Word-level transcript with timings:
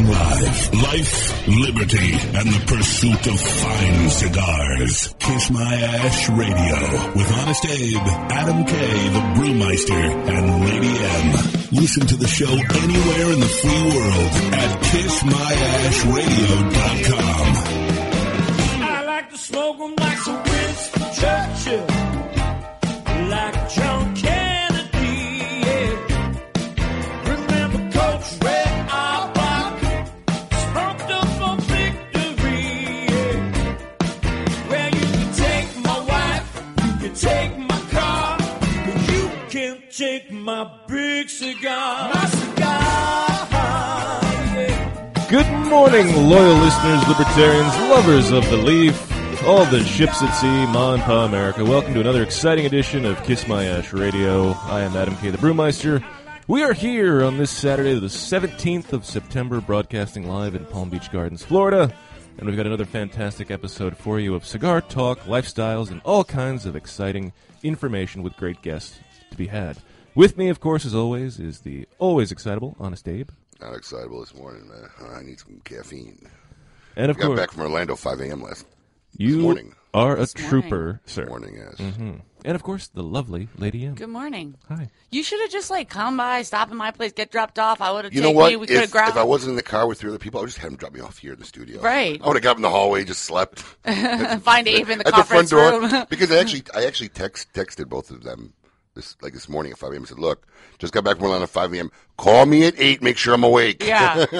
Live. 0.00 0.72
Life, 0.72 1.46
liberty, 1.48 2.12
and 2.32 2.48
the 2.48 2.64
pursuit 2.66 3.26
of 3.26 3.38
fine 3.38 4.08
cigars. 4.08 5.14
Kiss 5.18 5.50
My 5.50 5.74
Ash 5.74 6.30
Radio 6.30 7.12
with 7.14 7.30
Honest 7.38 7.66
Abe, 7.66 7.98
Adam 8.32 8.64
K, 8.64 8.74
the 9.10 9.20
Brewmeister, 9.36 10.28
and 10.28 10.64
Lady 10.64 10.88
M. 10.88 11.32
Listen 11.72 12.06
to 12.06 12.16
the 12.16 12.26
show 12.26 12.48
anywhere 12.48 13.32
in 13.34 13.40
the 13.40 13.46
free 13.46 13.82
world 13.92 14.32
at 14.54 14.80
kissmyashradio.com. 14.82 17.56
I 18.82 19.02
like 19.04 19.28
to 19.30 19.36
smoke 19.36 19.78
my 40.42 40.68
big 40.88 41.28
cigar. 41.28 42.12
My 42.12 42.26
cigar. 42.26 43.48
Yeah. 44.54 45.26
Good 45.30 45.46
morning, 45.68 46.06
loyal 46.28 46.56
listeners, 46.56 47.06
libertarians, 47.06 47.74
lovers 47.88 48.32
of 48.32 48.44
the 48.50 48.56
leaf, 48.56 49.44
all 49.46 49.64
the 49.66 49.84
ships 49.84 50.20
at 50.20 50.32
sea, 50.32 50.66
Ma 50.72 50.94
and 50.94 51.02
Pa 51.04 51.24
America. 51.24 51.64
Welcome 51.64 51.94
to 51.94 52.00
another 52.00 52.24
exciting 52.24 52.66
edition 52.66 53.04
of 53.04 53.22
Kiss 53.22 53.46
My 53.46 53.64
Ash 53.66 53.92
Radio. 53.92 54.50
I 54.64 54.80
am 54.80 54.96
Adam 54.96 55.16
K. 55.16 55.30
the 55.30 55.38
Brewmeister. 55.38 56.04
We 56.48 56.64
are 56.64 56.72
here 56.72 57.22
on 57.22 57.38
this 57.38 57.52
Saturday, 57.52 57.94
the 57.94 58.08
17th 58.08 58.92
of 58.92 59.04
September, 59.04 59.60
broadcasting 59.60 60.26
live 60.28 60.56
in 60.56 60.66
Palm 60.66 60.90
Beach 60.90 61.10
Gardens, 61.12 61.44
Florida. 61.44 61.94
And 62.38 62.48
we've 62.48 62.56
got 62.56 62.66
another 62.66 62.84
fantastic 62.84 63.52
episode 63.52 63.96
for 63.96 64.18
you 64.18 64.34
of 64.34 64.44
cigar 64.44 64.80
talk, 64.80 65.20
lifestyles, 65.20 65.92
and 65.92 66.00
all 66.04 66.24
kinds 66.24 66.66
of 66.66 66.74
exciting 66.74 67.32
information 67.62 68.24
with 68.24 68.36
great 68.36 68.60
guests 68.60 68.98
to 69.30 69.36
be 69.36 69.46
had. 69.46 69.76
With 70.14 70.36
me, 70.36 70.48
of 70.48 70.60
course, 70.60 70.84
as 70.84 70.94
always, 70.94 71.38
is 71.38 71.60
the 71.60 71.86
always 71.98 72.30
excitable 72.32 72.76
Honest 72.78 73.08
Abe. 73.08 73.30
Not 73.60 73.74
excitable 73.74 74.20
this 74.20 74.34
morning, 74.34 74.68
man. 74.68 74.88
I 75.14 75.22
need 75.22 75.38
some 75.40 75.60
caffeine. 75.64 76.28
And 76.96 77.10
of 77.10 77.16
course, 77.16 77.22
Got 77.22 77.26
course, 77.28 77.40
back 77.40 77.50
from 77.52 77.62
Orlando 77.62 77.96
5 77.96 78.20
a.m. 78.20 78.42
last 78.42 78.66
You 79.16 79.38
morning. 79.38 79.74
are 79.94 80.16
a 80.18 80.26
trooper, 80.26 81.00
sir. 81.06 81.24
morning, 81.26 81.54
yes. 81.56 81.76
Mm-hmm. 81.76 82.12
And 82.44 82.54
of 82.56 82.62
course, 82.62 82.88
the 82.88 83.02
lovely 83.04 83.48
Lady 83.56 83.86
M. 83.86 83.94
Good 83.94 84.08
morning. 84.08 84.56
Hi. 84.68 84.90
You 85.10 85.22
should 85.22 85.40
have 85.40 85.50
just 85.50 85.70
like 85.70 85.88
come 85.88 86.16
by, 86.18 86.42
stop 86.42 86.68
at 86.68 86.74
my 86.76 86.90
place, 86.90 87.12
get 87.12 87.30
dropped 87.30 87.58
off. 87.58 87.80
I 87.80 87.92
would 87.92 88.04
have 88.04 88.12
You 88.12 88.20
taken 88.20 88.34
know 88.34 88.38
what? 88.38 88.50
you. 88.50 88.58
We 88.58 88.66
could 88.66 88.76
have 88.76 88.84
If, 88.86 88.90
grabbed. 88.90 89.10
if 89.12 89.16
I 89.16 89.22
wasn't 89.22 89.50
in 89.50 89.56
the 89.56 89.62
car 89.62 89.86
with 89.86 89.98
three 90.00 90.10
other 90.10 90.18
people, 90.18 90.40
I 90.40 90.42
would 90.42 90.48
just 90.48 90.58
have 90.58 90.70
them 90.72 90.76
drop 90.76 90.92
me 90.92 91.00
off 91.00 91.18
here 91.18 91.32
in 91.32 91.38
the 91.38 91.44
studio. 91.46 91.80
Right. 91.80 92.20
I 92.22 92.26
would 92.26 92.36
have 92.36 92.42
got 92.42 92.56
in 92.56 92.62
the 92.62 92.68
hallway, 92.70 93.04
just 93.04 93.22
slept 93.22 93.60
find 94.40 94.68
Abe 94.68 94.90
in 94.90 94.98
the 94.98 95.06
at 95.06 95.14
the 95.14 95.22
front 95.24 95.48
conference 95.48 95.50
door 95.50 95.80
room. 95.80 96.06
because 96.10 96.30
I 96.32 96.38
actually, 96.38 96.64
I 96.74 96.84
actually 96.84 97.08
text 97.10 97.50
texted 97.54 97.88
both 97.88 98.10
of 98.10 98.24
them 98.24 98.52
this 98.94 99.16
like 99.22 99.32
this 99.32 99.48
morning 99.48 99.72
at 99.72 99.78
5 99.78 99.92
a.m. 99.92 100.02
I 100.02 100.04
said, 100.06 100.18
"Look, 100.18 100.46
just 100.78 100.92
got 100.92 101.04
back 101.04 101.16
from 101.16 101.24
Orlando 101.26 101.44
at 101.44 101.50
5 101.50 101.72
a.m. 101.74 101.90
Call 102.18 102.44
me 102.46 102.66
at 102.66 102.74
eight. 102.78 103.02
Make 103.02 103.16
sure 103.16 103.34
I'm 103.34 103.44
awake." 103.44 103.82
yeah. 103.84 104.26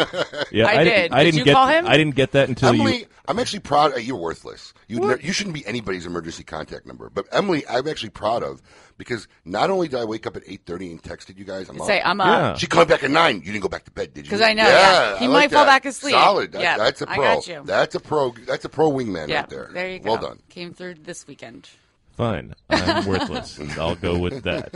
Yeah, 0.50 0.66
I 0.66 0.84
di- 0.84 0.90
did. 0.90 1.12
I 1.12 1.24
Did 1.24 1.30
didn't 1.30 1.38
you 1.38 1.44
get. 1.46 1.54
call 1.54 1.66
him? 1.68 1.86
I 1.86 1.96
didn't 1.96 2.14
get 2.14 2.32
that 2.32 2.48
until 2.50 2.74
you. 2.74 2.82
Emily, 2.82 2.98
you. 3.00 3.06
I'm 3.26 3.38
actually 3.38 3.60
proud. 3.60 3.94
uh, 3.94 3.96
You're 3.96 4.18
worthless. 4.18 4.74
You 4.86 5.00
ne- 5.00 5.22
you 5.22 5.32
shouldn't 5.32 5.54
be 5.54 5.64
anybody's 5.66 6.04
emergency 6.04 6.44
contact 6.44 6.84
number. 6.86 7.08
But 7.08 7.26
Emily, 7.32 7.64
I'm 7.66 7.88
actually 7.88 8.10
proud 8.10 8.42
of 8.42 8.60
because 8.98 9.28
not 9.46 9.70
only 9.70 9.88
did 9.88 9.98
I 10.00 10.04
wake 10.04 10.26
up 10.26 10.36
at 10.36 10.44
8:30 10.46 10.90
and 10.90 11.02
texted 11.02 11.38
you 11.38 11.44
guys, 11.46 11.70
I'm 11.70 11.80
up. 11.80 11.86
Say 11.86 12.02
I'm 12.02 12.20
up. 12.20 12.26
Yeah. 12.26 12.54
She 12.56 12.66
called 12.66 12.88
back 12.88 13.02
at 13.02 13.10
nine. 13.10 13.36
You 13.36 13.52
didn't 13.52 13.62
go 13.62 13.68
back 13.70 13.84
to 13.86 13.90
bed, 13.90 14.12
did 14.12 14.26
you? 14.26 14.30
Because 14.30 14.42
I 14.42 14.52
know, 14.52 14.64
yeah. 14.64 15.18
He 15.18 15.24
I 15.24 15.28
might 15.28 15.34
like 15.34 15.52
fall 15.52 15.64
that. 15.64 15.82
back 15.82 15.86
asleep. 15.86 16.12
Solid. 16.14 16.52
That- 16.52 16.60
Yeah, 16.60 16.76
that's 16.76 17.00
a 17.00 17.06
pro. 17.06 17.16
got 17.16 17.46
you. 17.48 17.62
That's 17.64 17.94
a 17.94 18.00
pro. 18.00 18.32
That's 18.46 18.64
a 18.66 18.68
pro 18.68 18.92
wingman 18.92 19.28
Yeah. 19.28 19.40
right 19.40 19.48
there. 19.48 19.70
There 19.72 19.88
you 19.88 19.98
go. 20.00 20.12
Well 20.12 20.20
done. 20.20 20.40
Came 20.50 20.74
through 20.74 20.96
this 21.02 21.26
weekend. 21.26 21.70
Fine. 22.16 22.54
I'm 22.70 23.06
worthless. 23.08 23.58
I'll 23.78 23.94
go 23.96 24.18
with 24.18 24.42
that. 24.44 24.72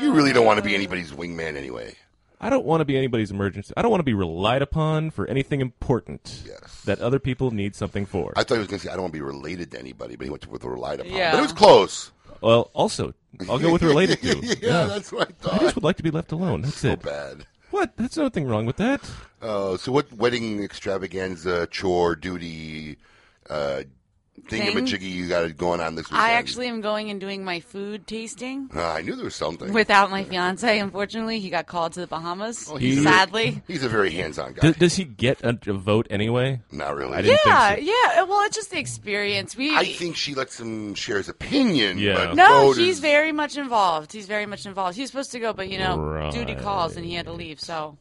You 0.00 0.12
really 0.12 0.32
don't 0.32 0.46
want 0.46 0.58
to 0.58 0.64
be 0.64 0.74
anybody's 0.74 1.10
wingman 1.12 1.56
anyway. 1.56 1.94
I 2.40 2.50
don't 2.50 2.64
want 2.64 2.80
to 2.80 2.84
be 2.84 2.96
anybody's 2.96 3.32
emergency. 3.32 3.74
I 3.76 3.82
don't 3.82 3.90
want 3.90 3.98
to 4.00 4.04
be 4.04 4.14
relied 4.14 4.62
upon 4.62 5.10
for 5.10 5.26
anything 5.26 5.60
important 5.60 6.42
Yes. 6.46 6.82
that 6.84 7.00
other 7.00 7.18
people 7.18 7.50
need 7.50 7.74
something 7.74 8.06
for. 8.06 8.32
I 8.36 8.44
thought 8.44 8.54
he 8.54 8.58
was 8.60 8.68
going 8.68 8.78
to 8.78 8.86
say 8.86 8.92
I 8.92 8.94
don't 8.94 9.02
want 9.02 9.12
to 9.14 9.18
be 9.18 9.24
related 9.24 9.72
to 9.72 9.78
anybody, 9.80 10.14
but 10.14 10.24
he 10.24 10.30
went 10.30 10.46
with 10.46 10.62
relied 10.62 11.00
upon. 11.00 11.12
Yeah. 11.12 11.32
But 11.32 11.38
it 11.38 11.42
was 11.42 11.52
close. 11.52 12.12
well, 12.40 12.70
also, 12.74 13.12
I'll 13.50 13.58
go 13.58 13.72
with 13.72 13.82
related 13.82 14.22
to. 14.22 14.38
yeah, 14.62 14.84
that's 14.84 15.10
what 15.10 15.28
I 15.28 15.32
thought. 15.32 15.54
I 15.54 15.58
just 15.58 15.74
would 15.74 15.82
like 15.84 15.96
to 15.96 16.04
be 16.04 16.12
left 16.12 16.30
alone. 16.30 16.62
That's 16.62 16.78
so 16.78 16.90
it. 16.92 17.02
bad. 17.02 17.44
What? 17.72 17.96
That's 17.96 18.16
nothing 18.16 18.46
wrong 18.46 18.66
with 18.66 18.76
that. 18.76 19.00
Uh, 19.42 19.76
so 19.76 19.90
what 19.90 20.12
wedding 20.12 20.62
extravaganza, 20.62 21.66
chore, 21.66 22.14
duty, 22.14 22.98
uh, 23.50 23.82
thingamajiggy 24.48 25.02
you 25.10 25.28
got 25.28 25.56
going 25.56 25.80
on 25.80 25.94
this 25.94 26.06
weekend? 26.10 26.20
I 26.22 26.32
actually 26.32 26.66
am 26.68 26.80
going 26.80 27.10
and 27.10 27.20
doing 27.20 27.44
my 27.44 27.60
food 27.60 28.06
tasting 28.06 28.70
Uh, 28.74 28.82
I 28.84 29.02
knew 29.02 29.14
there 29.14 29.24
was 29.24 29.34
something. 29.36 29.72
without 29.72 30.10
my 30.10 30.24
fiance. 30.24 30.78
Unfortunately, 30.78 31.40
he 31.40 31.50
got 31.50 31.66
called 31.66 31.92
to 31.92 32.00
the 32.00 32.06
Bahamas. 32.06 32.70
he's 32.78 32.98
a- 32.98 33.02
sadly. 33.02 33.62
He's 33.66 33.84
a 33.84 33.88
very 33.88 34.10
hands-on 34.10 34.54
guy. 34.54 34.60
Does, 34.62 34.76
does 34.76 34.94
he 34.96 35.04
get 35.04 35.42
a, 35.44 35.58
a 35.66 35.72
vote 35.72 36.06
anyway? 36.10 36.60
Not 36.72 36.96
really. 36.96 37.14
I 37.14 37.22
didn't 37.22 37.40
Yeah, 37.46 37.74
think 37.74 37.86
so. 37.88 37.92
yeah. 38.14 38.22
Well, 38.24 38.42
it's 38.46 38.56
just 38.56 38.70
the 38.70 38.78
experience. 38.78 39.56
We. 39.56 39.76
I 39.76 39.84
think 39.84 40.16
she 40.16 40.34
lets 40.34 40.58
him 40.58 40.94
share 40.94 41.18
his 41.18 41.28
opinion. 41.28 41.98
Yeah. 41.98 42.14
but 42.28 42.34
No, 42.34 42.48
vote 42.66 42.76
he's 42.78 42.94
is- 42.96 43.00
very 43.00 43.32
much 43.32 43.56
involved. 43.56 44.12
He's 44.12 44.26
very 44.26 44.46
much 44.46 44.66
involved. 44.66 44.96
He 44.96 45.02
was 45.02 45.10
supposed 45.10 45.32
to 45.32 45.38
go, 45.40 45.52
but 45.52 45.68
you 45.68 45.78
know, 45.78 46.30
duty 46.32 46.54
calls 46.54 46.96
and 46.96 47.04
he 47.04 47.14
had 47.14 47.26
to 47.26 47.32
leave. 47.32 47.60
So, 47.60 47.96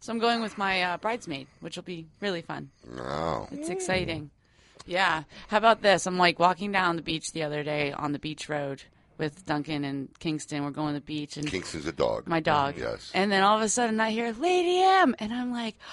so 0.00 0.12
I'm 0.12 0.18
going 0.18 0.40
with 0.40 0.56
my 0.58 0.82
uh, 0.82 0.96
bridesmaid, 0.98 1.46
which 1.60 1.76
will 1.76 1.82
be 1.84 2.06
really 2.20 2.42
fun. 2.42 2.70
Oh. 2.98 3.48
It's 3.50 3.68
exciting. 3.68 4.30
Yeah. 4.88 5.24
How 5.48 5.58
about 5.58 5.82
this? 5.82 6.06
I'm 6.06 6.18
like 6.18 6.38
walking 6.38 6.72
down 6.72 6.96
the 6.96 7.02
beach 7.02 7.32
the 7.32 7.42
other 7.42 7.62
day 7.62 7.92
on 7.92 8.12
the 8.12 8.18
beach 8.18 8.48
road 8.48 8.82
with 9.18 9.44
Duncan 9.46 9.84
and 9.84 10.08
Kingston. 10.18 10.64
We're 10.64 10.70
going 10.70 10.94
to 10.94 11.00
the 11.00 11.04
beach 11.04 11.36
and 11.36 11.46
Kingston's 11.46 11.86
a 11.86 11.92
dog. 11.92 12.26
my 12.26 12.40
dog. 12.40 12.74
Mm-hmm. 12.74 12.84
Yes. 12.84 13.10
And 13.14 13.30
then 13.30 13.42
all 13.42 13.56
of 13.56 13.62
a 13.62 13.68
sudden 13.68 14.00
I 14.00 14.10
hear 14.10 14.32
Lady 14.32 14.80
M, 14.80 15.14
and 15.18 15.32
I'm 15.32 15.52
like. 15.52 15.76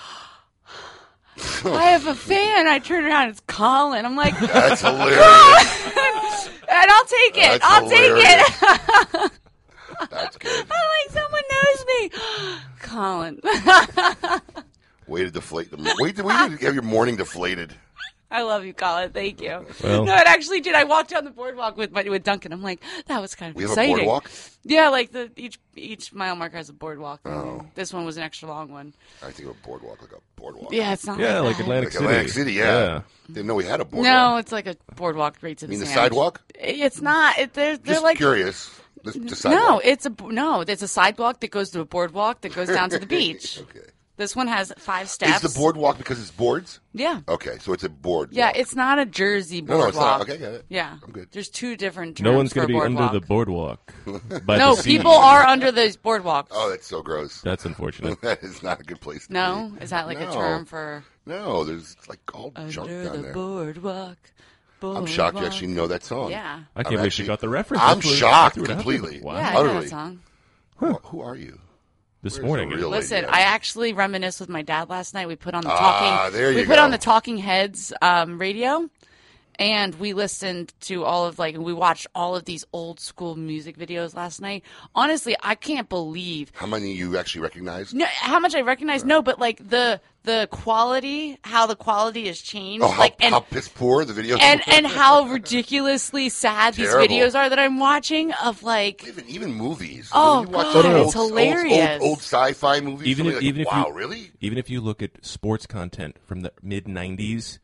I 1.66 1.88
have 1.88 2.08
a 2.08 2.16
fan. 2.16 2.66
I 2.68 2.80
turn 2.80 3.06
around. 3.06 3.28
It's 3.30 3.42
Colin. 3.42 4.06
I'm 4.06 4.16
like, 4.16 4.40
That's 4.40 4.82
hilarious. 4.82 6.50
And 6.68 6.92
I'll 6.92 7.06
take 7.06 7.38
it. 7.38 7.62
That's 7.62 7.64
I'll 7.64 7.90
take 7.90 8.00
it. 8.00 8.52
hilarious. 8.56 9.40
That's 10.10 10.38
good. 10.38 10.66
I'm 10.72 10.88
like, 10.96 11.12
someone 11.12 11.44
knows 11.52 11.86
me. 11.88 12.10
Colin. 12.80 13.40
Way 15.08 15.26
to 15.26 15.32
deflate 15.32 15.70
them. 15.70 15.84
Wait, 15.84 15.96
wait 16.00 16.16
to 16.18 16.28
have 16.28 16.74
your 16.74 16.82
morning 16.82 17.18
deflated. 17.18 17.76
I 18.32 18.42
love 18.42 18.66
you, 18.66 18.74
Colin. 18.74 19.12
Thank 19.12 19.42
you. 19.42 19.66
Well- 19.84 20.04
no, 20.06 20.16
it 20.16 20.28
actually 20.28 20.60
did. 20.60 20.74
I 20.76 20.84
walked 20.84 21.12
down 21.12 21.26
the 21.26 21.32
boardwalk 21.32 21.78
with 21.78 21.92
my, 21.92 22.04
with 22.04 22.24
Duncan. 22.24 22.52
I'm 22.52 22.64
like, 22.64 22.82
that 23.06 23.22
was 23.22 23.36
kind 23.36 23.52
of 23.52 23.56
We 23.56 23.64
have 23.64 23.72
exciting. 23.72 23.94
a 23.96 23.98
boardwalk. 24.00 24.32
Yeah, 24.64 24.90
like 24.90 25.12
the 25.12 25.32
each 25.36 25.60
each 25.76 26.12
mile 26.12 26.36
marker 26.36 26.58
has 26.58 26.70
a 26.70 26.74
boardwalk. 26.74 27.22
Oh. 27.26 27.66
This 27.76 27.94
one 27.94 28.04
was 28.04 28.18
an 28.18 28.24
extra 28.24 28.48
long 28.50 28.72
one. 28.72 28.94
I 29.22 29.30
think 29.32 29.50
of 29.50 29.56
a 29.56 29.68
boardwalk 29.68 30.02
like 30.02 30.12
a 30.12 30.22
boardwalk. 30.42 30.74
Yeah, 30.74 30.94
it's 30.94 31.06
not. 31.06 31.20
Yeah, 31.20 31.40
like 31.42 31.58
that. 31.58 31.64
Atlantic 31.64 31.90
Like 31.90 31.94
City. 31.94 32.06
Atlantic 32.06 32.32
City, 32.32 32.54
yeah. 32.54 33.02
Didn't 33.28 33.46
know 33.46 33.56
we 33.56 33.66
had 33.66 33.80
a 33.80 33.86
boardwalk. 33.86 34.04
No, 34.12 34.38
it's 34.38 34.52
like 34.52 34.66
a 34.68 34.76
boardwalk 34.96 35.38
right 35.42 35.58
to 35.60 35.66
the 35.68 35.70
mean 35.70 35.80
the 35.80 35.86
sidewalk? 35.86 36.42
It's 36.56 37.02
not. 37.02 37.38
It, 37.38 37.54
they're 37.54 37.78
they're 37.78 37.94
Just 37.94 38.04
like 38.04 38.18
curious. 38.18 38.72
This, 39.04 39.14
the 39.44 39.50
no. 39.50 39.80
It's 39.84 40.08
a 40.08 40.16
no. 40.24 40.62
It's 40.62 40.82
a 40.82 40.88
sidewalk 40.88 41.42
that 41.42 41.52
goes 41.52 41.70
to 41.72 41.82
a 41.82 41.86
boardwalk 41.86 42.42
that 42.42 42.56
goes 42.56 42.68
down 42.70 42.90
to 42.90 42.98
the 42.98 43.06
beach. 43.18 43.60
okay. 43.62 43.86
This 44.18 44.34
one 44.34 44.48
has 44.48 44.72
five 44.78 45.10
steps. 45.10 45.44
Is 45.44 45.54
the 45.54 45.60
boardwalk 45.60 45.98
because 45.98 46.22
it's 46.22 46.32
boards? 46.32 46.80
Yeah. 46.94 47.20
Okay, 47.28 47.58
so 47.60 47.74
it's 47.74 47.84
a 47.84 47.90
board. 47.90 48.30
Yeah, 48.32 48.52
it's 48.56 48.74
not 48.74 48.98
a 48.98 49.06
Jersey 49.06 49.60
boardwalk. 49.60 49.78
No, 49.78 49.84
no, 49.84 49.88
it's 49.90 49.98
not. 49.98 50.22
Okay, 50.22 50.38
got 50.38 50.54
it. 50.54 50.66
Yeah, 50.70 50.98
I'm 51.04 51.12
good. 51.12 51.28
There's 51.34 51.50
two 51.50 51.76
different 51.76 52.16
terms 52.18 52.24
No 52.24 52.38
one's 52.38 52.54
going 52.54 52.70
to 52.70 52.74
a 52.74 52.78
be 52.80 52.86
under 52.86 53.10
the 53.20 53.26
boardwalk. 53.26 53.92
boardwalk. 54.06 54.46
by 54.46 54.58
No, 54.58 54.76
the 54.76 54.84
sea. 54.84 54.98
people 54.98 55.12
are 55.12 55.44
under 55.44 55.70
those 55.72 55.98
boardwalks. 55.98 56.48
Oh, 56.52 56.70
that's 56.70 56.88
so 56.88 57.02
gross. 57.02 57.42
That's 57.42 57.66
unfortunate. 57.66 58.22
that 58.22 58.42
is 58.42 58.64
not 58.64 58.80
a 58.80 58.84
good 58.84 59.02
place. 59.02 59.28
To 59.28 59.34
no, 59.34 59.72
be. 59.78 59.84
is 59.84 59.90
that 59.90 60.08
like 60.08 60.20
No. 60.20 60.30
a 60.30 60.34
term 60.34 60.66
for 60.66 61.04
No, 61.26 61.66
there's 61.66 61.98
like 62.08 62.20
all 62.34 62.52
junk 62.70 62.90
under 62.90 63.04
down 63.04 63.16
the 63.18 63.22
there. 63.24 63.34
boardwalk? 63.34 64.18
I'm 64.82 65.06
shocked 65.08 65.36
you 65.36 65.42
boardwalk. 65.42 65.46
actually 65.46 65.68
know 65.74 65.88
that 65.88 66.04
song. 66.04 66.30
Yeah. 66.32 66.60
I 66.76 66.84
can't 66.84 66.88
I'm 66.88 66.94
believe 66.94 67.06
actually- 67.08 67.24
she 67.26 67.28
got 67.28 67.40
the 67.42 67.50
reference. 67.50 67.84
I'm 67.84 67.96
That's 67.98 68.06
what- 68.08 68.16
shocked 68.16 68.56
that's 68.56 68.70
what 68.70 68.78
happened. 68.78 69.00
completely. 69.00 69.22
Wow. 69.26 69.36
Yeah, 69.36 69.50
I 69.50 69.54
know 69.54 69.60
Utterly. 69.62 69.80
that 69.82 69.90
song. 69.90 70.20
Who, 70.78 70.94
who 71.04 71.22
are 71.22 71.36
you? 71.36 71.60
This 72.26 72.38
Where's 72.40 72.46
morning. 72.48 72.70
real 72.72 72.90
Listen, 72.90 73.18
lady? 73.18 73.28
I 73.28 73.42
actually 73.42 73.94
reminisced 73.94 74.40
with 74.40 74.50
my 74.50 74.64
dad 74.64 74.90
last 74.90 75.14
night. 75.14 75.28
We 75.28 75.36
put 75.36 75.54
on 75.54 75.62
the 75.62 75.70
Ah, 75.70 75.78
talking. 75.78 76.34
there 76.36 76.50
you 76.50 76.58
we 76.58 76.66
put 76.66 76.78
go. 76.78 76.84
on 76.84 76.90
the 76.90 76.98
Talking 76.98 77.38
Heads 77.38 77.94
um, 78.02 78.40
radio, 78.42 78.90
and 79.60 79.96
we 79.96 80.14
listened 80.14 80.74
to 80.82 81.04
all 81.04 81.26
of 81.26 81.40
like 81.40 81.58
we 81.58 81.74
watched 81.74 82.08
all 82.16 82.36
of 82.36 82.46
these 82.46 82.66
old 82.74 83.00
school 83.00 83.36
music 83.36 83.78
videos 83.78 84.16
last 84.16 84.42
night. 84.42 84.64
Honestly, 84.94 85.36
I 85.42 85.56
can't 85.56 85.90
believe 85.90 86.52
How 86.56 86.66
many 86.68 86.94
you 86.94 87.18
actually 87.18 87.42
recognize? 87.42 87.94
no, 87.94 88.06
how 88.06 88.40
much 88.40 88.56
I 88.56 88.62
recognize. 88.62 89.04
No, 89.06 89.22
but 89.22 89.40
like 89.40 89.58
the 89.68 90.00
the 90.24 90.48
quality, 90.50 91.38
how 91.44 91.68
the 91.68 91.76
quality 91.76 92.26
has 92.26 92.42
changed, 92.42 92.84
Oh, 92.84 92.88
how, 92.88 93.00
like 93.00 93.16
and 93.24 93.34
how 93.34 93.42
piss 93.42 93.68
poor 93.70 94.04
the 94.06 94.14
videos 94.14 94.40
and 94.42 94.60
were. 94.66 94.74
and 94.74 94.88
how 94.88 95.26
ridiculously 95.26 96.30
sad 96.30 96.74
these 96.74 96.90
videos 96.90 97.36
are 97.36 97.48
that 97.50 97.60
I'm 97.60 97.80
watching 97.80 98.32
of 98.34 98.64
like 98.64 99.08
even 99.08 99.28
even 99.30 99.54
movies. 99.54 100.10
Oh, 100.14 100.40
When 100.42 100.50
you 100.50 100.58
watch 100.58 100.74
God, 100.74 100.86
old- 100.86 101.08
it's 101.08 101.16
old- 101.16 101.30
hilarious. 101.30 102.02
Old, 102.02 102.10
old, 102.10 102.18
sci-fi 102.20 102.80
movies. 102.82 103.08
Even 103.08 103.28
if, 103.28 103.34
somebody 103.34 103.48
even 103.48 103.60
like, 103.66 103.68
if 103.68 103.74
wow, 103.74 103.88
you 103.88 103.94
really? 103.94 104.32
even 104.42 104.58
if 104.58 104.70
you 104.70 104.82
look 104.82 105.02
at 105.04 105.24
sports 105.24 105.66
content 105.68 106.18
from 106.26 106.42
the 106.42 106.52
mid 106.62 106.86
'90s, 106.86 107.60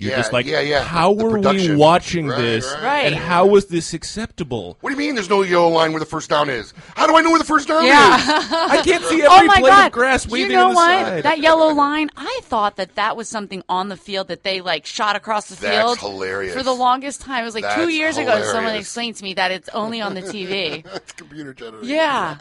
you're 0.00 0.10
Yeah, 0.12 0.16
just 0.16 0.32
like, 0.32 0.46
yeah, 0.46 0.60
yeah. 0.60 0.82
how 0.82 1.12
The 1.14 1.24
were 1.24 1.38
we 1.38 1.74
watching 1.76 2.26
Right, 2.26 2.40
this, 2.40 2.66
right. 2.74 2.82
Right. 2.82 3.06
and 3.06 3.14
how 3.14 3.46
was 3.46 3.66
this 3.66 3.92
acceptable? 3.92 4.78
What 4.80 4.90
do 4.90 4.94
you 4.94 4.98
mean? 4.98 5.14
There's 5.14 5.28
no 5.28 5.42
yellow 5.42 5.68
line 5.68 5.92
where 5.92 6.00
the 6.00 6.06
first 6.06 6.30
down 6.30 6.48
is. 6.48 6.72
How 6.96 7.06
do 7.06 7.16
I 7.16 7.20
know 7.20 7.30
where 7.30 7.38
the 7.38 7.44
first 7.44 7.68
down 7.68 7.84
yeah. 7.84 8.16
is? 8.16 8.28
I 8.52 8.82
can't 8.82 9.04
see 9.04 9.22
oh 9.22 9.34
every 9.36 9.48
oh 9.48 9.52
my 9.52 9.60
blade 9.60 9.70
god! 9.70 9.86
of 9.88 9.92
grass 9.92 10.26
you 10.26 10.48
know 10.48 10.70
the 10.70 10.74
what? 10.74 11.06
side. 11.06 11.22
That 11.24 11.40
yellow 11.40 11.68
line. 11.74 12.08
I 12.16 12.40
thought 12.44 12.76
that 12.76 12.94
that 12.94 13.16
was 13.16 13.28
something 13.28 13.62
on 13.68 13.88
the 13.90 13.96
field 13.96 14.28
that 14.28 14.42
they 14.42 14.60
like 14.62 14.86
shot 14.86 15.16
across 15.16 15.48
the 15.48 15.56
That's 15.56 15.76
field. 15.76 15.98
hilarious. 15.98 16.54
For 16.54 16.62
the 16.62 16.72
longest 16.74 17.20
time, 17.20 17.42
it 17.42 17.44
was 17.44 17.54
like 17.54 17.74
two 17.74 17.82
That's 17.82 17.92
years 17.92 18.16
ago. 18.16 18.42
Someone 18.42 18.74
explained 18.74 19.16
to 19.16 19.24
me 19.24 19.34
that 19.34 19.50
it's 19.50 19.68
only 19.70 20.00
on 20.00 20.14
the 20.14 20.22
TV. 20.22 20.82
That's 20.82 21.12
computer 21.20 21.52
generated. 21.52 21.88
Yeah. 21.90 22.38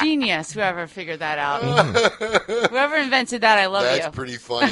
Genius, 0.00 0.52
whoever 0.52 0.86
figured 0.86 1.20
that 1.20 1.38
out. 1.38 1.62
whoever 2.70 2.96
invented 2.96 3.40
that, 3.40 3.58
I 3.58 3.66
love 3.66 3.84
That's 3.84 4.04
you. 4.06 4.12
pretty 4.12 4.36
funny. 4.36 4.70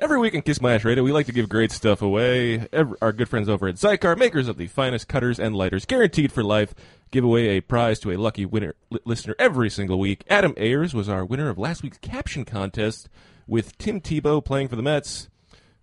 Every 0.00 0.18
week 0.18 0.34
in 0.34 0.42
Kiss 0.42 0.60
My 0.60 0.74
Ash 0.74 0.84
Radio, 0.84 1.02
we 1.02 1.10
like 1.12 1.26
to 1.26 1.31
give 1.32 1.48
great 1.48 1.72
stuff 1.72 2.02
away. 2.02 2.68
Every, 2.72 2.96
our 3.02 3.12
good 3.12 3.28
friends 3.28 3.48
over 3.48 3.68
at 3.68 3.76
Xikar, 3.76 4.16
makers 4.16 4.48
of 4.48 4.56
the 4.56 4.66
finest 4.66 5.08
cutters 5.08 5.38
and 5.40 5.56
lighters, 5.56 5.84
guaranteed 5.84 6.32
for 6.32 6.44
life, 6.44 6.74
give 7.10 7.24
away 7.24 7.50
a 7.50 7.60
prize 7.60 7.98
to 8.00 8.12
a 8.12 8.16
lucky 8.16 8.46
winner 8.46 8.74
li- 8.90 9.00
listener 9.04 9.34
every 9.38 9.70
single 9.70 9.98
week. 9.98 10.24
Adam 10.28 10.54
Ayers 10.56 10.94
was 10.94 11.08
our 11.08 11.24
winner 11.24 11.48
of 11.48 11.58
last 11.58 11.82
week's 11.82 11.98
caption 11.98 12.44
contest 12.44 13.08
with 13.46 13.76
Tim 13.78 14.00
Tebow 14.00 14.44
playing 14.44 14.68
for 14.68 14.76
the 14.76 14.82
Mets. 14.82 15.28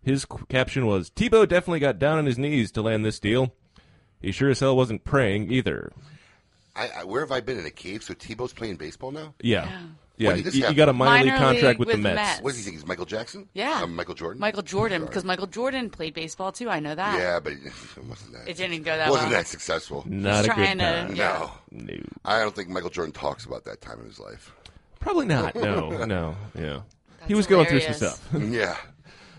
His 0.02 0.26
qu- 0.26 0.46
caption 0.46 0.86
was 0.86 1.10
Tebow 1.10 1.48
definitely 1.48 1.80
got 1.80 2.00
down 2.00 2.18
on 2.18 2.26
his 2.26 2.38
knees 2.38 2.72
to 2.72 2.82
land 2.82 3.04
this 3.04 3.20
deal. 3.20 3.54
He 4.22 4.32
sure 4.32 4.50
as 4.50 4.60
hell 4.60 4.76
wasn't 4.76 5.04
praying 5.04 5.52
either. 5.52 5.92
I, 6.76 6.90
I, 7.00 7.04
where 7.04 7.22
have 7.22 7.32
I 7.32 7.42
been 7.42 7.60
in 7.60 7.66
a 7.66 7.72
cave? 7.72 8.04
So 8.04 8.14
Tebow's 8.14 8.54
playing 8.54 8.78
baseball 8.78 9.12
now. 9.12 9.34
Yeah. 9.42 9.66
Yeah. 9.66 9.80
Yeah, 10.20 10.28
When 10.28 10.36
did 10.38 10.46
this 10.48 10.54
he, 10.54 10.62
he 10.66 10.74
got 10.74 10.90
a 10.90 10.94
minor, 10.94 11.24
league 11.26 11.34
contract 11.36 11.64
league 11.64 11.80
with, 11.80 11.88
the 11.88 11.98
Mets. 11.98 12.16
Mets. 12.16 12.42
What 12.42 12.50
does 12.50 12.58
he 12.58 12.64
think? 12.64 12.76
He's 12.76 12.86
Michael 12.86 13.06
Jackson? 13.06 13.48
Yeah. 13.54 13.82
Um, 13.84 13.96
Michael 13.96 14.16
Jordan. 14.16 14.40
Michael 14.42 14.62
Jordan, 14.64 15.06
because 15.06 15.24
Michael 15.24 15.48
Jordan 15.48 15.90
played 15.90 16.14
baseball 16.14 16.52
too. 16.52 16.70
I 16.70 16.80
know 16.82 16.94
that. 16.94 17.18
Yeah, 17.18 17.40
but 17.40 17.54
it 17.54 17.60
wasn't 18.08 18.34
that. 18.34 18.48
It 18.48 18.58
didn't 18.58 18.84
go 18.84 18.96
that 18.98 19.10
wasn't 19.10 19.32
well. 19.32 19.40
that 19.40 19.48
successful. 19.48 20.04
Not 20.06 20.36
He's 20.36 20.46
a 20.46 20.48
good 20.50 20.54
trying 20.56 20.78
to- 20.80 20.84
time. 21.08 21.16
yeah. 21.16 21.50
No, 21.72 21.94
No. 21.94 22.04
I 22.26 22.40
don't 22.42 22.54
think 22.54 22.68
Michael 22.70 22.90
Jordan 22.90 23.14
talks 23.14 23.46
about 23.46 23.64
that 23.64 23.80
time 23.82 24.00
in 24.02 24.06
his 24.08 24.20
life. 24.20 24.54
Probably 25.00 25.26
not. 25.26 25.56
No, 25.60 26.04
no, 26.06 26.36
yeah. 26.54 26.82
he 27.26 27.34
That's 27.34 27.34
was 27.38 27.48
going 27.48 27.66
through 27.68 27.80
some 27.80 27.94
stuff. 27.94 28.28
Yeah. 28.38 28.76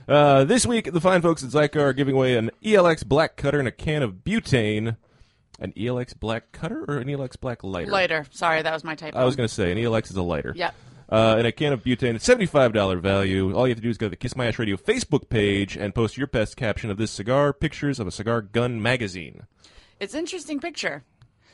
Uh, 0.09 0.44
this 0.44 0.65
week, 0.67 0.91
the 0.93 1.00
fine 1.00 1.21
folks 1.23 1.44
at 1.44 1.50
Xikar 1.50 1.77
are 1.82 1.93
giving 1.93 2.15
away 2.17 2.37
an 2.37 2.50
ELX 2.65 3.06
black 3.06 3.37
cutter 3.37 3.59
and 3.61 3.69
a 3.69 3.73
can 3.73 4.03
of 4.03 4.25
butane. 4.25 4.97
An 5.61 5.73
ELX 5.77 6.19
black 6.19 6.53
cutter 6.53 6.85
or 6.89 6.99
an 6.99 7.07
ELX 7.07 7.39
black 7.39 7.62
lighter? 7.62 7.91
Lighter. 7.91 8.25
Sorry, 8.31 8.62
that 8.62 8.73
was 8.73 8.83
my 8.83 8.95
typo. 8.95 9.19
I 9.19 9.25
was 9.25 9.37
going 9.37 9.49
to 9.49 9.55
say 9.55 9.71
an 9.71 9.79
ELX 9.79 10.11
is 10.11 10.17
a 10.17 10.23
lighter. 10.23 10.55
Yep. 10.57 10.75
Uh, 11.11 11.35
and 11.39 11.47
a 11.47 11.53
can 11.53 11.73
of 11.73 11.83
butane, 11.83 12.15
at 12.15 12.23
seventy-five 12.23 12.73
dollar 12.73 12.99
value. 12.99 13.53
All 13.55 13.67
you 13.67 13.73
have 13.73 13.79
to 13.79 13.83
do 13.83 13.91
is 13.91 13.99
go 13.99 14.07
to 14.07 14.11
the 14.11 14.17
Kiss 14.17 14.37
My 14.37 14.47
Ash 14.47 14.59
Radio 14.59 14.77
Facebook 14.77 15.29
page 15.29 15.77
and 15.77 15.95
post 15.95 16.17
your 16.17 16.29
best 16.29 16.57
caption 16.57 16.89
of 16.89 16.99
this 16.99 17.11
cigar, 17.11 17.53
pictures 17.53 17.99
of 17.99 18.07
a 18.07 18.12
cigar 18.12 18.41
gun 18.41 18.81
magazine. 18.81 19.43
It's 19.99 20.15
an 20.15 20.21
interesting 20.21 20.61
picture. 20.61 21.03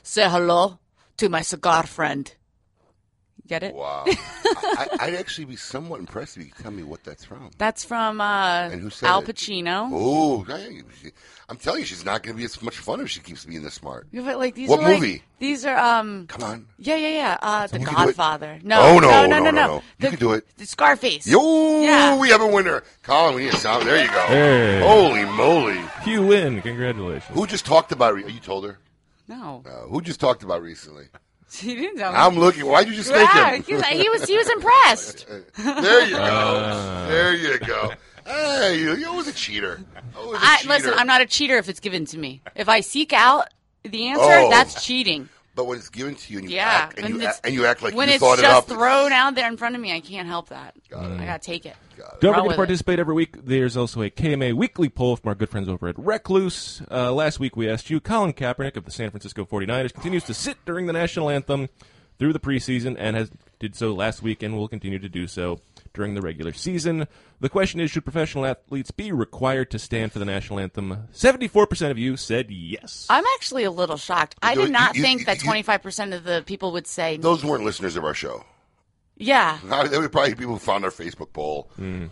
Say 0.03 0.29
hello 0.29 0.79
to 1.17 1.29
my 1.29 1.41
cigar 1.41 1.87
friend. 1.87 2.32
Get 3.46 3.62
it? 3.62 3.75
Wow. 3.75 4.04
I, 4.08 4.88
I'd 5.00 5.14
actually 5.14 5.44
be 5.44 5.56
somewhat 5.56 6.00
impressed 6.00 6.37
if 6.37 6.44
you 6.44 6.50
could 6.50 6.62
tell 6.64 6.72
me 6.72 6.82
what 6.82 7.04
that's 7.04 7.25
from. 7.25 7.50
That's 7.58 7.84
from 7.84 8.20
uh, 8.20 8.69
And 8.72 8.81
who 8.81 8.90
said 8.90 9.06
Al 9.08 9.20
it? 9.20 9.26
Pacino. 9.26 9.88
Oh, 9.93 10.44
I'm 11.48 11.56
telling 11.56 11.81
you, 11.81 11.87
she's 11.87 12.04
not 12.04 12.25
going 12.25 12.34
to 12.34 12.38
be 12.38 12.44
as 12.44 12.60
much 12.60 12.76
fun 12.76 13.00
if 13.00 13.08
she 13.10 13.20
keeps 13.20 13.44
being 13.44 13.62
this 13.62 13.75
smart. 13.75 14.08
Yeah, 14.10 14.22
but, 14.22 14.38
like 14.38 14.54
these 14.56 14.69
What 14.69 14.81
are 14.81 14.82
like- 14.90 15.00
movie? 15.00 15.22
these 15.38 15.64
are 15.64 15.76
um. 15.78 16.26
Come 16.26 16.43
on. 16.43 16.66
Yeah, 16.78 16.96
yeah, 16.96 17.08
yeah. 17.08 17.37
Uh, 17.40 17.66
the 17.69 17.78
you 17.78 17.87
can 17.87 17.94
do 17.94 18.00
it. 18.02 18.06
Godfather. 18.06 18.58
No, 18.64 18.81
Oh, 18.81 18.98
no, 18.98 19.08
no, 19.10 19.26
no, 19.26 19.38
no, 19.38 19.38
no, 19.38 19.50
no, 19.50 19.66
no. 19.66 19.75
You 19.76 19.82
The- 20.00 20.08
can 20.08 20.19
do 20.19 20.32
it. 20.32 20.44
The 20.56 20.66
Scarface. 20.66 21.26
Yo, 21.26 21.82
Yeah. 21.82 22.19
we 22.19 22.28
have 22.31 22.40
a 22.40 22.46
winner. 22.49 22.82
Colin, 23.04 23.37
we 23.37 23.44
need 23.44 23.54
a 23.54 23.56
sound. 23.56 23.87
There 23.87 24.02
you 24.02 24.10
go. 24.10 24.26
Hey. 24.26 24.81
Holy 24.81 25.25
moly. 25.25 25.81
You 26.04 26.26
win. 26.26 26.60
Congratulations. 26.62 27.32
Who 27.32 27.46
just 27.46 27.64
talked 27.64 27.92
about 27.92 28.14
re- 28.14 28.25
You 28.31 28.40
told 28.40 28.64
her? 28.64 28.78
No, 29.28 29.62
Uh, 29.66 29.87
who 29.88 30.00
just 30.02 30.19
talked 30.20 30.42
about 30.42 30.62
recently? 30.62 31.06
he 31.60 31.75
didn't 31.75 31.98
tell 31.98 32.12
me. 32.12 32.19
I'm 32.19 32.37
looking. 32.37 32.66
Why'd 32.66 32.88
you 32.88 32.94
just 32.94 33.10
make 33.10 33.20
Yeah, 33.34 33.52
him? 33.54 33.62
he 33.62 33.75
was, 33.75 33.84
he 33.87 34.08
was 34.08 34.25
he 34.28 34.37
was 34.37 34.48
impressed. 34.50 35.26
There 35.56 36.04
you 36.06 36.16
go. 36.16 36.22
Uh. 36.22 37.08
there 37.08 37.34
you 37.34 37.58
go. 37.60 37.93
Hey, 38.26 38.81
you, 38.81 38.96
you're 38.96 39.08
always 39.10 39.28
a 39.28 39.32
cheater. 39.32 39.81
Always 40.16 40.40
a 40.40 40.44
I, 40.44 40.56
cheater. 40.56 40.69
listen, 40.69 40.94
I'm 40.96 41.06
not 41.06 41.20
a 41.20 41.26
cheater 41.26 41.56
if 41.58 41.69
it's 41.69 41.78
given 41.81 42.04
to 42.06 42.19
me. 42.19 42.43
If 42.56 42.69
I 42.69 42.81
seek 42.81 43.12
out 43.12 43.48
the 43.84 44.08
answer, 44.08 44.25
Oh. 44.25 44.50
that's 44.50 44.84
cheating. 44.84 45.28
But 45.56 45.67
when 45.67 45.79
it's 45.79 45.88
given 45.88 46.14
to 46.14 46.32
you 46.32 46.38
and 46.41 46.49
you 46.50 46.56
Yeah, 46.56 46.67
act 46.69 46.99
and 46.99 47.05
when 47.06 47.12
you, 47.14 47.19
it's- 47.23 47.37
act, 47.38 47.47
and 47.47 47.55
you 47.55 47.64
act 47.67 47.82
like 47.82 47.94
when 47.94 48.08
you 48.08 48.14
it's 48.14 48.23
thought 48.23 48.38
it 48.38 48.43
just 48.43 48.70
up, 48.70 48.76
thrown 48.76 49.11
out 49.11 49.35
there 49.35 49.49
in 49.49 49.56
front 49.56 49.75
of 49.75 49.81
me, 49.81 49.93
I 49.93 50.00
can't 50.00 50.29
help 50.29 50.50
that. 50.50 50.75
I 50.94 51.25
gotta 51.25 51.38
take 51.41 51.64
it. 51.67 51.75
Don't 52.20 52.35
Roll 52.35 52.35
forget 52.35 52.37
with 52.44 52.44
to 52.44 52.53
it. 52.53 52.56
participate 52.56 52.99
every 53.00 53.14
week. 53.14 53.44
There's 53.47 53.75
also 53.76 54.03
a 54.03 54.11
KMA 54.11 54.53
weekly 54.53 54.88
poll 54.91 55.17
from 55.17 55.31
our 55.31 55.35
good 55.35 55.49
friends 55.49 55.69
over 55.69 55.88
at 55.88 55.99
Recluse. 55.99 56.82
Uh, 56.91 57.11
last 57.12 57.41
week 57.41 57.56
we 57.56 57.69
asked 57.70 57.88
you, 57.88 58.00
Colin 58.00 58.35
Kaepernick 58.35 58.76
of 58.76 58.85
the 58.85 58.91
San 58.91 59.11
Francisco 59.11 59.44
49ers 59.47 59.93
continues 59.94 60.25
to 60.25 60.35
sit 60.35 60.58
during 60.67 60.87
the 60.87 60.93
national 60.93 61.31
anthem 61.31 61.69
through 62.19 62.35
the 62.35 62.38
preseason 62.41 62.94
and 62.99 63.17
has 63.17 63.31
did 63.59 63.75
so 63.75 63.94
last 63.94 64.23
week 64.23 64.43
and 64.43 64.56
will 64.56 64.69
continue 64.69 64.99
to 64.99 65.09
do 65.09 65.26
so 65.26 65.59
during 65.96 66.14
the 66.14 66.20
regular 66.22 66.52
season. 66.52 67.08
The 67.40 67.48
question 67.48 67.81
is, 67.81 67.90
should 67.90 68.04
professional 68.04 68.46
athletes 68.46 68.93
be 68.93 69.10
required 69.10 69.70
to 69.72 69.78
stand 69.81 70.12
for 70.12 70.20
the 70.20 70.25
national 70.25 70.60
anthem? 70.60 71.08
74% 71.12 71.90
of 71.90 71.98
you 71.98 72.16
said 72.16 72.50
yes. 72.50 73.06
I'm 73.10 73.25
actually 73.34 73.64
a 73.64 73.70
little 73.72 73.96
shocked. 73.96 74.37
I 74.43 74.54
did 74.54 74.70
not 74.70 74.94
you- 74.94 75.02
think 75.02 75.20
you- 75.20 75.26
that 75.26 75.43
you- 75.43 75.50
25% 75.50 76.14
of 76.14 76.22
the 76.22 76.44
people 76.46 76.70
would 76.72 76.87
say, 76.87 77.16
those 77.16 77.44
weren't 77.44 77.64
listeners 77.64 77.96
of 77.96 78.04
our 78.04 78.14
show. 78.14 78.44
yeah. 79.16 79.58
They 79.90 79.98
were 79.98 80.08
probably 80.08 80.34
people 80.37 80.52
who 80.54 80.58
found 80.60 80.84
our 80.84 80.90
Facebook 80.90 81.32
poll. 81.32 81.70
Hmm. 81.76 82.06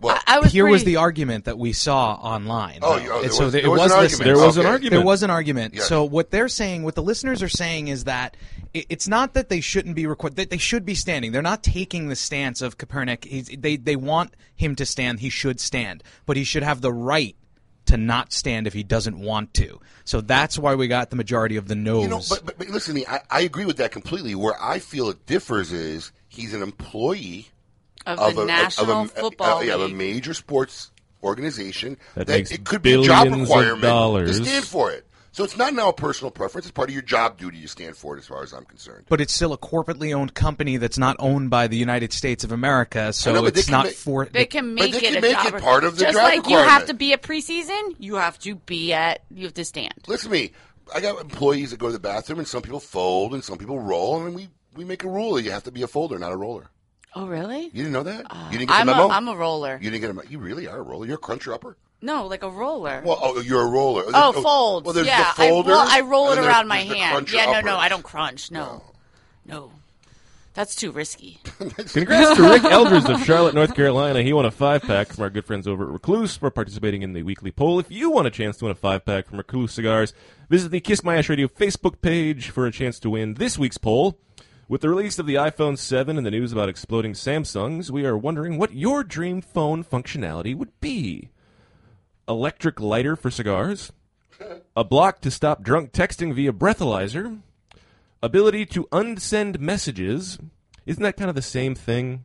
Well, 0.00 0.16
I, 0.26 0.36
I 0.36 0.38
was 0.38 0.52
Here 0.52 0.66
was 0.66 0.84
the 0.84 0.96
argument 0.96 1.46
that 1.46 1.58
we 1.58 1.72
saw 1.72 2.12
online. 2.14 2.78
Oh, 2.82 2.96
though. 2.98 3.02
you- 3.04 3.12
oh, 3.12 3.20
there 3.22 3.30
so 3.30 3.44
was- 3.44 3.52
there, 3.52 3.62
there 3.62 3.68
it 3.68 3.72
was 3.72 3.80
was 3.80 3.92
an 3.92 3.98
listeners. 4.00 4.20
argument. 4.20 4.36
there 4.38 4.46
was 4.46 4.56
an 4.56 4.66
argument. 4.66 4.90
There 4.92 5.04
was 5.06 5.22
an 5.24 5.30
argument. 5.30 5.74
Yes. 5.74 5.88
So 5.88 6.04
what 6.04 6.30
they're 6.30 6.48
saying, 6.48 6.84
what 6.84 6.94
the 6.94 7.02
listeners 7.02 7.42
are 7.42 7.48
saying, 7.48 7.88
is 7.88 8.04
that 8.04 8.36
it, 8.74 8.86
it's 8.88 9.08
not 9.08 9.34
that 9.34 9.48
they 9.48 9.60
shouldn't 9.60 9.96
be 9.96 10.06
required. 10.06 10.36
That 10.36 10.50
they 10.50 10.58
should 10.58 10.84
be 10.84 10.94
standing. 10.94 11.32
They're 11.32 11.42
not 11.42 11.62
taking 11.64 12.08
the 12.08 12.16
stance 12.16 12.62
of 12.62 12.78
Kaepernick. 12.78 13.24
He's, 13.24 13.48
they 13.48 13.76
they 13.76 13.96
want 13.96 14.34
him 14.54 14.76
to 14.76 14.86
stand. 14.86 15.18
He 15.20 15.30
should 15.30 15.58
stand, 15.58 16.04
but 16.26 16.36
he 16.36 16.44
should 16.44 16.62
have 16.62 16.80
the 16.80 16.92
right 16.92 17.34
to 17.86 17.96
not 17.96 18.32
stand 18.32 18.66
if 18.66 18.74
he 18.74 18.82
doesn't 18.82 19.18
want 19.18 19.54
to. 19.54 19.80
So 20.04 20.20
that's 20.20 20.58
why 20.58 20.74
we 20.74 20.88
got 20.88 21.10
the 21.10 21.16
majority 21.16 21.56
of 21.56 21.68
the 21.68 21.74
no's. 21.74 22.02
You 22.02 22.08
know, 22.08 22.20
but, 22.28 22.44
but, 22.44 22.58
but 22.58 22.68
listen 22.68 22.94
to 22.94 23.00
me. 23.00 23.06
I, 23.08 23.20
I 23.30 23.40
agree 23.40 23.64
with 23.64 23.78
that 23.78 23.90
completely. 23.92 24.34
Where 24.34 24.54
I 24.62 24.78
feel 24.78 25.08
it 25.08 25.26
differs 25.26 25.72
is 25.72 26.12
he's 26.28 26.54
an 26.54 26.62
employee 26.62 27.48
of, 28.08 28.18
of 28.18 28.34
the 28.36 28.42
a, 28.42 28.46
National 28.46 29.02
of 29.02 29.06
a, 29.06 29.08
Football 29.08 29.58
uh, 29.58 29.62
yeah, 29.62 29.74
of 29.74 29.82
a 29.82 29.88
major 29.88 30.34
sports 30.34 30.90
organization 31.22 31.96
That 32.14 32.26
that, 32.26 32.32
makes 32.32 32.50
it 32.50 32.64
could 32.64 32.82
be 32.82 32.94
a 32.94 33.02
job 33.02 33.24
billions 33.24 33.50
of 33.50 33.56
requirement 33.56 33.82
dollars. 33.82 34.38
to 34.38 34.44
stand 34.44 34.64
for 34.64 34.90
it. 34.90 35.04
So 35.32 35.44
it's 35.44 35.56
not 35.56 35.72
now 35.72 35.90
a 35.90 35.92
personal 35.92 36.32
preference. 36.32 36.66
It's 36.66 36.72
part 36.72 36.88
of 36.88 36.94
your 36.94 37.02
job 37.02 37.38
duty. 37.38 37.58
You 37.58 37.68
stand 37.68 37.96
for 37.96 38.16
it, 38.16 38.18
as 38.18 38.26
far 38.26 38.42
as 38.42 38.52
I'm 38.52 38.64
concerned. 38.64 39.04
But 39.08 39.20
it's 39.20 39.32
still 39.32 39.52
a 39.52 39.58
corporately 39.58 40.12
owned 40.12 40.34
company 40.34 40.78
that's 40.78 40.98
not 40.98 41.14
owned 41.20 41.48
by 41.48 41.68
the 41.68 41.76
United 41.76 42.12
States 42.12 42.42
of 42.42 42.50
America, 42.50 43.12
so 43.12 43.32
know, 43.32 43.44
it's 43.44 43.68
not 43.68 43.84
make- 43.86 43.94
for. 43.94 44.24
They 44.24 44.46
can 44.46 44.74
make 44.74 44.92
they 44.92 44.98
it 44.98 45.04
can 45.04 45.16
a 45.18 45.20
make 45.20 45.36
job 45.36 45.54
it 45.54 45.62
part 45.62 45.84
of 45.84 45.96
the 45.96 46.04
Just 46.06 46.18
job 46.18 46.24
like 46.24 46.48
you 46.48 46.56
have 46.56 46.86
to 46.86 46.94
be 46.94 47.12
at 47.12 47.22
preseason, 47.22 47.94
you 48.00 48.16
have 48.16 48.38
to 48.40 48.56
be 48.56 48.92
at, 48.92 49.22
you 49.30 49.44
have 49.44 49.54
to 49.54 49.64
stand. 49.64 49.94
Listen 50.08 50.30
to 50.30 50.36
me. 50.36 50.50
I 50.92 51.00
got 51.00 51.20
employees 51.20 51.70
that 51.70 51.78
go 51.78 51.86
to 51.86 51.92
the 51.92 52.00
bathroom, 52.00 52.38
and 52.40 52.48
some 52.48 52.62
people 52.62 52.80
fold, 52.80 53.34
and 53.34 53.44
some 53.44 53.58
people 53.58 53.78
roll, 53.78 54.24
and 54.24 54.34
we 54.34 54.48
we 54.74 54.84
make 54.84 55.04
a 55.04 55.08
rule 55.08 55.34
that 55.34 55.42
you 55.42 55.50
have 55.50 55.64
to 55.64 55.70
be 55.70 55.82
a 55.82 55.86
folder, 55.86 56.18
not 56.18 56.32
a 56.32 56.36
roller. 56.36 56.70
Oh, 57.18 57.26
really? 57.26 57.64
You 57.64 57.70
didn't 57.82 57.92
know 57.92 58.04
that? 58.04 58.26
Uh, 58.30 58.48
you 58.52 58.58
didn't 58.58 58.70
get 58.70 58.78
I'm 58.80 58.86
the 58.86 58.92
a, 58.92 58.96
memo. 58.96 59.08
I'm 59.10 59.26
a 59.28 59.34
roller. 59.36 59.76
you 59.82 59.90
didn't 59.90 60.02
get 60.02 60.10
a 60.10 60.14
memo. 60.14 60.28
You 60.28 60.38
really 60.38 60.68
are 60.68 60.78
a 60.78 60.82
roller. 60.82 61.04
You're 61.04 61.16
a 61.16 61.18
cruncher 61.18 61.52
upper. 61.52 61.76
No, 62.00 62.26
like 62.26 62.44
a 62.44 62.48
roller. 62.50 63.02
Well, 63.04 63.18
oh, 63.20 63.40
you're 63.40 63.62
a 63.62 63.68
roller. 63.68 64.04
oh, 64.06 64.30
There's- 64.30 64.42
folds. 64.44 64.84
Well, 64.84 64.94
there's 64.94 65.08
yeah, 65.08 65.32
the 65.32 65.42
folder. 65.48 65.72
I, 65.72 65.74
well, 65.74 65.88
I 65.90 66.00
roll 66.02 66.30
it 66.30 66.38
around 66.38 66.68
my 66.68 66.78
hand. 66.78 67.32
Yeah, 67.32 67.46
no, 67.50 67.60
no. 67.60 67.76
I 67.76 67.88
don't 67.88 68.04
crunch. 68.04 68.52
No, 68.52 68.84
no, 69.44 69.72
that's 70.54 70.76
too 70.76 70.92
risky. 70.92 71.40
Congrats 71.58 72.36
to 72.36 72.48
Rick 72.48 72.62
Elders 72.64 73.04
of 73.06 73.20
Charlotte, 73.24 73.54
North 73.54 73.74
Carolina. 73.74 74.22
He 74.22 74.32
won 74.32 74.44
a 74.44 74.52
five 74.52 74.82
pack 74.82 75.08
from 75.08 75.24
our 75.24 75.30
good 75.30 75.44
friends 75.44 75.66
over 75.66 75.82
at 75.82 75.90
Recluse 75.90 76.36
for 76.36 76.50
participating 76.52 77.02
in 77.02 77.14
the 77.14 77.24
weekly 77.24 77.50
poll. 77.50 77.80
If 77.80 77.90
you 77.90 78.10
want 78.10 78.28
a 78.28 78.30
chance 78.30 78.58
to 78.58 78.66
win 78.66 78.72
a 78.72 78.76
five 78.76 79.04
pack 79.04 79.26
from 79.26 79.38
Recluse 79.38 79.72
Cigars, 79.72 80.14
visit 80.48 80.68
the 80.70 80.78
Kiss 80.78 81.02
My 81.02 81.16
Ash 81.16 81.28
Radio 81.28 81.48
Facebook 81.48 82.00
page 82.00 82.50
for 82.50 82.64
a 82.66 82.70
chance 82.70 83.00
to 83.00 83.10
win 83.10 83.34
this 83.34 83.58
week's 83.58 83.78
poll. 83.78 84.16
With 84.70 84.82
the 84.82 84.90
release 84.90 85.18
of 85.18 85.24
the 85.24 85.36
iPhone 85.36 85.78
7 85.78 86.18
and 86.18 86.26
the 86.26 86.30
news 86.30 86.52
about 86.52 86.68
exploding 86.68 87.14
Samsungs, 87.14 87.90
we 87.90 88.04
are 88.04 88.18
wondering 88.18 88.58
what 88.58 88.74
your 88.74 89.02
dream 89.02 89.40
phone 89.40 89.82
functionality 89.82 90.54
would 90.54 90.78
be. 90.78 91.30
electric 92.28 92.78
lighter 92.78 93.16
for 93.16 93.30
cigars, 93.30 93.92
a 94.76 94.84
block 94.84 95.22
to 95.22 95.30
stop 95.30 95.62
drunk 95.62 95.92
texting 95.92 96.34
via 96.34 96.52
breathalyzer, 96.52 97.40
ability 98.22 98.66
to 98.66 98.86
unsend 98.92 99.58
messages. 99.58 100.38
Isn't 100.84 101.02
that 101.02 101.16
kind 101.16 101.30
of 101.30 101.34
the 101.34 101.40
same 101.40 101.74
thing? 101.74 102.24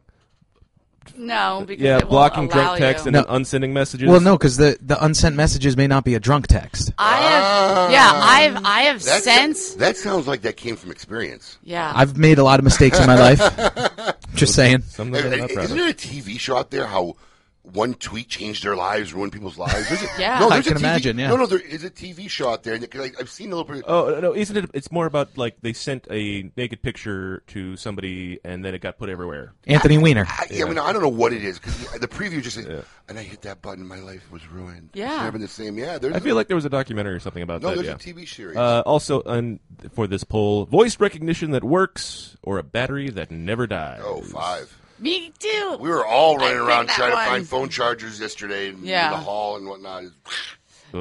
No, 1.18 1.64
because 1.68 1.84
Yeah, 1.84 1.98
it 1.98 2.02
won't 2.02 2.10
blocking 2.10 2.44
allow 2.52 2.64
drunk 2.76 2.80
text 2.80 3.06
you. 3.06 3.10
and 3.10 3.14
No. 3.16 3.22
then 3.24 3.36
unsending 3.36 3.74
messages. 3.74 4.08
Well, 4.10 4.20
no, 4.22 4.38
because 4.38 4.58
the, 4.58 4.78
the 4.82 5.04
unsent 5.04 5.36
messages 5.36 5.76
may 5.78 5.88
not 5.88 6.04
be 6.04 6.16
a 6.16 6.20
drunk 6.20 6.48
text. 6.48 6.92
I 6.98 7.18
have, 7.18 7.92
yeah, 7.92 8.12
ah. 8.14 8.36
I've, 8.38 8.66
I 8.66 8.82
have 8.84 9.04
That, 9.04 9.24
sent, 9.24 9.58
that 9.80 9.98
sounds 9.98 10.28
like 10.28 10.42
that 10.42 10.58
came 10.58 10.76
from 10.76 10.92
experience. 10.92 11.58
yeah. 11.64 11.92
I've 11.96 12.18
made 12.18 12.38
a 12.40 12.44
lot 12.44 12.60
of 12.60 12.64
mistakes 12.64 13.00
in 13.00 13.08
my 13.08 13.16
life. 13.20 14.16
Just 14.36 14.56
saying. 14.56 14.82
Something 14.84 15.24
I'm 15.24 15.32
Hey, 15.32 15.38
not 15.40 15.52
hey, 15.52 15.62
Isn't 15.64 15.78
there 15.78 15.90
a 15.90 15.94
TV 15.94 16.40
show 16.40 16.58
out 16.58 16.72
there 16.72 16.86
how 16.88 17.16
one 17.64 17.94
tweet 17.94 18.28
changed 18.28 18.64
their 18.64 18.76
lives, 18.76 19.14
ruined 19.14 19.32
people's 19.32 19.58
lives? 19.58 19.88
There's 19.90 20.04
a, 20.04 20.08
Yeah. 20.20 20.40
no, 20.40 20.50
I 20.50 20.62
can 20.62 20.74
TV 20.74 20.80
imagine, 20.80 21.18
yeah. 21.18 21.30
No, 21.30 21.38
no, 21.38 21.46
there 21.46 21.60
is 21.60 21.84
a 21.84 21.90
TV 21.90 22.30
show 22.30 22.50
out 22.50 22.64
there. 22.64 22.74
and 22.74 22.92
'cause 22.92 23.02
I, 23.02 23.12
I've 23.20 23.30
seen 23.30 23.52
a 23.52 23.56
little 23.56 23.74
bit. 23.74 23.86
Oh 23.88 24.20
no! 24.20 24.36
Isn't 24.36 24.58
it? 24.58 24.70
It's 24.74 24.92
more 24.92 25.06
about 25.06 25.38
like 25.38 25.56
they 25.62 25.72
sent 25.74 26.06
a 26.12 26.52
naked 26.58 26.82
picture 26.82 27.42
to 27.48 27.76
somebody 27.78 28.40
and 28.44 28.64
then 28.66 28.76
it 28.76 28.82
got 28.82 28.98
put 28.98 29.10
everywhere. 29.10 29.54
Anthony 29.66 29.98
Weiner. 29.98 30.26
I, 30.28 30.48
I 30.62 30.64
mean, 30.66 30.78
I 30.78 30.92
don't 30.92 31.02
know 31.02 31.08
what 31.10 31.32
it 31.34 31.44
is 31.44 31.58
because 31.60 31.90
the 32.00 32.08
preview 32.08 32.42
just 32.42 32.58
said, 32.58 32.84
and 33.08 33.18
I 33.18 33.24
hit 33.24 33.42
that 33.44 33.62
button, 33.62 33.88
my 33.88 34.00
life 34.00 34.30
was 34.32 34.46
ruined. 34.50 34.90
Yeah. 34.94 35.14
it's 35.16 35.24
never 35.24 35.38
the 35.38 35.48
same. 35.48 35.78
Yeah, 35.78 35.98
there's. 35.98 36.16
I 36.16 36.20
feel 36.20 36.36
like 36.36 36.48
there 36.48 36.56
was 36.58 36.66
a 36.66 36.70
documentary 36.70 37.14
or 37.14 37.20
something 37.20 37.44
about 37.44 37.62
no, 37.62 37.70
that. 37.70 37.76
No, 37.78 37.82
there's 37.84 38.06
yeah. 38.06 38.12
a 38.12 38.14
TV 38.16 38.28
series. 38.28 38.58
Uh, 38.58 38.82
also, 38.86 39.24
un- 39.26 39.60
for 39.94 40.06
this 40.08 40.24
poll, 40.24 40.66
voice 40.66 41.00
recognition 41.00 41.52
that 41.52 41.64
works 41.64 42.36
or 42.44 42.58
a 42.58 42.64
battery 42.64 43.10
that 43.10 43.32
never 43.32 43.68
dies. 43.68 44.02
oh, 44.04 44.22
five. 44.22 44.78
Me 45.04 45.34
too. 45.38 45.78
We 45.82 45.90
were 45.90 46.06
all 46.06 46.38
running 46.38 46.54
picked 46.58 46.68
around 46.68 46.88
trying 46.90 47.12
one. 47.12 47.26
to 47.26 47.30
find 47.32 47.48
phone 47.48 47.68
chargers 47.70 48.22
yesterday 48.22 48.70
in, 48.70 48.86
Yeah. 48.86 49.08
in 49.08 49.20
the 49.20 49.24
hall 49.24 49.58
and 49.58 49.68
whatnot. 49.68 50.04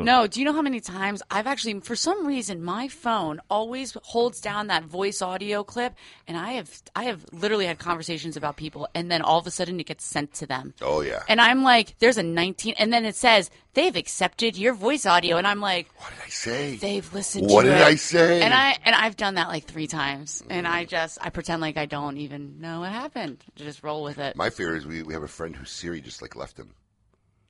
No, 0.01 0.27
do 0.27 0.41
you 0.41 0.47
know 0.47 0.53
how 0.53 0.63
many 0.63 0.81
times 0.81 1.23
I've 1.31 1.47
actually, 1.47 1.81
for 1.81 1.97
some 1.97 2.27
reason, 2.27 2.63
my 2.63 2.89
phone 2.89 3.41
always 3.51 3.97
holds 4.03 4.41
down 4.41 4.69
that 4.69 4.85
voice 4.85 5.21
audio 5.21 5.65
clip, 5.65 5.95
and 6.27 6.37
I 6.37 6.53
have, 6.53 6.83
I 6.97 7.05
have 7.05 7.25
literally 7.33 7.67
had 7.67 7.79
conversations 7.79 8.37
about 8.37 8.57
people, 8.57 8.89
and 8.95 9.11
then 9.11 9.23
all 9.23 9.39
of 9.39 9.47
a 9.47 9.51
sudden 9.51 9.79
it 9.81 9.87
gets 9.87 10.05
sent 10.05 10.33
to 10.35 10.47
them. 10.47 10.75
Oh 10.81 11.01
yeah. 11.01 11.23
And 11.29 11.41
I'm 11.41 11.63
like, 11.63 11.99
there's 11.99 12.19
a 12.19 12.23
19, 12.23 12.75
and 12.79 12.93
then 12.93 13.05
it 13.05 13.17
says 13.17 13.51
they've 13.75 13.97
accepted 13.97 14.57
your 14.57 14.75
voice 14.75 15.07
audio, 15.07 15.37
and 15.37 15.47
I'm 15.47 15.61
like, 15.61 15.89
what 15.99 16.11
did 16.11 16.25
I 16.25 16.29
say? 16.29 16.77
they've 16.77 17.13
listened. 17.15 17.49
To 17.49 17.55
What 17.55 17.65
did 17.65 17.73
it. 17.73 17.83
I 17.83 17.95
say? 17.97 18.43
And 18.43 18.53
I 18.53 18.77
and 18.85 18.95
I've 18.95 19.17
done 19.17 19.35
that 19.35 19.49
like 19.49 19.65
three 19.65 19.87
times, 19.87 20.43
and 20.49 20.67
I 20.67 20.85
mm. 20.85 20.89
just 20.89 21.19
I 21.21 21.31
pretend 21.31 21.61
like 21.61 21.77
I 21.77 21.87
don't 21.87 22.19
even 22.19 22.61
know 22.61 22.81
what 22.81 22.91
happened. 22.91 23.45
Just 23.57 23.83
roll 23.83 24.03
with 24.03 24.19
it. 24.19 24.37
My 24.37 24.51
fear 24.51 24.77
is 24.77 24.87
we, 24.87 25.03
we 25.03 25.15
have 25.15 25.23
a 25.23 25.29
friend 25.29 25.55
whose 25.55 25.71
Siri 25.71 26.01
just 26.01 26.23
like 26.23 26.37
left 26.37 26.59
him. 26.59 26.75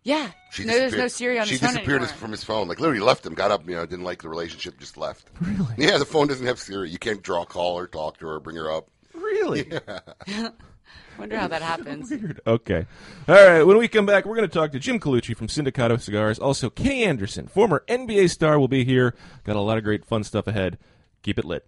Yeah. 0.02 0.30
She 0.50 0.64
no, 0.64 0.72
there's 0.78 0.94
no 0.96 1.08
Siri 1.08 1.38
on 1.38 1.46
She 1.46 1.52
his 1.52 1.60
phone 1.60 1.70
disappeared 1.70 2.02
anymore. 2.02 2.16
from 2.16 2.30
his 2.30 2.44
phone. 2.44 2.68
Like 2.68 2.80
literally 2.80 3.00
left 3.00 3.24
him. 3.24 3.34
Got 3.34 3.50
up, 3.50 3.68
you 3.68 3.74
know, 3.74 3.86
didn't 3.86 4.04
like 4.04 4.22
the 4.22 4.28
relationship, 4.28 4.78
just 4.78 4.96
left. 4.96 5.28
Really? 5.40 5.74
Yeah, 5.78 5.98
the 5.98 6.04
phone 6.04 6.26
doesn't 6.28 6.46
have 6.46 6.58
Siri. 6.58 6.90
You 6.90 6.98
can't 6.98 7.22
draw, 7.22 7.44
call 7.44 7.78
her, 7.78 7.86
talk 7.86 8.18
to 8.18 8.26
her, 8.26 8.34
or 8.34 8.40
bring 8.40 8.56
her 8.56 8.70
up. 8.70 8.88
Really? 9.14 9.70
Yeah. 10.26 10.50
Wonder 11.18 11.38
how 11.38 11.46
that 11.48 11.60
happens. 11.62 12.10
Weird. 12.10 12.40
Okay. 12.46 12.86
All 13.28 13.34
right. 13.34 13.62
When 13.62 13.76
we 13.76 13.86
come 13.86 14.06
back, 14.06 14.24
we're 14.24 14.34
going 14.34 14.48
to 14.48 14.52
talk 14.52 14.72
to 14.72 14.78
Jim 14.78 14.98
Colucci 14.98 15.36
from 15.36 15.46
Sindicato 15.46 16.00
Cigars. 16.00 16.38
Also, 16.38 16.70
Kenny 16.70 17.04
Anderson, 17.04 17.46
former 17.48 17.84
NBA 17.86 18.30
star, 18.30 18.58
will 18.58 18.66
be 18.66 18.82
here. 18.84 19.14
Got 19.44 19.56
a 19.56 19.60
lot 19.60 19.76
of 19.76 19.84
great 19.84 20.06
fun 20.06 20.24
stuff 20.24 20.46
ahead. 20.46 20.78
Keep 21.22 21.38
it 21.38 21.44
lit. 21.44 21.66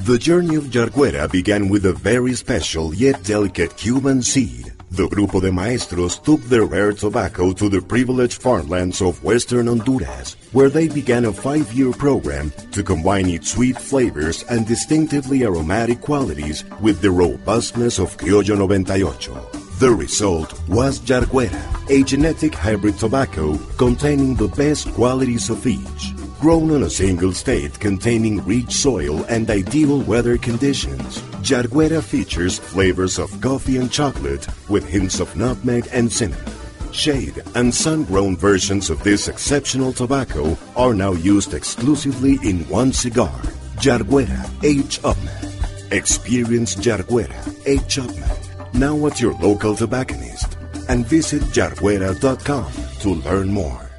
The 0.00 0.18
journey 0.18 0.56
of 0.56 0.64
Yarguera 0.64 1.30
began 1.30 1.68
with 1.68 1.86
a 1.86 1.92
very 1.92 2.34
special 2.34 2.92
yet 2.92 3.22
delicate 3.22 3.76
Cuban 3.76 4.20
seed. 4.20 4.72
The 4.90 5.06
Grupo 5.06 5.40
de 5.40 5.52
Maestros 5.52 6.18
took 6.18 6.40
their 6.42 6.64
rare 6.64 6.92
tobacco 6.92 7.52
to 7.52 7.68
the 7.68 7.80
privileged 7.80 8.42
farmlands 8.42 9.00
of 9.00 9.22
western 9.22 9.68
Honduras, 9.68 10.34
where 10.50 10.68
they 10.70 10.88
began 10.88 11.24
a 11.24 11.32
five-year 11.32 11.92
program 11.92 12.52
to 12.72 12.82
combine 12.82 13.28
its 13.28 13.52
sweet 13.52 13.78
flavors 13.78 14.42
and 14.50 14.66
distinctively 14.66 15.44
aromatic 15.44 16.00
qualities 16.00 16.64
with 16.80 17.00
the 17.00 17.12
robustness 17.12 18.00
of 18.00 18.16
Criollo 18.16 18.66
98. 18.66 19.78
The 19.78 19.94
result 19.94 20.68
was 20.68 20.98
Yarguera, 20.98 21.62
a 21.88 22.02
genetic 22.02 22.54
hybrid 22.54 22.98
tobacco 22.98 23.56
containing 23.78 24.34
the 24.34 24.48
best 24.48 24.92
qualities 24.94 25.48
of 25.48 25.64
each 25.64 26.12
grown 26.42 26.72
in 26.72 26.82
a 26.82 26.90
single 26.90 27.32
state 27.32 27.78
containing 27.78 28.44
rich 28.44 28.72
soil 28.72 29.24
and 29.28 29.48
ideal 29.48 30.00
weather 30.00 30.36
conditions. 30.36 31.22
Yarguera 31.46 32.02
features 32.02 32.58
flavors 32.58 33.20
of 33.20 33.40
coffee 33.40 33.76
and 33.76 33.92
chocolate 33.92 34.44
with 34.68 34.84
hints 34.84 35.20
of 35.20 35.36
nutmeg 35.36 35.86
and 35.92 36.12
cinnamon. 36.12 36.44
Shade 36.90 37.40
and 37.54 37.72
sun-grown 37.72 38.36
versions 38.36 38.90
of 38.90 39.00
this 39.04 39.28
exceptional 39.28 39.92
tobacco 39.92 40.58
are 40.74 40.94
now 40.94 41.12
used 41.12 41.54
exclusively 41.54 42.40
in 42.42 42.68
one 42.68 42.92
cigar, 42.92 43.40
Yarguera 43.76 44.42
H. 44.64 45.00
Upmann. 45.02 45.92
Experience 45.92 46.74
Yarguera 46.74 47.40
H. 47.66 47.98
Upmann 47.98 48.74
now 48.74 49.06
at 49.06 49.20
your 49.20 49.34
local 49.34 49.76
tobacconist 49.76 50.58
and 50.88 51.06
visit 51.06 51.42
yarguera.com 51.54 52.72
to 52.98 53.10
learn 53.10 53.52
more. 53.52 53.90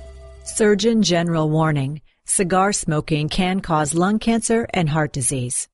Surgeon 0.44 1.02
General 1.02 1.50
warning 1.50 2.02
cigar 2.34 2.74
smoking 2.74 3.30
can 3.30 3.60
cause 3.60 3.94
lung 3.94 4.18
cancer 4.18 4.68
and 4.74 4.90
heart 4.90 5.14
disease. 5.14 5.68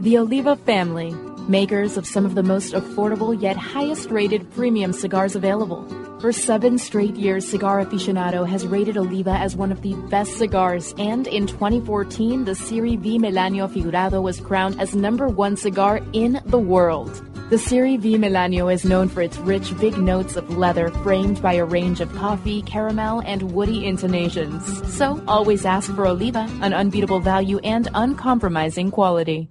The 0.00 0.18
Oliva 0.18 0.54
family, 0.56 1.14
makers 1.48 1.96
of 1.96 2.06
some 2.06 2.26
of 2.26 2.34
the 2.34 2.42
most 2.42 2.74
affordable 2.74 3.40
yet 3.40 3.56
highest 3.56 4.10
rated 4.10 4.50
premium 4.52 4.92
cigars 4.92 5.34
available. 5.34 5.82
For 6.24 6.32
seven 6.32 6.78
straight 6.78 7.16
years, 7.16 7.46
Cigar 7.46 7.84
Aficionado 7.84 8.48
has 8.48 8.66
rated 8.66 8.96
Oliva 8.96 9.32
as 9.32 9.56
one 9.56 9.70
of 9.70 9.82
the 9.82 9.92
best 10.08 10.38
cigars, 10.38 10.94
and 10.96 11.26
in 11.26 11.46
2014, 11.46 12.46
the 12.46 12.54
Serie 12.54 12.96
V 12.96 13.18
Melanio 13.18 13.68
Figurado 13.68 14.22
was 14.22 14.40
crowned 14.40 14.80
as 14.80 14.94
number 14.94 15.28
one 15.28 15.54
cigar 15.54 16.00
in 16.14 16.40
the 16.46 16.58
world. 16.58 17.22
The 17.50 17.58
Serie 17.58 17.98
V 17.98 18.16
Melanio 18.16 18.72
is 18.72 18.86
known 18.86 19.10
for 19.10 19.20
its 19.20 19.36
rich, 19.36 19.78
big 19.78 19.98
notes 19.98 20.36
of 20.36 20.56
leather 20.56 20.88
framed 21.02 21.42
by 21.42 21.52
a 21.56 21.64
range 21.66 22.00
of 22.00 22.10
coffee, 22.14 22.62
caramel, 22.62 23.20
and 23.26 23.52
woody 23.52 23.84
intonations. 23.84 24.64
So 24.96 25.22
always 25.28 25.66
ask 25.66 25.94
for 25.94 26.06
Oliva, 26.06 26.48
an 26.62 26.72
unbeatable 26.72 27.20
value 27.20 27.58
and 27.58 27.90
uncompromising 27.92 28.92
quality. 28.92 29.50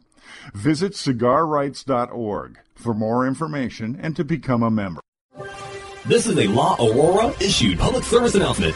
Visit 0.53 0.93
cigarrights.org 0.93 2.59
for 2.75 2.93
more 2.93 3.27
information 3.27 3.99
and 4.01 4.15
to 4.15 4.23
become 4.23 4.63
a 4.63 4.71
member. 4.71 5.01
This 6.05 6.25
is 6.25 6.37
a 6.37 6.47
La 6.47 6.75
Aurora 6.79 7.33
issued 7.39 7.77
public 7.77 8.03
service 8.03 8.35
announcement. 8.35 8.75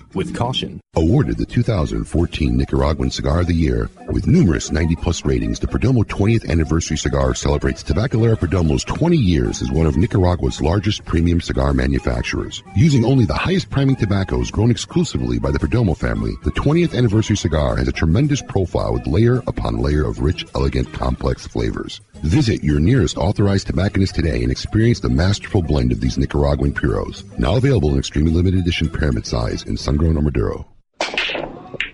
with 0.15 0.35
caution. 0.35 0.79
Awarded 0.95 1.37
the 1.37 1.45
2014 1.45 2.57
Nicaraguan 2.57 3.09
Cigar 3.09 3.41
of 3.41 3.47
the 3.47 3.53
Year, 3.53 3.89
With 4.11 4.27
numerous 4.27 4.71
90 4.71 4.95
plus 4.97 5.23
ratings, 5.23 5.59
the 5.59 5.67
Perdomo 5.67 6.03
20th 6.03 6.49
Anniversary 6.49 6.97
Cigar 6.97 7.33
celebrates 7.33 7.81
Tabacalera 7.81 8.35
Perdomo's 8.35 8.83
20 8.83 9.15
years 9.15 9.61
as 9.61 9.71
one 9.71 9.87
of 9.87 9.95
Nicaragua's 9.95 10.59
largest 10.59 11.05
premium 11.05 11.39
cigar 11.39 11.73
manufacturers. 11.73 12.61
Using 12.75 13.05
only 13.05 13.23
the 13.25 13.33
highest 13.33 13.69
priming 13.69 13.95
tobaccos 13.95 14.51
grown 14.51 14.69
exclusively 14.69 15.39
by 15.39 15.51
the 15.51 15.59
Perdomo 15.59 15.97
family, 15.97 16.33
the 16.43 16.51
20th 16.51 16.93
Anniversary 16.93 17.37
Cigar 17.37 17.77
has 17.77 17.87
a 17.87 17.93
tremendous 17.93 18.41
profile 18.41 18.93
with 18.93 19.07
layer 19.07 19.41
upon 19.47 19.77
layer 19.77 20.05
of 20.05 20.19
rich, 20.19 20.45
elegant, 20.55 20.91
complex 20.91 21.47
flavors. 21.47 22.01
Visit 22.23 22.63
your 22.63 22.79
nearest 22.79 23.17
authorized 23.17 23.67
tobacconist 23.67 24.13
today 24.13 24.43
and 24.43 24.51
experience 24.51 24.99
the 24.99 25.09
masterful 25.09 25.63
blend 25.63 25.91
of 25.91 26.01
these 26.01 26.19
Nicaraguan 26.19 26.71
puros. 26.71 27.23
Now 27.39 27.55
available 27.55 27.89
in 27.93 27.97
extremely 27.97 28.31
limited 28.31 28.59
edition 28.59 28.89
pyramid 28.89 29.25
size 29.25 29.63
in 29.63 29.75
sun-grown 29.75 30.17
or 30.17 30.21
Maduro. 30.21 30.70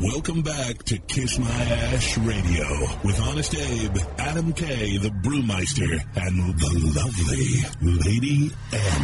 Welcome 0.00 0.40
back 0.42 0.82
to 0.84 0.96
Kiss 0.98 1.38
My 1.38 1.46
Ash 1.46 2.16
Radio 2.18 2.66
with 3.04 3.20
Honest 3.20 3.54
Abe, 3.54 3.96
Adam 4.18 4.52
K, 4.54 4.96
the 4.96 5.10
Brewmeister, 5.10 6.00
and 6.16 6.58
the 6.58 6.70
lovely 6.96 7.62
Lady 7.82 8.50
M. 8.72 9.02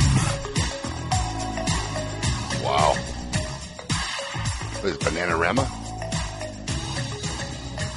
Wow. 2.65 2.95
What 4.75 4.85
is 4.85 4.95
it, 4.97 5.01
Bananarama? 5.01 5.67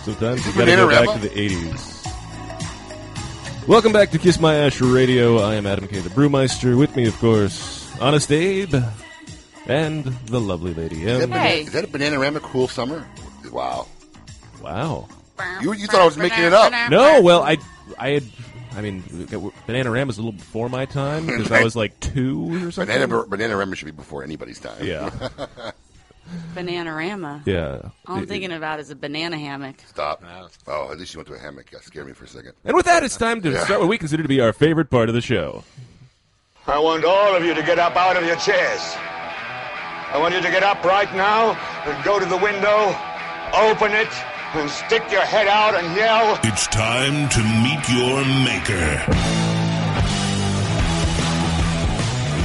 Sometimes 0.03 0.45
you 0.45 0.51
gotta 0.53 0.75
go 0.75 0.89
back 0.89 1.13
to 1.21 1.27
the 1.27 1.29
80s. 1.29 1.87
Welcome 3.67 3.93
back 3.93 4.11
to 4.11 4.19
Kiss 4.19 4.37
My 4.39 4.55
Ash 4.55 4.81
Radio. 4.81 5.37
I 5.37 5.55
am 5.55 5.65
Adam 5.65 5.87
K. 5.87 5.99
the 5.99 6.09
Brewmeister. 6.09 6.77
With 6.77 6.93
me, 6.97 7.07
of 7.07 7.17
course, 7.19 7.89
Honest 8.01 8.31
Abe 8.31 8.75
and 9.67 10.03
the 10.03 10.39
lovely 10.41 10.73
Lady 10.73 11.03
Is 11.03 11.17
that, 11.19 11.23
M. 11.23 11.29
bana- 11.29 11.41
Hey. 11.41 11.61
is 11.63 11.71
that 11.73 11.83
a 11.83 11.87
Bananarama 11.87 12.41
Cruel 12.41 12.67
Summer? 12.67 13.05
Wow. 13.51 13.87
Wow. 14.61 15.07
You, 15.61 15.73
you 15.73 15.87
thought 15.87 16.01
I 16.01 16.05
was 16.05 16.17
making 16.17 16.43
it 16.43 16.53
up. 16.53 16.71
No, 16.91 17.21
well, 17.21 17.41
I, 17.43 17.57
I 17.97 18.09
had, 18.09 18.23
I 18.75 18.81
mean, 18.81 19.01
Bananarama's 19.03 20.17
a 20.17 20.21
little 20.21 20.31
before 20.33 20.69
my 20.69 20.85
time 20.85 21.25
because 21.25 21.51
I 21.51 21.63
was 21.63 21.75
like 21.75 21.99
two 21.99 22.65
or 22.67 22.71
something. 22.71 22.95
Banana, 22.95 23.23
Bananarama 23.23 23.75
should 23.75 23.85
be 23.85 23.91
before 23.91 24.23
anybody's 24.23 24.59
time. 24.59 24.83
Yeah. 24.85 25.09
Bananarama. 26.55 27.45
Yeah. 27.45 27.89
All 28.07 28.15
I'm 28.17 28.23
It- 28.23 28.29
thinking 28.29 28.51
about 28.51 28.79
is 28.79 28.89
a 28.91 28.95
banana 28.95 29.37
hammock. 29.37 29.75
Stop. 29.87 30.23
Oh, 30.67 30.91
at 30.91 30.99
least 30.99 31.13
you 31.13 31.17
went 31.19 31.27
to 31.29 31.33
a 31.33 31.39
hammock. 31.39 31.69
That 31.71 31.83
scared 31.83 32.07
me 32.07 32.13
for 32.13 32.25
a 32.25 32.27
second. 32.27 32.53
And 32.63 32.75
with 32.75 32.85
that, 32.85 33.03
it's 33.03 33.17
time 33.17 33.41
to 33.41 33.51
Yeah. 33.51 33.63
start 33.65 33.79
what 33.79 33.89
we 33.89 33.97
consider 33.97 34.23
to 34.23 34.29
be 34.29 34.39
our 34.41 34.53
favorite 34.53 34.89
part 34.89 35.09
of 35.09 35.15
the 35.15 35.21
show. 35.21 35.63
I 36.67 36.77
want 36.79 37.03
all 37.03 37.35
of 37.35 37.43
you 37.43 37.53
to 37.55 37.63
get 37.63 37.79
up 37.79 37.95
out 37.95 38.15
of 38.15 38.23
your 38.25 38.35
chairs. 38.37 38.95
I 40.13 40.17
want 40.17 40.33
you 40.33 40.41
to 40.41 40.49
get 40.51 40.63
up 40.63 40.83
right 40.83 41.11
now 41.15 41.51
and 41.85 42.03
go 42.03 42.19
to 42.19 42.25
the 42.25 42.37
window, 42.37 42.93
open 43.55 43.91
it, 43.93 44.09
and 44.53 44.69
stick 44.69 45.03
your 45.11 45.21
head 45.21 45.47
out 45.47 45.73
and 45.75 45.95
yell. 45.95 46.37
It's 46.43 46.67
time 46.67 47.29
to 47.29 47.39
meet 47.39 47.87
your 47.89 48.25
maker. 48.43 49.05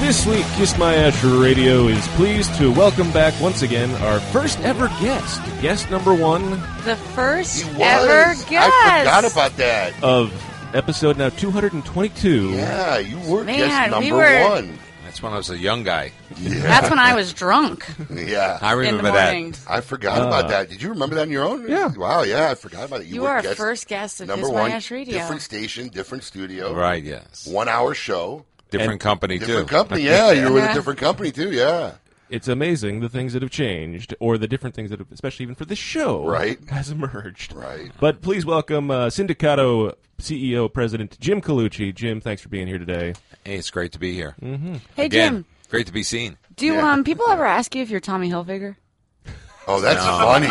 This 0.04 0.24
week, 0.26 0.44
Kiss 0.54 0.78
My 0.78 0.94
Ash 0.94 1.24
Radio 1.24 1.88
is 1.88 2.06
pleased 2.08 2.54
to 2.56 2.70
welcome 2.70 3.10
back 3.10 3.34
once 3.40 3.62
again 3.62 3.90
our 4.04 4.20
first 4.20 4.60
ever 4.60 4.86
guest, 5.00 5.40
guest 5.60 5.90
number 5.90 6.14
one 6.14 6.50
The 6.84 6.96
first 7.14 7.66
ever 7.80 8.34
guest. 8.48 8.72
I 8.72 8.98
forgot 9.00 9.32
about 9.32 9.56
that. 9.56 9.92
of 10.04 10.32
episode 10.74 11.16
now 11.16 11.30
222. 11.30 12.50
Yeah, 12.50 12.98
you 12.98 13.18
were 13.28 13.42
Man, 13.42 13.56
guest 13.58 13.98
we 14.00 14.10
number 14.10 14.16
were- 14.24 14.48
one. 14.50 14.78
That's 15.16 15.22
when 15.22 15.32
I 15.32 15.36
was 15.38 15.48
a 15.48 15.56
young 15.56 15.82
guy. 15.82 16.12
Yeah. 16.38 16.60
That's 16.60 16.90
when 16.90 16.98
I 16.98 17.14
was 17.14 17.32
drunk 17.32 17.86
Yeah. 18.14 18.58
I 18.60 18.72
remember 18.72 19.12
that. 19.12 19.58
I 19.66 19.80
forgot 19.80 20.20
Uh, 20.20 20.26
about 20.26 20.50
that. 20.50 20.68
Did 20.68 20.82
you 20.82 20.90
remember 20.90 21.14
that 21.14 21.22
on 21.22 21.30
your 21.30 21.42
own? 21.44 21.66
Yeah. 21.66 21.86
Wow, 21.96 22.22
yeah, 22.24 22.50
I 22.50 22.54
forgot 22.54 22.84
about 22.84 23.00
it. 23.00 23.06
You, 23.06 23.14
You 23.14 23.20
were 23.22 23.28
are 23.30 23.36
our 23.36 23.42
guest 23.42 23.56
first 23.56 23.88
guest 23.88 24.20
of 24.20 24.28
number 24.28 24.46
Kiss 24.48 24.52
one. 24.52 24.70
Ash 24.72 24.90
Radio. 24.90 25.14
Different 25.14 25.40
station, 25.40 25.88
different 25.88 26.22
studio. 26.22 26.74
Right, 26.74 27.02
yes. 27.02 27.46
One 27.46 27.66
hour 27.66 27.94
show. 27.94 28.44
Different 28.70 28.92
And 28.92 29.00
company, 29.00 29.38
Different 29.38 29.68
too. 29.70 29.74
Different 29.74 29.88
company, 29.88 30.02
yeah. 30.04 30.32
You 30.32 30.48
were 30.48 30.52
with 30.60 30.70
a 30.70 30.74
different 30.74 30.98
company, 30.98 31.32
too, 31.32 31.50
yeah. 31.50 31.92
It's 32.28 32.48
amazing 32.48 33.00
the 33.00 33.08
things 33.08 33.34
that 33.34 33.42
have 33.42 33.52
changed, 33.52 34.14
or 34.18 34.36
the 34.36 34.48
different 34.48 34.74
things 34.74 34.90
that 34.90 34.98
have, 34.98 35.12
especially 35.12 35.44
even 35.44 35.54
for 35.54 35.64
this 35.64 35.78
show, 35.78 36.26
Right. 36.26 36.58
has 36.70 36.90
emerged. 36.90 37.52
Right. 37.52 37.92
But 38.00 38.20
please 38.20 38.44
welcome 38.44 38.90
uh, 38.90 39.06
Sindicato 39.06 39.94
CEO 40.18 40.72
President 40.72 41.18
Jim 41.20 41.40
Colucci. 41.40 41.94
Jim, 41.94 42.20
thanks 42.20 42.42
for 42.42 42.48
being 42.48 42.66
here 42.66 42.78
today. 42.78 43.14
Hey, 43.44 43.54
it's 43.56 43.70
great 43.70 43.92
to 43.92 44.00
be 44.00 44.12
here. 44.12 44.34
Mm-hmm. 44.42 44.76
Hey, 44.96 45.04
Again, 45.06 45.32
Jim. 45.34 45.44
great 45.70 45.86
to 45.86 45.92
be 45.92 46.02
seen. 46.02 46.36
Do 46.56 46.66
Yeah. 46.66 46.92
um 46.92 47.04
people 47.04 47.28
ever 47.28 47.44
ask 47.44 47.74
you 47.76 47.82
if 47.82 47.90
you're 47.90 48.00
Tommy 48.00 48.28
Hilfiger? 48.30 48.76
Oh, 49.68 49.80
that's 49.80 50.00
funny. 50.04 50.46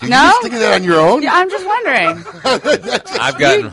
Did 0.00 0.10
No? 0.10 0.24
you 0.26 0.30
just 0.30 0.42
think 0.42 0.54
of 0.54 0.60
that 0.60 0.74
on 0.74 0.84
your 0.84 1.00
own? 1.00 1.22
Yeah, 1.24 1.32
I'm 1.34 1.50
just 1.50 1.66
wondering. 1.66 2.24
I've 3.20 3.36
gotten. 3.36 3.64
You 3.66 3.72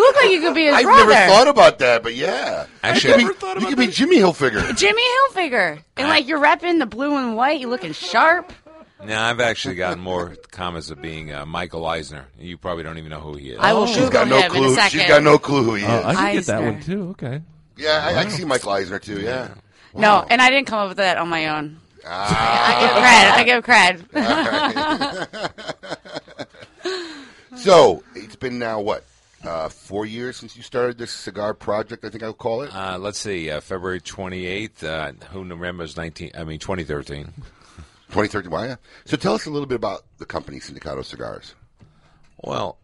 look 0.00 0.16
like 0.16 0.30
you 0.30 0.40
could 0.40 0.54
be 0.54 0.64
his 0.66 0.74
I've 0.74 0.84
brother. 0.84 1.10
never 1.12 1.32
thought 1.32 1.48
about 1.48 1.78
that, 1.80 2.02
but 2.02 2.14
yeah. 2.14 2.66
Actually, 2.82 3.22
you 3.22 3.34
could 3.34 3.54
be, 3.56 3.60
you 3.60 3.66
could 3.68 3.78
be 3.78 3.86
Jimmy 3.88 4.16
Hilfiger. 4.18 4.76
Jimmy 4.76 5.02
Hilfiger. 5.30 5.82
And 5.96 6.08
like 6.08 6.26
you're 6.28 6.40
repping 6.40 6.78
the 6.78 6.86
blue 6.86 7.16
and 7.16 7.36
white, 7.36 7.60
you 7.60 7.68
looking 7.68 7.92
sharp. 7.92 8.52
No, 9.04 9.20
I've 9.20 9.40
actually 9.40 9.74
gotten 9.74 9.98
more 10.00 10.36
comments 10.52 10.90
of 10.90 11.02
being 11.02 11.32
uh, 11.32 11.44
Michael 11.44 11.84
Eisner. 11.86 12.26
You 12.38 12.56
probably 12.56 12.84
don't 12.84 12.98
even 12.98 13.10
know 13.10 13.18
who 13.20 13.34
he 13.34 13.50
is. 13.50 13.58
I 13.58 13.72
will 13.72 13.86
She's 13.86 13.96
Google 13.96 14.10
got 14.12 14.28
no 14.28 14.40
him 14.40 14.50
clue. 14.52 14.64
in 14.64 14.70
a 14.72 14.74
second. 14.76 15.00
She's 15.00 15.08
got 15.08 15.22
no 15.24 15.38
clue 15.38 15.64
who 15.64 15.74
he 15.74 15.82
is. 15.82 15.88
Oh, 15.90 16.02
I 16.06 16.14
can 16.14 16.32
get 16.34 16.46
that 16.46 16.58
Eisner. 16.62 16.72
one 16.72 16.80
too. 16.82 17.08
Okay. 17.10 17.42
yeah, 17.76 18.00
I, 18.06 18.18
I 18.20 18.22
can 18.22 18.30
see 18.30 18.44
Michael 18.44 18.70
Eisner 18.70 19.00
too. 19.00 19.20
Yeah. 19.20 19.54
No, 19.94 20.24
and 20.30 20.40
I 20.40 20.50
didn't 20.50 20.68
come 20.68 20.78
up 20.78 20.88
with 20.88 20.98
that 20.98 21.18
on 21.18 21.28
my 21.28 21.48
own. 21.48 21.78
Ah. 22.06 23.36
I 23.36 23.44
give 23.44 23.64
cred. 23.64 24.14
I 24.14 24.22
give 24.22 25.52
cred. 25.52 25.52
so 27.58 28.02
it's 28.14 28.36
been 28.36 28.58
now 28.58 28.80
what 28.80 29.04
uh, 29.44 29.68
four 29.68 30.06
years 30.06 30.36
since 30.36 30.56
you 30.56 30.62
started 30.62 30.98
this 30.98 31.10
cigar 31.10 31.54
project. 31.54 32.04
I 32.04 32.10
think 32.10 32.22
I'll 32.22 32.32
call 32.32 32.62
it. 32.62 32.74
Uh, 32.74 32.98
let's 32.98 33.18
see, 33.18 33.50
uh, 33.50 33.60
February 33.60 34.00
28th. 34.00 34.84
Uh, 34.84 35.12
who 35.30 35.44
remembers 35.44 35.96
19? 35.96 36.32
I 36.34 36.44
mean 36.44 36.58
2013. 36.58 37.24
2013. 38.08 38.50
Why? 38.50 38.66
yeah. 38.66 38.76
So 39.04 39.16
tell 39.16 39.34
us 39.34 39.46
a 39.46 39.50
little 39.50 39.66
bit 39.66 39.76
about 39.76 40.02
the 40.18 40.26
company 40.26 40.58
Sindicato 40.60 41.04
Cigars. 41.04 41.54
Well, 42.38 42.78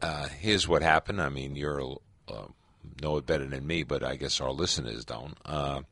uh, 0.00 0.28
here's 0.28 0.66
what 0.66 0.82
happened. 0.82 1.20
I 1.20 1.28
mean, 1.28 1.56
you're 1.56 1.96
uh, 2.28 2.46
know 3.00 3.16
it 3.16 3.26
better 3.26 3.46
than 3.46 3.66
me, 3.66 3.82
but 3.82 4.02
I 4.02 4.16
guess 4.16 4.40
our 4.40 4.50
listeners 4.50 5.04
don't. 5.04 5.36
Uh, 5.44 5.82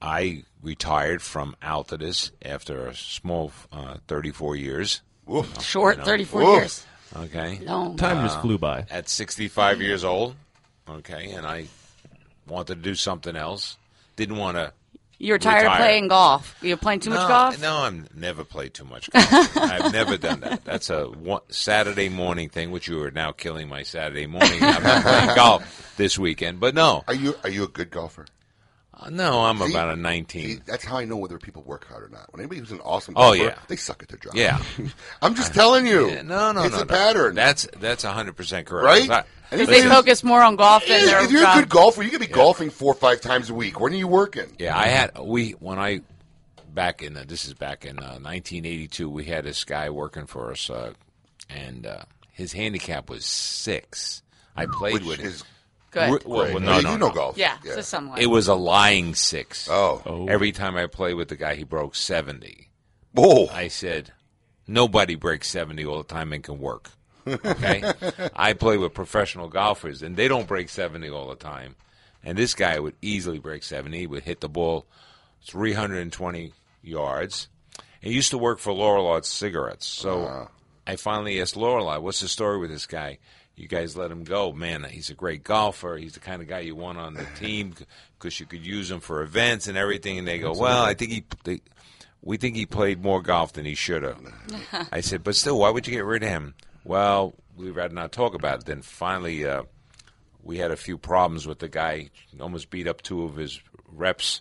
I 0.00 0.42
retired 0.62 1.22
from 1.22 1.54
Altadis 1.62 2.32
after 2.44 2.88
a 2.88 2.94
small 2.94 3.52
uh, 3.70 3.98
34 4.08 4.56
years. 4.56 5.02
Short, 5.60 5.96
You 5.96 6.00
know. 6.00 6.06
34 6.06 6.42
years. 6.42 6.86
Okay. 7.16 7.58
Long. 7.62 7.96
Time 7.96 8.26
just 8.26 8.40
flew 8.40 8.58
by. 8.58 8.86
At 8.90 9.08
65 9.08 9.80
years 9.82 10.04
old. 10.04 10.34
Okay, 10.88 11.30
and 11.32 11.46
I 11.46 11.66
wanted 12.46 12.74
to 12.74 12.80
do 12.80 12.94
something 12.94 13.36
else. 13.36 13.76
Didn't 14.16 14.36
want 14.36 14.56
to. 14.56 14.72
You 15.18 15.34
were 15.34 15.38
tired 15.38 15.66
of 15.66 15.76
playing 15.76 16.08
golf. 16.08 16.56
You 16.60 16.70
were 16.70 16.76
playing 16.76 16.98
too 16.98 17.10
much 17.10 17.28
golf? 17.28 17.62
No, 17.62 17.82
I'm 17.82 18.08
never 18.12 18.42
played 18.42 18.74
too 18.74 18.84
much 18.84 19.08
golf. 19.08 19.56
I've 19.56 19.92
never 19.92 20.16
done 20.16 20.40
that. 20.40 20.64
That's 20.64 20.90
a 20.90 21.04
one, 21.04 21.42
Saturday 21.48 22.08
morning 22.08 22.48
thing, 22.48 22.72
which 22.72 22.88
you 22.88 23.00
are 23.02 23.12
now 23.12 23.30
killing 23.30 23.68
my 23.68 23.84
Saturday 23.84 24.26
morning. 24.26 24.58
I'm 24.60 24.82
not 24.82 25.02
playing 25.04 25.26
golf 25.36 25.94
this 25.96 26.18
weekend, 26.18 26.58
but 26.58 26.74
no. 26.74 27.04
Are 27.06 27.14
you 27.14 27.36
are 27.44 27.50
you 27.50 27.62
a 27.62 27.68
good 27.68 27.90
golfer? 27.90 28.26
No, 29.10 29.44
I'm 29.44 29.58
See? 29.58 29.70
about 29.70 29.92
a 29.92 29.96
19. 29.96 30.44
See, 30.46 30.54
that's 30.66 30.84
how 30.84 30.98
I 30.98 31.04
know 31.04 31.16
whether 31.16 31.38
people 31.38 31.62
work 31.62 31.86
hard 31.86 32.04
or 32.04 32.08
not. 32.08 32.32
When 32.32 32.40
anybody 32.40 32.60
who's 32.60 32.72
an 32.72 32.80
awesome 32.80 33.14
Oh, 33.16 33.32
yeah. 33.32 33.56
they 33.68 33.76
suck 33.76 34.02
at 34.02 34.08
their 34.08 34.18
job. 34.18 34.34
Yeah. 34.34 34.62
I'm 35.22 35.34
just 35.34 35.54
telling 35.54 35.86
you. 35.86 36.08
Yeah, 36.10 36.22
no, 36.22 36.52
no, 36.52 36.62
it's 36.64 36.74
no, 36.74 36.82
a 36.82 36.84
no. 36.84 36.94
pattern. 36.94 37.34
That's 37.34 37.68
that's 37.78 38.04
100 38.04 38.36
percent 38.36 38.66
correct. 38.66 39.08
Right? 39.08 39.24
Because 39.50 39.68
they 39.68 39.82
focus 39.82 40.24
more 40.24 40.42
on 40.42 40.56
golf 40.56 40.86
than 40.86 41.00
if, 41.00 41.06
their 41.06 41.24
if 41.24 41.30
you're 41.30 41.42
job. 41.42 41.58
a 41.58 41.60
good 41.60 41.68
golfer, 41.68 42.02
you 42.02 42.10
could 42.10 42.20
be 42.20 42.26
golfing 42.26 42.70
four 42.70 42.92
or 42.92 42.96
five 42.96 43.20
times 43.20 43.50
a 43.50 43.54
week. 43.54 43.78
When 43.78 43.92
are 43.92 43.96
you 43.96 44.08
working? 44.08 44.46
Yeah, 44.58 44.76
I 44.76 44.86
had 44.86 45.18
we 45.18 45.50
when 45.52 45.78
I 45.78 46.00
back 46.72 47.02
in 47.02 47.16
uh, 47.16 47.24
this 47.26 47.44
is 47.44 47.52
back 47.54 47.84
in 47.84 47.98
uh, 47.98 48.18
1982. 48.20 49.10
We 49.10 49.24
had 49.24 49.44
this 49.44 49.64
guy 49.64 49.90
working 49.90 50.26
for 50.26 50.52
us, 50.52 50.70
uh, 50.70 50.94
and 51.50 51.86
uh, 51.86 52.02
his 52.32 52.52
handicap 52.54 53.10
was 53.10 53.26
six. 53.26 54.22
I 54.56 54.66
played 54.66 54.94
Which 55.04 55.04
with 55.04 55.20
him. 55.20 55.32
Is 55.96 56.10
Good. 56.10 56.24
Well, 56.24 56.52
well, 56.52 56.60
no, 56.60 56.80
no, 56.80 56.92
you 56.92 56.98
know 56.98 57.08
no. 57.08 57.10
golf. 57.10 57.38
Yeah, 57.38 57.58
so 57.64 57.80
somewhat. 57.80 58.20
It 58.20 58.26
was 58.26 58.48
a 58.48 58.54
lying 58.54 59.14
six. 59.14 59.68
Oh. 59.70 60.26
Every 60.28 60.52
time 60.52 60.76
I 60.76 60.86
played 60.86 61.14
with 61.14 61.28
the 61.28 61.36
guy, 61.36 61.54
he 61.54 61.64
broke 61.64 61.94
70. 61.94 62.68
Whoa. 63.14 63.46
I 63.48 63.68
said, 63.68 64.12
Nobody 64.66 65.16
breaks 65.16 65.50
70 65.50 65.84
all 65.84 65.98
the 65.98 66.04
time 66.04 66.32
and 66.32 66.42
can 66.42 66.58
work. 66.58 66.90
Okay? 67.26 67.82
I 68.34 68.52
play 68.52 68.78
with 68.78 68.94
professional 68.94 69.48
golfers, 69.48 70.02
and 70.02 70.16
they 70.16 70.28
don't 70.28 70.46
break 70.46 70.68
70 70.68 71.10
all 71.10 71.28
the 71.28 71.36
time. 71.36 71.76
And 72.24 72.38
this 72.38 72.54
guy 72.54 72.78
would 72.78 72.94
easily 73.02 73.38
break 73.38 73.64
70. 73.64 73.98
He 73.98 74.06
would 74.06 74.22
hit 74.22 74.40
the 74.40 74.48
ball 74.48 74.86
320 75.46 76.52
yards. 76.82 77.48
He 78.00 78.12
used 78.12 78.30
to 78.30 78.38
work 78.38 78.58
for 78.58 78.72
Lorillard 78.72 79.24
Cigarettes. 79.24 79.86
So 79.86 80.24
uh-huh. 80.24 80.46
I 80.86 80.96
finally 80.96 81.40
asked 81.40 81.54
Lorillard, 81.54 82.02
what's 82.02 82.20
the 82.20 82.28
story 82.28 82.58
with 82.58 82.70
this 82.70 82.86
guy? 82.86 83.18
You 83.56 83.68
guys 83.68 83.96
let 83.96 84.10
him 84.10 84.24
go. 84.24 84.52
Man, 84.52 84.82
he's 84.84 85.10
a 85.10 85.14
great 85.14 85.44
golfer. 85.44 85.96
He's 85.96 86.14
the 86.14 86.20
kind 86.20 86.40
of 86.42 86.48
guy 86.48 86.60
you 86.60 86.74
want 86.74 86.98
on 86.98 87.14
the 87.14 87.26
team 87.38 87.74
because 88.18 88.40
you 88.40 88.46
could 88.46 88.64
use 88.64 88.90
him 88.90 89.00
for 89.00 89.22
events 89.22 89.68
and 89.68 89.76
everything. 89.76 90.18
And 90.18 90.26
they 90.26 90.38
go, 90.38 90.52
well, 90.54 90.82
I 90.82 90.94
think 90.94 91.10
he. 91.12 91.24
They, 91.44 91.60
we 92.22 92.36
think 92.36 92.54
he 92.56 92.66
played 92.66 93.02
more 93.02 93.20
golf 93.20 93.52
than 93.52 93.64
he 93.64 93.74
should 93.74 94.04
have. 94.04 94.18
I 94.92 95.00
said, 95.00 95.22
but 95.24 95.34
still, 95.36 95.58
why 95.58 95.70
would 95.70 95.86
you 95.86 95.92
get 95.92 96.04
rid 96.04 96.22
of 96.22 96.28
him? 96.28 96.54
Well, 96.84 97.34
we'd 97.56 97.72
rather 97.72 97.94
not 97.94 98.12
talk 98.12 98.34
about 98.34 98.60
it. 98.60 98.64
Then 98.66 98.80
finally, 98.82 99.44
uh, 99.44 99.64
we 100.42 100.58
had 100.58 100.70
a 100.70 100.76
few 100.76 100.96
problems 100.98 101.46
with 101.46 101.58
the 101.58 101.68
guy. 101.68 102.10
Almost 102.40 102.70
beat 102.70 102.86
up 102.88 103.02
two 103.02 103.24
of 103.24 103.36
his 103.36 103.60
reps. 103.88 104.40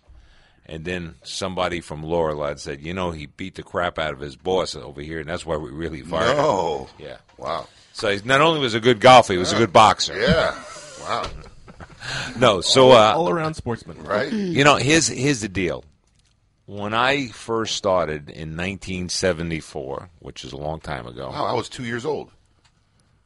And 0.67 0.85
then 0.85 1.15
somebody 1.23 1.81
from 1.81 2.03
Lorillard 2.03 2.59
said, 2.59 2.81
you 2.81 2.93
know, 2.93 3.11
he 3.11 3.25
beat 3.25 3.55
the 3.55 3.63
crap 3.63 3.97
out 3.99 4.13
of 4.13 4.19
his 4.19 4.35
boss 4.37 4.75
over 4.75 5.01
here, 5.01 5.19
and 5.19 5.27
that's 5.27 5.45
why 5.45 5.57
we 5.57 5.69
really 5.71 6.01
fired 6.01 6.37
No. 6.37 6.87
him. 6.97 7.05
Yeah. 7.07 7.17
Wow. 7.37 7.67
So 7.93 8.09
he 8.09 8.21
not 8.25 8.41
only 8.41 8.59
was 8.59 8.73
a 8.73 8.79
good 8.79 8.99
golfer, 8.99 9.33
he 9.33 9.39
was 9.39 9.51
a 9.51 9.57
good 9.57 9.73
boxer. 9.73 10.19
Yeah. 10.19 10.55
Wow. 11.01 11.25
No, 12.39 12.61
so 12.61 12.89
All- 12.89 12.97
uh, 12.97 13.13
all 13.13 13.29
around 13.29 13.53
sportsman. 13.53 14.03
Right. 14.03 14.31
You 14.33 14.63
know, 14.63 14.77
here's 14.77 15.07
here's 15.07 15.41
the 15.41 15.47
deal. 15.47 15.83
When 16.65 16.95
I 16.95 17.27
first 17.27 17.75
started 17.75 18.27
in 18.29 18.57
1974, 18.57 20.09
which 20.19 20.43
is 20.43 20.51
a 20.51 20.57
long 20.57 20.79
time 20.79 21.05
ago, 21.05 21.29
Wow, 21.29 21.45
I 21.45 21.53
was 21.53 21.69
two 21.69 21.83
years 21.83 22.03
old. 22.05 22.31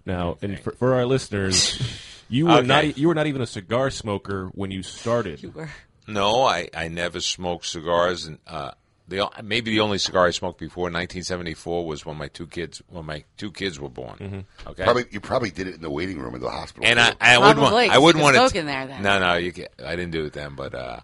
Now, 0.05 0.37
and 0.41 0.59
for, 0.59 0.71
for 0.73 0.93
our 0.95 1.05
listeners, 1.05 1.79
you 2.29 2.47
were 2.47 2.53
Okay. 2.57 2.67
not 2.67 2.97
you 2.97 3.07
were 3.07 3.15
not 3.15 3.27
even 3.27 3.41
a 3.41 3.47
cigar 3.47 3.89
smoker 3.91 4.47
when 4.53 4.71
you 4.71 4.83
started. 4.83 5.41
You 5.41 5.51
were. 5.51 5.69
No, 6.07 6.43
I, 6.43 6.69
I 6.75 6.89
never 6.89 7.19
smoked 7.21 7.65
cigars, 7.65 8.25
and 8.27 8.39
uh, 8.45 8.71
the 9.07 9.29
maybe 9.43 9.71
the 9.71 9.79
only 9.81 9.97
cigar 9.97 10.25
I 10.25 10.31
smoked 10.31 10.59
before 10.59 10.83
1974 10.85 11.85
was 11.85 12.05
when 12.05 12.17
my 12.17 12.27
two 12.27 12.47
kids 12.47 12.81
when 12.89 13.05
my 13.05 13.23
two 13.37 13.51
kids 13.51 13.79
were 13.79 13.89
born. 13.89 14.45
Okay, 14.65 14.83
Probably 14.83 15.05
you 15.11 15.19
probably 15.19 15.51
did 15.51 15.67
it 15.67 15.75
in 15.75 15.81
the 15.81 15.89
waiting 15.91 16.17
room 16.19 16.33
of 16.35 16.41
the 16.41 16.49
hospital. 16.49 16.85
and 16.87 16.99
I, 16.99 17.11
too. 17.11 17.17
I 17.21 17.37
wouldn't 17.37 17.57
want 17.59 17.69
Probably, 17.71 17.85
I 17.89 17.93
'cause 17.93 18.01
wouldn't 18.03 18.23
want 18.23 18.35
could 18.35 18.41
to 18.43 18.49
smoke 18.49 18.59
in 18.61 18.65
there 18.65 18.87
then. 18.87 19.03
No, 19.03 19.19
no, 19.19 19.35
you 19.35 19.51
can, 19.51 19.67
I 19.85 19.95
didn't 19.95 20.11
do 20.11 20.25
it 20.25 20.33
then, 20.33 20.55
but 20.55 20.73
uh, 20.73 20.99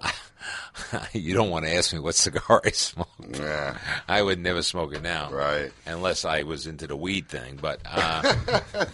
you 1.12 1.34
don't 1.34 1.50
want 1.50 1.64
to 1.64 1.74
ask 1.74 1.92
me 1.92 1.98
what 1.98 2.14
cigar 2.14 2.60
I 2.64 2.70
smoked. 2.70 3.10
Yeah. 3.38 3.78
I 4.08 4.22
would 4.22 4.38
never 4.38 4.62
smoke 4.62 4.94
it 4.94 5.02
now, 5.02 5.30
Right. 5.30 5.72
Unless 5.86 6.24
I 6.24 6.42
was 6.42 6.66
into 6.66 6.86
the 6.86 6.96
weed 6.96 7.28
thing, 7.28 7.58
but. 7.60 7.80
Uh, 7.84 8.22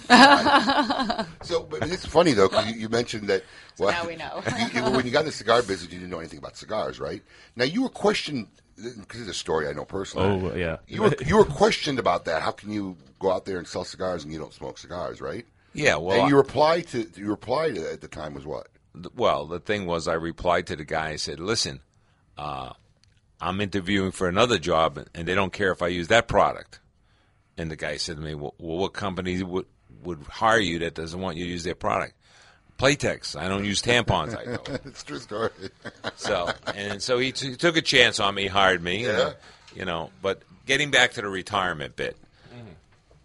So, 1.42 1.62
but 1.64 1.88
it's 1.88 2.06
funny 2.06 2.32
though, 2.32 2.48
'cause 2.48 2.66
you, 2.66 2.74
you 2.74 2.88
mentioned 2.88 3.28
that. 3.28 3.42
So 3.74 3.84
well, 3.86 3.92
now 4.02 4.08
we 4.08 4.16
know. 4.16 4.42
you- 4.74 4.82
when 4.96 5.04
you 5.06 5.12
got 5.12 5.20
in 5.20 5.26
the 5.26 5.32
cigar 5.32 5.60
business, 5.62 5.92
you 5.92 5.98
didn't 5.98 6.10
know 6.10 6.18
anything 6.20 6.38
about 6.38 6.56
cigars, 6.56 7.00
right? 7.00 7.22
Now 7.56 7.64
you 7.64 7.82
were 7.82 7.88
questioned 7.88 8.46
because 8.76 9.20
it's 9.20 9.30
a 9.30 9.34
story 9.34 9.68
I 9.68 9.72
know 9.72 9.84
personally. 9.84 10.50
Oh, 10.50 10.54
yeah. 10.56 10.78
you 10.88 11.02
were 11.02 11.14
you 11.26 11.36
were 11.36 11.44
questioned 11.44 11.98
about 11.98 12.24
that. 12.26 12.42
How 12.42 12.50
can 12.52 12.70
you 12.70 12.96
go 13.18 13.30
out 13.30 13.44
there 13.44 13.58
and 13.58 13.66
sell 13.66 13.84
cigars 13.84 14.24
and 14.24 14.32
you 14.32 14.38
don't 14.38 14.52
smoke 14.54 14.78
cigars, 14.78 15.20
right? 15.20 15.44
Yeah, 15.74 15.96
well, 15.96 16.14
and 16.16 16.22
I- 16.24 16.28
your 16.28 16.38
reply 16.38 16.80
to 16.82 17.08
your 17.16 17.30
reply 17.30 17.70
to 17.72 17.92
at 17.92 18.00
the 18.00 18.08
time 18.08 18.34
was 18.34 18.46
what? 18.46 18.68
Well, 19.14 19.46
the 19.46 19.60
thing 19.60 19.86
was, 19.86 20.06
I 20.08 20.14
replied 20.14 20.66
to 20.68 20.76
the 20.76 20.84
guy. 20.84 21.10
I 21.10 21.16
said, 21.16 21.40
"Listen, 21.40 21.80
uh, 22.38 22.72
I'm 23.40 23.60
interviewing 23.60 24.12
for 24.12 24.28
another 24.28 24.58
job, 24.58 25.04
and 25.14 25.26
they 25.26 25.34
don't 25.34 25.52
care 25.52 25.72
if 25.72 25.82
I 25.82 25.88
use 25.88 26.08
that 26.08 26.28
product." 26.28 26.80
And 27.56 27.70
the 27.70 27.76
guy 27.76 27.96
said 27.96 28.16
to 28.16 28.22
me, 28.22 28.34
"Well, 28.34 28.54
well 28.58 28.78
what 28.78 28.92
company 28.92 29.42
would 29.42 29.66
would 30.02 30.22
hire 30.24 30.58
you 30.58 30.78
that 30.80 30.94
doesn't 30.94 31.20
want 31.20 31.36
you 31.36 31.44
to 31.44 31.50
use 31.50 31.64
their 31.64 31.74
product?" 31.74 32.14
Playtex. 32.78 33.38
I 33.40 33.48
don't 33.48 33.64
use 33.64 33.80
tampons. 33.82 34.34
I 34.36 34.58
it's 34.88 35.02
true 35.04 35.18
story. 35.18 35.50
So 36.16 36.50
and 36.74 37.00
so 37.02 37.18
he, 37.18 37.30
t- 37.32 37.50
he 37.50 37.56
took 37.56 37.76
a 37.76 37.82
chance 37.82 38.18
on 38.20 38.34
me, 38.34 38.46
hired 38.48 38.82
me. 38.82 39.04
and, 39.04 39.16
Yeah. 39.18 39.32
you 39.74 39.84
know, 39.84 40.10
but 40.20 40.42
getting 40.66 40.90
back 40.90 41.12
to 41.12 41.20
the 41.22 41.28
retirement 41.28 41.94
bit. 41.96 42.16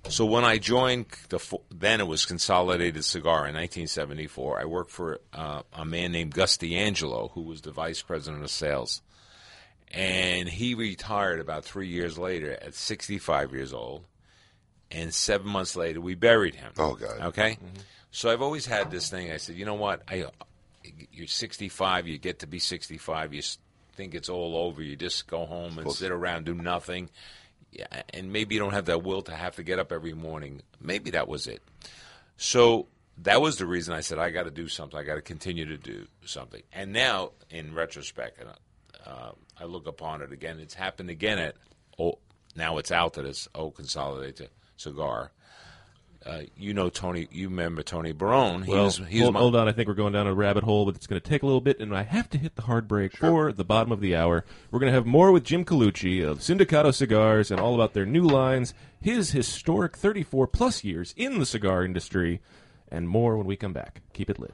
So 0.10 0.26
when 0.26 0.44
I 0.44 0.58
joined 0.58 1.06
the 1.30 1.40
then 1.70 2.02
it 2.02 2.08
was 2.08 2.26
Consolidated 2.26 3.04
Cigar 3.04 3.48
in 3.48 3.56
1974. 3.56 4.62
I 4.62 4.66
worked 4.66 4.92
for 4.92 5.20
uh, 5.34 5.64
a 5.74 5.86
man 5.86 6.12
named 6.12 6.34
Gus 6.34 6.58
D'Angelo, 6.58 7.30
who 7.34 7.42
was 7.42 7.62
the 7.62 7.72
vice 7.72 8.02
president 8.02 8.44
of 8.44 8.52
sales, 8.52 9.02
and 9.92 10.48
he 10.48 10.74
retired 10.76 11.40
about 11.40 11.66
three 11.66 11.88
years 11.88 12.18
later 12.18 12.52
at 12.52 12.74
65 12.74 13.54
years 13.54 13.74
old. 13.74 14.04
And 14.90 15.14
seven 15.14 15.48
months 15.48 15.76
later, 15.76 16.00
we 16.00 16.16
buried 16.16 16.56
him. 16.56 16.72
Oh 16.78 16.94
God. 16.96 17.20
Okay. 17.22 17.58
So 18.12 18.32
I've 18.32 18.42
always 18.42 18.66
had 18.66 18.90
this 18.90 19.10
thing. 19.10 19.32
I 19.32 19.38
said, 19.38 19.56
you 19.56 19.66
know 19.66 19.76
what? 19.76 20.02
I 20.08 20.26
you're 21.12 21.28
65. 21.28 22.08
You 22.08 22.18
get 22.18 22.40
to 22.40 22.48
be 22.48 22.60
65. 22.60 23.34
You 23.34 23.42
think 23.96 24.16
it's 24.16 24.30
all 24.30 24.56
over. 24.56 24.82
You 24.82 24.96
just 24.96 25.28
go 25.28 25.46
home 25.46 25.78
and 25.78 25.92
sit 25.92 26.12
around, 26.12 26.46
do 26.46 26.54
nothing. 26.54 27.10
And 28.12 28.32
maybe 28.32 28.56
you 28.56 28.62
don't 28.62 28.74
have 28.74 28.86
that 28.86 29.04
will 29.04 29.22
to 29.24 29.36
have 29.36 29.56
to 29.58 29.64
get 29.64 29.80
up 29.80 29.92
every 29.92 30.14
morning. 30.14 30.62
Maybe 30.82 31.12
that 31.12 31.28
was 31.28 31.48
it. 31.48 31.62
So 32.38 32.88
that 33.20 33.42
was 33.42 33.58
the 33.58 33.66
reason 33.66 33.94
I 33.94 34.02
said 34.02 34.20
I 34.20 34.30
got 34.30 34.44
to 34.44 34.52
do 34.52 34.68
something. 34.68 35.00
I 35.00 35.04
got 35.04 35.16
to 35.16 35.22
continue 35.22 35.66
to 35.66 35.78
do 35.78 36.08
something. 36.26 36.62
And 36.72 36.94
now, 36.94 37.32
in 37.50 37.74
retrospect, 37.74 38.40
and 38.40 38.50
uh, 39.06 39.32
I 39.60 39.66
look 39.66 39.88
upon 39.88 40.22
it 40.22 40.32
again. 40.32 40.60
It's 40.60 40.74
happened 40.74 41.10
again 41.10 41.40
at 41.40 41.56
oh, 41.98 42.20
now 42.56 42.78
it's 42.78 42.92
out 42.92 43.14
that 43.14 43.26
it's 43.26 43.48
oh 43.56 43.72
consolidated 43.72 44.50
cigar. 44.76 45.32
Uh, 46.28 46.42
you 46.58 46.74
know 46.74 46.90
Tony. 46.90 47.28
You 47.32 47.48
remember 47.48 47.84
Tony 47.84 48.12
Barone? 48.12 48.64
He 48.64 48.72
well, 48.72 48.86
was, 48.86 48.98
hold, 48.98 49.34
my- 49.34 49.40
hold 49.40 49.56
on. 49.56 49.70
I 49.70 49.72
think 49.72 49.88
we're 49.88 49.94
going 49.94 50.14
down 50.14 50.28
a 50.28 50.34
rabbit 50.34 50.64
hole, 50.64 50.86
but 50.86 50.96
it's 50.96 51.08
going 51.08 51.22
to 51.22 51.28
take 51.28 51.42
a 51.42 51.46
little 51.46 51.62
bit, 51.62 51.80
and 51.80 51.96
I 51.96 52.04
have 52.04 52.30
to 52.32 52.38
hit 52.38 52.56
the 52.56 52.64
hard 52.64 52.88
break 52.88 53.16
for 53.16 53.52
the 53.54 53.64
bottom 53.64 53.92
of 53.92 54.02
the 54.02 54.16
hour. 54.16 54.44
We're 54.70 54.80
going 54.80 54.92
to 54.92 54.96
have 54.96 55.06
more 55.06 55.32
with 55.32 55.46
Jim 55.46 55.64
Colucci 55.64 56.22
of 56.28 56.40
Sindicato 56.40 56.94
Cigars 56.94 57.50
and 57.50 57.60
all 57.62 57.76
about 57.76 57.94
their 57.94 58.06
new 58.06 58.24
lines, 58.24 58.74
his 59.00 59.32
historic 59.32 59.96
34 59.96 60.48
plus 60.48 60.84
years 60.84 61.14
in 61.16 61.40
the 61.40 61.46
cigar 61.46 61.86
industry, 61.86 62.42
and 62.92 63.08
more 63.08 63.38
when 63.38 63.48
we 63.48 63.56
come 63.56 63.74
back. 63.74 64.02
Keep 64.14 64.30
it 64.30 64.40
lit. 64.40 64.54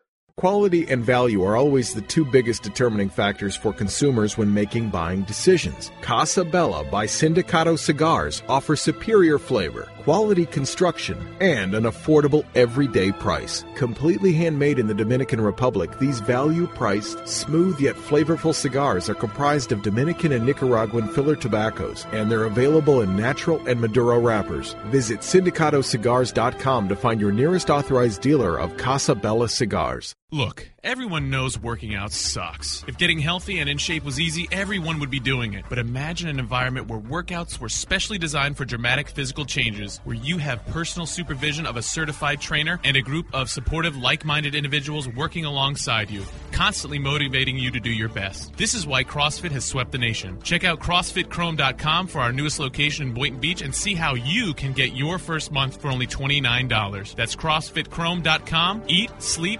Quality 0.37 0.87
and 0.89 1.03
value 1.03 1.43
are 1.43 1.55
always 1.57 1.93
the 1.93 2.01
two 2.01 2.25
biggest 2.25 2.63
determining 2.63 3.09
factors 3.09 3.55
for 3.55 3.73
consumers 3.73 4.37
when 4.37 4.53
making 4.53 4.89
buying 4.89 5.23
decisions. 5.23 5.91
Casa 6.01 6.45
Bella 6.45 6.83
by 6.85 7.05
Sindicato 7.05 7.77
Cigars 7.77 8.41
offers 8.47 8.81
superior 8.81 9.37
flavor, 9.37 9.91
quality 10.03 10.45
construction, 10.45 11.17
and 11.39 11.75
an 11.75 11.83
affordable 11.83 12.45
everyday 12.55 13.11
price. 13.11 13.63
Completely 13.75 14.33
handmade 14.33 14.79
in 14.79 14.87
the 14.87 14.93
Dominican 14.93 15.41
Republic, 15.41 15.99
these 15.99 16.19
value 16.19 16.65
priced, 16.67 17.27
smooth 17.27 17.79
yet 17.79 17.95
flavorful 17.95 18.55
cigars 18.55 19.09
are 19.09 19.15
comprised 19.15 19.71
of 19.71 19.83
Dominican 19.83 20.31
and 20.31 20.45
Nicaraguan 20.45 21.07
filler 21.09 21.35
tobaccos, 21.35 22.07
and 22.11 22.31
they're 22.31 22.45
available 22.45 23.01
in 23.01 23.15
natural 23.15 23.61
and 23.67 23.79
Maduro 23.79 24.19
wrappers. 24.19 24.75
Visit 24.85 25.19
sindicatocigars.com 25.19 26.89
to 26.89 26.95
find 26.95 27.21
your 27.21 27.31
nearest 27.31 27.69
authorized 27.69 28.21
dealer 28.21 28.59
of 28.59 28.77
Casa 28.77 29.13
Bella 29.13 29.49
cigars. 29.49 30.15
Look, 30.31 30.70
everyone 30.83 31.29
knows 31.29 31.59
working 31.59 31.93
out 31.93 32.11
sucks. 32.11 32.83
If 32.87 32.97
getting 32.97 33.19
healthy 33.19 33.59
and 33.59 33.69
in 33.69 33.77
shape 33.77 34.03
was 34.03 34.19
easy, 34.19 34.47
everyone 34.51 34.99
would 34.99 35.11
be 35.11 35.19
doing 35.19 35.53
it. 35.53 35.65
But 35.69 35.77
imagine 35.77 36.27
an 36.27 36.39
environment 36.39 36.87
where 36.87 36.99
workouts 36.99 37.59
were 37.59 37.69
specially 37.69 38.17
designed 38.17 38.57
for 38.57 38.65
dramatic 38.65 39.09
physical 39.09 39.45
changes, 39.45 40.01
where 40.03 40.15
you 40.15 40.39
have 40.39 40.65
personal 40.67 41.05
supervision 41.05 41.65
of 41.65 41.77
a 41.77 41.81
certified 41.81 42.41
trainer 42.41 42.79
and 42.83 42.97
a 42.97 43.01
group 43.01 43.27
of 43.33 43.49
supportive, 43.49 43.95
like 43.95 44.25
minded 44.25 44.55
individuals 44.55 45.07
working 45.07 45.45
alongside 45.45 46.09
you, 46.09 46.23
constantly 46.51 46.97
motivating 46.97 47.57
you 47.57 47.69
to 47.71 47.79
do 47.79 47.91
your 47.91 48.09
best. 48.09 48.55
This 48.57 48.73
is 48.73 48.87
why 48.87 49.03
CrossFit 49.03 49.51
has 49.51 49.65
swept 49.65 49.91
the 49.91 49.97
nation. 49.97 50.41
Check 50.41 50.63
out 50.63 50.79
CrossFitChrome.com 50.79 52.07
for 52.07 52.19
our 52.19 52.31
newest 52.31 52.59
location 52.59 53.09
in 53.09 53.13
Boynton 53.13 53.39
Beach 53.39 53.61
and 53.61 53.73
see 53.73 53.93
how 53.93 54.15
you 54.15 54.53
can 54.53 54.73
get 54.73 54.95
your 54.95 55.19
first 55.19 55.51
month 55.51 55.79
for 55.79 55.89
only 55.89 56.07
$29. 56.07 57.15
That's 57.15 57.35
CrossFitChrome.com. 57.35 58.83
Eat, 58.87 59.11
sleep, 59.19 59.59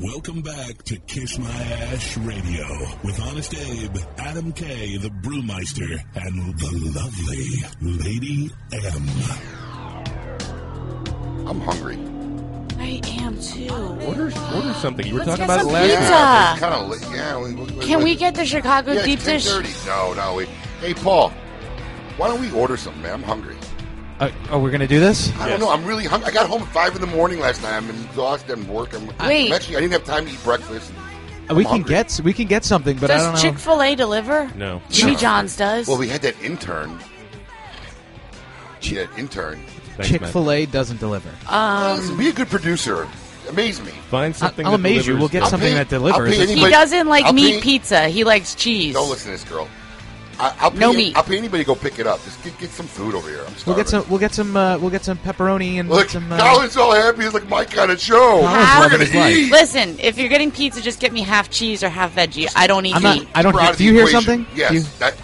Welcome 0.00 0.42
back 0.42 0.82
to 0.84 0.96
Kiss 1.06 1.38
My 1.38 1.48
Ash 1.50 2.18
Radio 2.18 2.66
with 3.02 3.18
Honest 3.22 3.54
Abe, 3.54 3.96
Adam 4.18 4.52
K, 4.52 4.98
the 4.98 5.08
Brewmeister, 5.08 5.98
and 6.14 6.58
the 6.58 7.00
lovely 7.00 7.46
Lady 7.80 8.50
M. 8.72 9.08
I'm 11.48 11.60
hungry. 11.60 11.96
I 12.78 13.00
am 13.22 13.40
too. 13.40 13.68
Order, 14.06 14.32
order 14.54 14.74
something. 14.74 15.06
You 15.06 15.14
were 15.14 15.20
Let's 15.20 15.30
talking 15.30 15.46
get 15.46 15.60
about 15.60 15.66
it 15.66 15.72
last 15.72 15.88
pizza. 15.88 16.10
night. 16.10 16.56
Kind 16.58 16.74
of 16.74 16.88
late. 16.90 17.16
Yeah. 17.16 17.40
We, 17.40 17.54
we, 17.54 17.86
Can 17.86 18.04
we 18.04 18.16
get 18.16 18.34
the 18.34 18.44
Chicago 18.44 18.92
yeah, 18.92 19.04
deep 19.04 19.20
dish? 19.22 19.46
10:30. 19.48 19.86
No, 19.86 20.12
no. 20.14 20.34
We, 20.34 20.44
hey, 20.80 20.92
Paul, 20.92 21.30
why 22.18 22.28
don't 22.28 22.40
we 22.42 22.50
order 22.52 22.76
something, 22.76 23.02
man? 23.02 23.14
I'm 23.14 23.22
hungry. 23.22 23.55
Uh, 24.18 24.30
oh, 24.50 24.58
we're 24.58 24.70
gonna 24.70 24.86
do 24.86 24.98
this? 25.00 25.30
I 25.38 25.48
don't 25.48 25.60
know. 25.60 25.68
I'm 25.70 25.84
really 25.84 26.04
hungry. 26.06 26.28
I 26.30 26.32
got 26.32 26.48
home 26.48 26.62
at 26.62 26.68
five 26.68 26.94
in 26.94 27.00
the 27.02 27.06
morning 27.06 27.38
last 27.38 27.62
night. 27.62 27.74
I'm 27.74 27.90
exhausted. 27.90 28.52
I'm 28.52 28.66
working. 28.68 29.06
Wait. 29.20 29.48
I'm 29.48 29.52
actually, 29.52 29.76
I 29.76 29.80
didn't 29.80 29.92
have 29.92 30.04
time 30.04 30.24
to 30.26 30.32
eat 30.32 30.42
breakfast. 30.42 30.90
Uh, 31.50 31.54
we 31.54 31.64
I'm 31.64 31.64
can 31.64 31.66
hungry. 31.82 31.90
get 31.90 32.20
we 32.24 32.32
can 32.32 32.46
get 32.46 32.64
something, 32.64 32.96
but 32.96 33.10
I 33.10 33.18
don't 33.18 33.32
Does. 33.32 33.42
Chick 33.42 33.58
Fil 33.58 33.82
A 33.82 33.94
deliver? 33.94 34.50
No. 34.56 34.80
Jimmy 34.90 35.12
No. 35.12 35.18
John's 35.18 35.56
does. 35.56 35.86
Well, 35.86 35.98
we 35.98 36.08
had 36.08 36.22
that 36.22 36.40
intern. 36.42 36.98
Yeah, 38.82 39.06
intern. 39.16 39.60
Chick 40.02 40.24
Fil 40.24 40.50
A 40.50 40.66
doesn't 40.66 41.00
deliver. 41.00 41.30
Um, 41.48 41.96
Listen, 41.98 42.16
be 42.16 42.28
a 42.28 42.32
good 42.32 42.48
producer. 42.48 43.06
Amaze 43.48 43.80
me. 43.82 43.90
Find 44.10 44.34
something 44.34 44.64
I'll 44.66 44.72
that 44.72 44.78
amaze 44.80 45.06
you. 45.06 45.14
delivers 45.14 45.20
We'll 45.20 45.28
get 45.28 45.42
good. 45.42 45.50
something 45.50 45.68
pay- 45.70 45.74
that 45.76 45.88
delivers. 45.88 46.20
I'll 46.20 46.26
pay 46.30 46.46
he 46.46 46.52
anybody- 46.52 46.72
doesn't 46.72 47.06
like 47.06 47.24
I'll 47.26 47.32
meat 47.32 47.54
pay- 47.56 47.60
pizza. 47.60 48.08
He 48.08 48.24
likes 48.24 48.54
cheese. 48.54 48.94
Don't 48.94 49.08
listen 49.08 49.26
to 49.32 49.38
this 49.38 49.44
girl. 49.48 49.68
I, 50.38 50.54
I'll 50.60 50.70
pay, 50.70 50.78
No 50.78 50.92
meat. 50.92 51.16
I'll 51.16 51.22
pay 51.22 51.38
anybody 51.38 51.64
to 51.64 51.66
go 51.66 51.74
pick 51.74 51.98
it 51.98 52.06
up. 52.06 52.22
Just 52.24 52.42
get, 52.44 52.58
get 52.58 52.70
some 52.70 52.86
food 52.86 53.14
over 53.14 53.28
here. 53.28 53.42
I'm 53.46 53.54
We'll 53.66 53.76
get 53.76 53.88
some. 53.88 54.06
We'll 54.08 54.18
get 54.18 54.34
some. 54.34 54.56
Uh, 54.56 54.76
we'll 54.78 54.90
get 54.90 55.02
some 55.04 55.16
pepperoni 55.18 55.80
and 55.80 55.88
Look, 55.88 56.10
some. 56.10 56.30
Uh, 56.30 56.38
Colin's 56.38 56.76
all 56.76 56.94
happy. 56.94 57.24
It's 57.24 57.32
like 57.34 57.48
my 57.48 57.64
kind 57.64 57.90
of 57.90 57.98
show. 58.00 58.40
Colin's 58.42 58.78
We're 58.78 59.06
gonna 59.06 59.28
eat. 59.30 59.50
Listen, 59.50 59.98
if 59.98 60.18
you're 60.18 60.28
getting 60.28 60.50
pizza, 60.50 60.82
just 60.82 61.00
get 61.00 61.12
me 61.12 61.22
half 61.22 61.48
cheese 61.50 61.82
or 61.82 61.88
half 61.88 62.14
veggie. 62.14 62.48
I 62.54 62.66
don't 62.66 62.84
eat 62.84 62.94
I'm 62.96 63.02
not. 63.02 63.18
meat. 63.20 63.28
I 63.34 63.42
don't. 63.42 63.52
Brought 63.52 63.62
Hear, 63.64 63.70
us 63.72 63.78
do 63.78 63.84
you 63.84 63.92
hear 63.92 64.02
equation. 64.08 64.20
something? 64.20 64.46
Yes. 64.54 64.72
You- 64.72 64.82
that, 64.98 65.14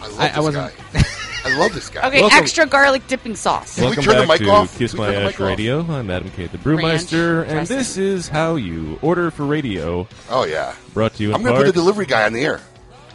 I 0.00 0.06
love 0.08 0.20
I- 0.20 0.24
I 0.24 0.28
this 0.28 0.38
wasn't- 0.44 0.76
guy. 0.92 1.02
I 1.44 1.56
love 1.56 1.72
this 1.72 1.88
guy. 1.88 2.08
Okay, 2.08 2.20
Welcome- 2.20 2.38
extra 2.38 2.66
garlic 2.66 3.06
dipping 3.06 3.36
sauce. 3.36 3.76
Can 3.76 3.84
we 3.84 3.86
Welcome 3.90 4.04
turn 4.04 4.14
the 4.16 4.20
back 4.22 4.40
mic 4.40 4.48
to 4.48 4.50
off? 4.52 4.76
Kiss 4.76 4.92
My 4.92 5.12
turn 5.12 5.26
Ash? 5.28 5.38
Radio. 5.38 5.80
I'm 5.88 6.10
Adam 6.10 6.30
K, 6.32 6.46
the 6.48 6.58
Brewmeister, 6.58 7.38
Ranch 7.38 7.48
and 7.48 7.50
dressing. 7.68 7.76
this 7.78 7.96
is 7.96 8.28
how 8.28 8.56
you 8.56 8.98
order 9.02 9.30
for 9.30 9.46
radio. 9.46 10.08
Oh 10.28 10.44
yeah. 10.44 10.74
Brought 10.94 11.14
to 11.14 11.22
you 11.22 11.28
in 11.30 11.36
I'm 11.36 11.42
going 11.42 11.54
to 11.54 11.60
put 11.60 11.66
the 11.66 11.72
delivery 11.72 12.06
guy 12.06 12.24
on 12.26 12.32
the 12.32 12.44
air. 12.44 12.60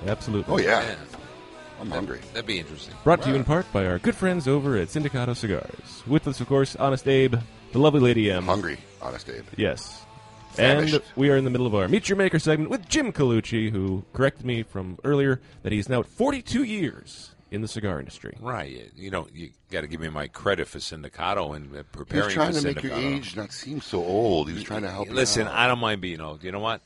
Absolutely. 0.08 0.53
Oh 0.53 0.58
yeah. 0.58 0.95
I'm 1.84 1.91
hungry. 1.91 2.22
That'd 2.32 2.46
be 2.46 2.60
interesting. 2.60 2.93
Brought 3.04 3.22
to 3.24 3.30
you 3.30 3.36
in 3.36 3.43
part 3.43 3.65
by 3.74 3.86
our 3.86 4.00
good 4.00 4.15
friends 4.15 4.48
over 4.48 4.78
at 4.78 4.88
Sindicato 4.88 5.36
Cigars. 5.36 6.02
With 6.08 6.30
us, 6.30 6.39
of 6.39 6.48
course, 6.48 6.78
Honest 6.78 7.06
Abe, 7.10 7.36
the 7.74 7.80
lovely 7.80 8.00
Lady 8.00 8.32
M. 8.32 8.46
Hungry, 8.46 8.78
honest 9.02 9.28
Abe. 9.30 9.43
Yes. 9.58 10.06
Famished. 10.52 10.93
And 10.93 11.04
we 11.17 11.30
are 11.30 11.36
in 11.36 11.43
the 11.43 11.50
middle 11.50 11.67
of 11.67 11.76
our 11.76 11.89
Meet 11.89 12.08
Your 12.08 12.15
Maker 12.15 12.39
segment 12.39 12.69
with 12.69 12.88
Jim 12.88 13.12
Colucci, 13.12 13.69
who 13.69 14.06
corrected 14.13 14.46
me 14.46 14.63
from 14.63 14.98
earlier 15.04 15.41
that 15.63 15.74
he's 15.74 15.89
now 15.89 16.00
at 16.00 16.06
42 16.08 16.63
years 16.63 17.32
in 17.52 17.62
the 17.62 17.67
cigar 17.67 18.00
industry. 18.00 18.38
Right. 18.39 18.72
You, 18.72 18.89
you 18.96 19.12
know, 19.12 19.28
you 19.34 19.50
got 19.69 19.82
to 19.82 19.88
give 19.88 20.00
me 20.00 20.08
my 20.08 20.28
credit 20.30 20.69
for 20.69 20.80
Sindicato 20.80 21.54
and 21.54 21.69
uh, 21.74 21.80
He 21.80 21.84
preparing 21.91 22.26
was 22.28 22.34
trying 22.34 22.54
for 22.54 22.60
to 22.62 22.65
make 22.65 22.82
your 22.82 22.93
Sindicato. 22.93 23.17
age 23.17 23.36
not 23.36 23.52
seem 23.52 23.82
so 23.82 24.02
old. 24.06 24.48
He 24.48 24.54
was 24.54 24.63
trying 24.63 24.84
to 24.84 24.89
help 24.89 25.10
you 25.10 25.13
Listen, 25.13 25.48
out. 25.50 25.54
I 25.54 25.67
don't 25.67 25.80
mind 25.80 26.00
being 26.00 26.22
old. 26.22 26.46
You 26.46 26.54
know 26.54 26.60
what? 26.62 26.82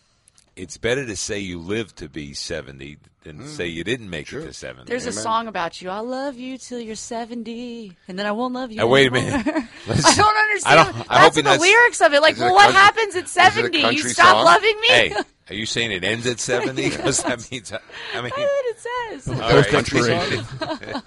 It's 0.58 0.78
better 0.78 1.06
to 1.06 1.16
say 1.16 1.38
you 1.40 1.60
lived 1.60 1.98
to 1.98 2.10
be 2.10 2.34
70 2.34 2.98
than 3.24 3.40
Mm. 3.40 3.48
say 3.48 3.68
you 3.68 3.84
didn't 3.84 4.10
make 4.10 4.32
it 4.34 4.42
to 4.42 4.54
70. 4.54 4.86
There's 4.90 5.06
a 5.06 5.12
song 5.12 5.48
about 5.48 5.82
you. 5.82 5.90
I'll 5.90 6.04
love 6.04 6.36
you 6.38 6.58
till 6.58 6.80
you're 6.80 6.96
70, 6.96 7.96
and 8.08 8.18
then 8.18 8.26
I 8.26 8.32
won't 8.32 8.54
love 8.56 8.72
you. 8.72 8.78
Now, 8.78 8.88
wait 8.88 9.12
a 9.14 9.16
anymore. 9.16 9.44
minute. 9.46 9.66
I 9.88 10.16
don't 10.16 10.38
understand. 10.38 10.80
I 10.80 10.84
don't- 10.84 11.12
I 11.12 11.22
That's 11.24 11.38
it 11.38 11.42
the 11.44 11.50
that's- 11.50 11.62
lyrics 11.62 12.02
of 12.02 12.14
it. 12.14 12.22
Like, 12.22 12.36
Is 12.36 12.42
it 12.42 12.46
what 12.52 12.62
country- 12.64 12.74
happens 12.80 13.16
at 13.16 13.26
is 13.26 13.38
it 13.38 13.40
a 13.40 13.52
70? 13.52 13.78
You 13.80 13.98
stop 14.00 14.26
song? 14.38 14.46
loving 14.46 14.82
me. 14.82 14.88
Hey, 14.88 15.16
are 15.50 15.56
you 15.56 15.66
saying 15.68 15.92
it 15.92 16.04
ends 16.04 16.26
at 16.26 16.40
70? 16.40 16.90
Because 16.90 17.22
that 17.24 17.52
means, 17.52 17.72
I 17.72 18.22
mean, 18.22 18.32
That's 18.36 18.38
what 18.38 18.66
it 18.66 18.80
says. 19.24 19.28
All 19.42 19.56
right. 19.56 19.68
Country 19.68 21.02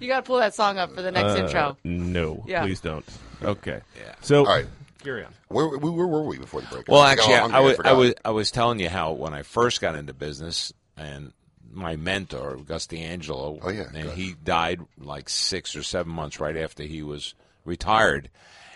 you 0.00 0.08
got 0.08 0.16
to 0.24 0.26
pull 0.26 0.38
that 0.38 0.54
song 0.54 0.78
up 0.78 0.94
for 0.94 1.02
the 1.02 1.10
next 1.10 1.32
Uh, 1.32 1.44
intro. 1.44 1.76
No, 1.84 2.44
Yeah. 2.46 2.62
please 2.62 2.80
don't. 2.80 3.04
Okay. 3.42 3.80
So, 4.20 4.40
All 4.40 4.44
right. 4.46 4.66
Carry 5.06 5.24
on. 5.24 5.32
Where, 5.48 5.68
where, 5.78 5.92
where 5.92 6.06
were 6.06 6.22
we 6.24 6.38
before 6.38 6.60
the 6.60 6.66
break? 6.68 6.88
Well, 6.88 7.00
I 7.00 7.12
actually, 7.12 7.34
all 7.34 7.48
I, 7.48 7.50
hungry, 7.50 7.62
was, 7.62 7.72
I 7.72 7.76
forgot. 7.76 7.96
was 7.96 8.14
I 8.26 8.30
was 8.30 8.50
telling 8.50 8.80
you 8.80 8.88
how 8.88 9.12
when 9.12 9.32
I 9.34 9.42
first 9.42 9.80
got 9.80 9.94
into 9.94 10.12
business 10.12 10.72
and 10.96 11.32
my 11.72 11.96
mentor 11.96 12.56
Gus 12.56 12.86
D'Angelo, 12.86 13.58
Oh, 13.62 13.68
yeah, 13.70 13.84
and 13.94 14.10
he 14.10 14.34
died 14.42 14.80
like 14.98 15.28
six 15.28 15.76
or 15.76 15.82
seven 15.82 16.12
months 16.12 16.40
right 16.40 16.56
after 16.56 16.82
he 16.82 17.02
was 17.02 17.34
retired, 17.64 18.30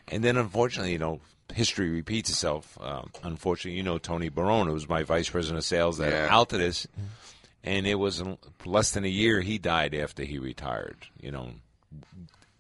and 0.09 0.23
then 0.25 0.37
unfortunately, 0.37 0.93
you 0.93 0.99
know, 0.99 1.21
history 1.55 1.89
repeats 1.91 2.31
itself. 2.31 2.77
Um, 2.81 3.11
unfortunately, 3.23 3.77
you 3.77 3.83
know 3.83 3.99
Tony 3.99 4.29
Barone, 4.29 4.67
who 4.67 4.75
was 4.75 4.89
my 4.89 5.03
vice 5.03 5.29
president 5.31 5.59
of 5.59 5.65
sales 5.65 5.99
at 6.01 6.13
Yeah. 6.13 6.29
Altadis, 6.29 6.87
and 7.65 7.87
it 7.87 7.97
was 7.97 8.23
less 8.65 8.93
than 8.93 9.05
a 9.05 9.09
year 9.09 9.41
he 9.41 9.59
died 9.59 9.95
after 9.95 10.23
he 10.25 10.39
retired. 10.39 10.97
You 11.21 11.31
know, 11.33 11.51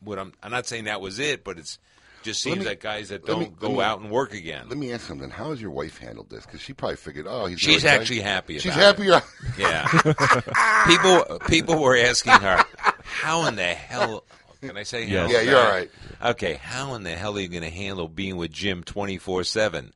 what 0.00 0.18
I'm 0.18 0.32
I'm 0.42 0.50
not 0.50 0.66
saying 0.66 0.84
that 0.84 1.00
was 1.00 1.18
it, 1.18 1.44
but 1.44 1.58
it's 1.58 1.78
just 2.22 2.44
Let 2.44 2.52
seems 2.52 2.64
me- 2.64 2.70
like 2.70 2.80
guys 2.80 3.08
that 3.10 3.24
don't 3.24 3.58
go 3.58 3.72
me- 3.76 3.82
out 3.82 4.00
and 4.00 4.10
work 4.10 4.34
again. 4.34 4.66
Let 4.68 4.78
me 4.78 4.92
ask 4.92 5.06
something. 5.06 5.30
How 5.30 5.50
has 5.50 5.60
your 5.60 5.70
wife 5.70 5.98
handled 5.98 6.30
this? 6.30 6.44
Because 6.46 6.60
she 6.60 6.72
probably 6.72 6.96
figured, 6.96 7.26
oh, 7.28 7.46
he's 7.46 7.60
She's 7.60 7.82
retire. 7.84 8.00
actually 8.00 8.20
happy. 8.20 8.58
She's 8.58 8.74
about 8.74 8.98
happy. 8.98 9.08
it. 9.08 9.22
Yeah. 9.58 9.86
people 10.86 11.38
people 11.48 11.80
were 11.80 11.96
asking 11.96 12.32
her, 12.34 12.64
"How 13.04 13.46
in 13.46 13.56
the 13.56 13.64
hell?" 13.64 14.24
Can 14.60 14.76
I 14.76 14.82
say? 14.82 15.06
Yes. 15.06 15.30
Yeah, 15.32 15.40
you're 15.40 15.58
all 15.58 15.70
right. 15.70 15.90
Okay, 16.22 16.54
how 16.54 16.94
in 16.94 17.02
the 17.02 17.10
hell 17.16 17.34
are 17.36 17.40
you 17.40 17.48
going 17.48 17.62
to 17.62 17.70
handle 17.70 18.08
being 18.08 18.36
with 18.36 18.52
Jim 18.52 18.82
twenty 18.84 19.16
four 19.16 19.42
seven? 19.44 19.92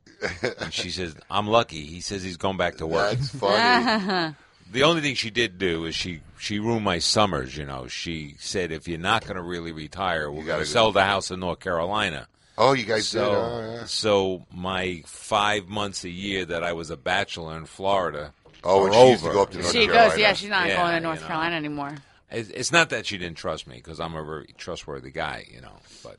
And 0.59 0.73
she 0.73 0.89
says, 0.89 1.15
"I'm 1.29 1.45
lucky." 1.47 1.85
He 1.85 2.01
says 2.01 2.23
he's 2.23 2.37
going 2.37 2.57
back 2.57 2.77
to 2.77 2.87
work. 2.87 3.11
That's 3.11 3.29
funny. 3.29 4.35
The 4.71 4.83
only 4.83 5.01
thing 5.01 5.15
she 5.15 5.29
did 5.29 5.57
do 5.57 5.85
is 5.85 5.95
she 5.95 6.21
she 6.39 6.59
ruined 6.59 6.83
my 6.83 6.99
summers. 6.99 7.55
You 7.55 7.65
know, 7.65 7.87
she 7.87 8.35
said 8.39 8.71
if 8.71 8.87
you're 8.87 8.97
not 8.99 9.23
going 9.23 9.35
to 9.35 9.41
really 9.41 9.71
retire, 9.71 10.29
we're 10.29 10.37
going 10.37 10.47
gotta 10.47 10.65
sell 10.65 10.91
the 10.91 11.03
house 11.03 11.31
in 11.31 11.39
North 11.39 11.59
Carolina. 11.59 12.27
Oh, 12.57 12.73
you 12.73 12.85
guys 12.85 13.07
so, 13.07 13.19
did? 13.19 13.35
Oh, 13.35 13.73
yeah. 13.73 13.85
So 13.85 14.45
my 14.53 15.03
five 15.05 15.67
months 15.67 16.03
a 16.03 16.09
year 16.09 16.45
that 16.45 16.63
I 16.63 16.73
was 16.73 16.89
a 16.89 16.97
bachelor 16.97 17.57
in 17.57 17.65
Florida. 17.65 18.33
Oh, 18.63 18.85
and 18.85 18.93
she 18.95 19.09
used 19.11 19.23
to 19.23 19.31
go 19.31 19.43
up 19.43 19.51
to 19.51 19.59
North 19.59 19.73
Carolina. 19.73 20.03
She 20.03 20.09
goes, 20.09 20.17
yeah, 20.19 20.33
she's 20.33 20.49
not 20.49 20.67
Yeah, 20.67 20.81
going 20.81 20.93
to 20.93 20.99
North 21.01 21.17
you 21.17 21.21
know. 21.21 21.27
Carolina 21.27 21.55
anymore. 21.55 21.95
It's 22.31 22.49
it's 22.49 22.71
not 22.71 22.89
that 22.89 23.05
she 23.05 23.17
didn't 23.17 23.37
trust 23.37 23.67
me 23.67 23.75
because 23.75 23.99
I'm 23.99 24.15
a 24.15 24.23
very 24.23 24.47
trustworthy 24.57 25.11
guy, 25.11 25.45
you 25.53 25.61
know. 25.61 25.77
But 26.03 26.17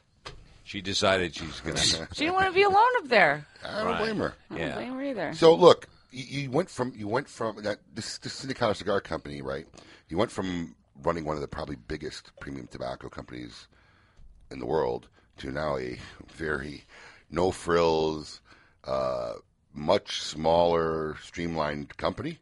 she 0.63 0.81
decided 0.81 1.35
she's 1.35 1.61
going 1.61 1.77
to. 1.77 2.09
She 2.13 2.25
didn't 2.25 2.35
want 2.35 2.47
to 2.47 2.53
be 2.53 2.63
alone 2.63 2.85
up 2.99 3.09
there. 3.09 3.47
I 3.65 3.83
don't 3.83 3.99
blame 3.99 4.19
her. 4.19 4.35
I 4.51 4.59
don't 4.59 4.75
blame 4.75 4.95
her 4.95 5.03
either. 5.03 5.35
So 5.35 5.55
look, 5.55 5.89
you, 6.17 6.43
you 6.43 6.51
went 6.51 6.71
from 6.71 6.93
you 6.97 7.07
went 7.07 7.29
from 7.29 7.63
that 7.63 7.79
this 7.95 8.19
this 8.19 8.45
Sindicato 8.45 8.75
cigar 8.75 9.01
company, 9.01 9.43
right? 9.43 9.67
You 10.09 10.17
went 10.17 10.31
from 10.31 10.75
running 11.03 11.25
one 11.25 11.37
of 11.37 11.43
the 11.43 11.49
probably 11.49 11.77
biggest 11.77 12.33
premium 12.41 12.67
tobacco 12.69 13.09
companies 13.09 13.69
in 14.51 14.59
the 14.59 14.67
world 14.67 15.09
to 15.39 15.51
now 15.51 15.77
a 15.77 15.99
very 16.33 16.85
no 17.31 17.51
frills, 17.51 18.41
uh, 18.85 19.35
much 19.75 20.23
smaller, 20.23 21.17
streamlined 21.23 21.97
company. 21.99 22.39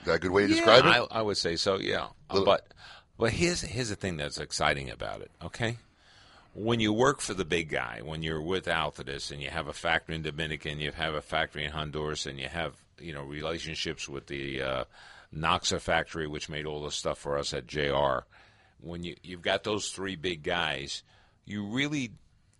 Is 0.00 0.06
that 0.06 0.14
a 0.14 0.18
good 0.20 0.30
way 0.30 0.42
to 0.42 0.48
describe 0.48 0.84
I, 0.84 1.00
it? 1.00 1.08
I 1.10 1.22
would 1.22 1.36
say 1.36 1.56
so, 1.56 1.78
yeah. 1.78 2.08
Little- 2.30 2.46
But 2.46 2.68
but 3.18 3.32
here's 3.32 3.62
here's 3.62 3.88
the 3.88 3.96
thing 3.96 4.16
that's 4.16 4.38
exciting 4.38 4.90
about 4.90 5.22
it. 5.22 5.32
Okay, 5.42 5.78
when 6.54 6.78
you 6.78 6.92
work 6.92 7.20
for 7.20 7.34
the 7.34 7.44
big 7.44 7.68
guy, 7.68 8.00
when 8.04 8.22
you're 8.22 8.40
with 8.40 8.66
Altadis 8.66 9.32
and 9.32 9.42
you 9.42 9.50
have 9.50 9.66
a 9.66 9.72
factory 9.72 10.14
in 10.14 10.22
Dominican, 10.22 10.78
you 10.78 10.92
have 10.92 11.14
a 11.14 11.22
factory 11.22 11.64
in 11.64 11.72
Honduras, 11.72 12.26
and 12.26 12.38
you 12.38 12.46
have 12.48 12.74
you 13.00 13.12
know 13.12 13.22
relationships 13.22 14.08
with 14.08 14.26
the 14.26 14.62
uh, 14.62 14.84
Noxa 15.34 15.80
factory, 15.80 16.26
which 16.26 16.48
made 16.48 16.66
all 16.66 16.82
the 16.82 16.90
stuff 16.90 17.18
for 17.18 17.38
us 17.38 17.52
at 17.54 17.66
JR. 17.66 18.20
When 18.80 19.02
you 19.02 19.16
you've 19.22 19.42
got 19.42 19.64
those 19.64 19.90
three 19.90 20.16
big 20.16 20.42
guys, 20.42 21.02
you 21.44 21.66
really 21.66 22.12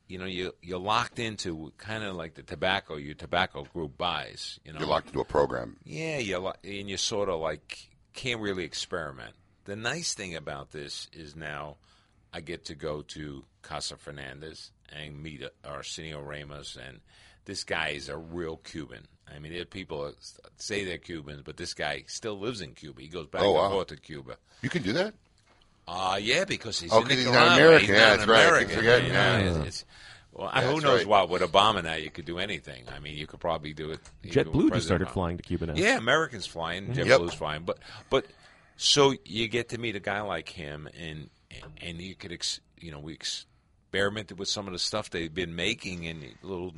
you 0.09 0.18
know 0.18 0.24
you 0.27 0.53
you're 0.62 0.79
locked 0.79 1.18
into 1.18 1.72
kind 1.79 2.03
of 2.05 2.16
like 2.16 2.35
the 2.35 2.42
tobacco 2.42 2.96
your 2.96 3.14
tobacco 3.14 3.64
group 3.72 3.96
buys. 3.96 4.59
You 4.64 4.72
know, 4.72 4.81
You're 4.81 4.88
locked 4.88 5.09
into 5.09 5.20
a 5.20 5.24
program. 5.24 5.77
yeah, 5.85 6.18
you 6.18 6.38
li- 6.38 6.79
and 6.81 6.90
you 6.90 6.96
sort 6.96 7.29
of 7.29 7.40
like 7.40 7.88
can't 8.14 8.40
really 8.40 8.64
experiment. 8.64 9.35
The 9.64 9.77
nice 9.77 10.14
thing 10.14 10.35
about 10.35 10.72
this 10.72 11.09
is 11.12 11.37
now 11.37 11.77
I 12.33 12.40
get 12.40 12.64
to 12.66 12.74
go 12.74 13.03
to 13.03 13.44
Casa 13.62 13.96
Fernandez 13.96 14.72
and 14.90 15.22
meet 15.22 15.42
uh, 15.42 15.48
Arsenio 15.64 16.20
Ramos, 16.22 16.77
and 16.77 17.01
this 17.44 17.64
guy 17.64 17.90
is 17.90 18.09
a 18.09 18.16
real 18.16 18.57
Cuban. 18.57 19.07
I 19.34 19.38
mean, 19.38 19.52
there 19.52 19.62
are 19.62 19.66
people 19.66 20.04
that 20.04 20.14
say 20.56 20.84
they're 20.84 20.98
Cubans, 20.98 21.42
but 21.44 21.56
this 21.56 21.74
guy 21.74 22.04
still 22.06 22.38
lives 22.38 22.60
in 22.60 22.74
Cuba. 22.74 23.00
He 23.02 23.08
goes 23.08 23.26
back 23.26 23.42
Oh, 23.42 23.46
and 23.46 23.54
wow. 23.54 23.70
forth 23.70 23.88
to 23.88 23.96
Cuba. 23.96 24.36
You 24.62 24.70
can 24.70 24.82
do 24.82 24.92
that. 24.94 25.14
Uh, 25.86 26.18
yeah, 26.20 26.44
because 26.44 26.78
he's 26.80 26.92
Oh, 26.92 26.98
in 27.00 27.08
'cause 27.08 27.16
he's 27.16 27.24
not 27.26 27.58
American. 27.58 27.80
He's 27.88 27.88
Yeah, 27.96 28.08
not 28.16 28.18
that's 28.18 28.28
right. 28.28 28.52
I 28.52 28.64
keep 28.64 28.76
you 28.76 28.82
know, 28.82 28.96
Yeah. 28.98 29.38
it's- 29.40 29.56
it's- 29.56 29.84
well, 30.32 30.50
Yeah, 30.54 30.70
who 30.72 30.80
knows 30.80 30.98
right. 30.98 31.06
what? 31.06 31.28
With 31.30 31.42
Obama 31.42 31.82
now, 31.82 31.94
you 31.94 32.10
could 32.10 32.26
do 32.26 32.38
anything. 32.38 32.88
I 32.88 32.98
mean, 32.98 33.16
you 33.16 33.26
could 33.26 33.40
probably 33.40 33.72
do 33.72 33.90
it. 33.92 34.00
even 34.22 34.52
with 34.52 34.52
JetBlue 34.54 34.72
just 34.74 34.86
started 34.86 35.08
Obama. 35.08 35.12
flying 35.14 35.36
to 35.38 35.42
Cuba 35.42 35.66
now. 35.66 35.74
Yeah, 35.74 35.96
Americans 35.96 36.46
flying. 36.46 36.88
Mhm. 36.88 36.94
JetBlue's 37.06 37.34
flying. 37.34 37.64
But 37.64 37.78
but 38.10 38.26
so 38.76 39.14
you 39.24 39.48
get 39.48 39.70
to 39.70 39.78
meet 39.78 39.96
a 39.96 40.00
guy 40.00 40.20
like 40.20 40.50
him, 40.50 40.88
and 40.96 41.30
and 41.80 42.00
you 42.02 42.14
could 42.14 42.32
ex, 42.32 42.60
you 42.78 42.90
know 42.92 43.00
we 43.00 43.14
experimented 43.14 44.38
with 44.38 44.48
some 44.48 44.66
of 44.66 44.72
the 44.74 44.78
stuff 44.78 45.08
they've 45.10 45.32
been 45.32 45.56
making, 45.56 46.06
and 46.06 46.34
little. 46.42 46.74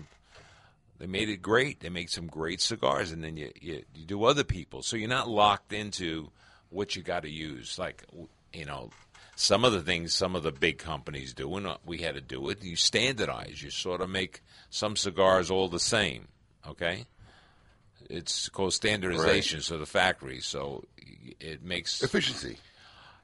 They 1.00 1.06
made 1.06 1.30
it 1.30 1.40
great. 1.40 1.80
They 1.80 1.88
make 1.88 2.10
some 2.10 2.26
great 2.26 2.60
cigars, 2.60 3.10
and 3.10 3.24
then 3.24 3.38
you, 3.38 3.50
you 3.58 3.82
you 3.94 4.04
do 4.04 4.24
other 4.24 4.44
people. 4.44 4.82
So 4.82 4.96
you're 4.96 5.08
not 5.08 5.30
locked 5.30 5.72
into 5.72 6.30
what 6.68 6.94
you 6.94 7.02
got 7.02 7.22
to 7.22 7.30
use. 7.30 7.78
Like 7.78 8.04
you 8.52 8.66
know, 8.66 8.90
some 9.34 9.64
of 9.64 9.72
the 9.72 9.80
things 9.80 10.12
some 10.12 10.36
of 10.36 10.42
the 10.42 10.52
big 10.52 10.76
companies 10.76 11.32
do, 11.32 11.56
and 11.56 11.66
uh, 11.66 11.78
we 11.86 11.98
had 11.98 12.16
to 12.16 12.20
do 12.20 12.50
it. 12.50 12.62
You 12.62 12.76
standardize. 12.76 13.62
You 13.62 13.70
sort 13.70 14.02
of 14.02 14.10
make 14.10 14.42
some 14.68 14.94
cigars 14.94 15.50
all 15.50 15.68
the 15.68 15.80
same. 15.80 16.28
Okay, 16.68 17.06
it's 18.10 18.50
called 18.50 18.74
standardization. 18.74 19.62
So 19.62 19.78
the 19.78 19.86
factory, 19.86 20.40
so 20.40 20.84
it 21.40 21.62
makes 21.64 22.02
efficiency. 22.02 22.58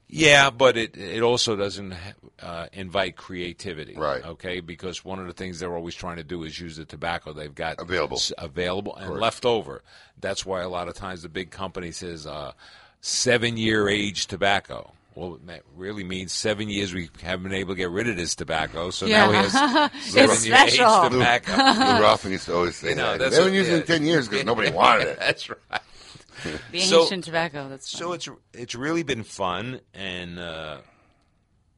Yeah, 0.09 0.49
but 0.51 0.77
it 0.77 0.95
it 0.97 1.21
also 1.21 1.55
doesn't 1.57 1.93
uh, 2.41 2.67
invite 2.71 3.17
creativity, 3.17 3.95
Right. 3.95 4.23
Okay, 4.23 4.61
because 4.61 5.03
one 5.03 5.19
of 5.19 5.27
the 5.27 5.33
things 5.33 5.59
they're 5.59 5.75
always 5.75 5.95
trying 5.95 6.15
to 6.17 6.23
do 6.23 6.43
is 6.43 6.57
use 6.59 6.77
the 6.77 6.85
tobacco 6.85 7.33
they've 7.33 7.53
got 7.53 7.75
Available. 7.79 8.17
s- 8.17 8.31
available, 8.37 8.95
and 8.95 9.07
Correct. 9.07 9.21
left 9.21 9.45
over. 9.45 9.81
That's 10.21 10.45
why 10.45 10.61
a 10.61 10.69
lot 10.69 10.87
of 10.87 10.93
times 10.95 11.23
the 11.23 11.29
big 11.29 11.51
company 11.51 11.91
says 11.91 12.25
uh, 12.25 12.53
seven 13.01 13.57
year 13.57 13.89
age 13.89 14.27
tobacco. 14.27 14.93
Well, 15.15 15.39
that 15.47 15.63
really 15.75 16.03
means 16.03 16.31
seven 16.31 16.69
years 16.69 16.93
we 16.93 17.09
haven't 17.23 17.43
been 17.43 17.53
able 17.59 17.73
to 17.73 17.77
get 17.77 17.89
rid 17.89 18.07
of 18.07 18.15
this 18.17 18.35
tobacco, 18.35 18.91
so 18.91 19.07
now 19.07 19.29
we 19.29 19.35
Yeah. 19.35 19.47
have 19.49 19.91
It's 19.95 20.11
seven 20.13 20.45
year 20.45 20.55
age 20.63 20.77
tobacco. 20.77 21.51
Lou 21.53 22.01
Ruffin 22.03 22.31
used 22.31 22.45
to 22.45 22.55
always 22.55 22.75
say 22.75 22.89
You 22.89 22.95
know, 22.95 23.17
that. 23.17 23.31
They've 23.31 23.43
been 23.45 23.53
using 23.53 23.75
it 23.77 23.87
10 23.87 24.03
years 24.05 24.29
because 24.29 24.45
nobody 24.45 24.69
wanted 24.83 25.07
it. 25.07 25.19
That's 25.19 25.49
right. 25.49 25.81
The 26.71 26.79
So- 26.79 27.03
ancient 27.03 27.23
tobacco. 27.23 27.69
That's 27.69 27.89
So 27.89 28.13
it's 28.13 28.27
it's 28.53 28.75
really 28.75 29.03
been 29.03 29.23
fun, 29.23 29.81
and 29.93 30.39
uh, 30.39 30.77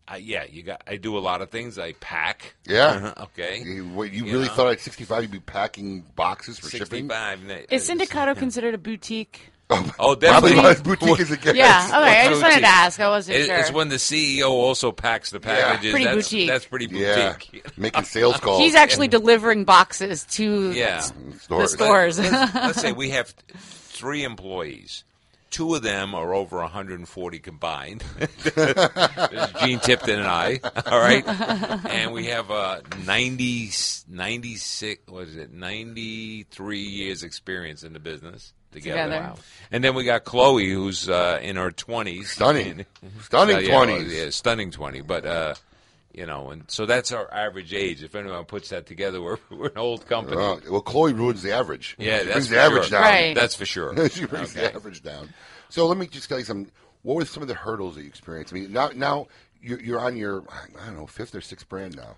I, 0.07 0.17
yeah, 0.17 0.43
you 0.49 0.63
got. 0.63 0.81
I 0.87 0.97
do 0.97 1.17
a 1.17 1.19
lot 1.19 1.41
of 1.41 1.49
things. 1.49 1.77
I 1.77 1.93
pack. 1.93 2.55
Yeah. 2.67 3.13
okay. 3.17 3.61
You, 3.63 3.87
what, 3.89 4.11
you 4.11 4.25
You 4.25 4.33
really 4.33 4.47
know? 4.47 4.53
thought 4.53 4.71
at 4.71 4.79
65 4.79 5.21
you'd 5.23 5.31
be 5.31 5.39
packing 5.39 6.03
boxes 6.15 6.57
for 6.57 6.69
shipping? 6.69 7.07
Sixty-five. 7.09 7.43
ne- 7.43 7.65
Is 7.69 7.87
Sindicato 7.87 8.35
considered 8.35 8.73
a 8.73 8.79
boutique? 8.79 9.51
Oh, 9.71 10.15
definitely. 10.15 10.53
Probably 10.53 10.55
was. 10.55 10.81
Boutique 10.81 11.19
is 11.19 11.29
a 11.29 11.37
good 11.37 11.55
Yeah, 11.55 11.85
okay, 11.93 12.21
I 12.21 12.27
just 12.29 12.41
wanted 12.41 12.61
to 12.61 12.65
ask. 12.65 12.99
I 12.99 13.07
wasn't 13.09 13.37
It- 13.37 13.49
It's 13.51 13.71
when 13.71 13.89
the 13.89 13.97
CEO 13.97 14.49
also 14.49 14.91
packs 14.91 15.29
the 15.29 15.39
packages. 15.39 15.91
Pretty 15.91 16.05
that's, 16.05 16.15
boutique. 16.15 16.47
That's 16.49 16.65
pretty 16.65 16.87
Yeah. 16.89 17.33
boutique. 17.33 17.67
Making 17.77 18.03
sales 18.05 18.37
calls. 18.37 18.59
He's 18.61 18.73
actually 18.73 19.09
delivering 19.09 19.65
boxes 19.65 20.23
to 20.31 20.71
Yeah. 20.71 21.05
the 21.47 21.67
stores. 21.67 22.17
Let's, 22.17 22.55
let's 22.55 22.81
say 22.81 22.93
we 22.93 23.11
have 23.11 23.31
three 23.99 24.23
employees. 24.23 25.03
Two 25.49 25.73
of 25.75 25.81
them 25.81 26.13
are 26.15 26.33
over 26.33 26.57
140 26.57 27.39
combined. 27.39 28.03
There's 28.43 29.51
Gene 29.61 29.79
Tipton 29.79 30.19
and 30.19 30.27
I. 30.27 30.59
All 30.85 30.99
right, 30.99 31.27
and 31.27 32.13
we 32.13 32.27
have 32.27 32.51
uh, 32.51 32.81
90, 33.05 33.71
96. 34.07 35.07
What 35.11 35.23
is 35.27 35.35
it? 35.37 35.51
93 35.51 36.79
years 36.79 37.23
experience 37.23 37.81
in 37.83 37.93
the 37.93 37.99
business 37.99 38.53
together. 38.71 39.01
Together. 39.03 39.23
Wow. 39.29 39.35
And 39.71 39.83
then 39.83 39.95
we 39.95 40.03
got 40.03 40.23
Chloe, 40.23 40.69
who's 40.69 41.09
uh, 41.09 41.39
in 41.41 41.55
her 41.55 41.71
20s. 41.71 42.25
Stunning. 42.27 42.85
And- 43.01 43.11
Stunning 43.23 43.55
Uh, 43.57 43.59
yeah, 43.59 43.73
20s. 43.73 44.11
Yeah, 44.23 44.29
stunning 44.29 44.71
20. 44.71 45.01
But. 45.01 45.57
You 46.19 46.25
know, 46.25 46.49
and 46.49 46.65
so 46.69 46.85
that's 46.85 47.13
our 47.13 47.33
average 47.33 47.73
age. 47.73 48.03
If 48.03 48.13
anyone 48.13 48.43
puts 48.43 48.67
that 48.69 48.85
together, 48.85 49.21
we're, 49.25 49.37
we're 49.49 49.67
an 49.69 49.77
old 49.77 50.05
company. 50.05 50.35
Uh, 50.35 50.57
well, 50.69 50.81
Chloe 50.81 51.13
ruins 51.13 51.41
the 51.43 51.53
average. 51.53 51.95
Yeah, 51.97 52.19
she 52.19 52.25
that's 52.25 52.33
brings 52.33 52.47
for 52.49 52.53
the 52.55 52.59
average 52.59 52.83
sure. 52.89 52.99
down. 52.99 53.01
Right. 53.03 53.35
That's 53.35 53.55
for 53.55 53.65
sure. 53.65 54.09
she 54.09 54.25
brings 54.25 54.51
Okay. 54.53 54.67
the 54.67 54.75
average 54.75 55.01
down. 55.01 55.29
So 55.69 55.87
let 55.87 55.97
me 55.97 56.07
just 56.07 56.27
tell 56.27 56.37
you 56.37 56.43
something. 56.43 56.69
What 57.03 57.15
were 57.15 57.23
some 57.23 57.41
of 57.41 57.47
the 57.47 57.53
hurdles 57.55 57.95
that 57.95 58.01
you 58.01 58.07
experienced? 58.09 58.51
I 58.53 58.57
mean, 58.57 58.73
now 58.73 58.89
now 58.93 59.27
you're, 59.61 59.79
you're 59.79 59.99
on 60.01 60.17
your 60.17 60.43
I 60.81 60.87
don't 60.87 60.97
know 60.97 61.07
fifth 61.07 61.33
or 61.35 61.39
sixth 61.41 61.69
brand 61.69 61.95
now. 61.95 62.17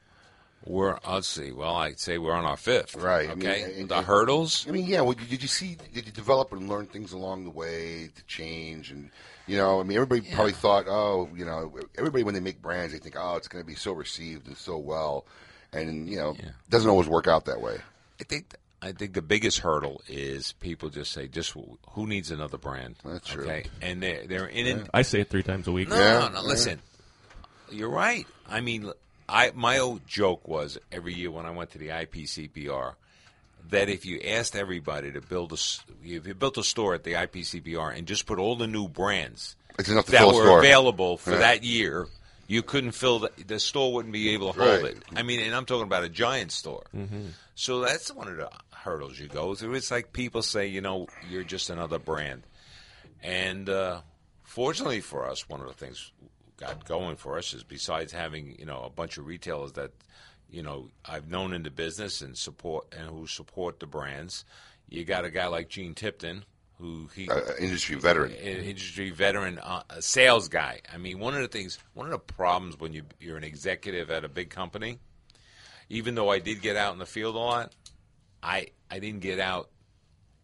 We're 0.66 0.98
let's 1.08 1.28
see. 1.28 1.52
Well, 1.52 1.76
I'd 1.76 2.00
say 2.00 2.18
we're 2.18 2.34
on 2.34 2.46
our 2.46 2.58
fifth. 2.58 2.96
Right. 2.96 3.30
I 3.30 3.36
mean, 3.36 3.48
Okay. 3.48 3.80
and- 3.82 3.88
the 3.90 3.98
and- 3.98 4.06
hurdles. 4.08 4.66
I 4.68 4.72
mean, 4.72 4.88
yeah. 4.88 5.02
Well, 5.02 5.14
did 5.14 5.44
you 5.44 5.48
see? 5.48 5.78
Did 5.94 6.08
you 6.08 6.12
develop 6.12 6.52
and 6.54 6.68
learn 6.68 6.88
things 6.88 7.14
along 7.14 7.44
the 7.44 7.50
way 7.52 8.10
to 8.16 8.24
change? 8.26 8.90
And 8.90 9.12
you 9.52 9.58
know, 9.58 9.82
I 9.82 9.84
mean, 9.84 9.98
everybody 9.98 10.22
probably 10.34 10.54
thought, 10.54 10.86
oh, 10.88 11.28
you 11.36 11.44
know, 11.44 11.74
everybody 11.98 12.24
when 12.24 12.34
they 12.34 12.40
make 12.40 12.62
brands, 12.62 12.94
they 12.94 13.00
think, 13.00 13.18
oh, 13.20 13.36
it's 13.36 13.50
going 13.50 13.62
to 13.62 13.68
be 13.68 13.76
so 13.76 13.92
received 13.92 14.48
and 14.48 14.56
so 14.56 14.78
well, 14.78 15.26
and 15.74 16.08
you 16.08 16.16
know, 16.16 16.38
doesn't 16.70 16.90
always 16.90 17.10
work 17.10 17.28
out 17.28 17.46
that 17.46 17.62
way. 17.62 17.78
I 18.20 18.24
think. 18.24 18.56
I 18.84 18.94
think 18.94 19.14
the 19.14 19.22
biggest 19.22 19.60
hurdle 19.60 20.02
is 20.08 20.54
people 20.54 20.90
just 20.90 21.12
say, 21.12 21.28
"Just 21.28 21.56
who 21.92 22.08
needs 22.08 22.32
another 22.32 22.58
brand?" 22.58 22.96
That's 23.06 23.28
true. 23.28 23.44
Okay, 23.44 23.66
and 23.80 24.02
they're 24.02 24.26
they're 24.26 24.48
in 24.48 24.66
it. 24.66 24.90
I 24.92 25.04
say 25.04 25.22
it 25.22 25.30
three 25.30 25.44
times 25.44 25.68
a 25.68 25.72
week. 25.72 25.88
No, 25.90 25.96
no, 25.96 26.30
no. 26.30 26.42
Listen, 26.42 26.82
you're 27.70 27.92
right. 27.92 28.26
I 28.50 28.62
mean, 28.62 28.92
I 29.30 29.52
my 29.54 29.78
old 29.78 30.08
joke 30.08 30.48
was 30.48 30.80
every 30.92 31.14
year 31.14 31.30
when 31.30 31.46
I 31.46 31.52
went 31.52 31.70
to 31.74 31.78
the 31.78 31.90
IPCPR, 31.90 32.96
that 33.70 33.90
if 33.90 34.06
you 34.06 34.20
asked 34.22 34.56
everybody 34.56 35.12
to 35.12 35.22
build 35.22 35.52
a, 35.52 35.56
s- 35.56 35.82
if 36.04 36.28
you 36.28 36.34
built 36.34 36.58
a 36.58 36.64
store 36.64 36.94
at 36.94 37.04
the 37.04 37.14
IPCPR 37.14 37.96
and 37.98 38.08
just 38.08 38.26
put 38.26 38.40
all 38.40 38.56
the 38.56 38.68
new 38.68 38.88
brands 38.88 39.56
to 39.78 39.84
that 39.94 40.28
were 40.28 40.34
store. 40.34 40.60
available 40.60 41.18
for 41.18 41.32
Yeah. 41.32 41.38
that 41.40 41.64
year, 41.64 42.08
you 42.48 42.62
couldn't 42.64 42.92
fill 42.92 43.20
the, 43.20 43.32
the 43.48 43.60
store 43.60 43.94
wouldn't 43.94 44.12
be 44.14 44.30
able 44.30 44.52
to 44.54 44.60
hold 44.60 44.84
Right. 44.84 44.92
it. 44.94 45.04
I 45.16 45.24
mean, 45.24 45.40
and 45.40 45.56
I'm 45.56 45.66
talking 45.66 45.84
about 45.86 46.04
a 46.04 46.10
giant 46.10 46.52
store. 46.52 46.84
Mm-hmm. 46.96 47.28
So 47.56 47.80
that's 47.80 48.12
one 48.14 48.28
of 48.28 48.38
the 48.38 48.50
hurdles 48.74 49.18
you 49.20 49.28
go 49.28 49.56
through. 49.56 49.76
It's 49.76 49.92
like 49.92 50.12
people 50.12 50.42
say, 50.42 50.68
you 50.68 50.82
know, 50.82 51.08
you're 51.30 51.44
just 51.44 51.70
another 51.70 52.00
brand. 52.00 52.44
And 53.24 53.70
uh, 53.70 54.02
fortunately 54.44 55.02
for 55.02 55.30
us, 55.30 55.48
one 55.48 55.62
of 55.62 55.68
the 55.68 55.74
things 55.74 56.12
got 56.58 56.86
going 56.86 57.16
for 57.16 57.38
us 57.38 57.54
is 57.54 57.64
besides 57.64 58.12
having, 58.12 58.56
you 58.60 58.66
know, 58.66 58.82
a 58.84 58.90
bunch 58.90 59.18
of 59.18 59.26
retailers 59.26 59.72
that, 59.74 59.92
you 60.52 60.62
know, 60.62 60.90
I've 61.06 61.30
known 61.30 61.54
in 61.54 61.64
the 61.64 61.72
business 61.72 62.22
and 62.22 62.38
support 62.38 62.88
and 62.98 63.08
who 63.10 63.26
support 63.26 63.80
the 63.80 63.88
brands, 63.88 64.46
you 64.90 65.06
got 65.06 65.26
a 65.26 65.32
guy 65.32 65.48
like 65.48 65.70
Gene 65.70 65.94
Tipton 65.96 66.44
who 66.78 67.08
he 67.16 67.30
Uh, 67.30 67.40
industry 67.60 67.96
veteran. 67.96 68.32
an 68.32 68.38
industry 68.38 69.12
veteran, 69.12 69.60
uh, 69.60 69.84
a 69.90 70.02
sales 70.02 70.50
guy. 70.50 70.82
I 70.92 70.98
mean, 70.98 71.20
one 71.20 71.36
of 71.36 71.42
the 71.42 71.48
things, 71.48 71.78
one 71.94 72.08
of 72.08 72.12
the 72.12 72.18
problems 72.20 72.80
when 72.80 72.92
you 72.92 73.04
you're 73.20 73.38
an 73.38 73.44
executive 73.44 74.10
at 74.10 74.26
a 74.26 74.30
big 74.30 74.50
company, 74.50 75.00
even 75.90 76.16
though 76.16 76.30
I 76.30 76.40
did 76.40 76.62
get 76.62 76.76
out 76.76 76.94
in 76.94 77.00
the 77.00 77.06
field 77.06 77.36
a 77.36 77.40
lot, 77.40 77.74
I 78.42 78.68
I 78.90 79.00
didn't 79.00 79.22
get 79.22 79.40
out 79.40 79.70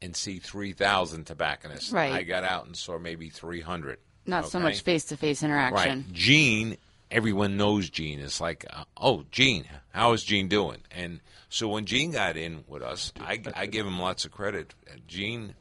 and 0.01 0.15
see 0.15 0.37
three 0.37 0.73
thousand 0.73 1.25
tobacconists. 1.25 1.91
Right. 1.91 2.13
I 2.13 2.21
got 2.23 2.43
out 2.43 2.67
and 2.67 2.77
saw 2.77 2.99
maybe 2.99 3.29
three 3.29 3.61
hundred. 3.61 3.99
Not 4.27 4.47
so 4.49 4.59
much 4.59 4.81
face 4.81 5.05
to 5.05 5.17
face 5.17 5.41
interaction. 5.41 5.99
Right. 6.05 6.13
Gene, 6.13 6.77
everyone 7.11 7.57
knows 7.57 7.89
Gene. 7.89 8.19
It's 8.19 8.41
like, 8.41 8.65
uh, 8.71 8.83
oh, 8.97 9.25
Gene, 9.31 9.65
how 9.93 10.13
is 10.13 10.23
Gene 10.23 10.47
doing? 10.47 10.81
And 10.91 11.21
so 11.49 11.67
when 11.67 11.85
Gene 11.85 12.11
got 12.11 12.37
in 12.37 12.63
with 12.67 12.81
us, 12.81 13.11
I, 13.19 13.41
I 13.55 13.65
give 13.65 13.85
him 13.85 13.99
lots 13.99 14.25
of 14.25 14.31
credit. 14.31 14.73
Gene 15.07 15.55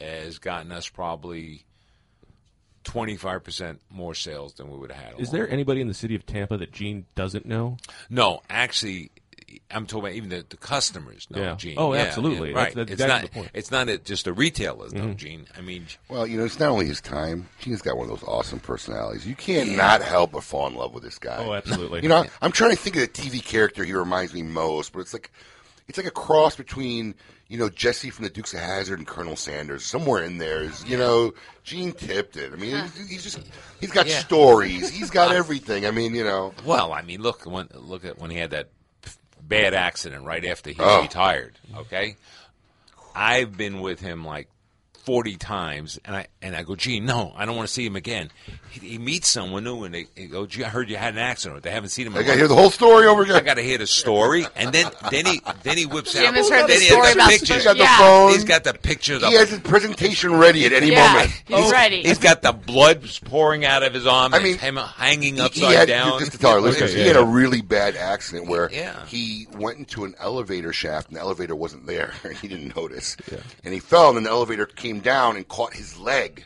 has 0.00 0.38
gotten 0.38 0.72
us 0.72 0.88
probably 0.88 1.64
25% 2.84 3.78
more 3.90 4.14
sales 4.14 4.54
than 4.54 4.70
we 4.70 4.78
would 4.78 4.92
have 4.92 5.04
had. 5.12 5.20
Is 5.20 5.30
there 5.30 5.48
anybody 5.50 5.80
in 5.80 5.88
the 5.88 5.94
city 5.94 6.14
of 6.14 6.24
Tampa 6.24 6.56
that 6.56 6.72
Gene 6.72 7.06
doesn't 7.14 7.46
know? 7.46 7.76
No, 8.08 8.42
actually, 8.48 9.10
I'm 9.70 9.86
talking 9.86 10.00
about 10.04 10.12
even 10.12 10.28
the, 10.28 10.44
the 10.48 10.56
customers 10.56 11.26
know 11.30 11.40
Yeah. 11.42 11.54
Gene. 11.56 11.74
Oh, 11.78 11.92
Yeah, 11.94 12.00
absolutely. 12.02 12.50
yeah, 12.50 12.56
right. 12.56 12.74
that's 12.74 12.90
it's 12.90 13.00
exactly 13.02 13.14
not. 13.14 13.22
the 13.22 13.28
point. 13.40 13.50
It's 13.54 13.70
not 13.70 13.86
that 13.88 14.04
just 14.04 14.24
the 14.24 14.32
retailers 14.32 14.92
know 14.92 15.04
Mhm. 15.06 15.16
Gene. 15.16 15.46
I 15.56 15.60
mean, 15.60 15.86
Well, 16.08 16.26
you 16.26 16.38
know, 16.38 16.44
it's 16.44 16.58
not 16.60 16.70
only 16.70 16.86
his 16.86 17.00
time. 17.00 17.48
Gene's 17.60 17.82
got 17.82 17.96
one 17.96 18.10
of 18.10 18.20
those 18.20 18.28
awesome 18.28 18.60
personalities. 18.60 19.26
You 19.26 19.34
can't 19.34 19.70
Yeah. 19.70 19.76
not 19.76 20.02
help 20.02 20.32
but 20.32 20.44
fall 20.44 20.66
in 20.66 20.74
love 20.74 20.92
with 20.94 21.02
this 21.02 21.18
guy. 21.18 21.36
Oh, 21.38 21.52
absolutely. 21.52 22.00
You 22.02 22.08
know, 22.08 22.24
I'm 22.42 22.52
trying 22.52 22.70
to 22.70 22.76
think 22.76 22.96
of 22.96 23.02
the 23.02 23.08
TV 23.08 23.40
character 23.44 23.84
he 23.84 23.92
reminds 23.92 24.32
me 24.34 24.42
most, 24.42 24.92
but 24.92 25.00
it's 25.00 25.12
like 25.12 25.30
it's 25.88 25.98
like 25.98 26.06
a 26.06 26.10
cross 26.10 26.56
between 26.56 27.14
you 27.48 27.56
know 27.56 27.68
Jesse 27.68 28.10
from 28.10 28.24
the 28.24 28.30
Dukes 28.30 28.52
of 28.54 28.58
Hazzard 28.60 28.98
and 28.98 29.06
Colonel 29.06 29.36
Sanders. 29.36 29.84
Somewhere 29.84 30.24
in 30.24 30.38
there 30.38 30.62
is 30.64 30.84
you 30.84 30.96
know 30.96 31.32
Gene 31.62 31.92
Tipton. 31.92 32.52
I 32.52 32.56
mean, 32.56 32.70
he's- 32.70 33.08
he's 33.08 33.22
just 33.22 33.38
he's 33.80 33.92
got 33.92 34.06
Yeah. 34.08 34.18
stories. 34.18 34.88
He's 34.90 35.10
got 35.10 35.32
everything. 35.34 35.86
I 35.86 35.92
mean, 35.92 36.14
you 36.14 36.24
know. 36.24 36.52
Well, 36.64 36.92
I 36.92 37.02
mean, 37.02 37.22
look 37.22 37.42
when 37.46 37.68
look 37.74 38.04
at 38.04 38.18
when 38.18 38.30
he 38.30 38.36
had 38.36 38.50
that 38.50 38.68
bad 39.48 39.74
accident 39.74 40.24
right 40.24 40.44
after 40.44 40.70
he 40.70 40.76
Oh. 40.80 41.02
retired. 41.02 41.58
Okay, 41.76 42.16
I've 43.14 43.56
been 43.56 43.80
with 43.80 44.00
him 44.00 44.24
like 44.24 44.48
forty 45.06 45.36
times, 45.36 45.98
and 46.04 46.14
I 46.14 46.26
and 46.42 46.54
I 46.54 46.62
go, 46.64 46.76
gee, 46.76 47.00
no, 47.00 47.32
I 47.36 47.46
don't 47.46 47.56
want 47.56 47.66
to 47.68 47.72
see 47.72 47.86
him 47.86 47.96
again. 47.96 48.30
He, 48.70 48.86
he 48.88 48.98
meets 48.98 49.28
someone 49.28 49.64
new, 49.64 49.84
and 49.84 49.94
they, 49.94 50.06
they 50.16 50.26
go, 50.26 50.44
gee, 50.44 50.64
I 50.64 50.68
heard 50.68 50.90
you 50.90 50.96
had 50.96 51.14
an 51.14 51.20
accident. 51.20 51.62
They 51.62 51.70
haven't 51.70 51.88
seen 51.90 52.06
him. 52.08 52.14
I 52.16 52.22
gotta 52.22 52.36
hear 52.36 52.48
the 52.48 52.54
whole 52.54 52.70
story 52.70 53.06
over 53.06 53.22
again. 53.22 53.36
I 53.36 53.40
got 53.40 53.54
to 53.54 53.62
hear 53.62 53.78
the 53.78 53.86
story, 53.86 54.44
and 54.56 54.72
then 54.74 54.90
then 55.10 55.24
he 55.24 55.40
then 55.62 55.78
he 55.78 55.86
whips 55.86 56.12
Jim 56.12 56.26
out. 56.26 56.34
has 56.34 56.50
heard 56.50 56.64
the 56.64 56.66
then 56.68 56.80
he 56.80 56.86
story 56.88 57.06
has 57.06 57.14
about 57.14 57.30
pictures. 57.30 57.48
He's 57.56 57.64
got 57.64 57.72
the 57.76 57.78
Yeah. 57.84 57.98
phone. 57.98 58.32
He's 58.32 58.44
got 58.44 58.64
the 58.64 58.74
pictures. 58.74 59.22
He 59.22 59.32
of- 59.34 59.40
has 59.40 59.50
his 59.50 59.60
presentation 59.60 60.34
ready 60.34 60.66
at 60.66 60.72
any 60.72 60.90
Yeah, 60.90 61.12
moment. 61.12 61.42
he's 61.46 61.70
ready. 61.72 62.02
He's 62.02 62.18
got 62.18 62.42
the 62.42 62.52
blood 62.52 63.08
pouring 63.24 63.64
out 63.64 63.82
of 63.84 63.94
his 63.94 64.06
arm. 64.06 64.34
I 64.34 64.38
I 64.38 64.40
mean, 64.40 64.52
mean, 64.52 64.58
him 64.58 64.76
hanging 64.76 65.36
He- 65.36 65.40
upside 65.40 65.68
he 65.70 65.74
had, 65.74 65.88
down. 65.88 66.18
Just 66.18 66.32
to 66.32 66.38
tell 66.38 66.50
our 66.50 66.60
listeners, 66.60 66.90
Okay, 66.90 67.02
he 67.02 67.06
had 67.06 67.16
a 67.16 67.24
really 67.24 67.62
bad 67.62 67.96
accident 67.96 68.48
where 68.48 68.68
Yeah. 68.72 68.94
he 69.06 69.46
went 69.56 69.78
into 69.78 70.04
an 70.04 70.14
elevator 70.18 70.72
shaft 70.72 71.08
and 71.08 71.16
the 71.16 71.20
elevator 71.20 71.54
wasn't 71.54 71.86
there. 71.86 72.12
he 72.42 72.48
didn't 72.48 72.76
notice. 72.76 73.16
And 73.64 73.72
he 73.72 73.80
fell 73.80 74.08
and 74.08 74.16
then 74.16 74.24
the 74.24 74.30
elevator 74.30 74.66
came 74.66 74.95
down 75.00 75.36
and 75.36 75.46
caught 75.46 75.72
his 75.74 75.98
leg. 75.98 76.44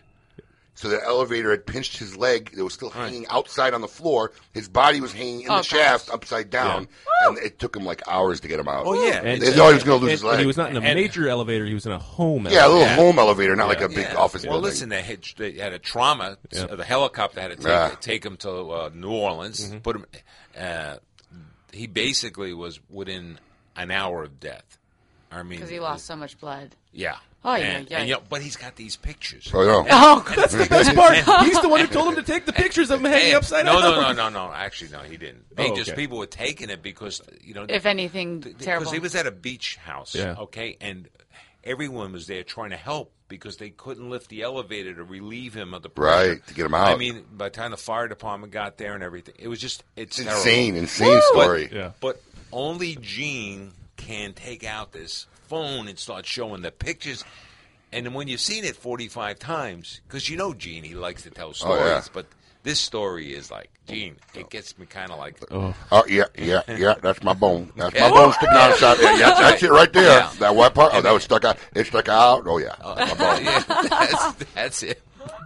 So 0.75 0.89
the 0.89 1.03
elevator 1.05 1.51
had 1.51 1.67
pinched 1.67 1.99
his 1.99 2.17
leg. 2.17 2.55
It 2.57 2.63
was 2.63 2.73
still 2.73 2.89
hanging 2.89 3.27
outside 3.27 3.75
on 3.75 3.83
the 3.83 3.89
floor. 3.89 4.33
His 4.55 4.67
body 4.67 5.03
was 5.03 5.13
hanging 5.13 5.43
in 5.43 5.51
Oh, 5.51 5.59
the 5.59 5.63
shaft 5.63 6.09
upside 6.11 6.49
down. 6.49 6.89
And 7.27 7.37
it 7.37 7.59
took 7.59 7.77
him 7.77 7.85
like 7.85 8.01
hours 8.09 8.41
to 8.41 8.49
get 8.49 8.59
him 8.59 8.67
out. 8.67 8.87
Oh, 8.87 8.95
yeah. 9.07 9.21
They 9.21 9.51
thought 9.53 9.69
he 9.69 9.75
was 9.75 9.85
going 9.85 10.01
to 10.01 10.07
lose 10.07 10.11
and, 10.11 10.11
his 10.13 10.23
and 10.23 10.31
leg. 10.31 10.41
he 10.41 10.47
was 10.47 10.57
not 10.57 10.71
in 10.71 10.77
a 10.79 10.81
And- 10.81 10.99
major 10.99 11.29
elevator. 11.29 11.67
He 11.67 11.75
was 11.75 11.85
in 11.85 11.93
a 11.93 11.99
home. 11.99 12.47
yeah, 12.51 12.67
a 12.67 12.69
little 12.69 12.81
elevator. 12.85 12.95
home 13.03 13.19
elevator, 13.19 13.57
not 13.57 13.69
like 13.69 13.83
a 13.83 13.89
big 13.91 13.99
Yeah. 14.11 14.15
office 14.15 14.43
well, 14.43 14.53
building. 14.53 14.71
listen, 14.71 14.89
they 14.89 15.03
had, 15.03 15.23
they 15.37 15.53
had 15.53 15.75
a 15.75 15.79
trauma. 15.79 16.39
Yeah. 16.51 16.65
The 16.67 16.83
helicopter 16.85 17.43
had 17.43 17.51
to 17.51 17.57
take, 17.57 17.67
Yeah. 17.67 17.95
take 18.01 18.25
him 18.25 18.39
to 18.39 18.51
uh, 18.71 18.91
New 18.95 19.11
Orleans. 19.13 19.67
Mm-hmm. 19.67 19.79
Put 19.81 19.97
him. 19.97 20.07
Uh, 20.59 20.97
he 21.73 21.89
basically 21.89 22.55
was 22.55 22.81
within 22.89 23.39
an 23.77 23.91
hour 23.91 24.23
of 24.23 24.41
death. 24.41 24.79
I 25.31 25.43
mean, 25.43 25.59
Because 25.59 25.69
he 25.69 25.79
lost 25.79 26.07
so 26.07 26.17
much 26.17 26.41
blood. 26.41 26.75
Yeah. 26.93 27.17
Oh, 27.43 27.55
yeah, 27.55 27.65
and, 27.65 27.91
yeah. 27.91 27.99
and, 28.01 28.09
you 28.09 28.15
know, 28.17 28.23
but 28.29 28.43
he's 28.43 28.57
got 28.57 28.77
these 28.77 28.97
pictures. 28.97 29.51
Oh, 29.55 29.63
yeah. 29.63 29.89
Oh, 29.91 30.25
That's 30.37 30.53
the 30.53 30.67
best 30.67 30.95
part. 30.95 31.15
He's 31.47 31.59
the 31.63 31.71
one 31.71 31.81
who 31.81 31.87
told 31.87 32.09
him 32.09 32.17
to 32.17 32.23
take 32.23 32.45
the 32.45 32.53
pictures 32.53 32.91
of 32.91 33.01
him 33.03 33.11
hanging 33.11 33.35
upside 33.35 33.65
no, 33.65 33.81
down. 33.81 33.83
No, 33.83 34.01
no, 34.01 34.13
no, 34.13 34.29
no, 34.29 34.49
no. 34.49 34.53
Actually, 34.53 34.91
no, 34.91 34.99
he 34.99 35.17
didn't. 35.17 35.57
They 35.57 35.71
Oh, 35.71 35.75
just 35.75 35.91
okay. 35.93 36.03
people 36.03 36.19
were 36.19 36.27
taking 36.27 36.69
it 36.69 36.83
because 36.83 37.23
you 37.43 37.55
know 37.55 37.65
if 37.67 37.87
anything 37.87 38.41
because 38.41 38.63
terrible. 38.63 38.93
he 38.93 38.99
was 38.99 39.15
at 39.15 39.27
a 39.27 39.31
beach 39.31 39.77
house. 39.77 40.15
Yeah. 40.15 40.35
Okay, 40.39 40.77
and 40.83 41.09
everyone 41.65 42.13
was 42.13 42.27
there 42.27 42.43
trying 42.43 42.71
to 42.71 42.77
help 42.77 43.11
because 43.29 43.57
they 43.57 43.71
couldn't 43.71 44.11
lift 44.11 44.29
the 44.29 44.43
elevator 44.43 44.93
to 44.95 45.05
relieve 45.05 45.55
him 45.55 45.73
of 45.73 45.83
the 45.83 45.89
pressure. 45.89 46.31
Right, 46.33 46.47
to 46.47 46.55
get 46.55 46.67
him 46.67 46.75
out. 46.75 46.89
I 46.89 46.97
mean, 46.97 47.25
by 47.33 47.47
the 47.47 47.55
time 47.55 47.71
the 47.71 47.77
fire 47.79 48.07
department 48.09 48.53
got 48.53 48.77
there 48.77 48.93
and 48.95 49.03
everything, 49.03 49.35
it 49.39 49.49
was 49.49 49.61
just 49.61 49.83
it's, 49.97 50.19
It's 50.19 50.27
terrible. 50.27 50.41
insane, 50.43 50.77
insane 50.77 51.09
But- 51.33 51.43
story. 51.43 51.69
Yeah. 51.73 51.93
But 52.01 52.21
only 52.53 52.97
Gene 52.97 53.73
can 53.97 54.35
take 54.35 54.65
out 54.65 54.93
this 54.93 55.27
phone 55.51 55.89
and 55.89 55.99
start 55.99 56.25
showing 56.27 56.63
the 56.63 56.71
pictures. 56.71 57.25
And 57.93 58.07
then 58.07 58.15
when 58.15 58.29
you've 58.29 58.41
seen 58.41 58.65
it 58.65 58.77
45 58.77 59.39
times, 59.41 60.01
because 60.07 60.29
you 60.31 60.37
know 60.37 60.55
Gene, 60.55 60.85
he 60.85 60.95
likes 60.95 61.23
to 61.25 61.31
tell 61.31 61.53
stories, 61.53 61.83
Oh, 61.83 61.87
yeah. 61.87 62.03
but 62.13 62.27
this 62.63 62.79
story 62.79 63.35
is 63.35 63.51
like, 63.51 63.69
Gene, 63.89 64.15
it 64.35 64.49
gets 64.49 64.79
me 64.79 64.87
kind 64.87 65.11
of 65.11 65.19
like, 65.19 65.35
Oh. 65.51 65.75
Oh 65.91 66.05
yeah, 66.09 66.27
yeah, 66.39 66.63
yeah. 66.69 66.95
That's 67.03 67.21
my 67.25 67.33
bone. 67.33 67.73
That's 67.77 67.99
my 67.99 68.09
bone 68.11 68.33
sticking 68.33 68.55
out 68.57 68.71
the 68.71 68.77
side. 68.77 68.99
Yeah, 69.19 69.35
that's 69.41 69.63
it 69.65 69.71
right 69.73 69.93
there. 69.93 70.05
Yeah. 70.21 70.31
That 70.39 70.55
white 70.55 70.73
part. 70.73 70.93
Oh, 70.95 71.01
that 71.01 71.13
was 71.13 71.25
stuck 71.25 71.45
out. 71.45 71.59
It 71.75 71.87
stuck 71.87 72.09
out. 72.09 72.47
Oh 72.47 72.59
yeah. 72.59 72.77
That's 72.95 73.19
my 73.19 73.35
bone. 73.35 73.45
yeah, 73.45 73.65
that's, 73.89 74.45
that's 74.55 74.83
it. 74.85 75.03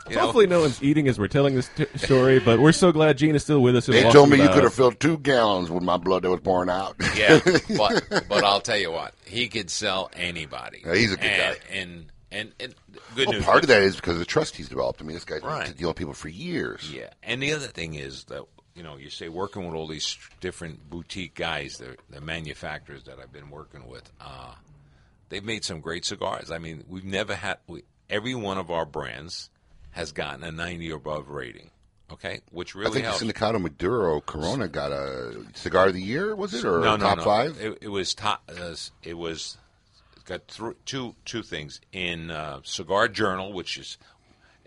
You 0.08 0.16
know? 0.16 0.22
Hopefully, 0.22 0.46
no 0.46 0.60
one's 0.60 0.82
eating 0.82 1.08
as 1.08 1.18
we're 1.18 1.28
telling 1.28 1.54
this 1.54 1.70
t- 1.76 1.86
story, 1.96 2.38
but 2.38 2.60
we're 2.60 2.72
so 2.72 2.92
glad 2.92 3.16
Gene 3.16 3.34
is 3.34 3.42
still 3.42 3.62
with 3.62 3.76
us. 3.76 3.86
They 3.86 4.10
told 4.10 4.28
me 4.28 4.40
you 4.40 4.48
could 4.48 4.64
have 4.64 4.74
filled 4.74 5.00
two 5.00 5.16
gallons 5.18 5.70
with 5.70 5.82
my 5.82 5.96
blood 5.96 6.22
that 6.22 6.30
was 6.30 6.40
pouring 6.40 6.68
out. 6.68 6.96
Yeah, 7.16 7.40
but 7.76 8.04
but 8.28 8.44
I'll 8.44 8.60
tell 8.60 8.76
you 8.76 8.92
what, 8.92 9.14
he 9.24 9.48
could 9.48 9.70
sell 9.70 10.10
anybody. 10.14 10.82
Yeah, 10.84 10.94
he's 10.94 11.12
a 11.12 11.16
good 11.16 11.24
and, 11.24 11.56
guy. 11.56 11.76
and 11.76 12.12
and 12.30 12.52
and 12.60 12.74
good 13.14 13.28
well, 13.28 13.36
news. 13.36 13.44
part 13.44 13.64
of 13.64 13.68
that 13.68 13.82
is 13.82 13.96
because 13.96 14.14
of 14.14 14.18
the 14.18 14.24
trust 14.24 14.56
he's 14.56 14.68
developed. 14.68 15.00
I 15.00 15.04
mean, 15.04 15.14
this 15.14 15.24
guy's 15.24 15.40
been 15.40 15.72
dealing 15.76 15.88
with 15.88 15.96
people 15.96 16.14
for 16.14 16.28
years. 16.28 16.92
Yeah, 16.92 17.10
and 17.22 17.42
the 17.42 17.52
other 17.52 17.66
thing 17.66 17.94
is 17.94 18.24
that 18.24 18.44
you 18.74 18.82
know 18.82 18.96
you 18.96 19.08
say 19.08 19.28
working 19.28 19.64
with 19.64 19.74
all 19.74 19.86
these 19.86 20.18
different 20.40 20.90
boutique 20.90 21.34
guys, 21.34 21.78
the 21.78 21.96
the 22.10 22.20
manufacturers 22.20 23.04
that 23.04 23.18
I've 23.18 23.32
been 23.32 23.50
working 23.50 23.86
with, 23.86 24.10
uh, 24.20 24.54
they've 25.30 25.44
made 25.44 25.64
some 25.64 25.80
great 25.80 26.04
cigars. 26.04 26.50
I 26.50 26.58
mean, 26.58 26.84
we've 26.88 27.04
never 27.04 27.34
had 27.34 27.58
we, 27.66 27.84
every 28.10 28.34
one 28.34 28.58
of 28.58 28.70
our 28.70 28.84
brands 28.84 29.48
has 29.94 30.12
gotten 30.12 30.44
a 30.44 30.52
ninety 30.52 30.92
or 30.92 30.96
above 30.96 31.28
rating. 31.28 31.70
Okay, 32.12 32.40
which 32.52 32.74
really 32.74 32.90
I 32.90 32.92
think 32.92 33.04
helps. 33.06 33.20
the 33.20 33.32
Sindicato 33.32 33.60
Maduro 33.60 34.20
Corona 34.20 34.68
got 34.68 34.92
a 34.92 35.42
cigar 35.54 35.88
of 35.88 35.94
the 35.94 36.02
year. 36.02 36.36
Was 36.36 36.52
it 36.52 36.64
or 36.64 36.80
no, 36.80 36.96
no, 36.96 36.98
top 36.98 37.18
no. 37.18 37.24
five? 37.24 37.58
It, 37.60 37.78
it 37.80 37.88
was 37.88 38.14
top. 38.14 38.42
Uh, 38.48 38.74
it 39.02 39.14
was 39.14 39.56
it 40.16 40.24
got 40.26 40.46
thr 40.46 40.70
two 40.84 41.14
two 41.24 41.42
things 41.42 41.80
in 41.92 42.30
uh, 42.30 42.60
Cigar 42.62 43.08
Journal, 43.08 43.52
which 43.52 43.78
is 43.78 43.96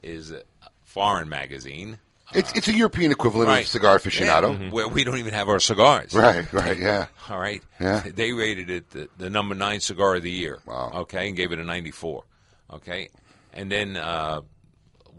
is 0.01 0.31
a 0.31 0.41
foreign 0.83 1.29
magazine. 1.29 1.99
It's 2.33 2.51
it's 2.53 2.67
a 2.67 2.73
European 2.73 3.11
equivalent 3.11 3.47
Right. 3.47 3.61
of 3.61 3.67
cigar 3.67 3.97
aficionado. 3.99 4.59
Yeah, 4.59 4.69
where 4.71 4.87
we 4.89 5.05
don't 5.05 5.17
even 5.19 5.33
have 5.33 5.47
our 5.47 5.59
cigars. 5.59 6.13
Right, 6.13 6.51
right, 6.51 6.77
yeah. 6.77 7.05
All 7.29 7.39
right. 7.39 7.63
Yeah. 7.79 8.03
They 8.13 8.33
rated 8.33 8.69
it 8.69 8.89
the, 8.89 9.07
the 9.17 9.29
number 9.29 9.55
nine 9.55 9.79
cigar 9.79 10.15
of 10.15 10.23
the 10.23 10.31
year. 10.31 10.59
Wow. 10.65 10.91
Okay, 11.03 11.27
and 11.29 11.37
gave 11.37 11.53
it 11.53 11.59
a 11.59 11.63
94. 11.63 12.23
Okay, 12.73 13.07
and 13.53 13.71
then 13.71 13.95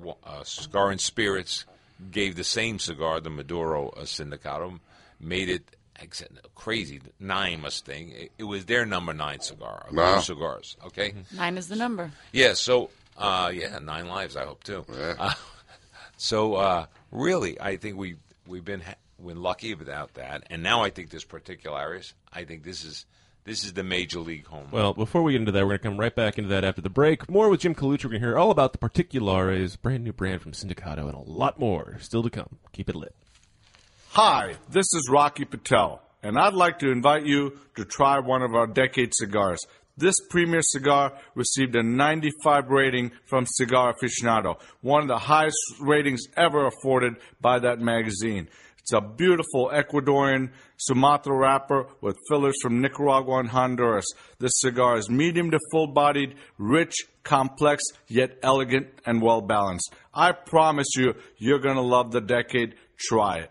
uh, 0.04 0.10
uh, 0.24 0.44
Cigar 0.44 0.90
and 0.90 1.00
Spirits 1.00 1.64
gave 2.10 2.36
the 2.36 2.44
same 2.44 2.78
cigar, 2.78 3.20
the 3.20 3.30
Maduro 3.30 3.88
uh, 3.90 4.02
Sindicatum, 4.02 4.80
made 5.20 5.48
it 5.48 5.76
ex- 6.00 6.22
crazy 6.54 7.00
nine 7.18 7.60
Mustang. 7.60 8.10
It, 8.10 8.32
it 8.38 8.44
was 8.44 8.66
their 8.66 8.86
number 8.86 9.12
nine 9.12 9.40
cigar 9.40 9.86
Wow. 9.92 10.20
cigars. 10.20 10.76
Okay. 10.86 11.14
Nine 11.34 11.58
is 11.58 11.68
the 11.68 11.76
number. 11.76 12.12
Yeah. 12.32 12.54
So, 12.54 12.90
uh, 13.16 13.50
yeah, 13.52 13.78
nine 13.80 14.06
lives. 14.08 14.36
I 14.36 14.44
hope 14.44 14.62
too. 14.64 14.84
Uh, 15.18 15.34
so, 16.16 16.54
uh, 16.54 16.86
really, 17.10 17.60
I 17.60 17.76
think 17.76 17.96
we 17.96 18.16
we've 18.46 18.64
been 18.64 18.80
ha- 18.80 18.94
been 19.24 19.42
lucky 19.42 19.72
about 19.72 20.14
that, 20.14 20.44
and 20.50 20.62
now 20.62 20.82
I 20.84 20.90
think 20.90 21.10
this 21.10 21.24
particular 21.24 21.76
Iris, 21.76 22.14
I 22.32 22.44
think 22.44 22.62
this 22.62 22.84
is 22.84 23.04
This 23.48 23.64
is 23.64 23.72
the 23.72 23.82
major 23.82 24.20
league 24.20 24.46
home. 24.46 24.68
Well, 24.70 24.92
before 24.92 25.22
we 25.22 25.32
get 25.32 25.40
into 25.40 25.52
that, 25.52 25.62
we're 25.62 25.68
going 25.68 25.78
to 25.78 25.88
come 25.88 25.96
right 25.96 26.14
back 26.14 26.36
into 26.36 26.50
that 26.50 26.64
after 26.64 26.82
the 26.82 26.90
break. 26.90 27.30
More 27.30 27.48
with 27.48 27.60
Jim 27.60 27.74
Colucci. 27.74 28.04
We're 28.04 28.10
going 28.10 28.20
to 28.20 28.26
hear 28.26 28.36
all 28.36 28.50
about 28.50 28.72
the 28.72 28.78
Particulares, 28.78 29.74
brand 29.76 30.04
new 30.04 30.12
brand 30.12 30.42
from 30.42 30.52
Sindicato, 30.52 31.06
and 31.06 31.14
a 31.14 31.20
lot 31.20 31.58
more 31.58 31.96
still 31.98 32.22
to 32.22 32.28
come. 32.28 32.58
Keep 32.72 32.90
it 32.90 32.94
lit. 32.94 33.14
Hi, 34.10 34.56
this 34.68 34.92
is 34.92 35.08
Rocky 35.10 35.46
Patel, 35.46 36.02
and 36.22 36.38
I'd 36.38 36.52
like 36.52 36.80
to 36.80 36.90
invite 36.90 37.24
you 37.24 37.58
to 37.76 37.86
try 37.86 38.18
one 38.18 38.42
of 38.42 38.54
our 38.54 38.66
decade 38.66 39.14
cigars. 39.14 39.60
This 39.96 40.16
premier 40.28 40.60
cigar 40.60 41.14
received 41.34 41.74
a 41.74 41.82
95 41.82 42.68
rating 42.68 43.12
from 43.24 43.46
Cigar 43.46 43.94
Aficionado, 43.94 44.60
one 44.82 45.00
of 45.00 45.08
the 45.08 45.16
highest 45.16 45.56
ratings 45.80 46.20
ever 46.36 46.66
afforded 46.66 47.14
by 47.40 47.60
that 47.60 47.80
magazine. 47.80 48.48
It's 48.88 48.94
a 48.94 49.02
beautiful 49.02 49.70
Ecuadorian 49.70 50.50
Sumatra 50.78 51.36
wrapper 51.36 51.88
with 52.00 52.16
fillers 52.26 52.54
from 52.62 52.80
Nicaragua 52.80 53.40
and 53.40 53.50
Honduras. 53.50 54.06
This 54.38 54.52
cigar 54.54 54.96
is 54.96 55.10
medium 55.10 55.50
to 55.50 55.58
full 55.70 55.88
bodied, 55.88 56.36
rich, 56.56 56.94
complex, 57.22 57.84
yet 58.06 58.38
elegant 58.42 58.86
and 59.04 59.20
well 59.20 59.42
balanced. 59.42 59.92
I 60.14 60.32
promise 60.32 60.86
you, 60.96 61.12
you're 61.36 61.58
going 61.58 61.76
to 61.76 61.82
love 61.82 62.12
the 62.12 62.22
decade. 62.22 62.76
Try 62.96 63.40
it. 63.40 63.50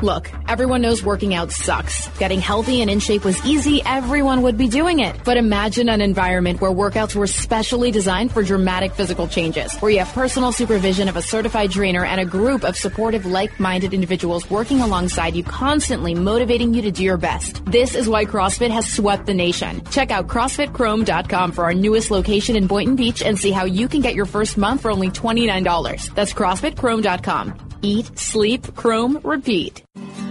Look, 0.00 0.32
everyone 0.48 0.80
knows 0.80 1.04
working 1.04 1.32
out 1.32 1.52
sucks. 1.52 2.08
Getting 2.18 2.40
healthy 2.40 2.80
and 2.80 2.90
in 2.90 2.98
shape 2.98 3.24
was 3.24 3.44
easy, 3.46 3.82
everyone 3.84 4.42
would 4.42 4.58
be 4.58 4.66
doing 4.66 4.98
it. 4.98 5.14
But 5.24 5.36
imagine 5.36 5.88
an 5.88 6.00
environment 6.00 6.60
where 6.60 6.72
workouts 6.72 7.14
were 7.14 7.28
specially 7.28 7.92
designed 7.92 8.32
for 8.32 8.42
dramatic 8.42 8.94
physical 8.94 9.28
changes, 9.28 9.76
where 9.78 9.92
you 9.92 10.00
have 10.00 10.12
personal 10.12 10.50
supervision 10.50 11.08
of 11.08 11.16
a 11.16 11.22
certified 11.22 11.70
trainer 11.70 12.04
and 12.04 12.20
a 12.20 12.24
group 12.24 12.64
of 12.64 12.76
supportive, 12.76 13.26
like-minded 13.26 13.94
individuals 13.94 14.50
working 14.50 14.80
alongside 14.80 15.36
you, 15.36 15.44
constantly 15.44 16.14
motivating 16.14 16.74
you 16.74 16.82
to 16.82 16.90
do 16.90 17.04
your 17.04 17.16
best. 17.16 17.64
This 17.66 17.94
is 17.94 18.08
why 18.08 18.24
CrossFit 18.24 18.70
has 18.70 18.92
swept 18.92 19.26
the 19.26 19.34
nation. 19.34 19.84
Check 19.92 20.10
out 20.10 20.26
CrossFitChrome.com 20.26 21.52
for 21.52 21.62
our 21.62 21.74
newest 21.74 22.10
location 22.10 22.56
in 22.56 22.66
Boynton 22.66 22.96
Beach 22.96 23.22
and 23.22 23.38
see 23.38 23.52
how 23.52 23.66
you 23.66 23.86
can 23.86 24.00
get 24.00 24.16
your 24.16 24.26
first 24.26 24.58
month 24.58 24.80
for 24.80 24.90
only 24.90 25.10
$29. 25.10 26.12
That's 26.14 26.32
CrossFitChrome.com. 26.32 27.71
Eat, 27.84 28.16
sleep, 28.16 28.76
chrome, 28.76 29.18
repeat. 29.24 29.82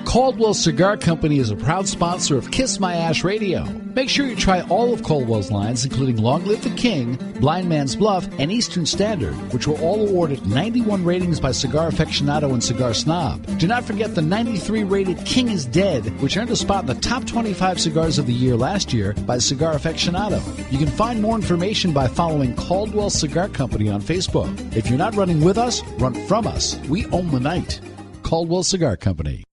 Caldwell 0.06 0.54
Cigar 0.54 0.98
Company 0.98 1.40
is 1.40 1.52
a 1.52 1.56
proud 1.56 1.88
sponsor 1.88 2.38
of 2.38 2.52
Kiss 2.52 2.80
My 2.80 2.96
Ash 2.96 3.24
Radio. 3.24 3.64
Make 3.96 4.10
sure 4.10 4.26
you 4.26 4.36
try 4.36 4.62
all 4.64 4.94
of 4.94 5.04
Caldwell's 5.04 5.52
lines, 5.52 5.86
including 5.86 6.18
Long 6.18 6.46
Live 6.46 6.64
the 6.64 6.70
King, 6.72 7.16
Blind 7.40 7.70
Man's 7.70 7.96
Bluff, 7.96 8.28
and 8.38 8.52
Eastern 8.52 8.86
Standard, 8.86 9.34
which 9.54 9.68
were 9.68 9.78
all 9.80 10.08
awarded 10.08 10.46
91 10.46 11.06
ratings 11.06 11.40
by 11.40 11.52
Cigar 11.52 11.92
Aficionado 11.92 12.52
and 12.52 12.64
Cigar 12.64 12.94
Snob. 12.94 13.58
Do 13.58 13.68
not 13.68 13.86
forget 13.86 14.16
the 14.16 14.22
93 14.22 14.84
rated 14.84 15.24
King 15.26 15.50
is 15.50 15.66
Dead, 15.66 16.04
which 16.22 16.36
earned 16.36 16.50
a 16.52 16.56
spot 16.56 16.82
in 16.82 16.88
the 16.88 17.02
top 17.02 17.26
25 17.26 17.80
cigars 17.80 18.18
of 18.18 18.26
the 18.26 18.34
year 18.34 18.58
last 18.58 18.92
year 18.92 19.14
by 19.26 19.38
Cigar 19.38 19.76
Aficionado. 19.76 20.42
You 20.72 20.78
can 20.78 20.88
find 20.88 21.22
more 21.22 21.36
information 21.36 21.94
by 21.94 22.08
following 22.08 22.56
Caldwell 22.56 23.10
Cigar 23.10 23.48
Company 23.50 23.90
on 23.90 24.02
Facebook. 24.02 24.76
If 24.76 24.90
you're 24.90 24.98
not 24.98 25.16
running 25.16 25.42
with 25.42 25.58
us, 25.58 25.84
run 26.00 26.14
from 26.28 26.48
us. 26.48 26.78
We 26.90 27.06
own 27.08 27.32
the 27.32 27.40
night. 27.40 27.80
Caldwell 28.24 28.64
Cigar 28.64 28.98
Company. 28.98 29.44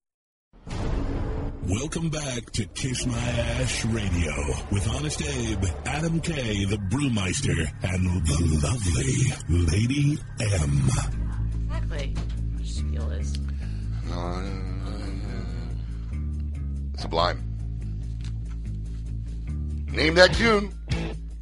Welcome 1.68 2.08
back 2.08 2.50
to 2.52 2.64
Kiss 2.64 3.04
My 3.04 3.18
Ash 3.18 3.84
Radio 3.84 4.32
with 4.72 4.88
Honest 4.88 5.20
Abe, 5.22 5.66
Adam 5.84 6.18
K, 6.18 6.64
the 6.64 6.76
Brewmeister, 6.76 7.70
and 7.82 8.26
the 8.26 8.58
lovely 8.64 9.66
Lady 9.66 10.18
M. 10.40 10.88
Exactly. 11.66 12.14
Your 12.56 12.64
spiel 12.64 13.10
is. 13.10 13.34
Sublime. 16.96 17.44
Name 19.92 20.14
that 20.14 20.32
tune. 20.32 20.72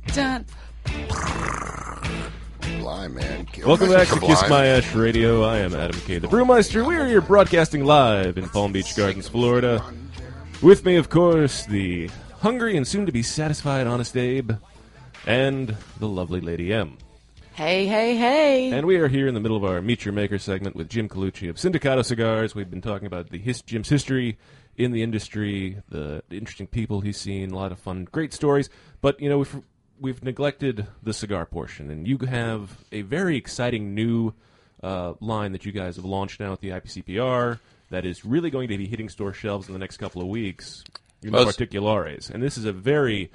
Done. 0.08 0.44
Sublime, 2.62 3.14
man. 3.14 3.46
Kill 3.46 3.68
Welcome 3.68 3.90
Mr. 3.90 3.94
back 3.94 4.08
to 4.08 4.26
Kiss 4.26 4.48
My 4.48 4.66
Ash 4.66 4.92
Radio. 4.92 5.44
I 5.44 5.58
am 5.58 5.72
Adam 5.72 6.00
K. 6.00 6.18
the 6.18 6.26
Brewmeister. 6.26 6.84
We 6.84 6.96
are 6.96 7.06
here 7.06 7.20
broadcasting 7.20 7.84
live 7.84 8.36
in 8.36 8.48
Palm 8.48 8.72
Beach 8.72 8.96
Gardens, 8.96 9.28
Florida. 9.28 9.84
With 10.62 10.86
me, 10.86 10.96
of 10.96 11.10
course, 11.10 11.66
the 11.66 12.08
hungry 12.38 12.78
and 12.78 12.88
soon 12.88 13.04
to 13.04 13.12
be 13.12 13.22
satisfied 13.22 13.86
Honest 13.86 14.16
Abe, 14.16 14.52
and 15.26 15.76
the 15.98 16.08
lovely 16.08 16.40
Lady 16.40 16.72
M. 16.72 16.96
Hey, 17.52 17.86
hey, 17.86 18.16
hey. 18.16 18.72
And 18.72 18.86
we 18.86 18.96
are 18.96 19.08
here 19.08 19.28
in 19.28 19.34
the 19.34 19.40
middle 19.40 19.58
of 19.58 19.64
our 19.64 19.82
Meet 19.82 20.06
Your 20.06 20.14
Maker 20.14 20.38
segment 20.38 20.74
with 20.74 20.88
Jim 20.88 21.10
Colucci 21.10 21.50
of 21.50 21.56
Sindicato 21.56 22.02
Cigars. 22.02 22.54
We've 22.54 22.70
been 22.70 22.80
talking 22.80 23.06
about 23.06 23.28
the 23.28 23.38
his, 23.38 23.60
Jim's 23.60 23.90
history 23.90 24.38
in 24.76 24.92
the 24.92 25.02
industry, 25.02 25.82
the, 25.90 26.22
the 26.30 26.38
interesting 26.38 26.66
people 26.66 27.02
he's 27.02 27.18
seen, 27.18 27.50
a 27.50 27.56
lot 27.56 27.70
of 27.70 27.78
fun, 27.78 28.08
great 28.10 28.32
stories. 28.32 28.70
But 29.02 29.20
you 29.20 29.28
know, 29.28 29.38
we've 29.38 29.62
we've 30.00 30.24
neglected 30.24 30.86
the 31.02 31.12
cigar 31.12 31.44
portion, 31.44 31.90
and 31.90 32.08
you 32.08 32.16
have 32.26 32.78
a 32.92 33.02
very 33.02 33.36
exciting 33.36 33.94
new 33.94 34.32
uh, 34.82 35.14
line 35.20 35.52
that 35.52 35.66
you 35.66 35.72
guys 35.72 35.96
have 35.96 36.06
launched 36.06 36.40
now 36.40 36.52
at 36.54 36.60
the 36.60 36.70
IPCPR 36.70 37.58
that 37.90 38.04
is 38.04 38.24
really 38.24 38.50
going 38.50 38.68
to 38.68 38.78
be 38.78 38.86
hitting 38.86 39.08
store 39.08 39.32
shelves 39.32 39.68
in 39.68 39.72
the 39.72 39.78
next 39.78 39.96
couple 39.98 40.20
of 40.22 40.28
weeks. 40.28 40.82
You 41.22 41.30
know, 41.30 41.38
Well, 41.38 41.44
particulares, 41.46 42.30
and 42.30 42.42
this 42.42 42.56
is 42.58 42.64
a 42.66 42.72
very 42.72 43.30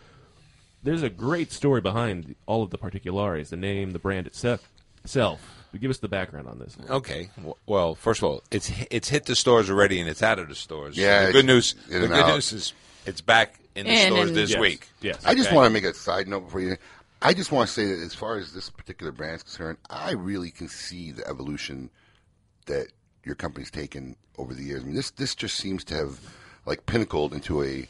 there's 0.84 1.04
a 1.04 1.10
great 1.10 1.52
story 1.52 1.82
behind 1.82 2.36
all 2.48 2.64
of 2.64 2.70
the 2.72 2.78
particulares, 2.78 3.50
the 3.52 3.58
name, 3.58 3.92
the 3.92 4.00
brand 4.00 4.26
itself. 4.28 4.68
Itself. 5.04 5.40
But 5.72 5.80
give 5.82 5.90
us 5.92 6.00
the 6.00 6.08
background 6.08 6.48
on 6.48 6.60
this. 6.60 6.76
Okay. 6.90 7.30
Well, 7.66 7.96
first 7.96 8.20
of 8.22 8.26
all, 8.26 8.44
it's 8.52 8.72
it's 8.92 9.10
hit 9.10 9.26
the 9.26 9.36
stores 9.36 9.70
already 9.70 10.00
and 10.00 10.10
it's 10.10 10.22
out 10.24 10.38
of 10.40 10.48
the 10.50 10.56
stores. 10.56 10.96
So 10.96 11.02
Yeah, 11.02 11.28
the 11.28 11.32
good 11.34 11.46
news. 11.46 11.76
The 11.88 12.00
good 12.00 12.12
out. 12.12 12.34
news 12.36 12.52
is 12.54 12.74
it's 13.06 13.22
back 13.22 13.60
in 13.76 13.86
the 13.86 13.92
In 13.94 14.12
stores 14.12 14.30
and- 14.30 14.38
this 14.38 14.52
Yes. 14.52 14.60
week. 14.60 14.88
Yes. 15.02 15.22
I 15.26 15.34
just 15.34 15.52
want 15.52 15.66
to 15.66 15.70
make 15.72 15.84
a 15.86 15.94
side 15.94 16.28
note 16.28 16.42
before 16.42 16.62
you. 16.62 16.78
I 17.22 17.34
just 17.34 17.52
want 17.52 17.68
to 17.70 17.74
say 17.74 17.86
that 17.86 18.00
as 18.04 18.14
far 18.16 18.38
as 18.38 18.52
this 18.54 18.70
particular 18.70 19.12
brand 19.12 19.36
is 19.38 19.44
concerned, 19.44 19.78
I 19.90 20.12
really 20.12 20.50
can 20.52 20.68
see 20.68 21.12
the 21.12 21.28
evolution 21.28 21.90
that 22.66 22.88
your 23.24 23.36
company's 23.36 23.70
taken 23.72 24.16
over 24.42 24.54
the 24.54 24.64
years. 24.64 24.82
I 24.82 24.86
mean, 24.86 24.96
this 24.96 25.12
this 25.12 25.36
just 25.36 25.56
seems 25.56 25.84
to 25.86 25.96
have 25.96 26.20
like 26.66 26.86
pinnacled 26.86 27.34
into 27.34 27.64
a 27.64 27.88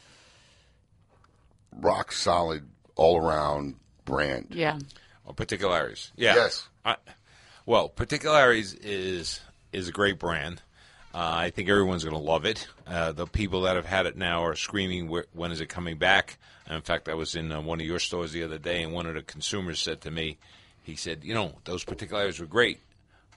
rock 1.80 2.12
solid, 2.12 2.68
all 2.94 3.18
around 3.18 3.76
brand. 4.04 4.48
Yeah. 4.50 4.78
Or 5.24 5.34
Particulares. 5.34 6.12
Yeah. 6.16 6.34
Yes. 6.34 6.68
I, 6.84 6.96
well, 7.66 7.88
Particulares 7.88 8.74
is 8.74 9.40
is 9.72 9.88
a 9.88 9.92
great 9.92 10.18
brand. 10.18 10.62
Uh, 11.14 11.18
I 11.20 11.50
think 11.50 11.68
everyone's 11.68 12.04
going 12.04 12.16
to 12.16 12.22
love 12.22 12.46
it. 12.46 12.66
Uh, 12.86 13.12
the 13.12 13.26
people 13.26 13.62
that 13.62 13.76
have 13.76 13.84
had 13.84 14.06
it 14.06 14.16
now 14.16 14.44
are 14.44 14.54
screaming, 14.54 15.08
"Wh- 15.08 15.36
"When 15.36 15.52
is 15.52 15.60
it 15.60 15.68
coming 15.68 15.98
back?" 15.98 16.38
And 16.66 16.76
in 16.76 16.82
fact, 16.82 17.08
I 17.08 17.14
was 17.14 17.34
in 17.34 17.52
uh, 17.52 17.60
one 17.60 17.80
of 17.80 17.86
your 17.86 17.98
stores 17.98 18.32
the 18.32 18.44
other 18.44 18.58
day, 18.58 18.82
and 18.82 18.92
one 18.92 19.06
of 19.06 19.14
the 19.14 19.22
consumers 19.22 19.78
said 19.78 20.00
to 20.02 20.10
me, 20.10 20.38
he 20.82 20.96
said, 20.96 21.22
"You 21.22 21.34
know, 21.34 21.54
those 21.64 21.84
Particulares 21.84 22.40
were 22.40 22.46
great. 22.46 22.80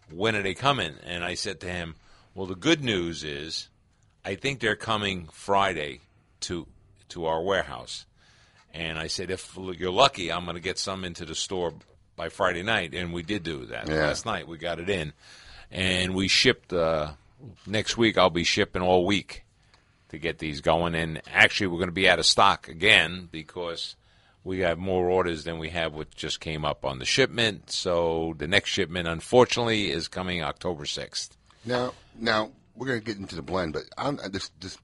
When 0.09 0.36
are 0.36 0.41
they 0.41 0.53
coming?" 0.53 0.95
And 1.05 1.24
I 1.24 1.34
said 1.34 1.59
to 1.61 1.68
him, 1.68 1.95
"Well, 2.36 2.45
the 2.45 2.55
good 2.55 2.83
news 2.83 3.23
is, 3.23 3.69
I 4.23 4.36
think 4.36 4.59
they're 4.59 4.75
coming 4.75 5.27
Friday 5.31 6.01
to 6.41 6.67
to 7.09 7.25
our 7.25 7.41
warehouse." 7.41 8.05
And 8.73 8.99
I 8.99 9.07
said, 9.07 9.31
if 9.31 9.57
you're 9.57 9.89
lucky, 9.89 10.29
I'm 10.31 10.43
going 10.43 10.55
to 10.55 10.61
get 10.61 10.77
some 10.77 11.05
into 11.05 11.23
the 11.23 11.33
store 11.33 11.73
by 12.17 12.27
Friday 12.27 12.61
night. 12.61 12.93
And 12.93 13.13
we 13.13 13.23
did 13.23 13.43
do 13.43 13.65
that 13.67 13.88
Yeah. 13.88 14.07
last 14.07 14.25
night. 14.25 14.49
We 14.49 14.57
got 14.57 14.79
it 14.81 14.89
in, 14.89 15.13
and 15.71 16.13
we 16.13 16.27
shipped. 16.27 16.73
Uh, 16.73 17.13
next 17.65 17.95
week, 17.97 18.17
I'll 18.17 18.29
be 18.29 18.43
shipping 18.43 18.81
all 18.81 19.05
week 19.05 19.45
to 20.09 20.17
get 20.17 20.39
these 20.39 20.59
going. 20.59 20.93
And 20.93 21.21
actually, 21.31 21.67
we're 21.67 21.77
going 21.77 21.88
to 21.88 21.93
be 21.93 22.09
out 22.09 22.19
of 22.19 22.25
stock 22.25 22.67
again 22.67 23.29
because 23.31 23.95
we 24.43 24.59
have 24.59 24.77
more 24.77 25.09
orders 25.09 25.45
than 25.45 25.57
we 25.57 25.69
have 25.69 25.93
what 25.93 26.13
just 26.13 26.41
came 26.41 26.65
up 26.65 26.83
on 26.83 26.99
the 26.99 27.05
shipment. 27.05 27.71
So 27.71 28.36
the 28.38 28.47
next 28.47 28.71
shipment, 28.71 29.07
unfortunately, 29.07 29.89
is 29.89 30.09
coming 30.09 30.43
October 30.43 30.86
sixth. 30.86 31.38
Now, 31.63 31.93
now 32.20 32.51
we're 32.76 32.88
going 32.88 32.99
to 32.99 33.05
get 33.05 33.18
into 33.18 33.36
the 33.36 33.41
blend, 33.41 33.74
but 33.74 33.84
I'm 33.97 34.20
uh, 34.20 34.28
this 34.30 34.49
this. 34.59 34.78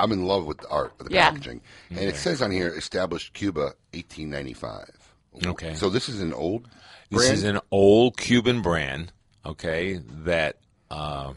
I'm 0.00 0.12
in 0.12 0.26
love 0.26 0.46
with 0.46 0.58
the 0.58 0.68
art 0.68 0.92
of 1.00 1.08
the 1.08 1.14
Yeah. 1.14 1.30
packaging, 1.30 1.60
and 1.90 1.98
it 1.98 2.14
says 2.16 2.40
on 2.40 2.52
here 2.52 2.68
established 2.68 3.32
Cuba 3.34 3.74
1895. 3.92 5.14
Okay. 5.44 5.74
So 5.74 5.90
this 5.90 6.08
is 6.08 6.20
an 6.20 6.32
old 6.32 6.68
This 7.10 7.28
is 7.30 7.42
an 7.44 7.58
old 7.72 8.16
Cuban 8.16 8.62
brand, 8.62 9.12
okay, 9.44 10.00
that 10.24 10.56
uh, 10.90 11.32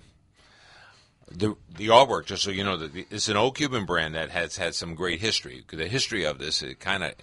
the 1.32 1.56
the 1.76 1.88
artwork, 1.88 2.26
just 2.28 2.44
so 2.44 2.52
you 2.52 2.64
know, 2.64 2.78
that 2.78 2.92
it's 3.10 3.30
an 3.30 3.38
old 3.38 3.56
Cuban 3.58 3.86
brand 3.86 4.16
that 4.16 4.30
has 4.30 4.58
had 4.58 4.76
some 4.76 4.96
great 4.96 5.22
history. 5.22 5.64
The 5.68 5.88
history 5.88 6.24
of 6.26 6.38
this 6.38 6.62
it 6.62 6.80
kind 6.80 7.04
of 7.04 7.14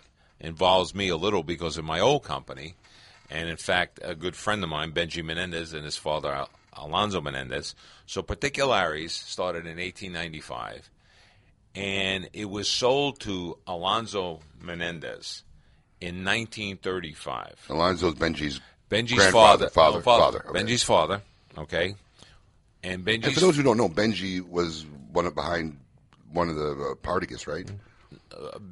involves 0.41 0.95
me 0.95 1.09
a 1.09 1.17
little 1.17 1.43
because 1.43 1.77
of 1.79 1.85
my 1.85 2.01
old 2.01 2.25
company, 2.25 2.75
and 3.31 3.49
in 3.49 3.57
fact, 3.57 4.01
a 4.03 4.15
good 4.15 4.35
friend 4.35 4.63
of 4.65 4.71
mine, 4.71 4.93
Benji 4.93 5.23
Menendez, 5.25 5.73
and 5.73 5.85
his 5.85 5.97
father 5.97 6.33
Al- 6.33 6.51
Alonso 6.85 7.21
Menendez. 7.21 7.75
So 8.07 8.23
Particulares 8.23 9.13
started 9.13 9.67
in 9.67 9.79
1895, 9.79 10.91
and 11.75 12.29
it 12.33 12.49
was 12.49 12.69
sold 12.69 13.21
to 13.21 13.59
Alonso 13.67 14.41
Menendez 14.61 15.45
in 16.01 16.25
1935. 16.25 17.67
Alonso's 17.69 18.15
Benji's 18.15 18.61
Benji's 18.91 19.31
father, 19.31 19.69
father, 19.69 19.99
oh, 19.99 20.01
father. 20.01 20.45
okay. 20.49 20.61
Benji's 20.61 20.83
father. 20.83 21.23
Okay, 21.57 21.95
and 22.83 23.05
Benji. 23.05 23.25
And 23.25 23.35
for 23.35 23.41
those 23.41 23.57
who 23.57 23.63
don't 23.63 23.77
know, 23.77 23.89
Benji 23.89 24.47
was 24.47 24.87
one 25.13 25.27
of 25.27 25.35
behind 25.35 25.79
one 26.33 26.49
of 26.49 26.57
the 26.57 26.71
uh, 26.71 26.95
Partagas, 27.03 27.47
right? 27.47 27.71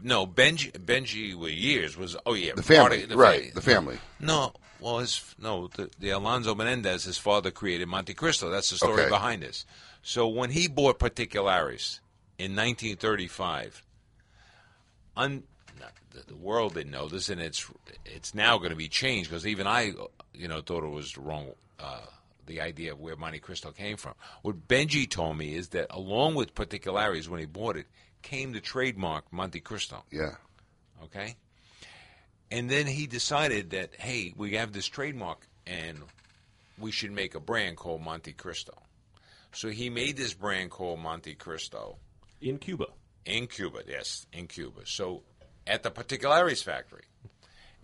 no 0.03 0.27
Benji. 0.27 0.71
Benji 0.73 1.35
with 1.35 1.53
years 1.53 1.97
was 1.97 2.17
oh 2.27 2.35
yeah 2.35 2.53
The 2.55 2.63
family, 2.63 3.03
of- 3.05 3.15
right, 3.15 3.53
the 3.55 3.61
family. 3.61 3.99
No, 4.21 4.53
well, 4.87 4.99
his 4.99 5.35
no 5.39 5.67
the, 5.67 5.91
the 5.99 6.11
Alonso 6.11 6.55
Menendez, 6.55 7.05
his 7.05 7.19
father 7.19 7.51
created 7.51 7.89
Montecristo. 7.89 8.51
That's 8.51 8.71
the 8.71 8.77
story 8.77 9.03
Okay. 9.03 9.11
behind 9.11 9.43
this. 9.43 9.67
So 10.03 10.29
when 10.29 10.51
he 10.51 10.69
bought 10.69 11.01
Particulares 11.01 12.01
in 12.39 12.53
1935, 12.55 13.83
un, 15.17 15.43
the, 16.13 16.23
the 16.29 16.37
world 16.37 16.75
didn't 16.75 16.93
know 16.93 17.09
this, 17.09 17.29
and 17.29 17.41
it's 17.41 17.69
it's 18.05 18.33
now 18.33 18.59
going 18.59 18.71
to 18.71 18.77
be 18.77 18.89
changed 18.89 19.29
because 19.29 19.45
even 19.45 19.67
I, 19.67 19.93
you 20.33 20.47
know, 20.47 20.61
thought 20.61 20.85
it 20.85 20.89
was 20.91 21.13
the 21.13 21.21
wrong. 21.21 21.49
Uh, 21.81 22.01
the 22.47 22.61
idea 22.61 22.93
of 22.93 23.01
where 23.01 23.17
Montecristo 23.17 23.75
came 23.75 23.97
from. 23.97 24.15
What 24.43 24.69
Benji 24.69 25.11
told 25.11 25.37
me 25.37 25.57
is 25.57 25.71
that 25.71 25.89
along 25.91 26.37
with 26.37 26.55
Particulares, 26.55 27.29
when 27.29 27.41
he 27.41 27.47
bought 27.47 27.77
it, 27.77 27.87
came 28.23 28.53
the 28.53 28.61
trademark 28.61 29.33
Montecristo. 29.33 30.03
Yeah. 30.13 30.37
Okay. 31.03 31.35
And 32.51 32.71
then 32.71 32.87
he 32.87 33.07
decided 33.07 33.71
that, 33.71 33.95
hey, 33.99 34.33
we 34.37 34.55
have 34.55 34.73
this 34.73 34.87
trademark 34.87 35.47
and 35.67 35.99
we 36.79 36.91
should 36.91 37.13
make 37.13 37.35
a 37.35 37.41
brand 37.41 37.77
called 37.77 38.03
Montecristo. 38.03 38.75
So 39.53 39.69
he 39.71 39.91
made 39.91 40.17
this 40.17 40.35
brand 40.35 40.71
called 40.71 41.01
Montecristo. 41.01 41.97
In 42.41 42.59
Cuba. 42.59 42.87
In 43.25 43.47
Cuba, 43.47 43.81
yes, 43.89 44.27
in 44.33 44.47
Cuba. 44.47 44.83
So 44.85 45.23
at 45.67 45.83
the 45.83 45.91
Particulares 45.91 46.63
factory. 46.63 47.05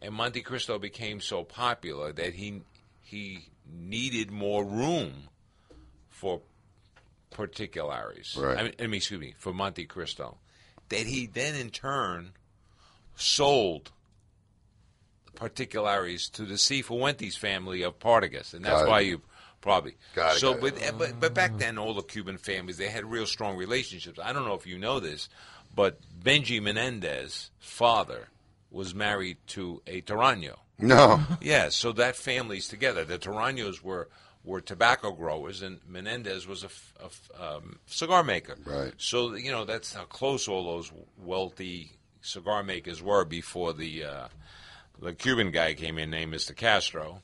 And 0.00 0.14
Montecristo 0.14 0.80
became 0.80 1.20
so 1.20 1.44
popular 1.44 2.12
that 2.12 2.34
he 2.34 2.62
he 3.02 3.48
needed 3.72 4.30
more 4.30 4.64
room 4.64 5.28
for 6.10 6.40
Particulares. 7.30 8.36
Right. 8.38 8.58
I 8.58 8.62
mean, 8.62 8.72
I 8.78 8.82
mean, 8.82 8.94
excuse 8.94 9.20
me, 9.20 9.34
for 9.38 9.52
Montecristo. 9.52 10.36
That 10.90 11.06
he 11.06 11.26
then 11.26 11.54
in 11.54 11.70
turn 11.70 12.32
sold 13.16 13.90
Particulares 15.34 16.28
to 16.30 16.44
the 16.44 16.54
Cifuentes 16.54 17.36
family 17.36 17.82
of 17.82 17.98
Partagas, 17.98 18.54
and 18.54 18.64
that's 18.64 18.86
why 18.86 19.00
you 19.00 19.22
probably 19.60 19.96
Got 20.14 20.36
it, 20.36 20.38
So, 20.40 20.52
got 20.54 20.60
but, 20.60 20.98
but 20.98 21.20
but 21.20 21.34
back 21.34 21.56
then, 21.56 21.78
all 21.78 21.94
the 21.94 22.02
Cuban 22.02 22.38
families 22.38 22.76
they 22.76 22.88
had 22.88 23.04
real 23.04 23.26
strong 23.26 23.56
relationships. 23.56 24.18
I 24.22 24.32
don't 24.32 24.44
know 24.44 24.54
if 24.54 24.66
you 24.66 24.78
know 24.78 25.00
this, 25.00 25.28
but 25.74 25.98
Benji 26.22 26.60
Menendez' 26.62 27.50
father 27.58 28.28
was 28.70 28.94
married 28.94 29.38
to 29.48 29.82
a 29.86 30.02
Torano. 30.02 30.56
No. 30.78 31.20
Yeah, 31.40 31.68
so 31.68 31.92
that 31.92 32.16
family's 32.16 32.68
together. 32.68 33.04
The 33.04 33.18
Toranos 33.18 33.82
were 33.82 34.08
were 34.44 34.60
tobacco 34.60 35.12
growers, 35.12 35.62
and 35.62 35.78
Menendez 35.88 36.46
was 36.46 36.64
a 36.64 37.40
um, 37.40 37.78
cigar 37.86 38.24
maker. 38.24 38.56
Right. 38.64 38.92
So 38.96 39.34
you 39.34 39.52
know 39.52 39.64
that's 39.64 39.94
how 39.94 40.04
close 40.04 40.48
all 40.48 40.64
those 40.64 40.90
wealthy 41.16 41.92
cigar 42.20 42.62
makers 42.62 43.02
were 43.02 43.24
before 43.24 43.72
the 43.72 44.04
uh, 44.04 44.28
the 45.02 45.12
Cuban 45.12 45.50
guy 45.50 45.74
came 45.74 45.98
in 45.98 46.10
named 46.10 46.32
Mr. 46.32 46.54
Castro. 46.56 47.20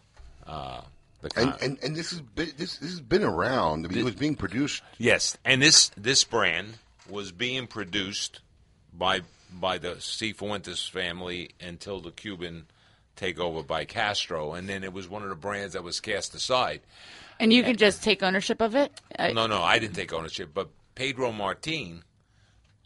Uh, 0.46 0.82
the 1.22 1.30
And, 1.36 1.50
con- 1.50 1.58
and 1.62 1.78
and 1.82 1.96
this 1.96 2.10
has 2.10 2.20
been 2.20 2.52
this 2.56 2.76
this 2.78 2.90
has 2.90 3.00
been 3.00 3.24
around. 3.24 3.86
I 3.86 3.88
mean, 3.88 3.98
it 3.98 4.04
was 4.04 4.14
being 4.14 4.36
produced. 4.36 4.82
Yes, 4.98 5.36
and 5.44 5.62
this 5.62 5.90
this 5.96 6.24
brand 6.24 6.74
was 7.08 7.32
being 7.32 7.66
produced 7.66 8.40
by 8.92 9.22
by 9.52 9.78
the 9.78 9.96
Cifuentes 9.96 10.88
family 10.88 11.50
until 11.60 12.00
the 12.00 12.10
Cuban 12.10 12.66
takeover 13.16 13.66
by 13.66 13.84
Castro, 13.84 14.52
and 14.54 14.68
then 14.68 14.84
it 14.84 14.92
was 14.92 15.08
one 15.08 15.22
of 15.22 15.28
the 15.28 15.34
brands 15.34 15.74
that 15.74 15.82
was 15.82 16.00
cast 16.00 16.34
aside. 16.34 16.80
And 17.40 17.52
you 17.52 17.62
could 17.62 17.78
just 17.78 18.02
take 18.02 18.22
ownership 18.22 18.60
of 18.60 18.74
it? 18.74 19.00
No, 19.18 19.46
no, 19.46 19.62
I 19.62 19.78
didn't 19.78 19.94
take 19.94 20.12
ownership, 20.12 20.50
but 20.52 20.68
Pedro 20.94 21.32
Martin 21.32 22.02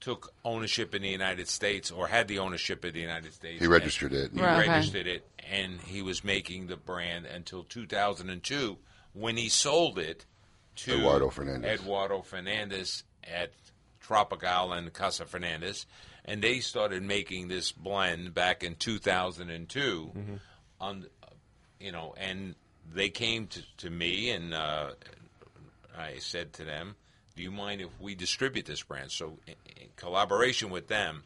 took 0.02 0.34
ownership 0.44 0.94
in 0.94 1.02
the 1.02 1.08
United 1.08 1.48
States, 1.48 1.90
or 1.90 2.08
had 2.08 2.26
the 2.26 2.40
ownership 2.40 2.84
of 2.84 2.92
the 2.92 3.00
United 3.00 3.32
States. 3.32 3.60
He 3.60 3.68
registered 3.68 4.12
it. 4.12 4.32
He 4.34 4.40
Right, 4.40 4.60
okay. 4.62 4.68
registered 4.68 5.06
it, 5.06 5.24
and 5.48 5.80
he 5.80 6.02
was 6.02 6.24
making 6.24 6.66
the 6.66 6.76
brand 6.76 7.24
until 7.24 7.62
2002, 7.62 8.76
when 9.12 9.36
he 9.36 9.48
sold 9.48 9.98
it 9.98 10.26
to 10.74 10.96
Eduardo 10.96 11.30
Fernandez. 11.30 11.80
Eduardo 11.80 12.20
Fernandez 12.22 13.04
at 13.32 13.52
Tropical 14.00 14.72
and 14.72 14.92
Casa 14.92 15.24
Fernandez, 15.24 15.86
and 16.24 16.42
they 16.42 16.58
started 16.58 17.04
making 17.04 17.46
this 17.46 17.70
blend 17.70 18.34
back 18.34 18.64
in 18.64 18.74
2002. 18.74 19.80
Mm-hmm. 19.80 20.34
On 20.80 21.06
you 21.78 21.92
know, 21.92 22.12
and 22.16 22.56
they 22.92 23.08
came 23.08 23.46
to, 23.46 23.62
to 23.78 23.90
me, 23.90 24.30
and 24.30 24.52
uh, 24.52 24.90
I 25.96 26.18
said 26.18 26.52
to 26.54 26.64
them, 26.64 26.96
"Do 27.36 27.42
you 27.42 27.50
mind 27.50 27.80
if 27.80 27.88
we 28.00 28.14
distribute 28.14 28.66
this 28.66 28.82
brand?" 28.82 29.10
So, 29.10 29.38
in, 29.46 29.54
in 29.76 29.88
collaboration 29.96 30.70
with 30.70 30.88
them, 30.88 31.22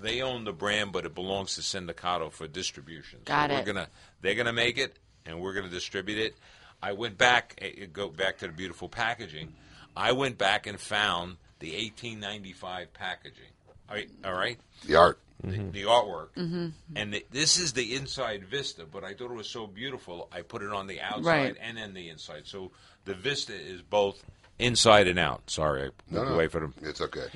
they 0.00 0.20
own 0.22 0.44
the 0.44 0.52
brand, 0.52 0.92
but 0.92 1.04
it 1.06 1.14
belongs 1.14 1.54
to 1.54 1.60
Sindicato 1.62 2.30
for 2.32 2.46
distribution. 2.48 3.20
Got 3.24 3.50
so 3.50 3.56
it. 3.56 3.58
We're 3.60 3.72
gonna, 3.72 3.88
they're 4.20 4.34
gonna 4.34 4.52
make 4.52 4.78
it, 4.78 4.96
and 5.24 5.40
we're 5.40 5.54
gonna 5.54 5.68
distribute 5.68 6.18
it. 6.18 6.36
I 6.82 6.92
went 6.92 7.16
back, 7.18 7.58
eh, 7.62 7.86
go 7.92 8.08
back 8.08 8.38
to 8.38 8.46
the 8.46 8.52
beautiful 8.52 8.88
packaging. 8.88 9.54
I 9.96 10.12
went 10.12 10.36
back 10.38 10.66
and 10.66 10.78
found 10.78 11.36
the 11.60 11.70
1895 11.72 12.92
packaging. 12.92 13.44
All 13.88 13.94
right, 13.94 14.10
all 14.24 14.34
right? 14.34 14.58
The 14.84 14.96
art. 14.96 15.18
the, 15.42 15.58
the 15.70 15.82
artwork, 15.84 16.28
Mhm. 16.36 16.72
and 16.96 17.14
the, 17.14 17.24
this 17.30 17.58
is 17.58 17.72
the 17.74 17.94
inside 17.94 18.44
vista. 18.46 18.84
But 18.84 19.04
I 19.04 19.14
thought 19.14 19.30
it 19.30 19.34
was 19.36 19.48
so 19.48 19.66
beautiful, 19.66 20.28
I 20.32 20.42
put 20.42 20.62
it 20.62 20.72
on 20.72 20.86
the 20.86 21.00
outside 21.00 21.24
Right. 21.24 21.56
and 21.60 21.76
then 21.78 21.94
the 21.94 22.08
inside. 22.08 22.46
So 22.46 22.72
the 23.04 23.14
vista 23.14 23.54
is 23.54 23.80
both 23.82 24.24
inside 24.58 25.08
and 25.08 25.18
out. 25.18 25.50
Sorry, 25.50 25.82
I 25.82 25.90
No, 26.10 26.18
moved 26.20 26.28
no, 26.30 26.34
away 26.34 26.48
from 26.48 26.74
it's 26.82 27.00
okay. 27.00 27.26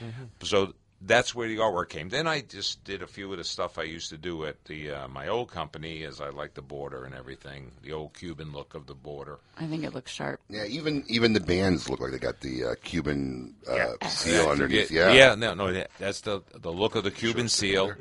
So 0.43 0.75
that's 1.03 1.35
where 1.35 1.49
the 1.49 1.57
artwork 1.57 1.89
came. 1.89 2.11
Then 2.11 2.27
I 2.27 2.43
just 2.43 2.85
did 2.85 3.01
a 3.03 3.07
few 3.07 3.31
of 3.33 3.39
the 3.39 3.45
stuff 3.45 3.79
I 3.79 3.85
used 3.85 4.11
to 4.11 4.19
do 4.19 4.45
at 4.45 4.63
the 4.67 4.91
uh, 4.91 5.09
my 5.09 5.29
old 5.29 5.51
company, 5.51 6.05
as 6.05 6.21
I 6.21 6.29
like 6.29 6.53
the 6.55 6.61
border 6.63 7.05
and 7.07 7.15
everything, 7.15 7.73
the 7.83 7.93
old 7.93 8.13
Cuban 8.15 8.53
look 8.53 8.75
of 8.75 8.87
the 8.87 8.95
border. 8.95 9.39
I 9.59 9.67
think 9.67 9.85
it 9.85 9.95
looks 9.95 10.13
sharp. 10.13 10.41
Yeah, 10.51 10.65
even 10.67 11.05
even 11.09 11.33
the 11.33 11.41
bands 11.41 11.89
look 11.89 12.01
like 12.01 12.13
they 12.13 12.19
got 12.19 12.41
the 12.41 12.65
uh, 12.65 12.75
Cuban 12.83 13.55
uh, 13.67 13.93
seal 14.09 14.45
Yeah, 14.45 14.51
underneath. 14.51 14.91
yeah, 14.91 15.13
Yeah, 15.13 15.35
no, 15.37 15.55
no, 15.55 15.85
that's 15.99 16.21
the 16.21 16.43
the 16.55 16.71
look 16.73 16.95
of 16.97 17.05
the 17.05 17.11
Cuban 17.11 17.49
seal. 17.49 17.95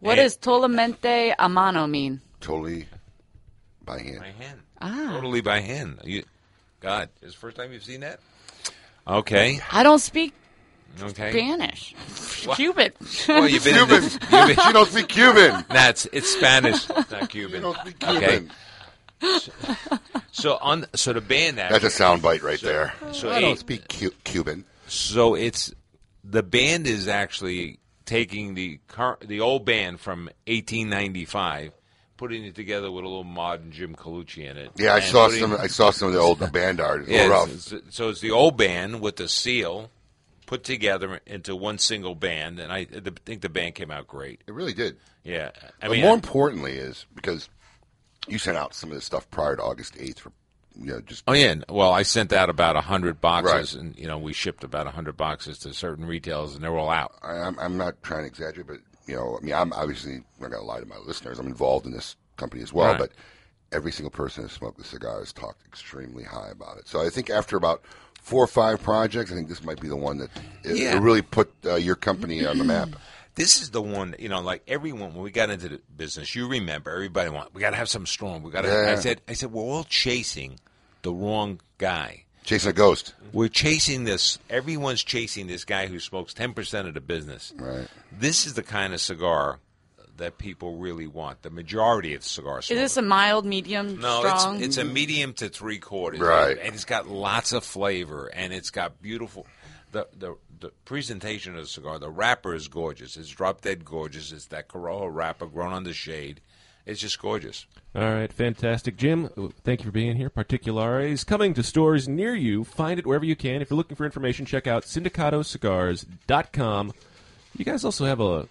What 0.00 0.18
And- 0.18 0.24
does 0.26 0.36
totalmente 0.36 1.34
a 1.38 1.48
mano 1.48 1.86
mean? 1.86 2.20
totally 2.40 2.86
by 3.84 3.98
hand. 4.00 4.18
By 4.20 4.30
hand. 4.30 4.60
Ah. 4.80 5.10
Totally 5.12 5.42
by 5.42 5.60
hand. 5.60 6.00
You, 6.04 6.24
God, 6.80 7.08
is 7.20 7.34
the 7.34 7.38
first 7.38 7.56
time 7.56 7.72
you've 7.72 7.84
seen 7.84 8.00
that? 8.00 8.18
Okay. 9.06 9.60
I 9.70 9.82
don't 9.82 9.98
speak 9.98 10.32
Okay. 11.02 11.30
Spanish. 11.30 11.94
What? 12.44 12.56
Cuban. 12.56 12.90
Well, 13.28 13.48
you've 13.48 13.62
been 13.62 13.76
in 13.76 13.86
Cuban. 13.86 14.02
this- 14.02 14.12
you've 14.14 14.30
been- 14.30 14.56
She 14.66 14.72
don't 14.72 14.88
speak 14.88 15.08
Cuban. 15.08 15.64
Nah, 15.70 15.88
it's, 15.90 16.06
it's 16.12 16.28
Spanish, 16.34 16.88
not 17.10 17.30
Cuban. 17.30 17.54
You 17.56 17.60
don't 17.60 17.78
speak 17.78 18.02
Okay. 18.04 18.40
Cuban. 18.40 18.50
So 20.32 20.56
on, 20.60 20.86
so 20.94 21.12
the 21.12 21.20
band 21.20 21.58
that 21.58 21.70
That's 21.70 21.84
a 21.84 21.90
sound 21.90 22.20
bite 22.22 22.42
right 22.42 22.60
there. 22.60 22.94
So 23.12 23.30
I 23.30 23.40
don't 23.40 23.52
eight- 23.52 23.58
speak 23.60 23.88
Cu- 23.88 24.10
Cuban. 24.24 24.64
So 24.88 25.34
it's 25.36 25.72
the 26.24 26.42
band 26.42 26.86
is 26.88 27.06
actually 27.06 27.78
taking 28.04 28.54
the 28.54 28.78
car, 28.88 29.18
the 29.24 29.40
old 29.40 29.64
band 29.64 30.00
from 30.00 30.24
1895, 30.48 31.72
putting 32.22 32.44
it 32.44 32.54
together 32.54 32.88
with 32.92 33.02
a 33.04 33.08
little 33.08 33.24
modern 33.24 33.72
Jim 33.72 33.96
Colucci 33.96 34.48
in 34.48 34.56
it. 34.56 34.70
Yeah, 34.76 34.94
I 34.94 34.98
and 34.98 35.04
saw 35.06 35.26
putting- 35.26 35.40
some. 35.40 35.52
I 35.54 35.66
saw 35.66 35.90
some 35.90 36.06
of 36.06 36.14
the 36.14 36.20
old 36.20 36.52
band 36.52 36.80
art. 36.80 37.00
It's 37.02 37.10
Yeah, 37.10 37.24
it's- 37.42 37.72
it's- 37.72 37.94
so 37.96 38.10
it's 38.10 38.20
the 38.20 38.30
old 38.30 38.56
band 38.56 39.00
with 39.00 39.16
the 39.16 39.28
seal 39.28 39.90
put 40.46 40.62
together 40.62 41.20
into 41.26 41.56
one 41.56 41.78
single 41.78 42.14
band, 42.14 42.60
and 42.60 42.72
I 42.72 42.84
the, 42.84 43.12
think 43.26 43.40
the 43.40 43.48
band 43.48 43.74
came 43.74 43.90
out 43.90 44.06
great. 44.06 44.40
It 44.46 44.54
really 44.54 44.72
did. 44.72 44.98
Yeah, 45.24 45.50
I 45.80 45.88
but 45.88 45.90
mean, 45.90 46.02
more 46.02 46.12
I- 46.12 46.14
importantly 46.14 46.74
is 46.74 47.06
because 47.12 47.48
you 48.28 48.38
sent 48.38 48.56
out 48.56 48.72
some 48.72 48.90
of 48.90 48.94
this 48.94 49.04
stuff 49.04 49.28
prior 49.32 49.56
to 49.56 49.62
August 49.64 49.96
eighth 49.98 50.20
for 50.20 50.30
you 50.78 50.86
know 50.92 51.00
just 51.00 51.24
Oh 51.26 51.32
yeah, 51.32 51.56
well, 51.68 51.92
I 51.92 52.02
sent 52.04 52.32
out 52.32 52.48
about 52.50 52.76
a 52.76 52.82
hundred 52.82 53.20
boxes, 53.20 53.74
Right. 53.74 53.82
and 53.84 53.98
you 53.98 54.06
know 54.06 54.16
we 54.18 54.32
shipped 54.32 54.62
about 54.62 54.86
a 54.86 54.90
hundred 54.90 55.16
boxes 55.16 55.58
to 55.60 55.74
certain 55.74 56.04
retailers, 56.06 56.54
and 56.54 56.62
they're 56.62 56.76
all 56.78 56.88
out. 56.90 57.14
I, 57.20 57.32
I'm, 57.40 57.58
I'm 57.58 57.76
not 57.76 58.00
trying 58.04 58.20
to 58.22 58.26
exaggerate, 58.28 58.68
but 58.68 58.78
you 59.06 59.16
know, 59.16 59.38
I 59.40 59.44
mean, 59.44 59.54
I'm 59.54 59.72
obviously 59.72 60.14
I'm 60.14 60.24
not 60.40 60.50
going 60.50 60.62
to 60.62 60.66
lie 60.66 60.80
to 60.80 60.86
my 60.86 60.98
listeners. 60.98 61.38
I'm 61.38 61.46
involved 61.46 61.86
in 61.86 61.92
this 61.92 62.16
company 62.36 62.62
as 62.62 62.72
well, 62.72 62.90
Right. 62.92 62.98
but 62.98 63.10
every 63.72 63.92
single 63.92 64.10
person 64.10 64.42
who 64.42 64.48
smoked 64.48 64.78
the 64.78 64.84
cigar 64.84 65.18
has 65.20 65.32
talked 65.32 65.64
extremely 65.66 66.24
high 66.24 66.50
about 66.50 66.78
it. 66.78 66.86
So 66.88 67.00
I 67.04 67.08
think 67.10 67.30
after 67.30 67.56
about 67.56 67.82
four 68.20 68.44
or 68.44 68.48
five 68.48 68.82
projects, 68.82 69.32
I 69.32 69.34
think 69.34 69.48
this 69.48 69.64
might 69.64 69.80
be 69.80 69.88
the 69.88 69.96
one 69.96 70.18
that 70.18 70.30
it, 70.64 70.76
Yeah. 70.76 70.96
it 70.96 71.00
really 71.00 71.22
put 71.22 71.52
uh, 71.64 71.74
your 71.76 71.96
company 71.96 72.44
on 72.46 72.58
the 72.58 72.64
map. 72.64 72.88
This 73.34 73.62
is 73.62 73.70
the 73.70 73.80
one, 73.80 74.14
you 74.18 74.28
know, 74.28 74.42
like 74.42 74.62
everyone 74.68 75.14
when 75.14 75.22
we 75.22 75.30
got 75.30 75.48
into 75.48 75.66
the 75.70 75.80
business, 75.96 76.34
you 76.34 76.46
remember 76.46 76.90
everybody 76.90 77.30
want 77.30 77.54
we 77.54 77.62
got 77.62 77.70
to 77.70 77.76
have 77.76 77.88
something 77.88 78.04
strong. 78.04 78.42
We 78.42 78.50
got 78.50 78.60
to. 78.60 78.68
Yeah. 78.68 78.92
I 78.92 78.96
said, 78.96 79.22
I 79.26 79.32
said, 79.32 79.50
we're 79.52 79.62
all 79.62 79.84
chasing 79.84 80.60
the 81.00 81.14
wrong 81.14 81.58
guy. 81.78 82.24
Chasing 82.44 82.70
a 82.70 82.72
ghost. 82.72 83.14
We're 83.32 83.48
chasing 83.48 84.04
this. 84.04 84.38
Everyone's 84.50 85.02
chasing 85.02 85.46
this 85.46 85.64
guy 85.64 85.86
who 85.86 85.98
smokes 86.00 86.34
ten 86.34 86.52
percent 86.52 86.88
of 86.88 86.94
the 86.94 87.00
business. 87.00 87.52
Right. 87.56 87.86
This 88.10 88.46
is 88.46 88.54
the 88.54 88.62
kind 88.62 88.92
of 88.92 89.00
cigar 89.00 89.58
that 90.18 90.38
people 90.38 90.76
really 90.76 91.06
want. 91.06 91.42
The 91.42 91.50
majority 91.50 92.14
of 92.14 92.22
cigar 92.24 92.58
Is 92.58 92.68
this 92.68 92.96
a 92.96 93.02
mild, 93.02 93.46
medium, 93.46 93.98
No, 94.00 94.20
strong? 94.20 94.56
it's 94.56 94.64
it's 94.64 94.76
a 94.76 94.84
medium 94.84 95.32
to 95.34 95.48
three 95.48 95.78
quarters, 95.78 96.20
Right. 96.20 96.58
And 96.58 96.74
it's 96.74 96.84
got 96.84 97.08
lots 97.08 97.52
of 97.52 97.64
flavor, 97.64 98.26
and 98.26 98.52
it's 98.52 98.70
got 98.70 99.00
beautiful. 99.00 99.46
The 99.92 100.06
the 100.16 100.36
the 100.60 100.70
presentation 100.84 101.54
of 101.56 101.62
the 101.62 101.66
cigar, 101.68 101.98
the 101.98 102.10
wrapper 102.10 102.54
is 102.54 102.68
gorgeous. 102.68 103.16
It's 103.16 103.28
drop 103.30 103.62
dead 103.62 103.84
gorgeous. 103.84 104.30
It's 104.30 104.46
that 104.46 104.68
Corojo 104.68 105.08
wrapper 105.12 105.46
grown 105.46 105.72
on 105.72 105.84
the 105.84 105.92
shade. 105.94 106.40
It's 106.84 107.00
just 107.00 107.20
gorgeous. 107.20 107.66
All 107.94 108.12
right, 108.12 108.32
fantastic. 108.32 108.96
Jim, 108.96 109.28
thank 109.62 109.80
you 109.80 109.86
for 109.86 109.92
being 109.92 110.16
here. 110.16 110.30
Particulares 110.30 111.22
coming 111.24 111.54
to 111.54 111.62
stores 111.62 112.08
near 112.08 112.34
you. 112.34 112.64
Find 112.64 112.98
it 112.98 113.06
wherever 113.06 113.24
you 113.24 113.36
can. 113.36 113.62
If 113.62 113.70
you're 113.70 113.76
looking 113.76 113.96
for 113.96 114.04
information, 114.04 114.46
check 114.46 114.66
out 114.66 114.82
sindicatocigars.com. 114.82 116.92
You 117.56 117.64
guys 117.64 117.84
also 117.84 118.04
have 118.04 118.20
a. 118.20 118.48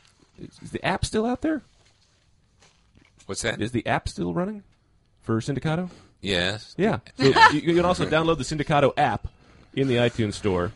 Is 0.61 0.71
the 0.71 0.83
app 0.85 1.03
still 1.05 1.25
out 1.25 1.41
there? 1.41 1.61
What's 3.25 3.41
that? 3.41 3.61
Is 3.61 3.71
the 3.71 3.85
app 3.85 4.07
still 4.07 4.33
running 4.33 4.63
for 5.21 5.39
Sindicato? 5.41 5.89
Yes. 6.21 6.73
Yeah. 6.77 6.99
So 7.17 7.25
you, 7.51 7.61
you 7.61 7.75
can 7.75 7.85
also 7.85 8.05
download 8.05 8.37
the 8.37 8.43
Sindicato 8.43 8.93
app 8.97 9.27
in 9.73 9.87
the 9.87 9.95
iTunes 9.95 10.33
store. 10.33 10.71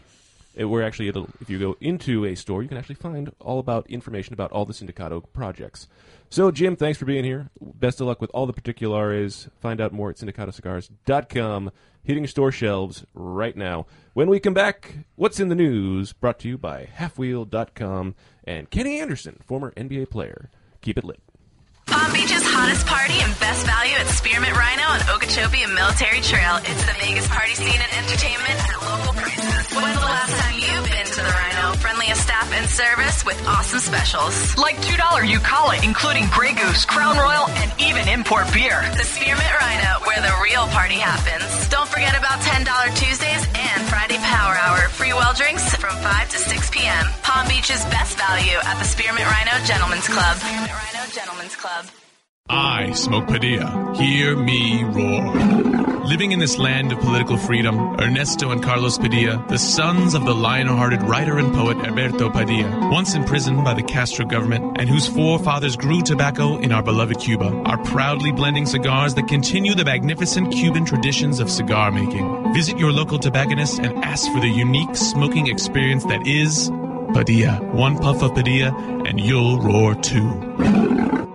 Uh, 0.60 0.68
Where 0.68 0.84
actually, 0.84 1.10
it'll, 1.10 1.30
if 1.42 1.50
you 1.50 1.60
go 1.60 1.76
into 1.82 2.26
a 2.26 2.36
store, 2.36 2.64
you 2.64 2.70
can 2.70 2.78
actually 2.78 2.96
find 2.96 3.32
all 3.40 3.60
about 3.60 3.90
information 3.90 4.34
about 4.34 4.52
all 4.52 4.66
the 4.66 4.74
Sindicato 4.74 5.24
projects. 5.34 5.88
So, 6.30 6.52
Jim, 6.52 6.76
thanks 6.76 6.98
for 6.98 7.06
being 7.06 7.24
here. 7.24 7.50
Best 7.62 8.02
of 8.02 8.08
luck 8.08 8.20
with 8.20 8.32
all 8.34 8.46
the 8.46 8.54
particulares. 8.54 9.48
Find 9.62 9.80
out 9.80 9.94
more 9.94 10.10
at 10.10 10.18
sindicatocigars.com. 10.18 11.72
Hitting 12.04 12.28
store 12.28 12.52
shelves 12.52 13.06
right 13.14 13.56
now. 13.56 13.88
When 14.14 14.30
we 14.30 14.40
come 14.40 14.54
back, 14.54 14.98
what's 15.16 15.40
in 15.40 15.50
the 15.50 15.56
news? 15.56 16.14
Brought 16.14 16.40
to 16.40 16.48
you 16.48 16.58
by 16.58 16.88
Halfwheel.com 16.98 18.16
and 18.44 18.70
Kenny 18.70 19.00
Anderson, 19.00 19.40
former 19.46 19.72
NBA 19.72 20.10
player. 20.10 20.50
Keep 20.82 21.00
it 21.00 21.04
lit. 21.04 21.20
Palm 21.86 22.12
Beach's 22.14 22.44
hottest 22.46 22.86
party 22.88 23.16
and 23.22 23.32
best 23.40 23.66
value 23.66 23.96
at 23.96 24.08
Spearmint 24.08 24.56
Rhino 24.58 24.84
on 24.90 25.00
Okeechobee 25.16 25.64
and 25.64 25.74
Military 25.74 26.22
Trail. 26.22 26.58
It's 26.66 26.84
the 26.86 26.96
Vegas 27.00 27.28
party 27.28 27.54
scene 27.54 27.78
and 27.82 27.92
entertainment 28.06 28.58
at 28.58 28.78
local 28.82 29.14
prices. 29.14 29.64
When's 29.76 30.00
the 30.00 30.10
last 30.10 30.34
time 30.42 30.56
you've 30.58 30.88
been 30.90 31.06
to 31.06 31.22
the 31.22 31.34
Rhino? 31.36 31.78
Friendliest 31.78 32.22
staff 32.24 32.50
and 32.54 32.68
service 32.70 33.26
with 33.26 33.38
awesome 33.48 33.80
specials. 33.80 34.58
Like 34.58 34.78
$2 34.82 34.98
Eucala, 34.98 35.84
including 35.84 36.26
Grey 36.34 36.54
Goose, 36.54 36.86
Crown 36.86 37.18
Royal, 37.18 37.48
and 37.62 37.70
even 37.82 38.08
import 38.10 38.50
beer. 38.54 38.82
The 38.98 39.06
Spearmint 39.06 39.54
Rhino, 39.62 39.92
where 40.08 40.22
the 40.22 40.34
real 40.42 40.66
party 40.74 40.98
happens. 40.98 41.46
Don't 41.70 41.88
forget 41.90 42.18
about 42.18 42.40
$10 42.42 42.66
Tuesdays 42.96 43.44
and 43.54 43.80
Friday 43.92 44.18
Power 44.26 44.56
Hour. 44.58 44.90
Free 44.96 45.14
well 45.14 45.34
drinks 45.34 45.64
from 45.76 45.94
5 46.02 46.30
to 46.30 46.38
6 46.38 46.70
p.m. 46.72 47.06
Palm 47.22 47.48
Beach's 47.48 47.84
best 47.94 48.18
value 48.18 48.58
at 48.64 48.78
the 48.80 48.88
Spearmint 48.88 49.28
Rhino 49.28 49.54
Gentlemen's 49.66 50.08
Club. 50.08 50.38
Spearmint 50.38 50.72
Rhino 50.72 51.04
Gentlemen's 51.12 51.56
Club. 51.56 51.75
I 52.48 52.92
smoke 52.92 53.26
Padilla. 53.26 53.94
Hear 53.96 54.36
me 54.36 54.84
roar. 54.84 55.34
Living 56.06 56.32
in 56.32 56.38
this 56.38 56.60
land 56.60 56.92
of 56.92 57.00
political 57.00 57.38
freedom, 57.38 57.80
Ernesto 58.00 58.52
and 58.52 58.62
Carlos 58.62 59.00
Padilla, 59.00 59.44
the 59.50 59.58
sons 59.58 60.14
of 60.14 60.26
the 60.26 60.36
lion-hearted 60.36 61.02
writer 61.02 61.40
and 61.40 61.52
poet 61.56 61.78
Alberto 61.78 62.30
Padilla, 62.30 62.92
once 62.92 63.16
imprisoned 63.16 63.64
by 63.64 63.74
the 63.74 63.82
Castro 63.82 64.26
government 64.26 64.78
and 64.80 64.88
whose 64.88 65.08
forefathers 65.08 65.76
grew 65.76 66.04
tobacco 66.04 66.58
in 66.58 66.72
our 66.72 66.84
beloved 66.84 67.20
Cuba, 67.20 67.52
are 67.66 67.84
proudly 67.86 68.32
blending 68.32 68.68
cigars 68.68 69.16
that 69.16 69.28
continue 69.28 69.74
the 69.74 69.84
magnificent 69.84 70.54
Cuban 70.54 70.86
traditions 70.86 71.40
of 71.40 71.50
cigar 71.50 71.92
making. 71.92 72.54
Visit 72.54 72.78
your 72.78 72.92
local 72.92 73.18
tobacconist 73.18 73.80
and 73.80 74.04
ask 74.04 74.32
for 74.32 74.40
the 74.40 74.50
unique 74.50 74.96
smoking 74.96 75.48
experience 75.48 76.04
that 76.06 76.28
is 76.28 76.70
Padilla. 77.16 77.58
One 77.72 77.98
puff 77.98 78.22
of 78.22 78.36
Padilla 78.36 78.72
and 79.08 79.20
you'll 79.20 79.60
roar 79.60 79.96
too. 79.96 81.35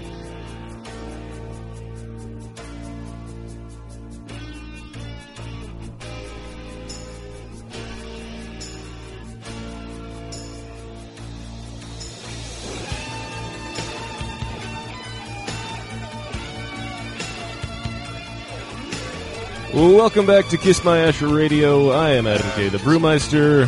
Welcome 19.91 20.25
back 20.25 20.47
to 20.49 20.57
Kiss 20.57 20.83
My 20.83 20.99
Ash 20.99 21.21
Radio. 21.21 21.89
I 21.91 22.11
am 22.11 22.25
Adam 22.25 22.49
K, 22.51 22.69
the 22.69 22.77
Brewmeister. 22.79 23.65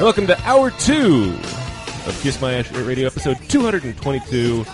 Welcome 0.00 0.26
to 0.26 0.38
hour 0.42 0.70
two 0.72 1.34
of 2.06 2.18
Kiss 2.22 2.40
My 2.40 2.54
Ash 2.54 2.70
Radio, 2.72 3.06
episode 3.06 3.38
222. 3.48 4.64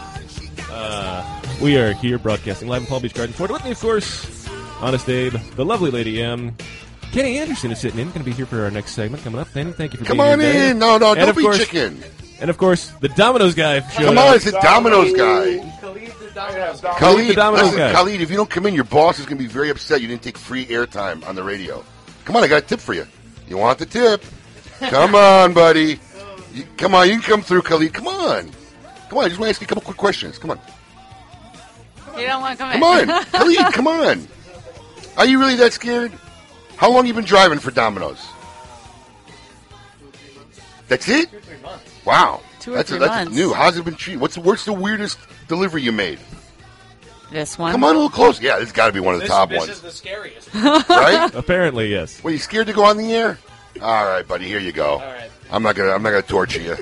Uh, 0.70 1.42
we 1.60 1.76
are 1.78 1.92
here 1.94 2.18
broadcasting 2.18 2.68
live 2.68 2.82
in 2.82 2.86
Palm 2.88 3.00
Beach 3.02 3.14
Garden 3.14 3.32
Florida. 3.32 3.54
With 3.54 3.64
me, 3.64 3.70
of 3.70 3.80
course, 3.80 4.48
Honest 4.80 5.08
Abe, 5.08 5.34
the 5.56 5.64
lovely 5.64 5.90
Lady 5.90 6.20
M. 6.20 6.54
Kenny 7.12 7.38
Anderson 7.38 7.70
is 7.70 7.78
sitting 7.78 8.00
in, 8.00 8.08
going 8.08 8.18
to 8.20 8.24
be 8.24 8.32
here 8.32 8.46
for 8.46 8.62
our 8.64 8.70
next 8.70 8.92
segment 8.92 9.22
coming 9.22 9.40
up. 9.40 9.52
Kenny, 9.52 9.72
thank 9.72 9.92
you 9.92 9.98
for 10.00 10.04
Come 10.04 10.18
being 10.18 10.30
on 10.32 10.40
here. 10.40 10.70
in. 10.72 10.78
No, 10.78 10.98
no, 10.98 11.10
And 11.12 11.20
don't 11.20 11.28
of 11.30 11.36
be 11.36 11.42
course- 11.42 11.58
chicken. 11.58 12.02
And 12.40 12.50
of 12.50 12.58
course, 12.58 12.88
the 13.00 13.08
Domino's 13.10 13.54
guy. 13.54 13.80
showed 13.90 14.06
Come 14.06 14.18
up. 14.18 14.30
on, 14.30 14.34
it's 14.34 14.44
the 14.46 14.50
Domino's 14.60 15.12
guy. 15.12 15.58
Khalid 16.34 16.80
Khalid, 16.98 17.28
the 17.28 17.34
Domino's 17.34 17.64
listen, 17.66 17.78
guy. 17.78 17.92
Khalid, 17.92 18.20
if 18.20 18.30
you 18.30 18.36
don't 18.36 18.48
come 18.48 18.66
in, 18.66 18.74
your 18.74 18.84
boss 18.84 19.18
is 19.18 19.26
going 19.26 19.36
to 19.38 19.44
be 19.44 19.48
very 19.48 19.70
upset 19.70 20.00
you 20.00 20.08
didn't 20.08 20.22
take 20.22 20.38
free 20.38 20.66
airtime 20.66 21.26
on 21.26 21.34
the 21.34 21.42
radio. 21.42 21.84
Come 22.24 22.36
on, 22.36 22.42
I 22.44 22.48
got 22.48 22.62
a 22.62 22.66
tip 22.66 22.80
for 22.80 22.94
you. 22.94 23.06
You 23.48 23.58
want 23.58 23.78
the 23.78 23.86
tip? 23.86 24.24
Come 24.80 25.14
on, 25.14 25.52
buddy. 25.52 26.00
You, 26.54 26.64
come 26.76 26.94
on, 26.94 27.08
you 27.08 27.14
can 27.14 27.22
come 27.22 27.42
through, 27.42 27.62
Khalid. 27.62 27.92
Come 27.92 28.06
on. 28.06 28.50
Come 29.08 29.18
on, 29.18 29.24
I 29.24 29.28
just 29.28 29.40
want 29.40 29.48
to 29.48 29.50
ask 29.50 29.60
you 29.60 29.66
a 29.66 29.68
couple 29.68 29.82
quick 29.82 29.96
questions. 29.96 30.38
Come 30.38 30.52
on. 30.52 30.60
You 32.16 32.26
don't 32.26 32.40
want 32.40 32.58
to 32.58 32.64
come 32.64 32.72
in. 32.72 32.80
Come 32.80 33.10
on. 33.10 33.24
Khalid, 33.32 33.72
come 33.74 33.86
on. 33.86 34.28
Are 35.18 35.26
you 35.26 35.38
really 35.38 35.56
that 35.56 35.72
scared? 35.72 36.12
How 36.76 36.90
long 36.90 37.06
you 37.06 37.14
been 37.14 37.24
driving 37.24 37.58
for 37.58 37.70
Domino's? 37.70 38.26
That's 40.88 41.08
it? 41.08 41.28
Wow. 42.04 42.40
Two 42.62 42.72
or 42.72 42.76
that's 42.76 42.90
three 42.90 43.00
that's 43.00 43.10
months. 43.10 43.36
new. 43.36 43.52
How's 43.52 43.76
it 43.76 43.84
been 43.84 43.96
treated? 43.96 44.20
What's 44.20 44.36
the, 44.36 44.40
what's 44.40 44.64
the 44.64 44.72
weirdest 44.72 45.18
delivery 45.48 45.82
you 45.82 45.90
made? 45.90 46.20
This 47.32 47.58
one. 47.58 47.72
Come 47.72 47.82
on 47.82 47.90
a 47.90 47.94
little 47.94 48.08
close. 48.08 48.40
Yeah, 48.40 48.54
this 48.56 48.68
has 48.68 48.72
got 48.72 48.86
to 48.86 48.92
be 48.92 49.00
one 49.00 49.14
of 49.14 49.20
the 49.20 49.26
top 49.26 49.50
ones. 49.50 49.66
This 49.66 49.76
is 49.78 49.82
the 49.82 49.90
scariest. 49.90 50.54
right? 50.54 51.28
Apparently, 51.34 51.88
yes. 51.88 52.22
Were 52.22 52.30
you 52.30 52.38
scared 52.38 52.68
to 52.68 52.72
go 52.72 52.84
on 52.84 52.98
the 52.98 53.12
air? 53.12 53.38
All 53.80 54.04
right, 54.04 54.26
buddy. 54.26 54.46
Here 54.46 54.60
you 54.60 54.70
go. 54.70 54.92
All 54.92 54.98
right. 55.00 55.30
I'm 55.50 55.62
not 55.62 55.74
gonna. 55.74 55.90
I'm 55.90 56.02
not 56.02 56.10
gonna 56.10 56.22
torture 56.22 56.60
you. 56.60 56.76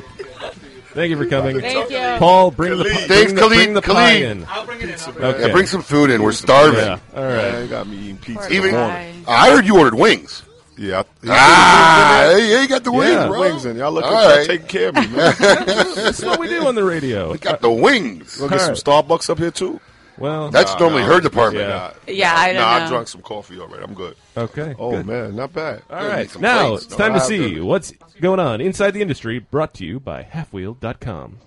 Thank 0.93 1.11
you 1.11 1.17
for 1.17 1.27
coming. 1.27 1.61
Thank 1.61 1.91
you. 1.91 2.19
Paul, 2.19 2.51
bring 2.51 2.77
the, 2.77 2.85
pi- 2.85 2.91
Thanks, 2.91 3.33
bring 3.33 3.35
the, 3.37 3.41
Khalid. 3.41 3.57
bring 3.57 3.75
the 3.75 3.83
pie 3.83 3.93
Khalid. 4.19 4.23
in. 4.23 4.45
I'll 4.49 4.67
bring 4.67 4.81
it 4.81 4.89
in. 4.91 4.97
I'll 5.01 5.13
bring 5.13 5.25
Okay. 5.25 5.47
Yeah, 5.47 5.53
bring 5.53 5.67
some 5.67 5.83
food 5.83 6.11
in. 6.11 6.21
We're 6.23 6.33
starving. 6.33 6.81
Yeah, 6.81 6.99
all 7.15 7.23
right. 7.23 7.37
Yeah, 7.37 7.61
you 7.61 7.69
got 7.69 7.87
me 7.87 7.97
eating 7.97 8.19
pizza. 8.19 8.49
Poor 8.49 8.53
Even. 8.53 8.75
I 8.75 9.51
heard 9.51 9.67
you 9.67 9.79
ordered 9.79 9.95
wings. 9.95 10.43
Yeah. 10.81 11.03
Ah, 11.29 12.33
hey, 12.35 12.63
you 12.63 12.67
got 12.67 12.83
the 12.85 12.91
wings, 12.91 13.13
Yeah, 13.13 13.27
bro. 13.29 13.39
wings 13.41 13.67
in. 13.67 13.77
Y'all 13.77 13.93
look 13.93 14.03
All 14.07 14.17
at 14.17 14.23
y'all 14.29 14.37
right. 14.39 14.47
taking 14.47 14.67
care 14.67 14.89
of 14.89 14.95
me, 14.95 15.07
man. 15.09 15.35
That's 15.39 16.23
what 16.25 16.41
we 16.41 16.49
do 16.49 16.67
on 16.67 16.75
the 16.75 16.83
radio. 16.83 17.33
We 17.33 17.37
got 17.39 17.61
the 17.61 17.71
wings. 17.71 18.39
We'll 18.41 18.49
get 18.49 18.63
some 18.63 18.75
Starbucks 18.77 19.29
up 19.29 19.37
here 19.37 19.51
too. 19.51 19.79
Well, 20.17 20.51
That's 20.51 20.79
normally 20.81 21.03
her 21.03 21.21
department. 21.21 21.69
Yeah. 21.69 21.93
Yeah, 22.07 22.35
I 22.35 22.47
don't 22.55 22.63
nah, 22.63 22.79
know. 22.79 22.85
I 22.85 22.89
drunk 22.89 23.09
some 23.09 23.21
coffee 23.21 23.61
already. 23.61 23.85
I'm 23.85 23.93
good. 23.93 24.17
Okay. 24.39 24.75
Oh 24.79 24.93
good. 24.93 25.07
man, 25.07 25.37
not 25.37 25.53
bad. 25.53 25.83
All 25.91 26.01
Good, 26.01 26.09
right. 26.09 26.41
Now 26.41 26.69
plates. 26.69 26.85
it's 26.87 26.97
time 26.97 27.13
to 27.13 27.21
see 27.21 27.39
done 27.39 27.57
it. 27.59 27.65
what's 27.65 27.93
going 28.21 28.41
on 28.41 28.63
inside 28.63 28.93
the 28.93 29.03
industry. 29.03 29.39
Brought 29.39 29.75
to 29.75 29.85
you 29.85 30.01
by 30.01 30.23
Halfwheel.com. 30.23 31.41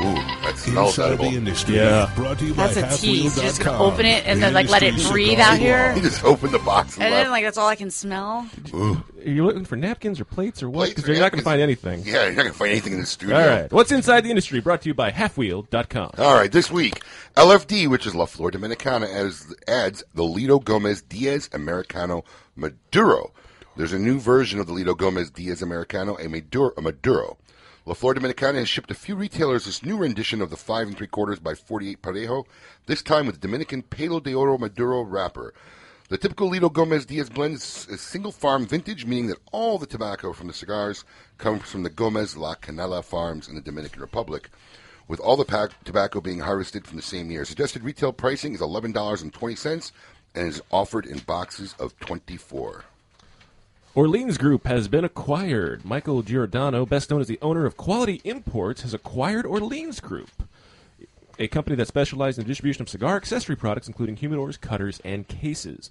Ooh, 0.00 0.14
that 0.14 0.54
smells 0.56 0.96
Inside 0.98 1.18
the 1.18 1.24
industry. 1.36 1.74
Yeah. 1.76 2.10
Brought 2.14 2.38
to 2.38 2.46
you 2.46 2.54
by 2.54 2.68
That's 2.68 3.00
a 3.00 3.02
tease. 3.02 3.36
You 3.36 3.42
just 3.42 3.60
Halfwheel.com. 3.60 3.80
open 3.82 4.06
it 4.06 4.24
and 4.26 4.40
then, 4.42 4.52
like, 4.54 4.68
let 4.68 4.82
it 4.84 4.94
breathe 5.10 5.40
out 5.40 5.58
here. 5.58 5.92
You 5.96 6.02
just 6.02 6.22
opened 6.24 6.54
the 6.54 6.60
box 6.60 6.94
and, 6.94 7.04
And 7.04 7.12
then, 7.14 7.30
like, 7.30 7.42
that's 7.42 7.58
all 7.58 7.66
I 7.68 7.74
can 7.74 7.90
smell. 7.90 8.48
Ooh. 8.72 9.02
Are 9.24 9.28
you 9.28 9.44
looking 9.44 9.64
for 9.64 9.74
napkins 9.74 10.20
or 10.20 10.24
plates 10.24 10.62
or 10.62 10.70
what? 10.70 10.88
Because 10.90 11.08
you're 11.08 11.18
not 11.18 11.32
going 11.32 11.40
to 11.40 11.44
find 11.44 11.60
anything. 11.60 12.02
Yeah, 12.04 12.24
you're 12.26 12.34
not 12.34 12.42
gonna 12.42 12.52
find 12.52 12.70
anything 12.70 12.92
in 12.92 13.00
the 13.00 13.06
studio. 13.06 13.36
All 13.36 13.46
right. 13.46 13.72
What's 13.72 13.90
inside 13.90 14.20
the 14.22 14.30
industry? 14.30 14.60
Brought 14.60 14.82
to 14.82 14.88
you 14.88 14.94
by 14.94 15.10
Halfwheel.com. 15.10 16.10
All 16.18 16.34
right, 16.34 16.52
this 16.52 16.70
week, 16.70 17.02
LFD, 17.36 17.88
which 17.88 18.06
is 18.06 18.14
La 18.14 18.26
Flor 18.26 18.52
Dominicana, 18.52 19.12
adds, 19.12 19.52
adds 19.66 20.04
the 20.14 20.22
Litto 20.22 20.62
Gomez 20.62 21.02
Diaz 21.02 21.50
Americano 21.52 22.24
Maduro. 22.54 23.32
There's 23.76 23.92
a 23.92 23.98
new 23.98 24.18
version 24.20 24.60
of 24.60 24.66
the 24.66 24.72
Litto 24.72 24.96
Gomez 24.96 25.30
Diaz 25.30 25.62
Americano, 25.62 26.16
a 26.18 26.28
Maduro. 26.28 26.72
A 26.76 26.82
Maduro. 26.82 27.38
La 27.88 27.94
Flor 27.94 28.12
Dominicana 28.12 28.56
has 28.56 28.68
shipped 28.68 28.90
a 28.90 28.94
few 28.94 29.16
retailers 29.16 29.64
this 29.64 29.82
new 29.82 29.96
rendition 29.96 30.42
of 30.42 30.50
the 30.50 30.58
5 30.58 30.88
and 30.88 30.96
3 30.98 31.06
quarters 31.06 31.38
by 31.38 31.54
48 31.54 32.02
Parejo, 32.02 32.44
this 32.84 33.00
time 33.00 33.24
with 33.24 33.36
the 33.36 33.40
Dominican 33.40 33.80
Pelo 33.80 34.20
de 34.20 34.34
Oro 34.34 34.58
Maduro 34.58 35.00
wrapper. 35.00 35.54
The 36.10 36.18
typical 36.18 36.50
Litto 36.50 36.70
Gomez 36.70 37.06
Diaz 37.06 37.30
blend 37.30 37.54
is, 37.54 37.88
a 37.90 37.96
single 37.96 38.30
farm 38.30 38.66
vintage, 38.66 39.06
meaning 39.06 39.28
that 39.28 39.40
all 39.52 39.78
the 39.78 39.86
tobacco 39.86 40.34
from 40.34 40.48
the 40.48 40.52
cigars 40.52 41.06
comes 41.38 41.62
from 41.62 41.82
the 41.82 41.88
Gomez 41.88 42.36
La 42.36 42.56
Canela 42.56 43.02
farms 43.02 43.48
in 43.48 43.54
the 43.54 43.62
Dominican 43.62 44.02
Republic, 44.02 44.50
with 45.06 45.18
all 45.20 45.38
the 45.38 45.46
pack, 45.46 45.70
tobacco 45.84 46.20
being 46.20 46.40
harvested 46.40 46.86
from 46.86 46.96
the 46.96 47.02
same 47.02 47.30
year. 47.30 47.46
Suggested 47.46 47.82
retail 47.82 48.12
pricing 48.12 48.52
is 48.52 48.60
$11.20 48.60 49.92
and 50.34 50.46
is 50.46 50.60
offered 50.70 51.06
in 51.06 51.20
boxes 51.20 51.74
of 51.78 51.98
24. 52.00 52.84
Orleans 53.98 54.38
Group 54.38 54.68
has 54.68 54.86
been 54.86 55.04
acquired. 55.04 55.84
Michael 55.84 56.22
Giordano, 56.22 56.86
best 56.86 57.10
known 57.10 57.20
as 57.20 57.26
the 57.26 57.40
owner 57.42 57.66
of 57.66 57.76
Quality 57.76 58.20
Imports, 58.22 58.82
has 58.82 58.94
acquired 58.94 59.44
Orleans 59.44 59.98
Group, 59.98 60.30
a 61.36 61.48
company 61.48 61.74
that 61.74 61.88
specializes 61.88 62.38
in 62.38 62.44
the 62.44 62.48
distribution 62.48 62.82
of 62.82 62.88
cigar 62.88 63.16
accessory 63.16 63.56
products, 63.56 63.88
including 63.88 64.14
humidors, 64.14 64.60
cutters, 64.60 65.00
and 65.04 65.26
cases. 65.26 65.90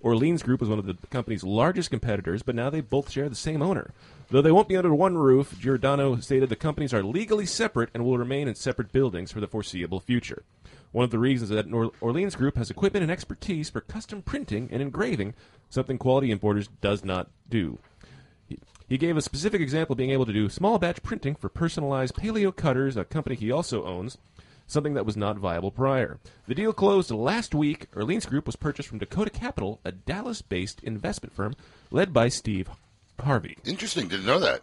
Orleans 0.00 0.44
Group 0.44 0.60
was 0.60 0.68
one 0.68 0.78
of 0.78 0.86
the 0.86 0.96
company's 1.10 1.42
largest 1.42 1.90
competitors, 1.90 2.44
but 2.44 2.54
now 2.54 2.70
they 2.70 2.80
both 2.80 3.10
share 3.10 3.28
the 3.28 3.34
same 3.34 3.60
owner. 3.60 3.90
Though 4.30 4.42
they 4.42 4.52
won't 4.52 4.68
be 4.68 4.76
under 4.76 4.94
one 4.94 5.16
roof, 5.16 5.58
Giordano 5.58 6.16
stated 6.16 6.50
the 6.50 6.56
companies 6.56 6.92
are 6.92 7.02
legally 7.02 7.46
separate 7.46 7.88
and 7.94 8.04
will 8.04 8.18
remain 8.18 8.46
in 8.46 8.54
separate 8.54 8.92
buildings 8.92 9.32
for 9.32 9.40
the 9.40 9.46
foreseeable 9.46 10.00
future. 10.00 10.42
One 10.92 11.04
of 11.04 11.10
the 11.10 11.18
reasons 11.18 11.50
is 11.50 11.56
that 11.56 11.92
Orleans 12.00 12.34
Group 12.34 12.56
has 12.56 12.70
equipment 12.70 13.02
and 13.02 13.10
expertise 13.12 13.70
for 13.70 13.80
custom 13.80 14.20
printing 14.20 14.68
and 14.70 14.82
engraving, 14.82 15.34
something 15.70 15.96
Quality 15.96 16.30
Importers 16.30 16.68
does 16.82 17.04
not 17.04 17.30
do. 17.48 17.78
He- 18.46 18.58
He 18.86 18.98
gave 18.98 19.16
a 19.16 19.22
specific 19.22 19.62
example 19.62 19.94
of 19.94 19.98
being 19.98 20.10
able 20.10 20.26
to 20.26 20.32
do 20.32 20.48
small 20.50 20.78
batch 20.78 21.02
printing 21.02 21.34
for 21.34 21.48
personalized 21.48 22.14
Palio 22.14 22.54
cutters, 22.54 22.96
a 22.98 23.04
company 23.04 23.34
he 23.34 23.50
also 23.50 23.84
owns, 23.84 24.18
something 24.66 24.92
that 24.92 25.06
was 25.06 25.16
not 25.16 25.38
viable 25.38 25.70
prior. 25.70 26.18
The 26.46 26.54
deal 26.54 26.74
closed 26.74 27.10
last 27.10 27.54
week. 27.54 27.86
Orleans 27.96 28.26
Group 28.26 28.44
was 28.44 28.56
purchased 28.56 28.90
from 28.90 28.98
Dakota 28.98 29.30
Capital, 29.30 29.80
a 29.86 29.92
Dallas 29.92 30.42
based 30.42 30.82
investment 30.82 31.34
firm 31.34 31.54
led 31.90 32.12
by 32.12 32.28
Steve 32.28 32.68
Harvey. 33.20 33.56
Interesting. 33.64 34.08
Didn't 34.08 34.26
know 34.26 34.38
that. 34.40 34.62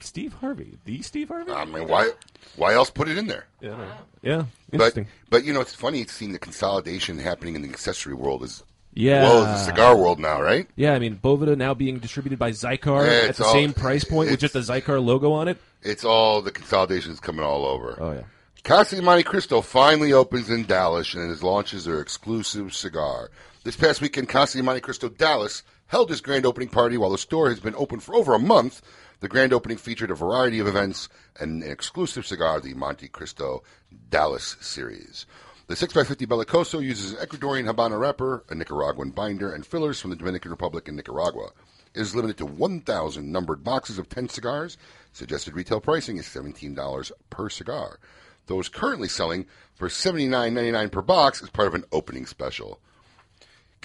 Steve 0.00 0.34
Harvey? 0.34 0.76
The 0.84 1.00
Steve 1.02 1.28
Harvey? 1.28 1.52
I 1.52 1.64
mean, 1.64 1.88
why 1.88 2.10
why 2.56 2.74
else 2.74 2.90
put 2.90 3.08
it 3.08 3.16
in 3.16 3.26
there? 3.28 3.46
Yeah, 3.60 3.76
yeah 4.22 4.44
But, 4.70 4.74
interesting. 4.74 5.06
but 5.30 5.44
you 5.44 5.52
know, 5.54 5.60
it's 5.62 5.74
funny 5.74 6.04
seeing 6.06 6.32
the 6.32 6.38
consolidation 6.38 7.18
happening 7.18 7.54
in 7.56 7.62
the 7.62 7.68
accessory 7.70 8.12
world 8.14 8.42
as 8.42 8.62
Yeah. 8.92 9.22
well 9.22 9.44
as 9.46 9.60
the 9.60 9.64
cigar 9.72 9.96
world 9.96 10.18
now, 10.20 10.40
right? 10.40 10.68
Yeah, 10.76 10.92
I 10.92 10.98
mean, 10.98 11.16
Bovida 11.16 11.56
now 11.56 11.72
being 11.72 11.98
distributed 11.98 12.38
by 12.38 12.50
Xikar 12.50 13.06
Yeah, 13.06 13.28
at 13.30 13.36
the 13.36 13.44
all- 13.44 13.52
same 13.54 13.72
price 13.72 14.04
point 14.04 14.30
with 14.30 14.40
just 14.40 14.52
the 14.52 14.60
Xikar 14.60 15.02
logo 15.02 15.32
on 15.32 15.48
it. 15.48 15.56
It's 15.82 16.04
all 16.04 16.42
the 16.42 16.50
consolidation 16.52 17.12
is 17.12 17.20
coming 17.20 17.44
all 17.44 17.64
over. 17.64 17.96
Oh 17.98 18.12
yeah. 18.12 18.22
Casa 18.64 18.96
de 18.96 19.02
Montecristo 19.02 19.62
finally 19.64 20.12
opens 20.12 20.50
in 20.50 20.64
Dallas 20.66 21.14
and 21.14 21.30
it 21.32 21.42
launches 21.42 21.84
their 21.86 22.00
exclusive 22.00 22.74
cigar. 22.74 23.30
This 23.64 23.76
past 23.76 24.00
weekend, 24.02 24.28
Casa 24.28 24.58
de 24.58 24.64
Montecristo 24.64 25.08
Dallas 25.16 25.62
held 25.86 26.10
its 26.10 26.20
grand 26.20 26.46
opening 26.46 26.68
party 26.68 26.96
while 26.96 27.10
the 27.10 27.18
store 27.18 27.48
has 27.48 27.60
been 27.60 27.74
open 27.76 28.00
for 28.00 28.14
over 28.14 28.34
a 28.34 28.38
month. 28.38 28.82
The 29.20 29.28
grand 29.28 29.52
opening 29.52 29.78
featured 29.78 30.10
a 30.10 30.14
variety 30.14 30.58
of 30.58 30.66
events 30.66 31.08
and 31.38 31.62
an 31.62 31.70
exclusive 31.70 32.26
cigar, 32.26 32.60
the 32.60 32.74
Montecristo 32.74 33.62
Dallas 34.10 34.56
series. 34.60 35.26
The 35.68 35.74
6x50 35.74 36.26
Belicoso 36.26 36.80
uses 36.80 37.12
an 37.12 37.26
Ecuadorian 37.26 37.66
Habana 37.66 37.98
wrapper, 37.98 38.44
a 38.48 38.54
Nicaraguan 38.54 39.10
binder, 39.10 39.52
and 39.52 39.66
fillers 39.66 40.00
from 40.00 40.10
the 40.10 40.16
Dominican 40.16 40.50
Republic 40.50 40.86
and 40.86 40.96
Nicaragua. 40.96 41.50
It 41.92 42.00
is 42.02 42.14
limited 42.14 42.38
to 42.38 42.46
1,000 42.46 43.32
numbered 43.32 43.64
boxes 43.64 43.98
of 43.98 44.08
10 44.08 44.28
cigars. 44.28 44.76
Suggested 45.12 45.54
retail 45.54 45.80
pricing 45.80 46.18
is 46.18 46.26
$17 46.26 47.10
per 47.30 47.48
cigar. 47.48 47.98
Those 48.46 48.68
currently 48.68 49.08
selling 49.08 49.46
for 49.74 49.88
$79.99 49.88 50.92
per 50.92 51.02
box 51.02 51.42
as 51.42 51.50
part 51.50 51.66
of 51.68 51.74
an 51.74 51.84
opening 51.90 52.26
special. 52.26 52.80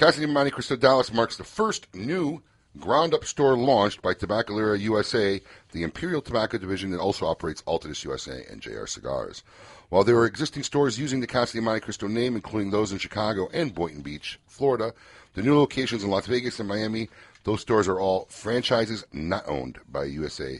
Casa 0.01 0.19
de 0.19 0.25
Montecristo 0.25 0.75
Dallas 0.75 1.13
marks 1.13 1.37
the 1.37 1.43
first 1.43 1.85
new 1.93 2.41
ground 2.79 3.13
up 3.13 3.23
store 3.23 3.55
launched 3.55 4.01
by 4.01 4.15
Tabacalera 4.15 4.79
USA, 4.79 5.39
the 5.73 5.83
Imperial 5.83 6.23
Tobacco 6.23 6.57
division 6.57 6.89
that 6.89 6.99
also 6.99 7.27
operates 7.27 7.61
Altadis 7.67 8.03
USA 8.03 8.43
and 8.49 8.61
JR 8.61 8.87
Cigars. 8.87 9.43
While 9.89 10.03
there 10.03 10.17
are 10.17 10.25
existing 10.25 10.63
stores 10.63 10.97
using 10.97 11.19
the 11.19 11.27
Casa 11.27 11.55
de 11.55 11.61
Montecristo 11.61 12.09
name, 12.09 12.35
including 12.35 12.71
those 12.71 12.91
in 12.91 12.97
Chicago 12.97 13.47
and 13.53 13.75
Boynton 13.75 14.01
Beach, 14.01 14.39
Florida, 14.47 14.95
the 15.35 15.43
new 15.43 15.55
locations 15.55 16.03
in 16.03 16.09
Las 16.09 16.25
Vegas 16.25 16.59
and 16.59 16.67
Miami, 16.67 17.07
those 17.43 17.61
stores 17.61 17.87
are 17.87 17.99
all 17.99 18.25
franchises 18.31 19.05
not 19.13 19.47
owned 19.47 19.77
by 19.87 20.05
USA, 20.05 20.57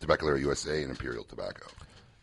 Tabacalera 0.00 0.40
USA 0.40 0.82
and 0.82 0.90
Imperial 0.90 1.22
Tobacco. 1.22 1.68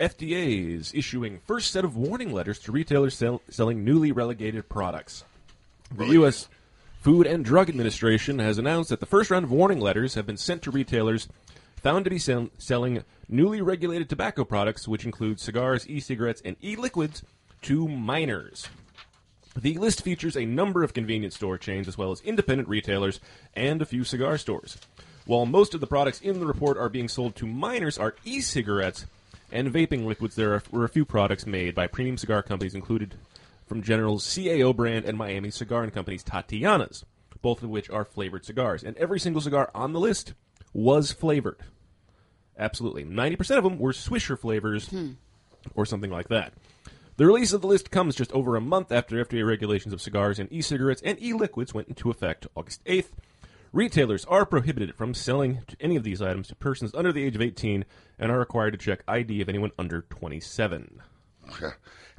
FDA 0.02 0.76
is 0.76 0.94
issuing 0.94 1.40
first 1.48 1.72
set 1.72 1.86
of 1.86 1.96
warning 1.96 2.34
letters 2.34 2.60
to 2.60 2.74
retailers 2.74 3.16
sell- 3.16 3.42
selling 3.50 3.86
newly 3.86 4.12
relegated 4.12 4.68
products. 4.68 5.24
The 5.92 6.08
U.S. 6.08 6.48
Food 7.02 7.26
and 7.26 7.44
Drug 7.44 7.70
Administration 7.70 8.40
has 8.40 8.58
announced 8.58 8.90
that 8.90 9.00
the 9.00 9.06
first 9.06 9.32
round 9.32 9.46
of 9.46 9.52
warning 9.52 9.80
letters 9.80 10.14
have 10.14 10.26
been 10.26 10.38
sent 10.38 10.62
to 10.64 10.72
retailers 10.72 11.28
found 11.82 12.06
to 12.06 12.12
be 12.12 12.20
sell- 12.20 12.50
selling 12.58 13.04
newly 13.28 13.62
regulated 13.62 14.10
tobacco 14.10 14.44
products, 14.44 14.88
which 14.88 15.06
include 15.06 15.40
cigars, 15.40 15.90
e-cigarettes, 15.90 16.42
and 16.46 16.58
e-liquids, 16.64 17.24
to 17.64 17.88
minors. 17.88 18.68
The 19.58 19.78
list 19.78 20.04
features 20.04 20.38
a 20.38 20.46
number 20.46 20.84
of 20.84 20.94
convenience 20.94 21.36
store 21.36 21.58
chains 21.58 21.88
as 21.88 21.98
well 21.98 22.12
as 22.12 22.22
independent 22.22 22.70
retailers 22.70 23.20
and 23.56 23.82
a 23.82 23.86
few 23.86 24.04
cigar 24.04 24.38
stores. 24.38 24.78
While 25.26 25.46
most 25.46 25.74
of 25.74 25.82
the 25.82 25.88
products 25.88 26.22
in 26.22 26.40
the 26.40 26.46
report 26.46 26.78
are 26.78 26.90
being 26.90 27.08
sold 27.08 27.36
to 27.38 27.48
minors 27.48 27.98
are 27.98 28.16
e-cigarettes 28.26 29.06
and 29.52 29.74
vaping 29.74 30.06
liquids, 30.06 30.36
there 30.36 30.54
are, 30.54 30.64
were 30.72 30.86
a 30.86 30.90
few 30.90 31.06
products 31.06 31.46
made 31.46 31.76
by 31.76 31.88
premium 31.88 32.18
cigar 32.18 32.44
companies 32.44 32.76
included 32.76 33.16
from 33.70 33.84
General's 33.84 34.26
CAO 34.26 34.76
brand 34.76 35.06
and 35.06 35.18
Miami 35.18 35.52
Cigar 35.52 35.84
and 35.84 35.94
Company's 35.94 36.24
Tatiana's, 36.24 37.06
both 37.42 37.64
of 37.64 37.70
which 37.70 37.90
are 37.90 38.04
flavored 38.04 38.44
cigars. 38.44 38.84
And 38.84 38.98
every 38.98 39.20
single 39.20 39.42
cigar 39.42 39.72
on 39.74 39.94
the 39.94 40.00
list 40.00 40.34
was 40.74 41.12
flavored. 41.12 41.60
Absolutely. 42.58 43.06
90% 43.06 43.58
of 43.58 43.64
them 43.64 43.80
were 43.80 43.94
Swisher 43.94 44.38
flavors 44.38 44.90
hmm. 44.90 45.12
or 45.76 45.86
something 45.86 46.12
like 46.12 46.28
that. 46.28 46.54
The 47.16 47.26
release 47.26 47.54
of 47.54 47.62
the 47.62 47.68
list 47.68 47.92
comes 47.92 48.16
just 48.16 48.32
over 48.32 48.56
a 48.56 48.62
month 48.62 48.92
after 48.92 49.24
FDA 49.24 49.46
regulations 49.46 49.94
of 49.94 50.02
cigars 50.02 50.40
and 50.40 50.52
e-cigarettes 50.52 51.02
and 51.04 51.22
e-liquids 51.22 51.74
went 51.74 51.90
into 51.90 52.10
effect 52.10 52.48
August 52.56 52.84
8th. 52.86 53.12
Retailers 53.72 54.26
are 54.26 54.46
prohibited 54.46 54.96
from 54.96 55.14
selling 55.14 55.60
to 55.68 55.76
any 55.80 55.96
of 55.96 56.04
these 56.04 56.22
items 56.22 56.48
to 56.48 56.56
persons 56.56 56.96
under 56.96 57.12
the 57.12 57.24
age 57.24 57.36
of 57.36 57.42
18 57.42 57.86
and 58.18 58.32
are 58.32 58.40
required 58.40 58.72
to 58.72 58.78
check 58.78 59.04
ID 59.08 59.42
of 59.42 59.50
anyone 59.50 59.72
under 59.78 60.02
27. 60.02 61.02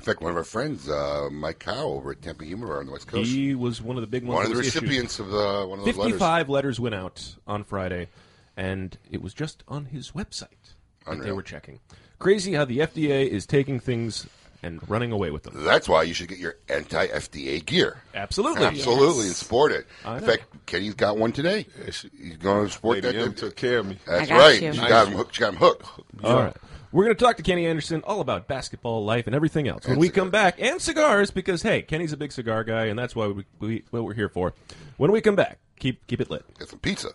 In 0.00 0.04
fact, 0.04 0.22
one 0.22 0.30
of 0.30 0.36
our 0.38 0.44
friends, 0.44 0.88
uh, 0.88 1.28
Mike 1.30 1.58
Cow, 1.58 1.84
over 1.88 2.12
at 2.12 2.22
Tampa 2.22 2.42
Humor 2.46 2.78
on 2.78 2.86
the 2.86 2.92
West 2.92 3.06
Coast, 3.06 3.30
He 3.30 3.54
was 3.54 3.82
one 3.82 3.98
of 3.98 4.00
the 4.00 4.06
big 4.06 4.24
ones. 4.24 4.34
one 4.34 4.46
of 4.46 4.50
the 4.52 4.56
was 4.56 4.66
issued. 4.68 4.82
recipients 4.84 5.18
of 5.18 5.28
the 5.28 5.66
one 5.68 5.78
of 5.78 5.84
those 5.84 5.94
letters. 5.94 6.12
55 6.12 6.48
letters 6.48 6.80
went 6.80 6.94
out 6.94 7.34
on 7.46 7.64
Friday, 7.64 8.08
and 8.56 8.96
it 9.10 9.20
was 9.20 9.34
just 9.34 9.62
on 9.68 9.84
his 9.84 10.12
website 10.12 10.72
that 11.06 11.22
they 11.22 11.32
were 11.32 11.42
checking. 11.42 11.80
Crazy 12.18 12.54
how 12.54 12.64
the 12.64 12.78
FDA 12.78 13.28
is 13.28 13.44
taking 13.44 13.78
things 13.78 14.26
and 14.62 14.80
running 14.88 15.12
away 15.12 15.30
with 15.30 15.42
them. 15.42 15.52
That's 15.66 15.86
why 15.86 16.04
you 16.04 16.14
should 16.14 16.28
get 16.30 16.38
your 16.38 16.56
anti-FDA 16.70 17.64
gear. 17.66 18.00
Absolutely. 18.14 18.64
absolutely, 18.64 19.16
Yes. 19.18 19.26
and 19.26 19.36
sport 19.36 19.72
it. 19.72 19.86
I 20.06 20.16
In 20.16 20.20
know. 20.22 20.26
fact, 20.28 20.44
Kenny's 20.64 20.94
got 20.94 21.18
one 21.18 21.32
today. 21.32 21.66
He's 21.84 22.36
going 22.38 22.66
to 22.68 22.72
sport 22.72 23.02
Lady 23.02 23.18
that. 23.18 23.22
M 23.22 23.34
took 23.34 23.54
care 23.54 23.78
of 23.80 23.86
me. 23.86 23.98
That's 24.06 24.22
I 24.30 24.34
got 24.34 24.38
right. 24.38 24.62
you. 24.62 24.72
She 24.72 24.78
Nice. 24.80 24.88
got 24.88 25.08
him 25.08 25.14
hooked. 25.14 25.34
She 25.34 25.40
got 25.40 25.52
him 25.52 25.58
hooked. 25.58 25.86
All 26.24 26.36
right. 26.42 26.56
We're 26.92 27.04
going 27.04 27.16
to 27.16 27.24
talk 27.24 27.36
to 27.36 27.42
Kenny 27.42 27.66
Anderson 27.66 28.02
all 28.02 28.20
about 28.20 28.48
basketball 28.48 29.04
life 29.04 29.26
and 29.26 29.34
everything 29.34 29.68
else 29.68 29.84
when 29.84 29.92
And 29.92 30.00
we 30.00 30.08
come 30.08 30.30
back, 30.30 30.60
and 30.60 30.80
cigars 30.80 31.30
because 31.30 31.62
hey, 31.62 31.82
Kenny's 31.82 32.12
a 32.12 32.16
big 32.16 32.32
cigar 32.32 32.64
guy, 32.64 32.86
and 32.86 32.98
that's 32.98 33.14
why 33.14 33.28
we, 33.28 33.44
we 33.60 33.84
what 33.90 34.04
we're 34.04 34.14
here 34.14 34.28
for. 34.28 34.54
When 34.96 35.12
we 35.12 35.20
come 35.20 35.36
back, 35.36 35.58
keep 35.78 36.04
keep 36.08 36.20
it 36.20 36.30
lit. 36.30 36.44
Get 36.58 36.68
some 36.68 36.80
pizza. 36.80 37.10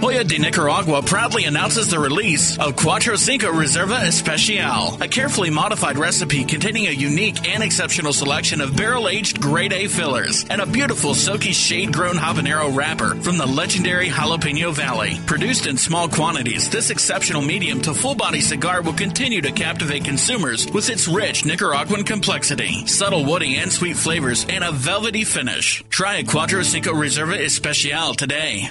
Joya 0.00 0.24
de 0.24 0.38
Nicaragua 0.38 1.02
proudly 1.02 1.44
announces 1.44 1.90
the 1.90 1.98
release 1.98 2.58
of 2.58 2.76
Cuatro 2.76 3.18
Cinco 3.18 3.50
Reserva 3.50 4.06
Especial, 4.06 5.02
a 5.02 5.08
carefully 5.08 5.50
modified 5.50 5.98
recipe 5.98 6.44
containing 6.44 6.86
a 6.86 6.90
unique 6.90 7.48
and 7.48 7.62
exceptional 7.62 8.12
selection 8.12 8.60
of 8.60 8.76
barrel 8.76 9.08
aged 9.08 9.40
grade 9.40 9.72
A 9.72 9.88
fillers 9.88 10.44
and 10.48 10.60
a 10.60 10.66
beautiful 10.66 11.14
silky 11.14 11.52
shade 11.52 11.92
grown 11.92 12.16
habanero 12.16 12.74
wrapper 12.76 13.16
from 13.16 13.36
the 13.36 13.46
legendary 13.46 14.08
Jalapeno 14.08 14.72
Valley. 14.72 15.18
Produced 15.26 15.66
in 15.66 15.76
small 15.76 16.08
quantities, 16.08 16.68
this 16.68 16.90
exceptional 16.90 17.42
medium 17.42 17.80
to 17.80 17.94
full 17.94 18.14
body 18.14 18.40
cigar 18.40 18.82
will 18.82 18.92
continue 18.92 19.40
to 19.40 19.50
captivate 19.50 20.04
consumers 20.04 20.70
with 20.70 20.88
its 20.88 21.08
rich 21.08 21.44
Nicaraguan 21.44 22.04
complexity, 22.04 22.86
subtle 22.86 23.24
woody 23.24 23.56
and 23.56 23.72
sweet 23.72 23.96
flavors, 23.96 24.46
and 24.48 24.62
a 24.62 24.72
velvety 24.72 25.24
finish. 25.24 25.82
Try 25.88 26.16
a 26.16 26.22
Cuatro 26.22 26.62
Cinco 26.62 26.92
Reserva 26.92 27.42
Especial 27.44 28.14
today. 28.14 28.70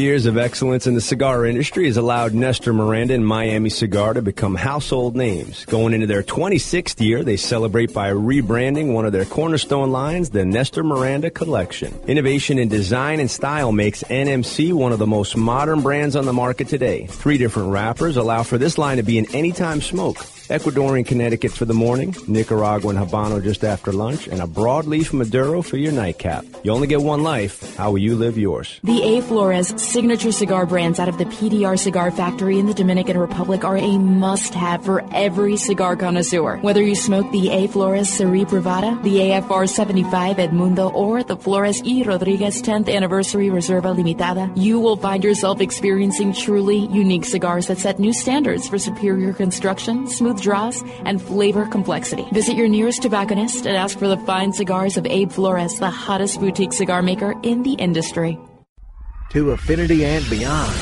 years 0.01 0.25
of 0.25 0.37
excellence 0.37 0.87
in 0.87 0.95
the 0.95 1.01
cigar 1.01 1.45
industry 1.45 1.85
has 1.85 1.95
allowed 1.95 2.33
Nestor 2.33 2.73
Miranda 2.73 3.13
and 3.13 3.25
Miami 3.25 3.69
Cigar 3.69 4.13
to 4.13 4.21
become 4.21 4.55
household 4.55 5.15
names. 5.15 5.63
Going 5.65 5.93
into 5.93 6.07
their 6.07 6.23
26th 6.23 6.99
year, 6.99 7.23
they 7.23 7.37
celebrate 7.37 7.93
by 7.93 8.09
rebranding 8.11 8.93
one 8.93 9.05
of 9.05 9.11
their 9.11 9.25
cornerstone 9.25 9.91
lines, 9.91 10.31
the 10.31 10.43
Nestor 10.43 10.83
Miranda 10.83 11.29
Collection. 11.29 11.93
Innovation 12.07 12.57
in 12.57 12.67
design 12.67 13.19
and 13.19 13.29
style 13.29 13.71
makes 13.71 14.03
NMC 14.03 14.73
one 14.73 14.91
of 14.91 14.99
the 14.99 15.07
most 15.07 15.37
modern 15.37 15.81
brands 15.81 16.15
on 16.15 16.25
the 16.25 16.33
market 16.33 16.67
today. 16.67 17.05
Three 17.05 17.37
different 17.37 17.69
wrappers 17.69 18.17
allow 18.17 18.43
for 18.43 18.57
this 18.57 18.77
line 18.77 18.97
to 18.97 19.03
be 19.03 19.19
an 19.19 19.33
anytime 19.35 19.81
smoke. 19.81 20.17
Ecuadorian 20.51 21.05
Connecticut 21.07 21.53
for 21.53 21.63
the 21.63 21.73
morning, 21.73 22.13
Nicaraguan 22.27 22.97
Habano 22.97 23.41
just 23.41 23.63
after 23.63 23.93
lunch, 23.93 24.27
and 24.27 24.41
a 24.41 24.45
broadleaf 24.45 25.13
Maduro 25.13 25.61
for 25.61 25.77
your 25.77 25.93
nightcap. 25.93 26.43
You 26.63 26.71
only 26.73 26.87
get 26.87 27.01
one 27.01 27.23
life. 27.23 27.77
How 27.77 27.91
will 27.91 27.99
you 27.99 28.15
live 28.15 28.37
yours? 28.37 28.77
The 28.83 29.01
A. 29.01 29.21
Flores 29.21 29.69
signature 29.81 30.33
cigar 30.33 30.65
brands 30.65 30.99
out 30.99 31.07
of 31.07 31.17
the 31.17 31.23
PDR 31.23 31.79
Cigar 31.79 32.11
Factory 32.11 32.59
in 32.59 32.65
the 32.65 32.73
Dominican 32.73 33.17
Republic 33.17 33.63
are 33.63 33.77
a 33.77 33.97
must 33.97 34.53
have 34.53 34.83
for 34.83 35.05
every 35.13 35.55
cigar 35.55 35.95
connoisseur. 35.95 36.57
Whether 36.57 36.83
you 36.83 36.95
smoke 36.95 37.31
the 37.31 37.49
A. 37.49 37.67
Flores 37.67 38.09
Serie 38.09 38.43
Privada, 38.43 39.01
the 39.03 39.19
AFR 39.19 39.69
75 39.69 40.35
Edmundo, 40.35 40.93
or 40.93 41.23
the 41.23 41.37
Flores 41.37 41.81
E. 41.85 42.03
Rodriguez 42.03 42.61
10th 42.61 42.93
Anniversary 42.93 43.47
Reserva 43.47 43.95
Limitada, 43.95 44.51
you 44.57 44.81
will 44.81 44.97
find 44.97 45.23
yourself 45.23 45.61
experiencing 45.61 46.33
truly 46.33 46.87
unique 46.87 47.23
cigars 47.23 47.67
that 47.67 47.77
set 47.77 47.99
new 47.99 48.11
standards 48.11 48.67
for 48.67 48.77
superior 48.77 49.31
construction, 49.31 50.07
smooth 50.07 50.40
draws, 50.41 50.83
and 51.05 51.21
flavor 51.21 51.65
complexity. 51.65 52.25
Visit 52.33 52.55
your 52.55 52.67
nearest 52.67 53.01
tobacconist 53.01 53.65
and 53.65 53.77
ask 53.77 53.97
for 53.97 54.07
the 54.07 54.17
fine 54.17 54.51
cigars 54.51 54.97
of 54.97 55.05
Abe 55.05 55.31
Flores, 55.31 55.79
the 55.79 55.89
hottest 55.89 56.39
boutique 56.39 56.73
cigar 56.73 57.01
maker 57.01 57.33
in 57.43 57.63
the 57.63 57.73
industry. 57.73 58.37
To 59.31 59.51
affinity 59.51 60.03
and 60.03 60.29
beyond. 60.29 60.75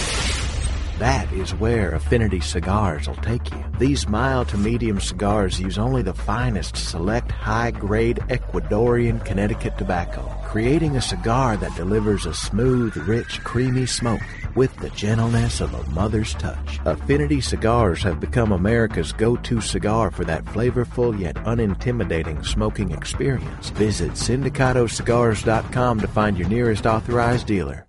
That 0.99 1.31
is 1.31 1.53
where 1.55 1.91
Affinity 1.91 2.41
Cigars 2.41 3.07
will 3.07 3.15
take 3.15 3.49
you. 3.51 3.63
These 3.79 4.09
mild 4.09 4.49
to 4.49 4.57
medium 4.57 4.99
cigars 4.99 5.57
use 5.57 5.77
only 5.77 6.01
the 6.01 6.13
finest 6.13 6.75
select 6.75 7.31
high 7.31 7.71
grade 7.71 8.17
Ecuadorian 8.27 9.23
Connecticut 9.23 9.77
tobacco, 9.77 10.23
creating 10.43 10.97
a 10.97 11.01
cigar 11.01 11.55
that 11.55 11.73
delivers 11.77 12.25
a 12.25 12.33
smooth, 12.33 12.97
rich, 12.97 13.39
creamy 13.45 13.85
smoke 13.85 14.19
with 14.55 14.75
the 14.77 14.89
gentleness 14.91 15.61
of 15.61 15.73
a 15.73 15.89
mother's 15.89 16.33
touch. 16.35 16.79
Affinity 16.85 17.41
Cigars 17.41 18.03
have 18.03 18.19
become 18.19 18.51
America's 18.51 19.11
go 19.11 19.35
to 19.35 19.59
cigar 19.59 20.11
for 20.11 20.23
that 20.25 20.45
flavorful 20.45 21.19
yet 21.19 21.35
unintimidating 21.35 22.45
smoking 22.45 22.91
experience. 22.91 23.69
Visit 23.71 24.11
sindicatocigars.com 24.11 25.99
to 25.99 26.07
find 26.07 26.37
your 26.37 26.47
nearest 26.47 26.85
authorized 26.85 27.47
dealer. 27.47 27.88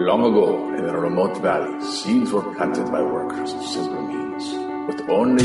Long 0.00 0.24
ago, 0.24 0.74
in 0.76 0.86
a 0.86 0.98
remote 0.98 1.36
valley, 1.42 1.78
seeds 1.84 2.32
were 2.32 2.54
planted 2.54 2.90
by 2.90 3.02
workers 3.02 3.52
of 3.52 3.62
simple 3.62 4.00
means, 4.00 4.88
with 4.88 5.06
only. 5.10 5.44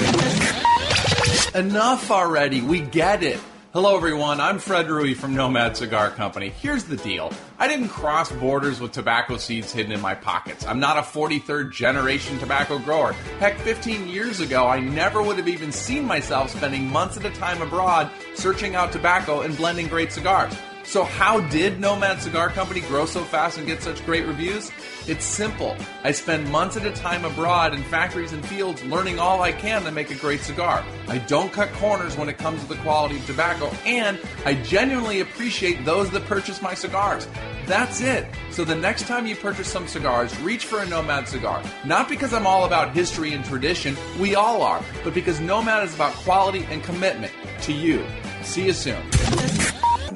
Enough 1.60 2.10
already. 2.10 2.62
We 2.62 2.80
get 2.80 3.22
it. 3.22 3.38
Hello, 3.74 3.97
everyone. 3.97 4.39
I'm 4.39 4.60
Fred 4.60 4.86
Rewey 4.86 5.14
from 5.14 5.36
Nomad 5.36 5.76
Cigar 5.76 6.10
Company. 6.10 6.53
Here's 6.62 6.86
the 6.86 6.95
deal 6.95 7.34
I 7.60 7.68
didn't 7.68 7.89
cross 7.89 8.32
borders 8.32 8.80
with 8.80 8.93
tobacco 8.93 9.36
seeds 9.36 9.74
hidden 9.74 9.91
in 9.91 9.99
my 9.99 10.16
pockets. 10.16 10.66
I'm 10.66 10.80
not 10.80 10.97
a 10.97 11.01
43rd 11.01 11.74
generation 11.74 12.39
tobacco 12.39 12.80
grower. 12.80 13.12
Heck, 13.39 13.58
15 13.58 14.08
years 14.08 14.39
ago, 14.39 14.68
I 14.68 14.80
never 14.80 15.22
would 15.22 15.36
have 15.36 15.49
even 15.49 15.74
seen 15.74 16.06
myself 16.06 16.51
spending 16.51 16.89
months 16.89 17.18
at 17.18 17.26
a 17.26 17.32
time 17.32 17.62
abroad 17.62 18.10
searching 18.36 18.74
out 18.74 18.93
tobacco 18.93 19.41
and 19.41 19.58
blending 19.58 19.89
great 19.89 20.14
cigars. 20.14 20.56
So, 20.86 21.03
how 21.03 21.41
did 21.41 21.79
Nomad 21.79 22.21
Cigar 22.21 22.49
Company 22.49 22.81
grow 22.81 23.05
so 23.05 23.23
fast 23.23 23.57
and 23.57 23.65
get 23.65 23.81
such 23.81 24.05
great 24.05 24.25
reviews? 24.27 24.71
It's 25.07 25.25
simple. 25.25 25.75
I 26.03 26.11
spend 26.11 26.49
months 26.51 26.77
at 26.77 26.86
a 26.86 26.91
time 26.91 27.25
abroad 27.25 27.73
in 27.73 27.83
factories 27.83 28.33
and 28.33 28.45
fields 28.45 28.83
learning 28.86 29.19
all 29.19 29.41
I 29.41 29.51
can 29.51 29.83
to 29.83 29.91
make 29.91 30.11
a 30.11 30.15
great 30.15 30.41
cigar. 30.41 30.86
I 31.07 31.17
don't 31.17 31.51
cut 31.51 31.71
corners 31.73 32.15
when 32.15 32.29
it 32.29 32.38
comes 32.38 32.61
to 32.61 32.69
the 32.69 32.75
quality 32.77 33.17
of 33.17 33.25
tobacco, 33.25 33.71
and 33.86 34.19
I 34.45 34.53
genuinely 34.53 35.21
appreciate 35.21 35.83
those 35.86 36.11
that 36.11 36.25
purchase 36.25 36.61
my 36.61 36.75
cigars. 36.75 37.27
That's 37.65 38.01
it. 38.01 38.27
So 38.51 38.63
the 38.63 38.75
next 38.75 39.07
time 39.07 39.25
you 39.25 39.36
purchase 39.36 39.67
some 39.67 39.88
cigars, 39.88 40.39
reach 40.41 40.65
for 40.65 40.79
a 40.79 40.86
Nomad 40.86 41.27
cigar. 41.27 41.63
Not 41.83 42.07
because 42.07 42.31
I'm 42.31 42.45
all 42.45 42.65
about 42.65 42.93
history 42.93 43.33
and 43.33 43.43
tradition, 43.43 43.97
we 44.19 44.36
all 44.36 44.61
are, 44.61 44.83
but 45.03 45.15
because 45.15 45.39
Nomad 45.39 45.83
is 45.83 45.95
about 45.95 46.13
quality 46.13 46.65
and 46.69 46.83
commitment 46.83 47.33
to 47.63 47.73
you. 47.73 48.05
See 48.43 48.67
you 48.67 48.73
soon. 48.73 49.01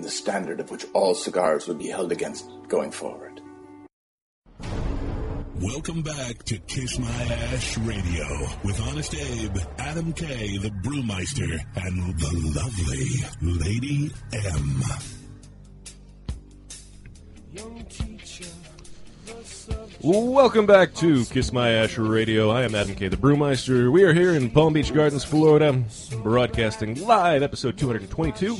And 0.09 0.15
the 0.15 0.17
standard 0.17 0.59
of 0.59 0.71
which 0.71 0.87
all 0.95 1.13
cigars 1.13 1.67
will 1.67 1.75
be 1.75 1.85
held 1.85 2.11
against 2.11 2.49
going 2.67 2.89
forward. 2.89 3.41
Welcome 5.61 6.01
back 6.01 6.41
to 6.45 6.57
Kiss 6.57 6.97
My 6.97 7.07
Ash 7.07 7.77
Radio 7.77 8.25
with 8.63 8.81
Honest 8.87 9.13
Abe, 9.13 9.57
Adam 9.77 10.11
K, 10.13 10.57
the 10.57 10.71
Brewmeister, 10.81 11.59
and 11.75 12.17
the 12.17 12.31
lovely 12.55 13.59
Lady 13.59 14.11
M. 14.33 14.81
Welcome 20.01 20.65
back 20.65 20.95
to 20.95 21.23
Kiss 21.25 21.53
My 21.53 21.69
Ash 21.69 21.99
Radio. 21.99 22.49
I 22.49 22.63
am 22.63 22.73
Adam 22.73 22.95
K. 22.95 23.09
the 23.09 23.17
Brewmeister. 23.17 23.91
We 23.91 24.03
are 24.05 24.13
here 24.13 24.33
in 24.33 24.49
Palm 24.49 24.73
Beach 24.73 24.91
Gardens, 24.91 25.23
Florida, 25.23 25.83
broadcasting 26.23 27.05
live 27.05 27.43
episode 27.43 27.77
222 27.77 28.57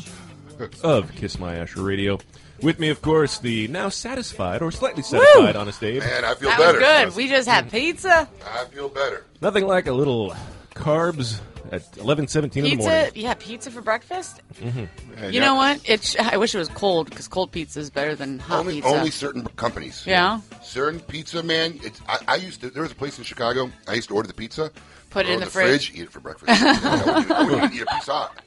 of 0.84 1.14
Kiss 1.16 1.40
My 1.40 1.56
Ash 1.56 1.76
Radio. 1.76 2.20
With 2.62 2.80
me, 2.80 2.90
of 2.90 3.02
course, 3.02 3.38
the 3.40 3.68
now 3.70 3.88
satisfied 3.90 4.62
or 4.62 4.72
slightly 4.72 5.02
satisfied 5.04 5.56
Honest 5.56 5.82
Abe. 5.84 6.02
Man, 6.02 6.26
I 6.26 6.34
feel 6.36 6.50
That 6.50 6.58
better. 6.60 6.80
was 7.06 7.16
good. 7.16 7.16
We 7.16 7.30
just 7.30 7.48
had 7.48 7.72
pizza. 7.72 8.28
I 8.46 8.66
feel 8.66 8.90
better. 8.90 9.26
Nothing 9.42 9.66
like 9.66 9.88
a 9.88 9.94
little 9.94 10.36
carbs 10.76 11.40
at 11.72 11.90
11:17 11.94 12.44
in 12.44 12.50
the 12.50 12.62
morning. 12.76 12.78
Pizza, 12.78 13.12
yeah, 13.20 13.34
pizza 13.36 13.72
for 13.72 13.82
breakfast. 13.82 14.42
Mm-hmm. 14.56 15.32
You 15.32 15.40
know 15.40 15.56
what? 15.56 15.80
It. 15.88 16.04
Sh- 16.04 16.16
I 16.20 16.36
wish 16.36 16.54
it 16.54 16.58
was 16.58 16.68
cold 16.70 17.10
because 17.10 17.30
cold 17.30 17.52
pizza 17.54 17.80
is 17.80 17.90
better 17.90 18.16
than 18.16 18.40
hot 18.40 18.60
Only, 18.60 18.76
pizza. 18.76 18.90
only 18.90 19.12
certain 19.12 19.46
companies. 19.56 20.04
Yeah? 20.06 20.42
Certain 20.62 21.00
pizza, 21.00 21.42
man. 21.44 21.80
It's, 21.84 22.02
I, 22.10 22.18
I 22.28 22.36
used 22.36 22.60
to. 22.62 22.70
There 22.70 22.84
was 22.84 22.92
a 22.92 22.96
place 22.96 23.18
in 23.18 23.24
Chicago. 23.24 23.72
I 23.88 23.94
used 23.94 24.10
to 24.10 24.16
order 24.16 24.28
the 24.28 24.34
pizza, 24.34 24.72
Put 25.12 25.28
it 25.28 25.30
in 25.34 25.42
it 25.42 25.46
the 25.46 25.52
fridge. 25.52 25.94
eat 25.96 26.02
it 26.02 26.12
for 26.12 26.20
breakfast. 26.20 26.50
I 26.62 27.06
wouldn't 27.06 27.20
even- 27.26 27.32
I 27.32 27.44
wouldn't 27.44 27.64
even 27.66 27.78
eat 27.78 27.82
a 27.84 27.86
pizza 27.96 28.12
hot. 28.14 28.42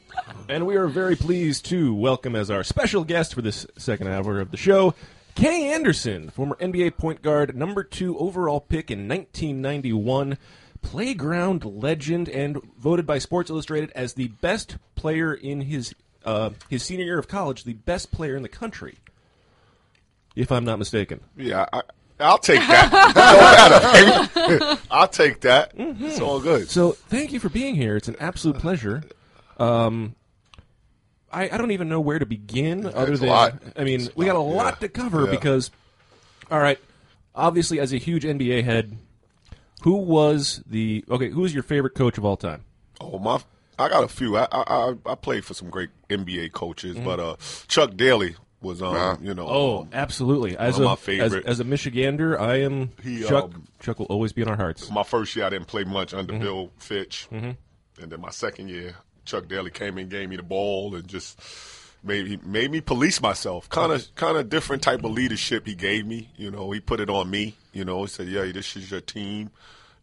And 0.49 0.66
we 0.66 0.77
are 0.77 0.89
very 0.89 1.16
pleased 1.16 1.64
to 1.66 1.95
welcome 1.95 2.37
as 2.37 2.51
our 2.51 2.64
special 2.64 3.05
guest 3.05 3.35
for 3.35 3.43
this 3.43 3.66
second 3.77 4.09
hour 4.09 4.41
of 4.41 4.51
the 4.51 4.57
show, 4.57 4.95
Kenny 5.35 5.68
Anderson, 5.68 6.31
former 6.31 6.57
NBA 6.57 6.97
point 6.97 7.23
guard, 7.23 7.57
number 7.57 7.83
two 7.83 8.18
overall 8.18 8.61
pick 8.61 8.91
in 8.91 9.09
1991, 9.09 10.37
playground 10.83 11.64
legend, 11.64 12.29
and 12.29 12.61
voted 12.79 13.07
by 13.07 13.18
Sports 13.18 13.51
Illustrated 13.51 13.91
as 13.95 14.14
the 14.14 14.29
best 14.29 14.77
player 14.95 15.33
in 15.33 15.62
his 15.62 15.95
uh, 16.25 16.51
his 16.68 16.83
senior 16.83 17.05
year 17.05 17.18
of 17.18 17.29
college, 17.29 17.64
the 17.64 17.73
best 17.73 18.12
player 18.12 18.37
in 18.37 18.43
the 18.43 18.49
country, 18.49 18.99
if 20.37 20.53
I'm 20.53 20.64
not 20.64 20.79
mistaken. 20.79 21.20
Yeah, 21.37 21.66
I, 21.73 21.83
I'll 22.20 22.39
take 22.39 22.61
that. 22.61 22.91
Don't 24.35 24.51
matter, 24.55 24.59
baby. 24.59 24.81
I'll 24.91 25.09
take 25.09 25.41
that. 25.41 25.73
It's 25.77 26.20
all 26.20 26.41
good. 26.41 26.68
So 26.70 26.93
thank 26.93 27.33
you 27.33 27.41
for 27.41 27.49
being 27.49 27.75
here. 27.75 27.97
It's 27.97 28.09
an 28.09 28.16
absolute 28.20 28.59
pleasure. 28.59 29.03
Um, 29.62 30.14
I, 31.30 31.48
I 31.50 31.56
don't 31.56 31.70
even 31.70 31.88
know 31.88 32.00
where 32.00 32.18
to 32.18 32.26
begin. 32.26 32.86
Other 32.86 33.12
It's 33.12 33.20
a 33.20 33.24
than 33.24 33.28
lot. 33.30 33.62
I 33.76 33.84
mean, 33.84 34.08
we 34.16 34.26
got 34.26 34.36
a 34.36 34.40
lot 34.40 34.80
to 34.80 34.88
cover 34.88 35.24
Yeah. 35.24 35.30
because, 35.30 35.70
all 36.50 36.60
right, 36.60 36.78
obviously 37.34 37.80
as 37.80 37.92
a 37.92 37.96
huge 37.98 38.24
NBA 38.24 38.64
head, 38.64 38.96
who 39.82 39.96
was 39.96 40.62
the 40.66 41.04
okay? 41.10 41.30
Who 41.30 41.44
is 41.44 41.54
your 41.54 41.62
favorite 41.62 41.94
coach 41.94 42.18
of 42.18 42.24
all 42.24 42.36
time? 42.36 42.64
Oh 43.00 43.18
my! 43.18 43.40
I 43.78 43.88
got 43.88 44.04
a 44.04 44.08
few. 44.08 44.36
I 44.36 44.46
I, 44.52 44.62
I- 44.90 44.94
I 45.06 45.14
played 45.14 45.44
for 45.44 45.54
some 45.54 45.70
great 45.70 45.90
NBA 46.10 46.52
coaches, 46.52 46.96
Mhm. 46.96 47.04
but 47.04 47.18
uh, 47.20 47.36
Chuck 47.68 47.96
Daly 47.96 48.36
was 48.60 48.80
um, 48.82 49.18
you 49.24 49.34
know 49.34 49.46
Oh, 49.48 49.80
um, 49.80 49.88
absolutely. 49.92 50.56
As 50.56 50.74
one 50.74 50.82
a 50.82 50.88
my 50.90 50.96
favorite. 50.96 51.46
as, 51.46 51.58
as 51.58 51.60
a 51.60 51.64
Michigander, 51.64 52.38
I 52.38 52.60
am 52.60 52.90
He, 53.02 53.24
Chuck. 53.24 53.44
um, 53.44 53.64
Chuck 53.80 53.98
will 53.98 54.06
always 54.06 54.32
be 54.32 54.42
in 54.42 54.48
our 54.48 54.56
hearts. 54.56 54.88
My 54.90 55.02
first 55.02 55.34
year, 55.34 55.46
I 55.46 55.50
didn't 55.50 55.66
play 55.66 55.82
much 55.84 56.12
under 56.14 56.34
Mhm. 56.34 56.40
Bill 56.40 56.70
Fitch, 56.78 57.26
Mhm. 57.32 57.56
and 58.00 58.12
then 58.12 58.20
my 58.20 58.30
second 58.30 58.68
year, 58.68 58.94
Chuck 59.25 59.49
Daly 59.49 59.70
came 59.70 59.99
and 59.99 60.11
gave 60.11 60.29
me 60.29 60.37
the 60.37 60.43
ball 60.43 60.95
and 60.95 61.07
just 61.07 61.41
made 62.03 62.27
he 62.27 62.37
made 62.45 62.70
me 62.70 62.81
police 62.81 63.20
myself. 63.20 63.68
Kind 63.68 63.93
of 63.93 64.14
kind 64.14 64.37
of 64.37 64.49
different 64.49 64.83
type 64.83 65.05
of 65.05 65.12
leadership 65.12 65.66
he 65.66 65.75
gave 65.75 66.07
me. 66.07 66.31
You 66.37 66.51
know, 66.51 66.70
he 66.70 66.81
put 66.81 67.01
it 67.01 67.11
on 67.11 67.31
me. 67.31 67.57
You 67.73 67.85
know, 67.85 68.03
he 68.03 68.09
said, 68.09 68.29
"Yeah, 68.29 68.51
this 68.53 68.77
is 68.77 68.91
your 68.91 69.01
team." 69.01 69.51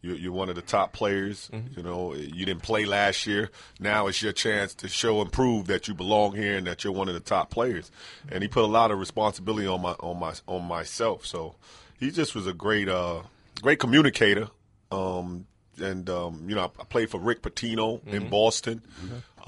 You're, 0.01 0.15
you're 0.15 0.31
one 0.31 0.47
of 0.47 0.55
the 0.55 0.61
top 0.61 0.93
players. 0.93 1.49
You 1.75 1.83
know, 1.83 2.13
you 2.13 2.45
didn't 2.45 2.63
play 2.63 2.85
last 2.85 3.27
year. 3.27 3.51
Now 3.81 4.07
it's 4.07 4.21
your 4.21 4.31
chance 4.31 4.73
to 4.75 4.87
show 4.87 5.19
and 5.19 5.29
prove 5.29 5.67
that 5.67 5.89
you 5.89 5.93
belong 5.93 6.37
here 6.37 6.55
and 6.55 6.65
that 6.67 6.85
you're 6.85 6.93
one 6.93 7.09
of 7.09 7.15
the 7.15 7.19
top 7.19 7.49
players. 7.49 7.91
And 8.29 8.41
he 8.41 8.47
put 8.47 8.63
a 8.63 8.67
lot 8.67 8.91
of 8.91 8.99
responsibility 8.99 9.67
on 9.67 9.81
my 9.81 9.91
on 9.99 10.17
my 10.17 10.33
on 10.47 10.63
myself. 10.63 11.25
So 11.25 11.55
he 11.99 12.11
just 12.11 12.33
was 12.33 12.47
a 12.47 12.53
great 12.53 12.87
uh, 12.87 13.23
great 13.61 13.79
communicator. 13.79 14.47
Um, 14.89 15.47
and 15.81 16.09
um, 16.09 16.45
you 16.47 16.55
know, 16.55 16.61
I, 16.77 16.81
I 16.81 16.83
played 16.85 17.09
for 17.09 17.19
Rick 17.19 17.41
Pitino 17.41 18.05
in 18.07 18.23
Mhm. 18.23 18.29
Boston. 18.29 18.81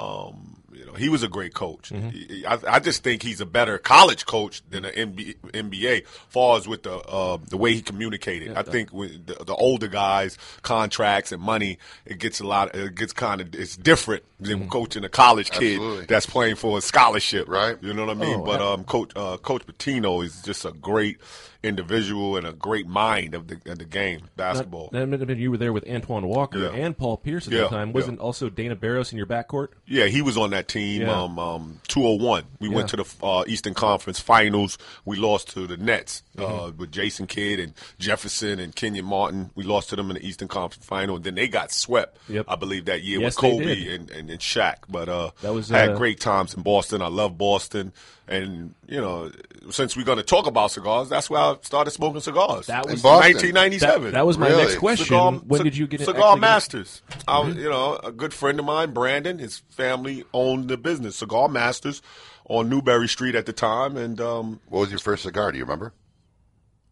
Um, 0.01 0.47
you 0.73 0.85
know, 0.85 0.93
he 0.93 1.09
was 1.09 1.21
a 1.21 1.27
great 1.27 1.53
coach. 1.53 1.89
He- 1.89 2.45
I, 2.47 2.57
I 2.67 2.79
just 2.79 3.03
think 3.03 3.21
he's 3.21 3.39
a 3.41 3.45
better 3.45 3.77
college 3.77 4.25
coach 4.25 4.61
than 4.69 4.85
an 4.85 4.93
NBA, 5.13 5.35
NBA 5.51 6.07
far 6.07 6.57
as 6.57 6.67
with 6.67 6.83
the 6.83 6.95
uh, 6.95 7.37
the 7.49 7.57
way 7.57 7.73
he 7.73 7.81
communicated. 7.81 8.53
I 8.57 8.63
think 8.63 8.91
with 8.91 9.27
the, 9.27 9.43
the 9.43 9.53
older 9.53 9.87
guys, 9.87 10.37
contracts 10.63 11.31
and 11.31 11.41
money, 11.41 11.77
it 12.05 12.17
gets 12.19 12.39
a 12.39 12.47
lot. 12.47 12.73
It 12.73 12.95
gets 12.95 13.13
kind 13.13 13.41
of 13.41 13.53
it's 13.53 13.75
different 13.77 14.23
than 14.39 14.69
coaching 14.69 15.03
a 15.03 15.09
college 15.09 15.51
kid 15.51 15.73
Absolutely. 15.75 16.05
that's 16.05 16.25
playing 16.25 16.55
for 16.55 16.77
a 16.77 16.81
scholarship. 16.81 17.47
Right. 17.47 17.77
You 17.81 17.93
know 17.93 18.05
what 18.07 18.17
I 18.17 18.19
mean? 18.19 18.39
Oh, 18.39 18.43
but 18.45 18.55
ab- 18.61 18.67
um, 18.79 18.83
Coach 18.85 19.11
uh, 19.15 19.37
Coach 19.37 19.67
Pitino 19.67 20.23
is 20.25 20.41
just 20.41 20.65
a 20.65 20.71
great 20.71 21.17
individual 21.63 22.37
and 22.37 22.47
a 22.47 22.53
great 22.53 22.87
mind 22.87 23.35
of 23.35 23.47
the 23.47 23.71
of 23.71 23.77
the 23.77 23.85
game 23.85 24.21
basketball. 24.35 24.89
That, 24.91 25.09
that 25.27 25.37
you 25.37 25.51
were 25.51 25.57
there 25.57 25.71
with 25.73 25.87
Antoine 25.87 26.25
Walker 26.27 26.57
Yeah. 26.59 26.69
and 26.71 26.97
Paul 26.97 27.17
Pierce 27.17 27.45
at 27.47 27.53
Yeah, 27.53 27.61
that 27.61 27.69
time. 27.69 27.93
Wasn't 27.93 28.19
also 28.19 28.49
Dana 28.49 28.75
Barros 28.75 29.11
in 29.11 29.17
your 29.19 29.27
backcourt? 29.27 29.67
Yeah, 29.91 30.05
he 30.05 30.21
was 30.21 30.37
on 30.37 30.51
that 30.51 30.67
team. 30.69 31.01
Yeah. 31.01 31.21
Um, 31.23 31.37
um, 31.37 31.81
201. 31.89 32.45
We 32.59 32.69
Yeah. 32.69 32.75
went 32.75 32.89
to 32.89 32.95
the 32.97 33.05
uh, 33.21 33.43
Eastern 33.45 33.73
Conference 33.73 34.19
Finals. 34.21 34.77
We 35.03 35.17
lost 35.17 35.49
to 35.49 35.67
the 35.67 35.75
Nets 35.75 36.23
uh, 36.37 36.41
Mhm. 36.43 36.77
with 36.77 36.91
Jason 36.91 37.27
Kidd 37.27 37.59
and 37.59 37.73
Jefferson 37.99 38.59
and 38.59 38.73
Kenyon 38.75 39.03
Martin. 39.05 39.51
We 39.53 39.63
lost 39.63 39.89
to 39.89 39.97
them 39.97 40.09
in 40.09 40.15
the 40.15 40.25
Eastern 40.25 40.47
Conference 40.47 40.85
Final. 40.85 41.17
And 41.17 41.25
then 41.25 41.35
they 41.35 41.47
got 41.49 41.71
swept, 41.73 42.17
Yep. 42.29 42.45
I 42.47 42.55
believe, 42.55 42.85
that 42.85 43.03
year 43.03 43.19
Yes, 43.19 43.35
with 43.35 43.41
Kobe 43.41 43.93
and, 43.93 44.09
and, 44.11 44.29
and 44.29 44.39
Shaq. 44.39 44.75
But 44.87 45.09
uh, 45.09 45.31
That 45.41 45.53
was, 45.53 45.71
I 45.71 45.79
had 45.79 45.89
uh, 45.91 45.97
great 45.97 46.19
times 46.21 46.53
in 46.53 46.61
Boston. 46.63 47.01
I 47.01 47.07
love 47.07 47.37
Boston. 47.37 47.91
And, 48.27 48.75
you 48.87 49.01
know, 49.01 49.29
since 49.71 49.97
we're 49.97 50.05
going 50.05 50.17
to 50.19 50.23
talk 50.23 50.47
about 50.47 50.71
cigars, 50.71 51.09
that's 51.09 51.29
where 51.29 51.41
I 51.41 51.55
started 51.63 51.91
smoking 51.91 52.21
cigars. 52.21 52.67
That 52.67 52.85
in 52.85 52.91
was- 52.93 53.03
1997. 53.03 54.03
That- 54.05 54.11
that 54.13 54.25
was 54.25 54.37
my 54.37 54.47
Really? 54.47 54.63
next 54.63 54.77
question. 54.77 55.05
Cigar, 55.07 55.31
When 55.33 55.63
did 55.63 55.75
you 55.75 55.85
get- 55.87 55.99
your 55.99 56.05
Cigar 56.05 56.21
actually 56.29 56.35
get- 56.35 56.41
Masters. 56.41 57.01
I 57.27 57.39
was- 57.39 57.55
Mhm. 57.55 57.61
you 57.61 57.69
know, 57.69 57.99
a 58.03 58.11
good 58.11 58.33
friend 58.33 58.59
of 58.59 58.65
mine, 58.65 58.93
Brandon, 58.93 59.39
his 59.39 59.63
family 59.69 60.23
owned 60.33 60.69
the 60.69 60.77
business, 60.77 61.17
Cigar 61.17 61.49
Masters, 61.49 62.01
on 62.47 62.69
Newbury 62.69 63.07
Street 63.09 63.35
at 63.35 63.45
the 63.47 63.53
time. 63.53 63.97
And 63.97 64.21
um, 64.21 64.59
what 64.69 64.79
was 64.81 64.89
your 64.91 64.99
first 64.99 65.23
cigar? 65.23 65.51
Do 65.51 65.57
you 65.57 65.65
remember? 65.65 65.91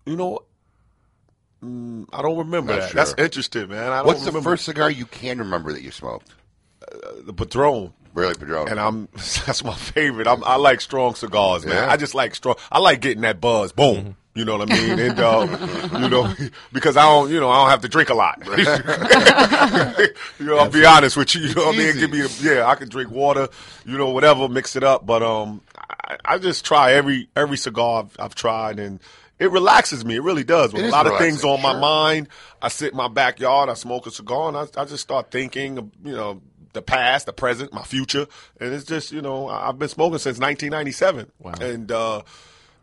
You 0.05 0.15
know, 0.17 0.39
mm, 1.63 2.05
I 2.11 2.21
don't 2.21 2.37
remember 2.37 2.75
that. 2.75 2.89
sure. 2.91 2.95
That's 2.95 3.13
interesting, 3.17 3.69
man. 3.69 3.91
I 3.91 3.97
don't 3.99 4.07
What's 4.07 4.25
the 4.25 4.41
first 4.41 4.65
cigar 4.65 4.89
you 4.91 5.05
can 5.05 5.37
remember 5.39 5.71
that 5.73 5.81
you 5.83 5.91
smoked? 5.91 6.31
the 7.23 7.33
Padron. 7.33 7.93
Really, 8.13 8.33
Padron. 8.35 8.69
And 8.69 8.79
I'm 8.79 9.07
that's 9.13 9.63
my 9.63 9.75
favorite. 9.75 10.27
I'm, 10.27 10.43
I 10.43 10.55
like 10.55 10.81
strong 10.81 11.15
cigars, 11.15 11.65
man. 11.65 11.75
Yeah. 11.75 11.91
I 11.91 11.97
just 11.97 12.15
like 12.15 12.35
strong. 12.35 12.55
I 12.71 12.79
like 12.79 13.01
getting 13.01 13.21
that 13.21 13.39
buzz. 13.39 13.71
Boom. 13.71 14.15
You 14.35 14.45
know 14.45 14.57
what 14.57 14.71
I 14.71 14.75
mean? 14.75 14.99
And 14.99 15.19
um, 15.19 16.01
you 16.01 16.07
know, 16.07 16.33
because 16.71 16.95
I 16.95 17.01
don't, 17.01 17.29
you 17.31 17.39
know, 17.39 17.49
I 17.49 17.61
don't 17.61 17.69
have 17.71 17.81
to 17.81 17.89
drink 17.89 18.09
a 18.09 18.13
lot. 18.13 18.41
you 20.39 20.45
know, 20.45 20.59
I'll 20.59 20.69
be 20.69 20.85
honest 20.85 21.17
with 21.17 21.35
you. 21.35 21.41
You 21.41 21.55
know 21.55 21.65
what 21.65 21.75
I 21.75 21.77
mean? 21.77 21.95
Give 21.95 22.11
me, 22.11 22.21
a, 22.21 22.27
yeah, 22.39 22.65
I 22.65 22.75
can 22.75 22.89
drink 22.89 23.11
water, 23.11 23.49
you 23.85 23.97
know, 23.97 24.11
whatever, 24.11 24.47
mix 24.47 24.75
it 24.75 24.83
up. 24.83 25.05
But 25.05 25.23
um, 25.23 25.61
I, 25.77 26.17
I 26.23 26.37
just 26.37 26.63
try 26.63 26.93
every 26.93 27.27
every 27.35 27.57
cigar 27.57 28.03
I've, 28.03 28.15
I've 28.17 28.35
tried, 28.35 28.79
and 28.79 29.01
it 29.39 29.51
relaxes 29.51 30.05
me. 30.05 30.15
It 30.17 30.23
really 30.23 30.43
does. 30.43 30.73
It 30.73 30.85
a 30.85 30.89
lot 30.89 31.07
of 31.07 31.17
things 31.17 31.43
relaxing, 31.43 31.49
on 31.49 31.61
my 31.61 31.79
mind, 31.79 32.29
I 32.61 32.67
sit 32.67 32.91
in 32.91 32.97
my 32.97 33.07
backyard, 33.07 33.67
I 33.67 33.73
smoke 33.73 34.05
a 34.05 34.11
cigar, 34.11 34.49
and 34.49 34.57
I, 34.57 34.81
I 34.81 34.85
just 34.85 35.03
start 35.03 35.31
thinking, 35.31 35.91
you 36.03 36.13
know. 36.13 36.41
The 36.73 36.81
past, 36.81 37.25
the 37.25 37.33
present, 37.33 37.73
my 37.73 37.83
future, 37.83 38.27
and 38.59 38.73
it's 38.73 38.85
just 38.85 39.11
you 39.11 39.21
know 39.21 39.47
I've 39.47 39.79
been 39.79 39.89
smoking 39.89 40.19
since 40.19 40.37
1997, 40.39 41.31
wow. 41.39 41.53
and 41.59 41.91
uh, 41.91 42.21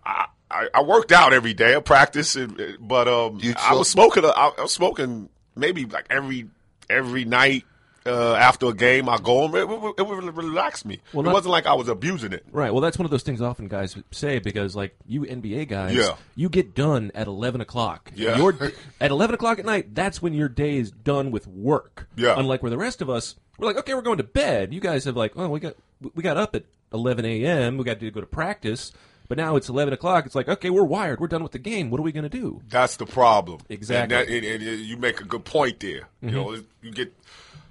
I, 0.04 0.26
I 0.50 0.68
I 0.74 0.82
worked 0.82 1.12
out 1.12 1.32
every 1.32 1.54
day, 1.54 1.76
I 1.76 1.80
practice, 1.80 2.34
and, 2.36 2.76
but 2.80 3.06
um, 3.08 3.40
I 3.58 3.74
was 3.74 3.88
smoking. 3.88 4.24
I, 4.24 4.52
I 4.58 4.62
was 4.62 4.72
smoking 4.72 5.28
maybe 5.54 5.84
like 5.84 6.06
every 6.10 6.48
every 6.90 7.24
night 7.24 7.64
uh, 8.06 8.34
after 8.34 8.66
a 8.66 8.72
game. 8.74 9.08
I 9.08 9.18
go 9.18 9.46
home. 9.48 9.54
It, 9.56 9.68
would- 9.68 9.94
it 9.98 10.06
would 10.06 10.36
relax 10.36 10.84
me. 10.84 11.00
Well, 11.12 11.22
it 11.22 11.26
not- 11.26 11.34
wasn't 11.34 11.50
like 11.52 11.66
I 11.66 11.74
was 11.74 11.88
abusing 11.88 12.32
it. 12.32 12.44
Right. 12.52 12.72
Well, 12.72 12.80
that's 12.80 12.98
one 12.98 13.04
of 13.04 13.10
those 13.10 13.22
things 13.24 13.40
often 13.42 13.66
guys 13.68 13.96
say 14.12 14.38
because, 14.38 14.74
like 14.76 14.94
you 15.06 15.22
NBA 15.22 15.68
guys, 15.68 15.94
Yeah. 15.94 16.16
you 16.34 16.48
get 16.48 16.74
done 16.74 17.10
at 17.14 17.26
eleven 17.26 17.60
o'clock. 17.60 18.10
Yeah. 18.14 18.36
Your, 18.36 18.52
at 19.00 19.10
eleven 19.10 19.34
o'clock 19.34 19.58
at 19.60 19.64
night, 19.64 19.94
that's 19.94 20.20
when 20.22 20.34
your 20.34 20.48
day 20.48 20.76
is 20.76 20.90
done 20.90 21.30
with 21.30 21.46
work. 21.48 22.08
Yeah. 22.16 22.34
Unlike 22.38 22.62
where 22.62 22.70
the 22.70 22.78
rest 22.78 23.02
of 23.02 23.10
us, 23.10 23.34
we're 23.58 23.66
like, 23.66 23.76
okay, 23.78 23.94
we're 23.94 24.02
going 24.02 24.18
to 24.18 24.24
bed. 24.24 24.72
You 24.74 24.80
guys 24.80 25.04
have 25.04 25.16
like, 25.16 25.32
oh, 25.36 25.48
we 25.48 25.60
got 25.60 25.74
we 26.14 26.22
got 26.22 26.36
up 26.36 26.54
at 26.54 26.64
eleven 26.92 27.24
a.m. 27.24 27.76
We 27.78 27.84
got 27.84 28.00
to 28.00 28.10
go 28.10 28.20
to 28.20 28.26
practice. 28.26 28.92
But 29.28 29.38
now 29.38 29.56
it's 29.56 29.68
eleven 29.68 29.92
o'clock. 29.92 30.24
It's 30.24 30.36
like, 30.36 30.48
okay, 30.48 30.70
we're 30.70 30.84
wired. 30.84 31.18
We're 31.18 31.26
done 31.26 31.42
with 31.42 31.50
the 31.52 31.58
game. 31.58 31.90
What 31.90 31.98
are 31.98 32.04
we 32.04 32.12
going 32.12 32.22
to 32.22 32.28
do? 32.28 32.62
That's 32.68 32.96
the 32.96 33.06
problem. 33.06 33.60
Exactly. 33.68 34.16
And, 34.16 34.28
that, 34.28 34.32
and, 34.32 34.62
and 34.62 34.80
you 34.80 34.96
make 34.96 35.20
a 35.20 35.24
good 35.24 35.44
point 35.44 35.80
there. 35.80 36.08
Mhm. 36.22 36.30
You 36.30 36.30
know, 36.30 36.62
you 36.80 36.92
get, 36.92 37.12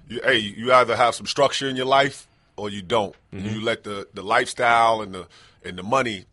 you, 0.08 0.20
hey, 0.22 0.36
you 0.36 0.70
either 0.74 0.94
have 0.96 1.14
some 1.14 1.24
structure 1.26 1.66
in 1.66 1.74
your 1.76 1.86
life 1.86 2.28
or 2.58 2.68
you 2.68 2.82
don't. 2.82 3.14
Mhm. 3.32 3.54
You 3.54 3.60
let 3.64 3.84
the, 3.84 4.06
the 4.12 4.22
lifestyle 4.22 5.00
and 5.00 5.14
the 5.14 5.28
and 5.64 5.78
the 5.78 5.82
money 5.82 6.26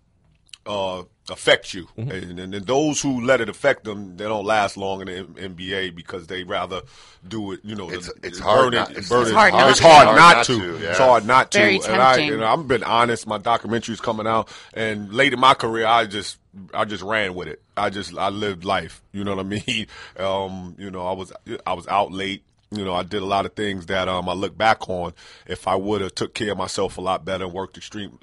uh, 0.66 1.04
affect 1.30 1.74
you, 1.74 1.88
Mm-hmm. 1.98 2.12
and, 2.12 2.40
and, 2.40 2.54
and 2.56 2.66
those 2.68 3.02
who 3.02 3.22
let 3.26 3.40
it 3.40 3.48
affect 3.48 3.86
them, 3.86 4.18
they 4.18 4.26
don't 4.26 4.46
last 4.46 4.76
long 4.76 5.00
in 5.02 5.08
the 5.08 5.18
M- 5.20 5.56
NBA 5.56 5.96
because 5.96 6.28
they 6.28 6.44
rather 6.44 6.82
do 7.26 7.54
it. 7.54 7.62
You 7.64 7.76
know, 7.76 7.90
It's- 7.90 8.08
the- 8.12 8.28
it's 8.28 8.40
hard 8.40 8.60
burn 8.60 8.74
it- 8.74 8.78
not- 8.78 8.90
it's- 8.92 9.10
burn 9.10 9.22
it's 9.22 9.32
it- 9.32 9.34
hard 9.34 9.54
not 9.54 9.70
It's 9.70 9.80
to. 9.80 9.84
hard 9.88 10.06
Hard 10.08 10.18
not 10.18 10.36
not 10.38 10.46
to. 10.48 10.58
to, 10.60 10.84
yeah. 10.84 10.90
It's 10.90 11.00
hard 11.00 11.26
not 11.26 11.52
to. 11.52 11.58
Very 11.60 11.76
and 11.78 11.86
I, 12.02 12.16
tempting. 12.18 12.34
and 12.34 12.44
I've 12.46 12.68
been 12.68 12.84
honest. 12.84 13.26
My 13.26 13.38
documentary's 13.38 14.02
coming 14.02 14.28
out, 14.28 14.50
and 14.74 15.14
late 15.14 15.32
in 15.34 15.40
my 15.40 15.54
career, 15.54 15.86
I 15.86 16.06
just 16.06 16.38
I 16.74 16.84
just 16.86 17.04
ran 17.04 17.34
with 17.36 17.48
it. 17.48 17.62
I 17.78 17.90
just 17.90 18.18
I 18.18 18.28
lived 18.30 18.66
life. 18.66 19.02
You 19.14 19.24
know 19.24 19.36
what 19.36 19.46
I 19.46 19.50
mean? 19.68 19.88
Um, 20.20 20.76
you 20.78 20.92
know, 20.92 21.06
I 21.08 21.14
was 21.14 21.32
I 21.66 21.74
was 21.74 21.88
out 21.88 22.12
late. 22.12 22.44
You 22.70 22.84
know, 22.84 22.96
I 22.96 23.04
did 23.04 23.22
a 23.22 23.26
lot 23.26 23.46
of 23.46 23.54
things 23.54 23.86
that 23.86 24.10
um, 24.10 24.28
I 24.28 24.34
look 24.34 24.58
back 24.58 24.90
on. 24.90 25.14
If 25.46 25.68
I 25.68 25.76
would 25.76 26.02
have 26.02 26.16
took 26.16 26.34
care 26.34 26.52
of 26.54 26.58
myself 26.58 26.98
a 26.98 27.02
lot 27.02 27.24
better 27.24 27.46
and 27.46 27.54
worked 27.54 27.78
extreme, 27.78 28.18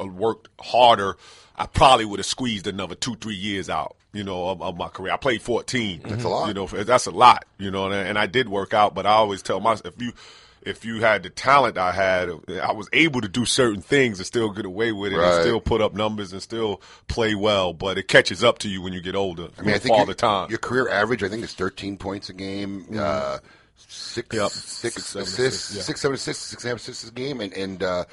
uh, 0.00 0.06
worked 0.06 0.48
harder, 0.60 1.16
I 1.56 1.66
probably 1.66 2.04
would 2.04 2.18
have 2.18 2.26
squeezed 2.26 2.66
another 2.66 2.94
two, 2.94 3.14
three 3.16 3.34
years 3.34 3.68
out. 3.70 3.96
You 4.12 4.24
know, 4.24 4.48
of, 4.48 4.62
of 4.62 4.76
my 4.78 4.88
career. 4.88 5.12
I 5.12 5.16
played 5.18 5.42
fourteen. 5.42 6.00
That's 6.02 6.24
a 6.24 6.28
lot. 6.28 6.48
You 6.48 6.54
know, 6.54 6.66
that's 6.66 7.06
a 7.06 7.10
lot. 7.10 7.44
You 7.58 7.70
know, 7.70 7.86
and, 7.86 7.94
and 7.94 8.18
I 8.18 8.26
did 8.26 8.48
work 8.48 8.72
out, 8.72 8.94
but 8.94 9.04
I 9.06 9.10
always 9.10 9.42
tell 9.42 9.60
myself 9.60 9.94
if 9.94 10.00
you 10.02 10.12
if 10.62 10.84
you 10.86 11.00
had 11.00 11.22
the 11.22 11.28
talent 11.30 11.76
I 11.78 11.92
had, 11.92 12.30
I 12.60 12.72
was 12.72 12.88
able 12.94 13.20
to 13.20 13.28
do 13.28 13.44
certain 13.44 13.82
things 13.82 14.18
and 14.18 14.26
still 14.26 14.50
get 14.50 14.64
away 14.64 14.90
with 14.90 15.12
it, 15.12 15.16
Right. 15.16 15.34
and 15.34 15.42
still 15.42 15.60
put 15.60 15.80
up 15.82 15.94
numbers 15.94 16.32
and 16.32 16.40
still 16.42 16.80
play 17.08 17.34
well. 17.34 17.72
But 17.74 17.98
it 17.98 18.08
catches 18.08 18.42
up 18.42 18.58
to 18.60 18.68
you 18.70 18.80
when 18.82 18.92
you 18.94 19.00
get 19.02 19.14
older. 19.14 19.48
I 19.58 19.62
mean, 19.62 19.74
I 19.74 19.78
think 19.78 19.90
fall 19.90 19.98
your, 19.98 20.06
the 20.06 20.14
time. 20.14 20.48
your 20.50 20.58
career 20.58 20.88
average, 20.88 21.22
I 21.22 21.28
think, 21.28 21.44
is 21.44 21.52
13 21.54 21.98
points 21.98 22.30
a 22.30 22.32
game, 22.32 22.86
uh, 22.98 23.38
six, 23.76 24.34
Yep. 24.34 24.50
six 24.50 24.94
Six, 24.94 25.04
seven 25.04 25.22
assists, 25.22 25.38
assists, 25.38 25.76
yeah. 25.76 25.82
six, 25.82 26.00
seven 26.00 26.14
assists, 26.14 26.44
six 26.46 26.62
half 26.64 26.76
assists 26.76 27.08
a 27.08 27.12
game, 27.12 27.40
and, 27.42 27.52
and 27.52 27.82
uh, 27.82 28.04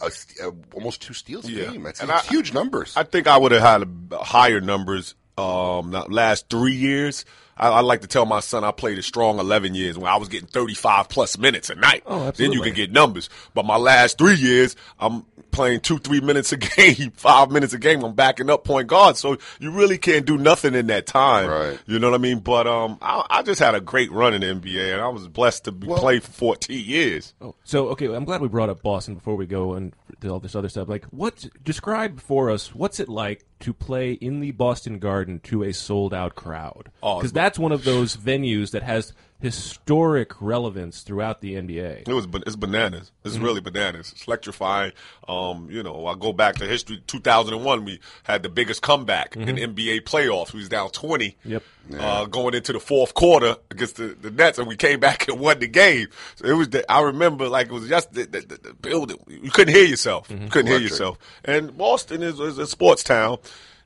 a, 0.00 0.10
st- 0.10 0.40
uh, 0.46 0.52
almost 0.74 1.02
two 1.02 1.14
steals 1.14 1.46
a 1.46 1.52
Yeah. 1.52 1.70
game. 1.70 1.82
That's, 1.82 2.00
And 2.00 2.08
that's 2.10 2.28
I- 2.28 2.30
huge 2.32 2.52
numbers. 2.52 2.96
I 2.96 3.02
think 3.04 3.26
I 3.26 3.36
would 3.36 3.52
have 3.52 3.62
had 3.62 3.82
a, 4.12 4.18
higher 4.24 4.60
numbers 4.60 5.14
um 5.38 5.90
the 5.92 6.02
last 6.08 6.48
three 6.50 6.74
years. 6.74 7.24
I, 7.56 7.68
I 7.68 7.80
like 7.80 8.00
to 8.02 8.06
tell 8.06 8.26
my 8.26 8.40
son 8.40 8.64
I 8.64 8.70
played 8.72 8.98
a 8.98 9.02
strong 9.02 9.38
eleven 9.38 9.74
years 9.74 9.98
when 9.98 10.10
I 10.10 10.16
was 10.16 10.28
getting 10.28 10.48
thirty 10.48 10.74
five 10.74 11.08
plus 11.08 11.38
minutes 11.38 11.70
a 11.70 11.74
night. 11.74 12.02
Oh, 12.06 12.30
Then 12.30 12.52
you 12.52 12.62
can 12.62 12.74
get 12.74 12.92
numbers. 12.92 13.28
But 13.54 13.64
my 13.66 13.76
last 13.76 14.18
three 14.18 14.36
years, 14.36 14.76
I'm 14.98 15.24
playing 15.50 15.80
two, 15.80 15.98
three 15.98 16.20
minutes 16.20 16.52
a 16.52 16.56
game, 16.56 17.10
five 17.16 17.50
minutes 17.50 17.72
a 17.72 17.78
game. 17.78 18.04
I'm 18.04 18.14
backing 18.14 18.48
up 18.50 18.64
point 18.64 18.86
guard, 18.88 19.16
so 19.16 19.36
you 19.58 19.70
really 19.72 19.98
can't 19.98 20.24
do 20.24 20.38
nothing 20.38 20.74
in 20.74 20.86
that 20.88 21.06
time. 21.06 21.48
Right. 21.50 21.78
You 21.86 21.98
know 21.98 22.10
what 22.10 22.18
I 22.20 22.22
mean? 22.22 22.38
But 22.38 22.66
um, 22.66 22.98
I, 23.02 23.24
I 23.28 23.42
just 23.42 23.60
had 23.60 23.74
a 23.74 23.80
great 23.80 24.10
run 24.12 24.32
in 24.34 24.40
the 24.40 24.46
NBA, 24.46 24.92
and 24.92 25.00
I 25.02 25.08
was 25.08 25.26
blessed 25.28 25.64
to 25.64 25.72
be 25.72 25.86
play 25.86 26.20
for 26.20 26.30
fourteen 26.30 26.84
years. 26.84 27.34
Oh, 27.40 27.54
so 27.64 27.88
okay, 27.88 28.06
I'm 28.06 28.24
glad 28.24 28.40
we 28.40 28.48
brought 28.48 28.70
up 28.70 28.82
Boston 28.82 29.14
before 29.14 29.36
we 29.36 29.46
go 29.46 29.74
and 29.74 29.94
all 30.24 30.40
this 30.40 30.54
other 30.54 30.68
stuff. 30.68 30.88
Like, 30.88 31.04
what 31.06 31.46
describe 31.62 32.20
for 32.20 32.50
us 32.50 32.74
what's 32.74 33.00
it 33.00 33.08
like 33.08 33.44
to 33.60 33.72
play 33.72 34.12
in 34.12 34.40
the 34.40 34.52
Boston 34.52 34.98
Garden 34.98 35.40
to 35.44 35.62
a 35.62 35.72
sold 35.72 36.14
out 36.14 36.34
crowd? 36.34 36.90
Oh, 37.02 37.18
Because 37.18 37.32
that's 37.32 37.58
one 37.58 37.72
of 37.72 37.84
those 37.84 38.16
venues 38.16 38.70
that 38.72 38.82
has 38.82 39.12
historic 39.40 40.40
relevance 40.40 41.00
throughout 41.02 41.40
the 41.40 41.54
NBA. 41.54 42.04
It 42.06 42.12
was 42.12 42.26
it's 42.46 42.56
bananas. 42.56 43.10
It's 43.24 43.36
Mhm. 43.36 43.42
really 43.42 43.60
bananas. 43.60 44.12
It's 44.12 44.26
electrifying. 44.26 44.92
Um, 45.28 45.68
you 45.70 45.82
know, 45.82 46.06
I 46.06 46.14
go 46.14 46.32
back 46.32 46.56
to 46.56 46.66
history. 46.66 47.02
2001, 47.06 47.84
we 47.84 48.00
had 48.24 48.42
the 48.42 48.48
biggest 48.48 48.82
comeback 48.82 49.36
in 49.36 49.56
Mhm. 49.56 49.62
NBA 49.74 50.00
playoffs. 50.00 50.52
We 50.52 50.60
was 50.60 50.68
down 50.68 50.90
20. 50.90 51.36
Yep. 51.44 51.62
Uh, 51.98 52.24
going 52.26 52.54
into 52.54 52.72
the 52.72 52.78
fourth 52.78 53.14
quarter 53.14 53.56
against 53.70 53.96
the, 53.96 54.08
the 54.20 54.30
Nets, 54.30 54.58
and 54.58 54.68
we 54.68 54.76
came 54.76 55.00
back 55.00 55.26
and 55.28 55.40
won 55.40 55.58
the 55.58 55.66
game. 55.66 56.06
So 56.36 56.46
it 56.46 56.52
was. 56.52 56.68
The, 56.68 56.90
I 56.92 57.00
remember 57.00 57.48
like 57.48 57.66
it 57.66 57.72
was 57.72 57.88
just 57.88 58.12
the, 58.12 58.24
the, 58.26 58.40
the, 58.42 58.58
the 58.62 58.74
building. 58.74 59.16
You 59.26 59.50
couldn't 59.50 59.74
hear 59.74 59.84
yourself. 59.86 60.30
You 60.30 60.48
couldn't 60.50 60.68
hear 60.70 60.78
yourself. 60.78 61.18
And 61.44 61.76
Boston 61.76 62.22
is, 62.22 62.38
is 62.38 62.58
a 62.58 62.66
sports 62.66 63.02
town. 63.02 63.38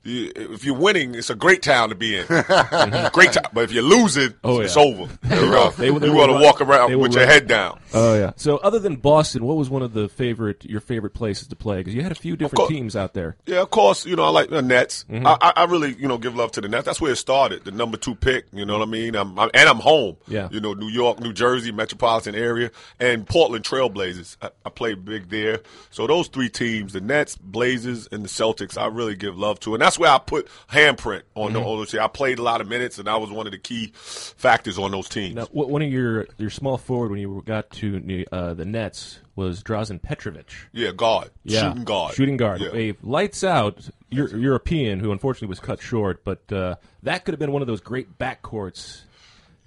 You, 0.04 0.30
if 0.36 0.64
you're 0.64 0.76
winning, 0.76 1.14
it's 1.14 1.30
a 1.30 1.34
great 1.34 1.62
town 1.62 1.88
to 1.88 1.94
be 1.94 2.16
in. 2.16 2.26
great 3.12 3.32
town. 3.32 3.44
But 3.52 3.64
if 3.64 3.72
you're 3.72 3.82
losing, 3.82 4.34
Oh, 4.44 4.60
it's 4.60 4.76
yeah. 4.76 4.82
over. 4.82 5.08
They- 5.76 5.90
they 5.90 6.06
you 6.06 6.12
want 6.14 6.30
to 6.30 6.38
walk 6.38 6.60
around 6.60 6.96
with 6.98 7.14
your 7.14 7.26
head 7.26 7.46
down. 7.46 7.78
Oh 7.92 8.14
yeah. 8.14 8.32
So 8.36 8.56
other 8.58 8.78
than 8.78 8.96
Boston, 8.96 9.44
what 9.44 9.56
was 9.56 9.70
one 9.70 9.82
of 9.82 9.92
the 9.92 10.08
favorite 10.08 10.64
your 10.64 10.80
favorite 10.80 11.14
places 11.14 11.48
to 11.48 11.56
play? 11.56 11.78
Because 11.78 11.94
you 11.94 12.02
had 12.02 12.12
a 12.12 12.16
few 12.16 12.36
different 12.36 12.56
course. 12.58 12.70
teams 12.70 12.96
out 12.96 13.14
there. 13.14 13.36
Yeah, 13.46 13.60
of 13.62 13.70
course. 13.70 14.04
You 14.06 14.16
know, 14.16 14.24
I 14.24 14.28
like 14.30 14.50
the 14.50 14.62
Nets. 14.62 15.04
Mhm. 15.10 15.26
I, 15.26 15.36
I, 15.40 15.52
I 15.62 15.64
really, 15.64 15.94
you 15.94 16.08
know, 16.08 16.18
give 16.18 16.34
love 16.34 16.52
to 16.52 16.60
the 16.60 16.68
Nets. 16.68 16.84
That's 16.84 17.00
where 17.00 17.12
it 17.12 17.16
started. 17.16 17.64
The 17.64 17.70
number 17.70 17.96
two 17.96 18.14
pick. 18.14 18.46
You 18.52 18.64
know 18.66 18.78
what 18.78 18.86
I 18.88 18.90
mean? 18.90 19.14
I'm, 19.14 19.38
I'm, 19.38 19.50
and 19.54 19.68
I'm 19.68 19.78
home. 19.78 20.16
Yeah. 20.28 20.48
You 20.50 20.60
know, 20.60 20.74
New 20.74 20.88
York, 20.88 21.20
New 21.20 21.32
Jersey, 21.32 21.72
metropolitan 21.72 22.34
area, 22.34 22.70
and 23.00 23.26
Portland 23.26 23.64
Trailblazers. 23.64 24.36
I, 24.42 24.50
I 24.66 24.70
played 24.70 25.04
big 25.04 25.28
there. 25.30 25.60
So 25.90 26.06
those 26.06 26.28
three 26.28 26.48
teams, 26.48 26.92
the 26.92 27.00
Nets, 27.00 27.36
Blazers, 27.36 28.08
and 28.10 28.24
the 28.24 28.28
Celtics, 28.28 28.76
I 28.80 28.86
really 28.86 29.14
give 29.16 29.38
love 29.38 29.60
to, 29.60 29.74
and 29.74 29.82
that's 29.82 29.93
where 29.98 30.10
I 30.10 30.18
put 30.18 30.48
handprint 30.70 31.22
on 31.34 31.52
the 31.52 31.60
Mhm. 31.60 31.64
those. 31.64 31.94
I 31.94 32.06
played 32.08 32.38
a 32.38 32.42
lot 32.42 32.60
of 32.60 32.68
minutes, 32.68 32.98
and 32.98 33.08
I 33.08 33.16
was 33.16 33.30
one 33.30 33.46
of 33.46 33.52
the 33.52 33.58
key 33.58 33.92
factors 33.94 34.78
on 34.78 34.90
those 34.90 35.08
teams. 35.08 35.34
Now, 35.34 35.46
one 35.52 35.82
of 35.82 35.90
your 35.90 36.26
your 36.38 36.50
small 36.50 36.78
forward 36.78 37.10
when 37.10 37.20
you 37.20 37.42
got 37.46 37.70
to 37.70 38.26
uh, 38.32 38.54
the 38.54 38.64
Nets 38.64 39.20
was 39.36 39.62
Drazen 39.62 40.00
Petrovic. 40.00 40.46
Yeah, 40.72 40.92
guard, 40.92 41.30
Yeah, 41.44 41.68
shooting 41.68 41.84
guard, 41.84 42.14
shooting 42.14 42.36
guard. 42.36 42.60
Yeah. 42.60 42.70
A 42.74 42.94
lights 43.02 43.42
out 43.44 43.88
Euro- 44.10 44.36
European 44.36 45.00
who 45.00 45.10
unfortunately 45.12 45.48
was 45.48 45.60
cut 45.60 45.80
short, 45.82 46.24
but 46.24 46.50
uh, 46.52 46.76
that 47.02 47.24
could 47.24 47.32
have 47.32 47.40
been 47.40 47.50
one 47.52 47.62
of 47.62 47.66
those 47.68 47.80
great 47.80 48.18
backcourts. 48.18 49.02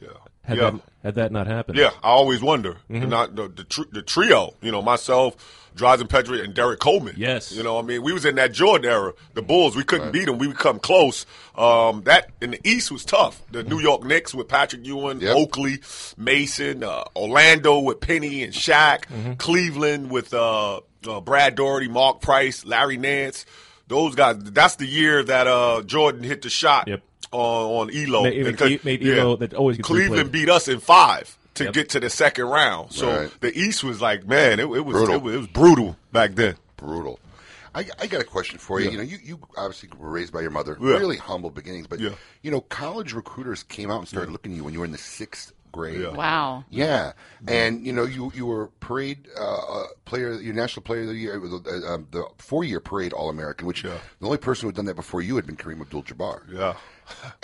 Yeah. 0.01 0.09
Had 0.43 0.57
Yeah. 0.57 0.69
that 0.71 0.81
had 1.03 1.15
that 1.15 1.31
not 1.33 1.47
happened. 1.47 1.77
Yeah, 1.77 1.89
I 2.01 2.09
always 2.09 2.41
wonder. 2.41 2.77
Mhm. 2.89 3.09
Not 3.09 3.35
the 3.35 3.49
the, 3.49 3.63
tr- 3.65 3.89
the 3.91 4.01
trio, 4.01 4.53
you 4.61 4.71
know, 4.71 4.81
myself, 4.81 5.66
Drazen 5.77 6.09
Petrovic, 6.09 6.43
and 6.43 6.53
Derrick 6.53 6.79
Coleman. 6.79 7.13
Yes. 7.17 7.51
you 7.51 7.63
know, 7.63 7.77
I 7.79 7.81
mean, 7.83 8.01
we 8.03 8.11
was 8.11 8.25
in 8.25 8.35
that 8.35 8.51
Jordan 8.51 8.89
era. 8.91 9.13
The 9.35 9.41
Bulls, 9.41 9.75
we 9.75 9.83
couldn't 9.83 10.11
beat 10.11 10.25
them. 10.25 10.37
We 10.39 10.47
would 10.47 10.57
come 10.57 10.79
close. 10.79 11.25
Um, 11.55 12.03
that 12.03 12.29
in 12.41 12.51
the 12.51 12.59
East 12.67 12.91
was 12.91 13.05
tough. 13.05 13.41
The 13.51 13.63
New 13.63 13.79
York 13.79 14.03
Knicks 14.03 14.33
with 14.35 14.47
Patrick 14.47 14.85
Ewing, 14.85 15.23
Oakley, 15.25 15.79
Mason, 16.17 16.83
uh, 16.83 17.03
Orlando 17.15 17.79
with 17.79 17.99
Penny 18.01 18.43
and 18.43 18.53
Shaq, 18.53 19.37
Cleveland 19.37 20.11
with 20.11 20.33
uh, 20.33 20.81
uh, 21.07 21.21
Brad 21.21 21.55
Daugherty, 21.55 21.87
Mark 21.87 22.21
Price, 22.21 22.65
Larry 22.65 22.97
Nance. 22.97 23.45
Those 23.87 24.15
guys. 24.15 24.35
That's 24.39 24.75
the 24.75 24.85
year 24.85 25.23
that 25.23 25.47
uh, 25.47 25.81
Jordan 25.83 26.23
hit 26.23 26.41
the 26.41 26.49
shot. 26.49 26.89
On, 27.31 27.89
on 27.89 27.89
Ehlo, 27.93 28.23
Made- 28.23 28.37
made- 28.37 28.51
Because- 28.51 28.83
made 28.85 29.01
Ehlo 29.01 29.37
that 29.39 29.53
always 29.53 29.75
gets 29.77 29.87
Cleveland 29.87 30.29
replayed. 30.29 30.31
beat 30.31 30.49
us 30.49 30.67
in 30.69 30.79
five 30.79 31.37
to 31.57 31.65
Yep. 31.65 31.73
get 31.73 31.89
to 31.89 31.99
the 31.99 32.09
second 32.09 32.45
round. 32.45 32.91
So 32.93 33.07
Right. 33.21 33.31
the 33.41 33.57
East 33.57 33.84
was 33.84 34.01
like, 34.01 34.25
man, 34.27 34.59
it, 34.59 34.63
it 34.63 34.85
was 34.85 34.93
Brutal. 34.95 35.15
It, 35.15 35.21
was 35.21 35.35
it 35.35 35.38
was 35.38 35.47
brutal 35.47 35.97
back 36.11 36.35
then. 36.35 36.55
Brutal. 36.77 37.19
I, 37.75 37.85
I 37.99 38.07
got 38.07 38.21
a 38.21 38.23
question 38.23 38.57
for 38.57 38.79
you. 38.79 38.85
Yeah. 38.85 38.91
You 38.91 38.97
know, 38.97 39.03
you, 39.03 39.17
you 39.23 39.39
obviously 39.55 39.89
were 39.99 40.09
raised 40.09 40.34
by 40.34 40.41
your 40.41 40.49
mother, 40.51 40.77
Yeah. 40.81 40.93
really 40.97 41.17
humble 41.17 41.49
beginnings, 41.51 41.85
but 41.88 41.99
Yeah. 41.99 42.11
you 42.41 42.49
know, 42.49 42.61
college 42.61 43.13
recruiters 43.13 43.61
came 43.63 43.91
out 43.91 43.99
and 43.99 44.07
started 44.07 44.31
looking 44.31 44.53
at 44.53 44.55
you 44.55 44.63
when 44.63 44.73
you 44.73 44.79
were 44.79 44.85
in 44.85 44.91
the 44.93 44.97
sixth 44.97 45.51
grade. 45.71 46.01
Yeah. 46.01 46.09
Wow. 46.09 46.63
Yeah, 46.71 47.11
and 47.47 47.85
you 47.85 47.93
know, 47.93 48.05
you 48.05 48.31
you 48.34 48.45
were 48.47 48.67
parade 48.79 49.27
uh, 49.39 49.43
uh, 49.81 49.84
player, 50.05 50.34
your 50.41 50.55
national 50.55 50.84
player 50.84 51.01
of 51.01 51.07
the 51.09 51.15
year, 51.15 51.39
uh, 51.39 51.93
um, 51.93 52.07
the 52.09 52.25
four 52.39 52.63
year 52.63 52.79
parade 52.79 53.13
All 53.13 53.29
American, 53.29 53.67
which 53.67 53.84
the 53.84 53.99
only 54.23 54.38
person 54.38 54.61
who 54.63 54.67
had 54.69 54.75
done 54.75 54.85
that 54.85 54.95
before 54.95 55.21
you 55.21 55.35
had 55.35 55.45
been 55.45 55.57
Kareem 55.57 55.81
Abdul-Jabbar. 55.81 56.51
Yeah. 56.51 56.73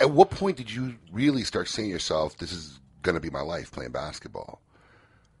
At 0.00 0.10
what 0.10 0.30
point 0.30 0.56
did 0.56 0.72
you 0.72 0.96
really 1.12 1.44
start 1.44 1.68
saying 1.68 1.90
to 1.90 1.92
yourself, 1.92 2.36
"This 2.38 2.50
is 2.50 2.80
going 3.04 3.14
to 3.14 3.20
be 3.20 3.30
my 3.30 3.42
life 3.42 3.70
playing 3.70 3.92
basketball"? 3.92 4.60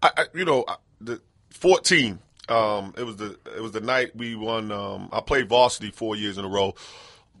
I, 0.02 0.10
I 0.16 0.24
you 0.34 0.44
know, 0.44 0.64
I- 0.68 0.76
the 1.00 1.20
fourteen. 1.50 2.20
Um, 2.48 2.94
it 2.96 3.04
was 3.04 3.16
the 3.16 3.38
it 3.56 3.60
was 3.62 3.72
the 3.72 3.80
night 3.80 4.14
we 4.14 4.36
won. 4.36 4.70
Um, 4.70 5.08
I 5.12 5.20
played 5.20 5.48
varsity 5.48 5.90
four 5.90 6.14
years 6.14 6.38
in 6.38 6.44
a 6.44 6.48
row. 6.48 6.74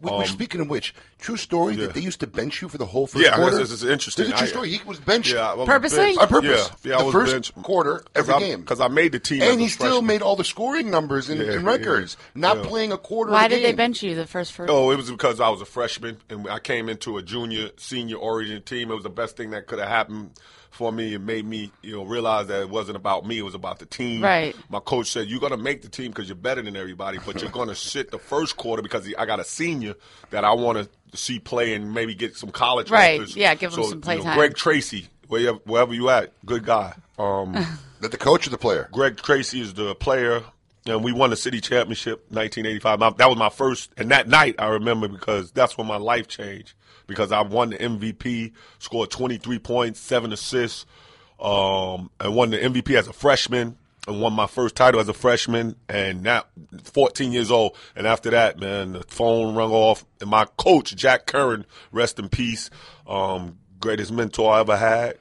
Which, 0.00 0.12
Um, 0.12 0.24
speaking 0.26 0.60
of 0.60 0.68
which, 0.68 0.94
true 1.18 1.38
story 1.38 1.76
that 1.76 1.94
they 1.94 2.00
used 2.00 2.20
to 2.20 2.26
bench 2.26 2.60
you 2.60 2.68
for 2.68 2.76
the 2.76 2.84
whole 2.84 3.06
first 3.06 3.24
Yeah, 3.24 3.36
quarter? 3.36 3.56
this 3.56 3.70
is 3.70 3.84
interesting. 3.84 4.24
This 4.26 4.34
is 4.34 4.38
a 4.40 4.42
true 4.44 4.46
story. 4.48 4.68
He 4.70 4.80
was 4.84 4.98
benched 5.00 5.32
Yeah, 5.32 5.52
I 5.52 5.54
was 5.54 5.66
Purposely? 5.66 5.98
benched. 5.98 6.18
on 6.20 6.28
purpose. 6.28 6.70
Yeah, 6.82 6.90
yeah, 6.90 6.94
I 6.96 6.98
the 6.98 7.04
was 7.06 7.12
first 7.14 7.32
benched. 7.32 7.54
quarter 7.62 8.04
every 8.14 8.34
I- 8.34 8.38
game 8.40 8.60
because 8.60 8.80
I 8.80 8.88
made 8.88 9.12
the 9.12 9.18
team, 9.18 9.40
as 9.40 9.52
and 9.52 9.60
a 9.60 9.62
he 9.62 9.68
still 9.70 9.86
freshman. 9.86 10.06
made 10.06 10.20
all 10.20 10.36
the 10.36 10.44
scoring 10.44 10.90
numbers 10.90 11.30
and, 11.30 11.40
Yeah, 11.40 11.52
and 11.52 11.62
yeah, 11.64 11.70
records, 11.70 12.18
not 12.34 12.58
yeah. 12.58 12.64
playing 12.64 12.92
a 12.92 12.98
quarter. 12.98 13.32
Why 13.32 13.44
of 13.46 13.50
the 13.52 13.56
did 13.56 13.64
they 13.64 13.72
bench 13.72 14.02
you 14.02 14.14
the 14.14 14.26
first 14.26 14.52
first? 14.52 14.70
Oh, 14.70 14.90
it 14.90 14.96
was 14.96 15.10
because 15.10 15.40
I 15.40 15.48
was 15.48 15.62
a 15.62 15.64
freshman 15.66 16.18
and 16.28 16.50
I 16.50 16.58
came 16.58 16.90
into 16.90 17.16
a 17.16 17.22
junior, 17.22 17.70
senior 17.78 18.16
origin 18.16 18.60
team. 18.62 18.90
It 18.90 18.94
was 18.94 19.04
the 19.04 19.10
best 19.10 19.38
thing 19.38 19.50
that 19.52 19.66
could 19.66 19.78
have 19.78 19.88
happened 19.88 20.32
for 20.74 20.92
me. 20.92 21.14
It 21.14 21.20
made 21.20 21.46
me, 21.46 21.70
you 21.82 21.92
know, 21.96 22.04
realize 22.04 22.48
that 22.48 22.60
it 22.62 22.68
wasn't 22.68 22.96
about 22.96 23.24
me. 23.26 23.38
It 23.38 23.42
was 23.42 23.54
about 23.54 23.78
the 23.78 23.86
team. 23.86 24.22
Right. 24.22 24.54
My 24.68 24.80
coach 24.80 25.10
said, 25.10 25.28
"You're 25.28 25.40
going 25.40 25.52
to 25.52 25.56
make 25.58 25.82
the 25.82 25.88
team 25.88 26.10
because 26.10 26.28
you're 26.28 26.36
better 26.36 26.60
than 26.62 26.76
everybody, 26.76 27.18
but 27.24 27.40
you're 27.40 27.50
going 27.50 27.68
to 27.70 27.74
sit 27.74 28.10
the 28.10 28.18
first 28.18 28.56
quarter 28.56 28.82
because 28.82 29.08
I 29.16 29.24
got 29.26 29.40
a 29.40 29.44
senior 29.44 29.94
that 30.30 30.44
I 30.44 30.52
want 30.52 30.78
to 30.78 31.16
see 31.18 31.38
play 31.38 31.74
and 31.74 31.94
maybe 31.94 32.14
get 32.14 32.36
some 32.36 32.50
college 32.50 32.90
Right. 32.90 33.20
offers." 33.20 33.36
Yeah, 33.36 33.54
give 33.54 33.72
him 33.72 33.82
So, 33.82 33.88
some 33.90 34.02
you 34.06 34.18
know, 34.18 34.22
time. 34.24 34.36
Greg 34.36 34.54
Tracy, 34.56 35.08
wherever, 35.28 35.58
wherever 35.64 35.94
you 35.94 36.10
at, 36.10 36.32
good 36.44 36.64
guy. 36.64 36.94
Um, 37.18 37.52
that 38.00 38.10
the 38.10 38.18
coach 38.18 38.46
or 38.46 38.50
the 38.50 38.58
player? 38.58 38.88
Greg 38.92 39.16
Tracy 39.16 39.60
is 39.60 39.74
the 39.74 39.94
player. 39.94 40.42
And 40.86 41.02
we 41.02 41.12
won 41.12 41.30
the 41.30 41.36
city 41.36 41.62
championship 41.62 42.26
1985. 42.28 42.98
My, 42.98 43.10
that 43.10 43.28
was 43.28 43.38
my 43.38 43.48
first, 43.48 43.90
and 43.96 44.10
that 44.10 44.28
night 44.28 44.56
I 44.58 44.66
remember 44.66 45.08
because 45.08 45.50
that's 45.50 45.78
when 45.78 45.86
my 45.86 45.96
life 45.96 46.28
changed. 46.28 46.74
Because 47.06 47.32
I 47.32 47.40
won 47.40 47.70
the 47.70 47.76
MVP, 47.78 48.52
scored 48.78 49.10
23 49.10 49.58
points, 49.60 50.00
seven 50.00 50.32
assists, 50.32 50.84
um, 51.40 52.10
and 52.20 52.34
won 52.34 52.50
the 52.50 52.58
MVP 52.58 52.96
as 52.98 53.08
a 53.08 53.14
freshman, 53.14 53.78
and 54.06 54.20
won 54.20 54.34
my 54.34 54.46
first 54.46 54.74
title 54.74 55.00
as 55.00 55.08
a 55.08 55.14
freshman. 55.14 55.76
And 55.88 56.22
now, 56.22 56.44
14 56.82 57.32
years 57.32 57.50
old. 57.50 57.76
And 57.96 58.06
after 58.06 58.30
that, 58.30 58.60
man, 58.60 58.92
the 58.92 59.04
phone 59.04 59.54
rung 59.54 59.72
off. 59.72 60.04
And 60.20 60.28
my 60.28 60.44
coach, 60.58 60.94
Jack 60.94 61.26
Curran, 61.26 61.64
rest 61.92 62.18
in 62.18 62.28
peace, 62.28 62.68
um, 63.06 63.58
greatest 63.80 64.12
mentor 64.12 64.52
I 64.52 64.60
ever 64.60 64.76
had. 64.76 65.18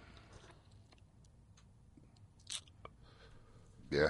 Yeah, 3.90 4.10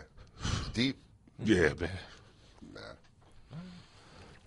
deep. 0.74 1.03
Yeah, 1.46 1.70
man. 1.80 1.90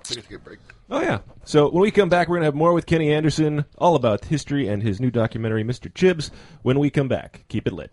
Take 0.02 0.18
a 0.18 0.22
take 0.22 0.32
a 0.32 0.38
break. 0.38 0.58
Oh 0.88 1.00
yeah. 1.00 1.18
So 1.44 1.68
when 1.68 1.82
we 1.82 1.90
come 1.90 2.08
back, 2.08 2.28
we're 2.28 2.36
gonna 2.36 2.44
have 2.46 2.54
more 2.54 2.72
with 2.72 2.86
Kenny 2.86 3.12
Anderson, 3.12 3.64
all 3.76 3.96
about 3.96 4.24
history 4.24 4.68
and 4.68 4.82
his 4.82 5.00
new 5.00 5.10
documentary, 5.10 5.64
Mr. 5.64 5.92
Chibbs. 5.92 6.30
When 6.62 6.78
we 6.78 6.90
come 6.90 7.08
back, 7.08 7.44
keep 7.48 7.66
it 7.66 7.72
lit. 7.72 7.92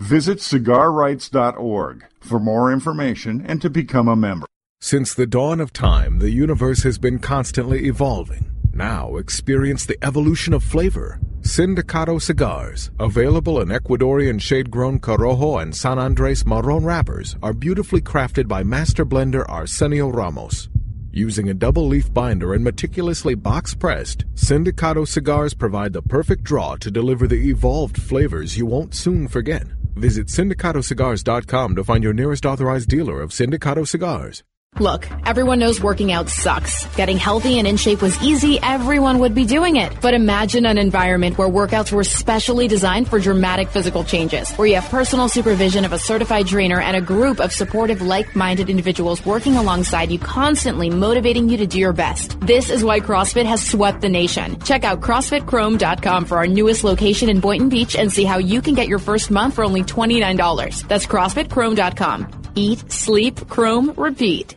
Visit 0.00 0.38
cigarrights.org 0.38 2.04
for 2.20 2.40
more 2.40 2.72
information 2.72 3.44
and 3.46 3.60
to 3.62 3.70
become 3.70 4.08
a 4.08 4.16
member. 4.16 4.46
Since 4.80 5.14
the 5.14 5.26
dawn 5.26 5.60
of 5.60 5.72
time, 5.72 6.18
the 6.18 6.30
universe 6.30 6.82
has 6.82 6.98
been 6.98 7.18
constantly 7.18 7.86
evolving. 7.86 8.50
Now 8.72 9.16
experience 9.16 9.86
the 9.86 9.98
evolution 10.04 10.52
of 10.52 10.62
flavor. 10.62 11.20
Sindicato 11.40 12.20
cigars, 12.20 12.90
available 12.98 13.60
in 13.60 13.68
Ecuadorian 13.68 14.40
shade-grown 14.40 14.98
Corojo 14.98 15.62
and 15.62 15.74
San 15.74 15.98
Andres 15.98 16.44
Marron 16.44 16.84
wrappers, 16.84 17.36
are 17.42 17.52
beautifully 17.52 18.00
crafted 18.00 18.48
by 18.48 18.62
master 18.62 19.04
blender 19.06 19.48
Arsenio 19.48 20.08
Ramos. 20.08 20.68
Using 21.12 21.48
a 21.48 21.54
double 21.54 21.86
leaf 21.86 22.12
binder 22.12 22.54
and 22.54 22.64
meticulously 22.64 23.34
box 23.36 23.74
pressed, 23.74 24.24
Sindicato 24.34 25.06
cigars 25.06 25.54
provide 25.54 25.92
the 25.92 26.02
perfect 26.02 26.42
draw 26.42 26.74
to 26.76 26.90
deliver 26.90 27.28
the 27.28 27.48
evolved 27.50 28.02
flavors 28.02 28.58
you 28.58 28.66
won't 28.66 28.94
soon 28.94 29.28
forget. 29.28 29.64
Visit 29.96 30.26
sindicatocigars.com 30.26 31.76
to 31.76 31.84
find 31.84 32.04
your 32.04 32.12
nearest 32.12 32.46
authorized 32.46 32.88
dealer 32.88 33.20
of 33.22 33.30
Sindicato 33.30 33.86
cigars. 33.86 34.42
Look, 34.80 35.08
everyone 35.24 35.60
knows 35.60 35.80
working 35.80 36.10
out 36.10 36.28
sucks. 36.28 36.84
Getting 36.96 37.16
healthy 37.16 37.60
and 37.60 37.68
in 37.68 37.76
shape 37.76 38.02
was 38.02 38.20
easy, 38.20 38.58
everyone 38.60 39.20
would 39.20 39.32
be 39.32 39.44
doing 39.44 39.76
it. 39.76 40.00
But 40.00 40.14
imagine 40.14 40.66
an 40.66 40.78
environment 40.78 41.38
where 41.38 41.48
workouts 41.48 41.92
were 41.92 42.02
specially 42.02 42.66
designed 42.66 43.08
for 43.08 43.20
dramatic 43.20 43.68
physical 43.68 44.02
changes, 44.02 44.50
where 44.56 44.66
you 44.66 44.74
have 44.74 44.90
personal 44.90 45.28
supervision 45.28 45.84
of 45.84 45.92
a 45.92 45.98
certified 45.98 46.48
trainer 46.48 46.80
and 46.80 46.96
a 46.96 47.00
group 47.00 47.38
of 47.38 47.52
supportive, 47.52 48.02
like-minded 48.02 48.68
individuals 48.68 49.24
working 49.24 49.54
alongside 49.54 50.10
you, 50.10 50.18
constantly 50.18 50.90
motivating 50.90 51.48
you 51.48 51.56
to 51.58 51.68
do 51.68 51.78
your 51.78 51.92
best. 51.92 52.40
This 52.40 52.68
is 52.68 52.82
why 52.82 52.98
CrossFit 52.98 53.44
has 53.44 53.64
swept 53.64 54.00
the 54.00 54.08
nation. 54.08 54.58
Check 54.62 54.82
out 54.82 55.00
CrossFitChrome.com 55.00 56.24
for 56.24 56.36
our 56.38 56.48
newest 56.48 56.82
location 56.82 57.28
in 57.28 57.38
Boynton 57.38 57.68
Beach 57.68 57.94
and 57.94 58.12
see 58.12 58.24
how 58.24 58.38
you 58.38 58.60
can 58.60 58.74
get 58.74 58.88
your 58.88 58.98
first 58.98 59.30
month 59.30 59.54
for 59.54 59.62
only 59.62 59.84
$29. 59.84 60.88
That's 60.88 61.06
CrossFitChrome.com. 61.06 62.42
Eat, 62.56 62.90
sleep, 62.90 63.48
Chrome, 63.48 63.94
repeat. 63.96 64.56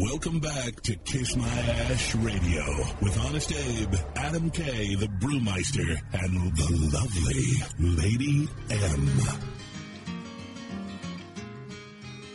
Welcome 0.00 0.40
back 0.40 0.80
to 0.84 0.96
Kiss 0.96 1.36
My 1.36 1.46
Ash 1.46 2.14
Radio 2.14 2.64
with 3.02 3.18
Honest 3.26 3.52
Abe, 3.52 3.94
Adam 4.16 4.48
K, 4.48 4.94
the 4.94 5.06
Brewmeister, 5.06 6.00
and 6.14 6.56
the 6.56 6.90
lovely 6.96 7.44
Lady 7.78 8.48
M. 8.70 9.10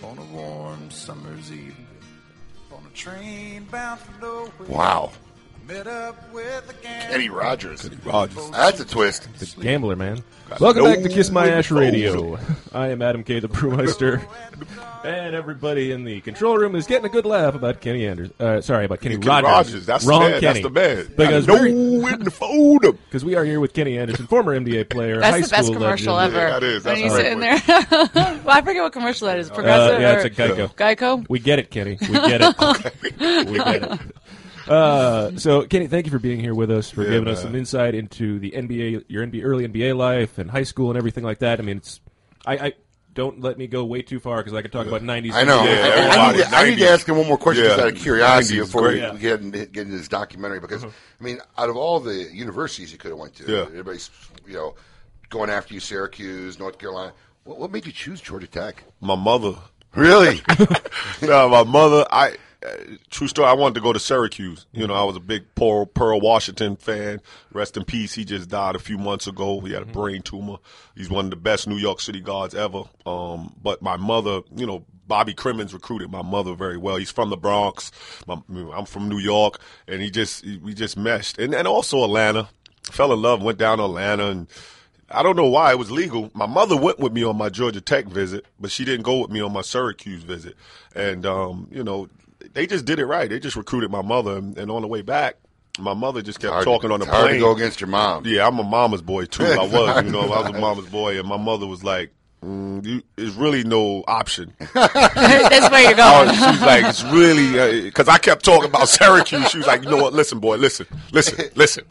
On 0.04 0.18
a 0.20 0.24
warm 0.26 0.92
summer's 0.92 1.52
evening, 1.52 1.88
on 2.72 2.86
a 2.86 2.96
train 2.96 3.64
bound 3.72 4.00
for 4.00 4.22
nowhere. 4.22 4.70
Wow. 4.70 5.12
Met 5.68 5.88
up 5.88 6.32
with. 6.32 6.74
Kenny 6.84 7.30
Rogers. 7.30 7.82
Kenny 7.82 7.98
Rogers. 8.04 8.50
That's 8.52 8.80
a 8.80 8.86
twist. 8.86 9.28
The 9.40 9.62
gambler, 9.62 9.96
man. 9.96 10.24
Got 10.50 10.60
Welcome 10.60 10.84
no 10.84 10.94
back 10.94 11.02
to 11.04 11.10
Kiss 11.10 11.32
My 11.32 11.48
Ash. 11.50 11.72
Radio. 11.72 12.38
I 12.72 12.90
am 12.90 13.02
Adam 13.02 13.24
K, 13.24 13.40
the 13.40 13.48
Brewmeister, 13.50 14.24
and 15.04 15.34
everybody 15.36 15.92
in 15.92 16.04
the 16.04 16.22
control 16.22 16.56
room 16.58 16.76
is 16.76 16.86
getting 16.86 17.06
a 17.06 17.10
good 17.10 17.26
laugh 17.26 17.56
about 17.56 17.82
Kenny 17.82 18.06
Anders. 18.06 18.30
Uh, 18.40 18.62
sorry, 18.62 18.86
about 18.86 19.02
Kenny, 19.02 19.16
Kenny 19.18 19.28
Rogers. 19.28 19.50
Rogers, 19.74 19.86
that's 19.88 20.04
the 20.06 20.10
wrong. 20.12 20.20
man, 20.22 20.40
Kenny. 20.40 20.62
that's 20.62 20.64
the 20.64 20.70
man. 20.70 21.08
Because 21.18 21.48
we're- 21.48 21.72
no 21.74 22.08
in 22.10 22.24
the 22.24 22.32
fold. 22.32 22.86
Because 23.06 23.24
we 23.24 23.36
are 23.36 23.46
here 23.46 23.62
with 23.62 23.74
Kenny 23.74 23.98
Anderson, 23.98 24.28
former 24.28 24.60
NBA 24.60 24.90
player, 24.90 25.20
That's 25.22 25.36
high 25.38 25.42
the 25.42 25.48
best 25.48 25.72
commercial 25.74 26.16
legend. 26.16 26.36
ever. 26.36 26.50
that 26.52 26.64
is. 26.64 26.84
When 26.84 26.96
That's 26.96 27.02
he's 27.02 27.14
a 27.14 27.16
sitting 27.16 27.40
great 27.40 27.66
there. 27.66 28.10
well, 28.44 28.50
I 28.50 28.62
forget 28.62 28.84
what 28.84 28.92
commercial 28.92 29.28
that 29.28 29.40
is. 29.40 29.50
Uh, 29.50 29.62
yeah, 29.64 30.16
or 30.16 30.20
it's 30.20 30.26
a 30.26 30.30
Geico. 30.30 30.76
Geico. 30.76 31.26
We 31.30 31.40
get 31.40 31.60
it, 31.60 31.72
Kenny. 31.72 31.98
We 32.02 32.08
get 32.08 32.42
it. 32.42 32.56
we 33.50 33.58
get 33.58 33.84
it. 33.84 34.00
Uh, 34.68 35.38
so, 35.38 35.64
Kenny, 35.64 35.88
thank 35.88 36.06
you 36.06 36.12
for 36.12 36.20
being 36.20 36.40
here 36.40 36.54
with 36.56 36.72
us, 36.72 36.90
for 36.90 37.04
Yeah, 37.04 37.12
giving 37.12 37.28
us 37.30 37.42
some 37.42 37.56
insight 37.56 37.96
into 37.96 38.40
the 38.40 38.52
NBA, 38.52 39.06
your 39.08 39.26
NBA, 39.26 39.44
early 39.44 39.68
NBA 39.68 39.96
life 39.96 40.38
and 40.38 40.50
high 40.50 40.64
school 40.64 40.90
and 40.90 40.98
everything 40.98 41.24
like 41.24 41.40
that. 41.40 41.60
I 41.60 41.64
mean, 41.64 41.78
it's 41.78 42.00
I, 42.46 42.54
I 42.58 42.74
don't 43.14 43.42
let 43.42 43.58
me 43.58 43.68
go 43.68 43.86
way 43.86 44.02
too 44.02 44.20
far 44.20 44.38
because 44.38 44.54
I 44.54 44.62
could 44.62 44.72
talk 44.72 44.88
about 44.88 45.02
'90s. 45.02 45.34
I 45.34 45.44
know. 45.44 45.60
NBA. 45.60 45.84
I- 45.84 46.06
I, 46.06 46.28
I, 46.28 46.32
need 46.32 46.38
to, 46.44 46.56
I 46.58 46.70
need 46.70 46.80
to 46.80 46.90
ask 46.90 47.08
him 47.08 47.18
one 47.18 47.28
more 47.28 47.38
question 47.38 47.64
just 47.64 47.80
out 47.80 47.88
of 47.88 47.96
curiosity 47.96 48.60
before 48.60 48.82
great. 48.92 49.14
we 49.14 49.20
get 49.20 49.42
into, 49.42 49.66
get 49.68 49.86
into 49.86 49.98
this 49.98 50.08
documentary. 50.08 50.60
Because 50.60 50.84
Uh-huh. 50.84 50.94
I 51.20 51.24
mean, 51.24 51.40
out 51.58 51.70
of 51.70 51.78
all 51.78 52.00
the 52.00 52.14
universities 52.34 52.92
you 52.92 52.98
could 52.98 53.12
have 53.12 53.20
went 53.20 53.36
to, 53.36 53.52
Yeah. 53.52 53.62
everybody's 53.62 54.10
you 54.48 54.54
know 54.54 54.76
going 55.30 55.50
after 55.50 55.74
you, 55.74 55.80
Syracuse, 55.80 56.60
North 56.60 56.78
Carolina. 56.78 57.14
What, 57.46 57.58
what 57.60 57.72
made 57.72 57.86
you 57.86 57.92
choose 57.92 58.20
Georgia 58.22 58.48
Tech? 58.48 58.84
My 59.02 59.16
mother. 59.16 59.54
Really? 59.96 60.42
no, 61.22 61.48
my 61.48 61.64
mother. 61.64 62.06
I 62.12 62.36
true 63.10 63.28
story. 63.28 63.48
I 63.48 63.54
wanted 63.54 63.76
to 63.76 63.82
go 63.82 63.94
to 63.94 64.00
Syracuse. 64.00 64.66
You 64.72 64.88
know, 64.88 64.94
I 64.94 65.04
was 65.04 65.16
a 65.16 65.20
big 65.20 65.44
Pearl, 65.56 65.86
Pearl 65.86 66.20
Washington 66.20 66.76
fan. 66.76 67.22
Rest 67.54 67.78
in 67.78 67.86
peace. 67.86 68.14
He 68.14 68.26
just 68.26 68.50
died 68.50 68.76
a 68.76 68.80
few 68.80 68.98
months 68.98 69.28
ago. 69.28 69.60
He 69.62 69.74
had 69.74 69.84
a 69.84 69.86
brain 69.86 70.22
tumor. 70.22 70.58
He's 70.96 71.10
one 71.10 71.26
of 71.26 71.32
the 71.32 71.38
best 71.38 71.68
New 71.68 71.78
York 71.78 72.02
City 72.02 72.22
guards 72.22 72.56
ever. 72.56 72.84
Um, 73.06 73.56
but 73.62 73.82
my 73.82 73.98
mother, 73.98 74.42
you 74.56 74.66
know, 74.66 74.86
Bobby 75.08 75.34
Cremins 75.34 75.74
recruited 75.74 76.12
my 76.12 76.22
mother 76.22 76.56
very 76.56 76.78
well. 76.78 76.96
He's 76.96 77.12
from 77.12 77.30
the 77.30 77.38
Bronx. 77.38 77.92
My, 78.28 78.42
I'm 78.74 78.86
from 78.86 79.08
New 79.10 79.20
York, 79.20 79.60
and 79.88 80.02
he 80.02 80.10
just 80.10 80.46
we 80.62 80.74
just 80.74 80.98
meshed. 80.98 81.38
And 81.38 81.54
and 81.54 81.68
also 81.68 82.04
Atlanta. 82.04 82.50
Fell 82.92 83.12
in 83.14 83.22
love. 83.22 83.42
Went 83.42 83.58
down 83.58 83.80
to 83.80 83.86
Atlanta 83.86 84.28
and. 84.28 84.48
I 85.08 85.22
don't 85.22 85.36
know 85.36 85.46
why 85.46 85.70
it 85.70 85.78
was 85.78 85.92
legal. 85.92 86.32
My 86.34 86.48
mother 86.48 86.76
went 86.76 86.98
with 86.98 87.14
me 87.14 87.24
on 87.24 87.38
my 87.38 87.50
Georgia 87.50 87.80
Tech 87.80 88.08
visit, 88.08 88.44
but 88.60 88.72
she 88.72 88.84
didn't 88.84 89.04
go 89.04 89.20
with 89.20 89.30
me 89.30 89.40
on 89.40 89.54
my 89.54 89.62
Syracuse 89.62 90.24
visit. 90.24 90.56
And 90.96 91.28
um, 91.28 91.68
you 91.72 91.84
know, 91.84 92.10
they 92.54 92.68
just 92.68 92.86
did 92.86 93.00
it 93.00 93.06
right. 93.06 93.30
They 93.30 93.40
just 93.40 93.56
recruited 93.56 93.92
my 93.92 94.02
mother, 94.02 94.38
and, 94.38 94.58
and 94.58 94.70
on 94.72 94.82
the 94.82 94.88
way 94.88 95.02
back, 95.02 95.38
my 95.80 95.94
mother 95.94 96.22
just 96.22 96.40
kept 96.40 96.54
Hard- 96.54 96.64
talking 96.66 96.92
on 96.92 97.00
the 97.00 97.06
it's 97.06 97.12
hard 97.14 97.26
to 97.26 97.30
plane. 97.32 97.40
go 97.42 97.52
against 97.56 97.82
your 97.82 97.90
mom. 97.90 98.26
Yeah, 98.26 98.48
I'm 98.48 98.58
a 98.60 98.64
mama's 98.64 99.02
boy 99.02 99.26
too. 99.26 99.44
I 99.46 99.66
was, 99.68 100.06
you 100.06 100.12
know, 100.12 100.22
I 100.32 100.42
was 100.42 100.50
a 100.50 100.54
mama's 100.60 100.88
boy, 100.88 101.20
and 101.20 101.28
my 101.28 101.38
mother 101.38 101.68
was 101.68 101.84
like, 101.84 102.12
mm, 102.44 102.86
you, 102.86 103.02
"There's 103.16 103.34
really 103.36 103.64
no 103.64 104.04
option." 104.08 104.54
That's 104.74 105.70
where 105.72 105.82
you're 105.82 105.92
Oh, 105.98 106.26
going. 106.26 106.30
she's 106.36 106.62
like, 106.62 106.86
it's 106.86 107.04
really 107.06 107.82
because 107.84 108.08
I 108.08 108.18
kept 108.18 108.44
talking 108.46 108.70
about 108.70 108.88
Syracuse. 108.90 109.50
She 109.50 109.58
was 109.60 109.68
like, 109.68 109.84
you 109.84 109.90
know 109.90 109.98
what? 109.98 110.14
Listen, 110.14 110.40
boy, 110.40 110.58
listen, 110.58 110.86
listen, 111.12 111.50
listen. 111.56 111.86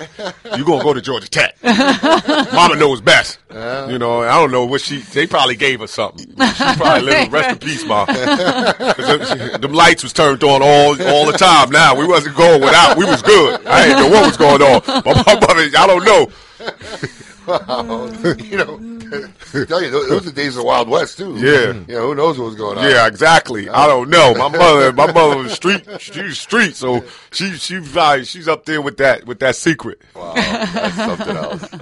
You 0.57 0.65
gonna 0.65 0.83
go 0.83 0.93
to 0.95 1.01
Georgia 1.01 1.29
Tech? 1.29 1.57
Mama 1.63 2.77
knows 2.77 3.01
best. 3.01 3.39
You 3.51 3.99
know, 3.99 4.23
I 4.23 4.35
don't 4.41 4.51
know 4.51 4.65
what 4.67 4.81
she. 4.81 4.99
They 4.99 5.27
probably 5.27 5.57
gave 5.57 5.81
her 5.81 5.87
something. 5.87 6.27
She 6.29 6.35
probably 6.77 7.03
living. 7.03 7.31
Rest 7.31 7.51
in 7.51 7.59
peace, 7.59 7.85
mom. 7.87 8.07
'Cause 8.07 9.29
them, 9.39 9.61
them 9.61 9.73
lights 9.73 10.03
was 10.03 10.13
turned 10.13 10.43
on 10.45 10.63
all 10.63 11.01
all 11.09 11.27
the 11.27 11.37
time. 11.39 11.71
Now 11.71 11.95
we 11.97 12.07
wasn't 12.07 12.37
going 12.37 12.61
without. 12.61 12.97
We 12.97 13.05
was 13.05 13.23
good. 13.23 13.65
I 13.67 13.87
didn't 13.87 14.03
know 14.03 14.09
what 14.11 14.27
was 14.27 14.37
going 14.37 14.63
on. 14.63 14.83
But 15.03 15.27
my 15.27 15.35
mother, 15.35 15.71
I 15.79 15.87
don't 15.87 16.05
know. 16.05 16.29
Wow. 17.47 18.07
you 18.39 18.57
know, 18.57 18.79
tell 19.67 19.83
you 19.83 19.91
those, 19.91 20.09
those 20.09 20.23
are 20.23 20.31
the 20.31 20.33
days 20.33 20.49
of 20.57 20.63
the 20.63 20.65
Wild 20.65 20.89
West 20.89 21.19
too. 21.19 21.35
Yeah. 21.37 21.73
You 21.73 21.85
know, 21.95 22.07
who 22.09 22.15
knows 22.15 22.39
what 22.39 22.47
was 22.47 22.55
going 22.55 22.79
on? 22.79 22.85
Yeah, 22.89 23.07
exactly. 23.07 23.69
I 23.69 23.87
don't 23.87 24.09
know. 24.11 24.35
My 24.35 24.49
mother, 24.49 24.93
my 24.95 25.13
mother 25.13 25.37
was 25.43 25.53
street, 25.53 25.85
she's 26.01 26.39
street, 26.39 26.77
so 26.77 27.05
she 27.33 27.53
she 27.55 27.81
she's 28.25 28.49
up 28.49 28.65
there 28.67 28.81
with 28.83 28.97
that 28.99 29.25
with 29.27 29.41
that 29.41 29.57
secret. 29.57 30.03
Wow, 30.15 30.35
that's 30.35 30.95
something 30.97 31.37
else. 31.37 31.69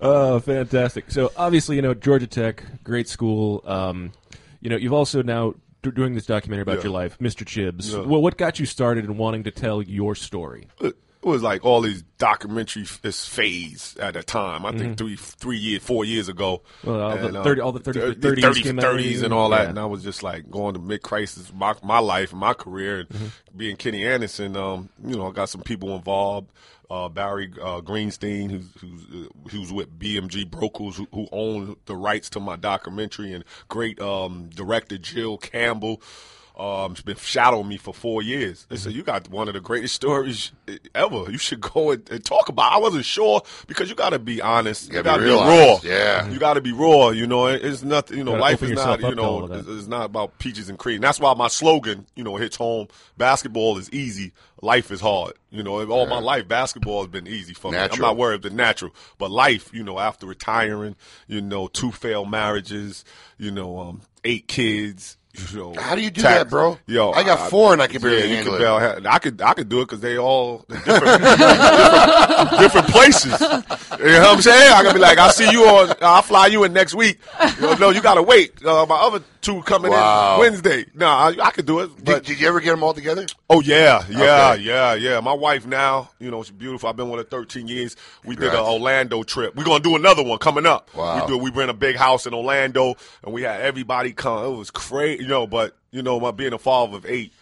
Oh, 0.00 0.38
fantastic! 0.38 1.10
So 1.10 1.32
obviously, 1.36 1.74
you 1.74 1.82
know 1.82 1.92
Georgia 1.92 2.28
Tech, 2.28 2.62
great 2.84 3.08
school. 3.08 3.64
Um, 3.66 4.12
you 4.60 4.70
know, 4.70 4.76
you've 4.76 4.92
also 4.92 5.24
now 5.24 5.54
d- 5.82 5.90
doing 5.90 6.14
this 6.14 6.24
documentary 6.24 6.62
about 6.62 6.76
Yeah. 6.76 6.82
your 6.84 6.92
life, 6.92 7.18
Mr. 7.18 7.44
Chibbs. 7.44 7.92
Yeah. 7.92 8.02
Well, 8.02 8.22
what 8.22 8.36
got 8.38 8.60
you 8.60 8.66
started 8.66 9.06
in 9.06 9.16
wanting 9.16 9.42
to 9.42 9.50
tell 9.50 9.82
your 9.82 10.14
story? 10.14 10.68
It 11.28 11.32
was 11.32 11.42
like 11.42 11.64
all 11.64 11.80
these 11.80 12.02
documentary 12.18 12.82
f- 12.82 13.00
this 13.02 13.26
phase 13.26 13.96
at 14.00 14.14
the 14.14 14.22
time. 14.22 14.64
I 14.66 14.72
think 14.72 14.96
three 14.98 15.16
three 15.16 15.58
years, 15.58 15.82
four 15.82 16.04
years 16.04 16.28
ago. 16.28 16.62
Well, 16.84 17.00
all 17.00 17.16
the 17.16 17.26
And, 17.28 17.36
uh, 17.60 17.64
all 17.64 17.72
the 17.72 17.80
30 17.80 18.00
thir- 18.00 18.14
30s 18.14 18.22
30 18.42 18.62
came 18.62 18.76
30s 18.78 19.02
you. 19.18 19.24
and 19.24 19.34
all 19.34 19.50
that. 19.50 19.62
Yeah. 19.64 19.68
And 19.70 19.78
I 19.78 19.84
was 19.86 20.02
just 20.02 20.22
like 20.22 20.50
going 20.50 20.74
to 20.74 20.80
mid 20.80 21.02
crisis 21.02 21.52
my 21.54 21.74
my 21.82 21.98
life 21.98 22.32
and 22.32 22.40
my 22.40 22.54
career 22.54 23.00
and 23.00 23.08
Mm-hmm. 23.08 23.26
being 23.56 23.76
Kenny 23.76 24.06
Anderson. 24.06 24.56
Um, 24.56 24.88
you 25.04 25.16
know, 25.16 25.28
I 25.28 25.32
got 25.32 25.48
some 25.48 25.62
people 25.62 25.94
involved. 25.96 26.50
Uh, 26.90 27.06
Barry 27.10 27.52
uh, 27.60 27.82
Greenstein, 27.82 28.50
who's 28.50 28.66
who's 28.80 29.02
uh, 29.26 29.28
who's 29.50 29.70
with 29.70 29.98
BMG 29.98 30.50
Brokers, 30.50 30.96
who, 30.96 31.06
who 31.12 31.28
own 31.32 31.76
the 31.84 31.94
rights 31.94 32.30
to 32.30 32.40
my 32.40 32.56
documentary, 32.56 33.34
and 33.34 33.44
great 33.68 34.00
um, 34.00 34.48
director 34.54 34.96
Jill 34.96 35.36
Campbell. 35.36 36.00
Um, 36.58 36.94
she's 36.96 37.04
been 37.04 37.16
shadowing 37.16 37.68
me 37.68 37.76
for 37.76 37.94
four 37.94 38.20
years. 38.20 38.66
They 38.68 38.74
Mm-hmm. 38.74 38.82
said, 38.82 38.92
you 38.94 39.02
got 39.04 39.28
one 39.30 39.46
of 39.46 39.54
the 39.54 39.60
greatest 39.60 39.94
stories 39.94 40.50
ever. 40.94 41.30
You 41.30 41.38
should 41.38 41.60
go 41.60 41.92
and, 41.92 42.10
and 42.10 42.24
talk 42.24 42.48
about. 42.48 42.72
it." 42.72 42.74
I 42.74 42.78
wasn't 42.78 43.04
sure 43.04 43.42
because 43.68 43.88
you 43.88 43.94
got 43.94 44.10
to 44.10 44.18
be 44.18 44.42
honest. 44.42 44.88
You 44.88 44.94
got 44.94 45.04
gotta 45.04 45.22
be 45.22 45.30
raw. 45.30 45.78
yeah. 45.84 46.28
you 46.28 46.38
got 46.40 46.54
to 46.54 46.60
be 46.60 46.72
raw. 46.72 47.10
You 47.10 47.26
know, 47.28 47.46
It- 47.46 47.64
it's 47.64 47.82
nothing. 47.84 48.18
You 48.18 48.24
know, 48.24 48.32
Gotta 48.32 48.42
life 48.42 48.62
is 48.64 48.72
not. 48.72 49.00
You 49.00 49.10
to 49.10 49.14
know, 49.14 49.44
it's, 49.52 49.68
it's 49.68 49.86
not 49.86 50.06
about 50.06 50.38
peaches 50.40 50.68
and 50.68 50.76
cream. 50.78 51.00
That's 51.00 51.20
why 51.20 51.32
my 51.34 51.46
slogan, 51.48 52.06
you 52.16 52.24
know, 52.24 52.34
hits 52.36 52.56
home. 52.56 52.88
Basketball 53.16 53.78
is 53.78 53.88
easy. 53.92 54.32
Life 54.60 54.90
is 54.90 55.00
hard. 55.00 55.34
You 55.50 55.62
know, 55.62 55.88
all 55.88 56.06
my 56.06 56.18
life, 56.18 56.48
basketball 56.48 57.02
has 57.02 57.08
been 57.08 57.28
easy 57.28 57.54
for 57.54 57.70
me. 57.70 57.78
I'm 57.78 58.00
not 58.00 58.16
worried 58.16 58.42
the 58.42 58.50
natural, 58.50 58.92
but 59.18 59.30
life, 59.30 59.70
you 59.72 59.84
know, 59.84 60.00
after 60.00 60.26
retiring, 60.26 60.96
you 61.28 61.40
know, 61.40 61.68
two 61.68 61.92
failed 61.92 62.30
marriages, 62.30 63.04
you 63.38 63.52
know, 63.52 63.78
um, 63.78 64.00
eight 64.24 64.48
kids. 64.48 65.17
How 65.78 65.94
do 65.94 66.02
you 66.02 66.10
do 66.10 66.22
tax- 66.22 66.38
that, 66.38 66.50
bro? 66.50 66.78
Yo, 66.86 67.12
I 67.12 67.22
got 67.22 67.50
four 67.50 67.72
and 67.72 67.80
I 67.80 67.86
can 67.86 68.00
barely 68.02 68.28
yeah, 68.28 68.36
handle 68.36 68.54
it. 68.54 69.06
I 69.06 69.18
could, 69.18 69.40
I 69.40 69.54
could 69.54 69.68
do 69.68 69.80
it 69.80 69.84
because 69.84 70.00
they 70.00 70.18
all 70.18 70.58
different, 70.68 71.22
different, 71.22 72.58
different 72.60 72.88
places. 72.88 73.40
You 73.40 73.46
know 73.48 74.20
what 74.20 74.36
I'm 74.36 74.42
saying? 74.42 74.72
I 74.72 74.82
could 74.82 74.94
be 74.94 75.00
like, 75.00 75.18
I'll 75.18 75.30
see 75.30 75.50
you 75.50 75.64
on, 75.64 75.94
I'll 76.02 76.22
fly 76.22 76.46
you 76.46 76.64
in 76.64 76.72
next 76.72 76.94
week. 76.94 77.18
You 77.56 77.62
know, 77.62 77.74
no, 77.74 77.90
you 77.90 78.02
gotta 78.02 78.22
wait. 78.22 78.64
Uh, 78.64 78.86
my 78.86 78.96
other 78.96 79.22
two 79.40 79.62
coming 79.62 79.90
Wow. 79.92 80.34
in 80.34 80.40
Wednesday. 80.40 80.86
No, 80.94 81.06
I, 81.06 81.34
I 81.42 81.50
could 81.50 81.66
do 81.66 81.80
it. 81.80 81.94
Did, 81.96 82.04
But 82.04 82.24
did 82.24 82.40
you 82.40 82.48
ever 82.48 82.60
get 82.60 82.70
them 82.70 82.82
all 82.82 82.94
together? 82.94 83.26
Oh 83.50 83.60
yeah, 83.60 84.04
yeah, 84.10 84.52
Okay. 84.52 84.62
yeah, 84.62 84.94
yeah. 84.94 85.20
My 85.20 85.32
wife 85.32 85.66
now, 85.66 86.10
you 86.18 86.30
know, 86.30 86.42
she's 86.42 86.50
beautiful. 86.52 86.88
I've 86.88 86.96
been 86.96 87.10
with 87.10 87.18
her 87.20 87.24
13 87.28 87.68
years. 87.68 87.96
We 88.24 88.36
did 88.36 88.52
an 88.52 88.60
Orlando 88.60 89.22
trip. 89.22 89.54
We're 89.56 89.64
gonna 89.64 89.82
do 89.82 89.96
another 89.96 90.22
one 90.22 90.38
coming 90.38 90.66
up. 90.66 90.94
Wow. 90.94 91.20
We 91.20 91.26
do. 91.26 91.38
We 91.38 91.50
rent 91.50 91.70
a 91.70 91.74
big 91.74 91.96
house 91.96 92.26
in 92.26 92.34
Orlando, 92.34 92.94
and 93.24 93.32
we 93.32 93.42
had 93.42 93.60
everybody 93.60 94.12
come. 94.12 94.44
It 94.52 94.56
was 94.56 94.70
crazy, 94.70 95.22
you 95.22 95.28
know. 95.28 95.46
But 95.46 95.76
you 95.90 96.02
know, 96.02 96.18
my 96.20 96.30
being 96.30 96.52
a 96.52 96.58
father 96.58 96.96
of 96.96 97.06
eight, 97.06 97.32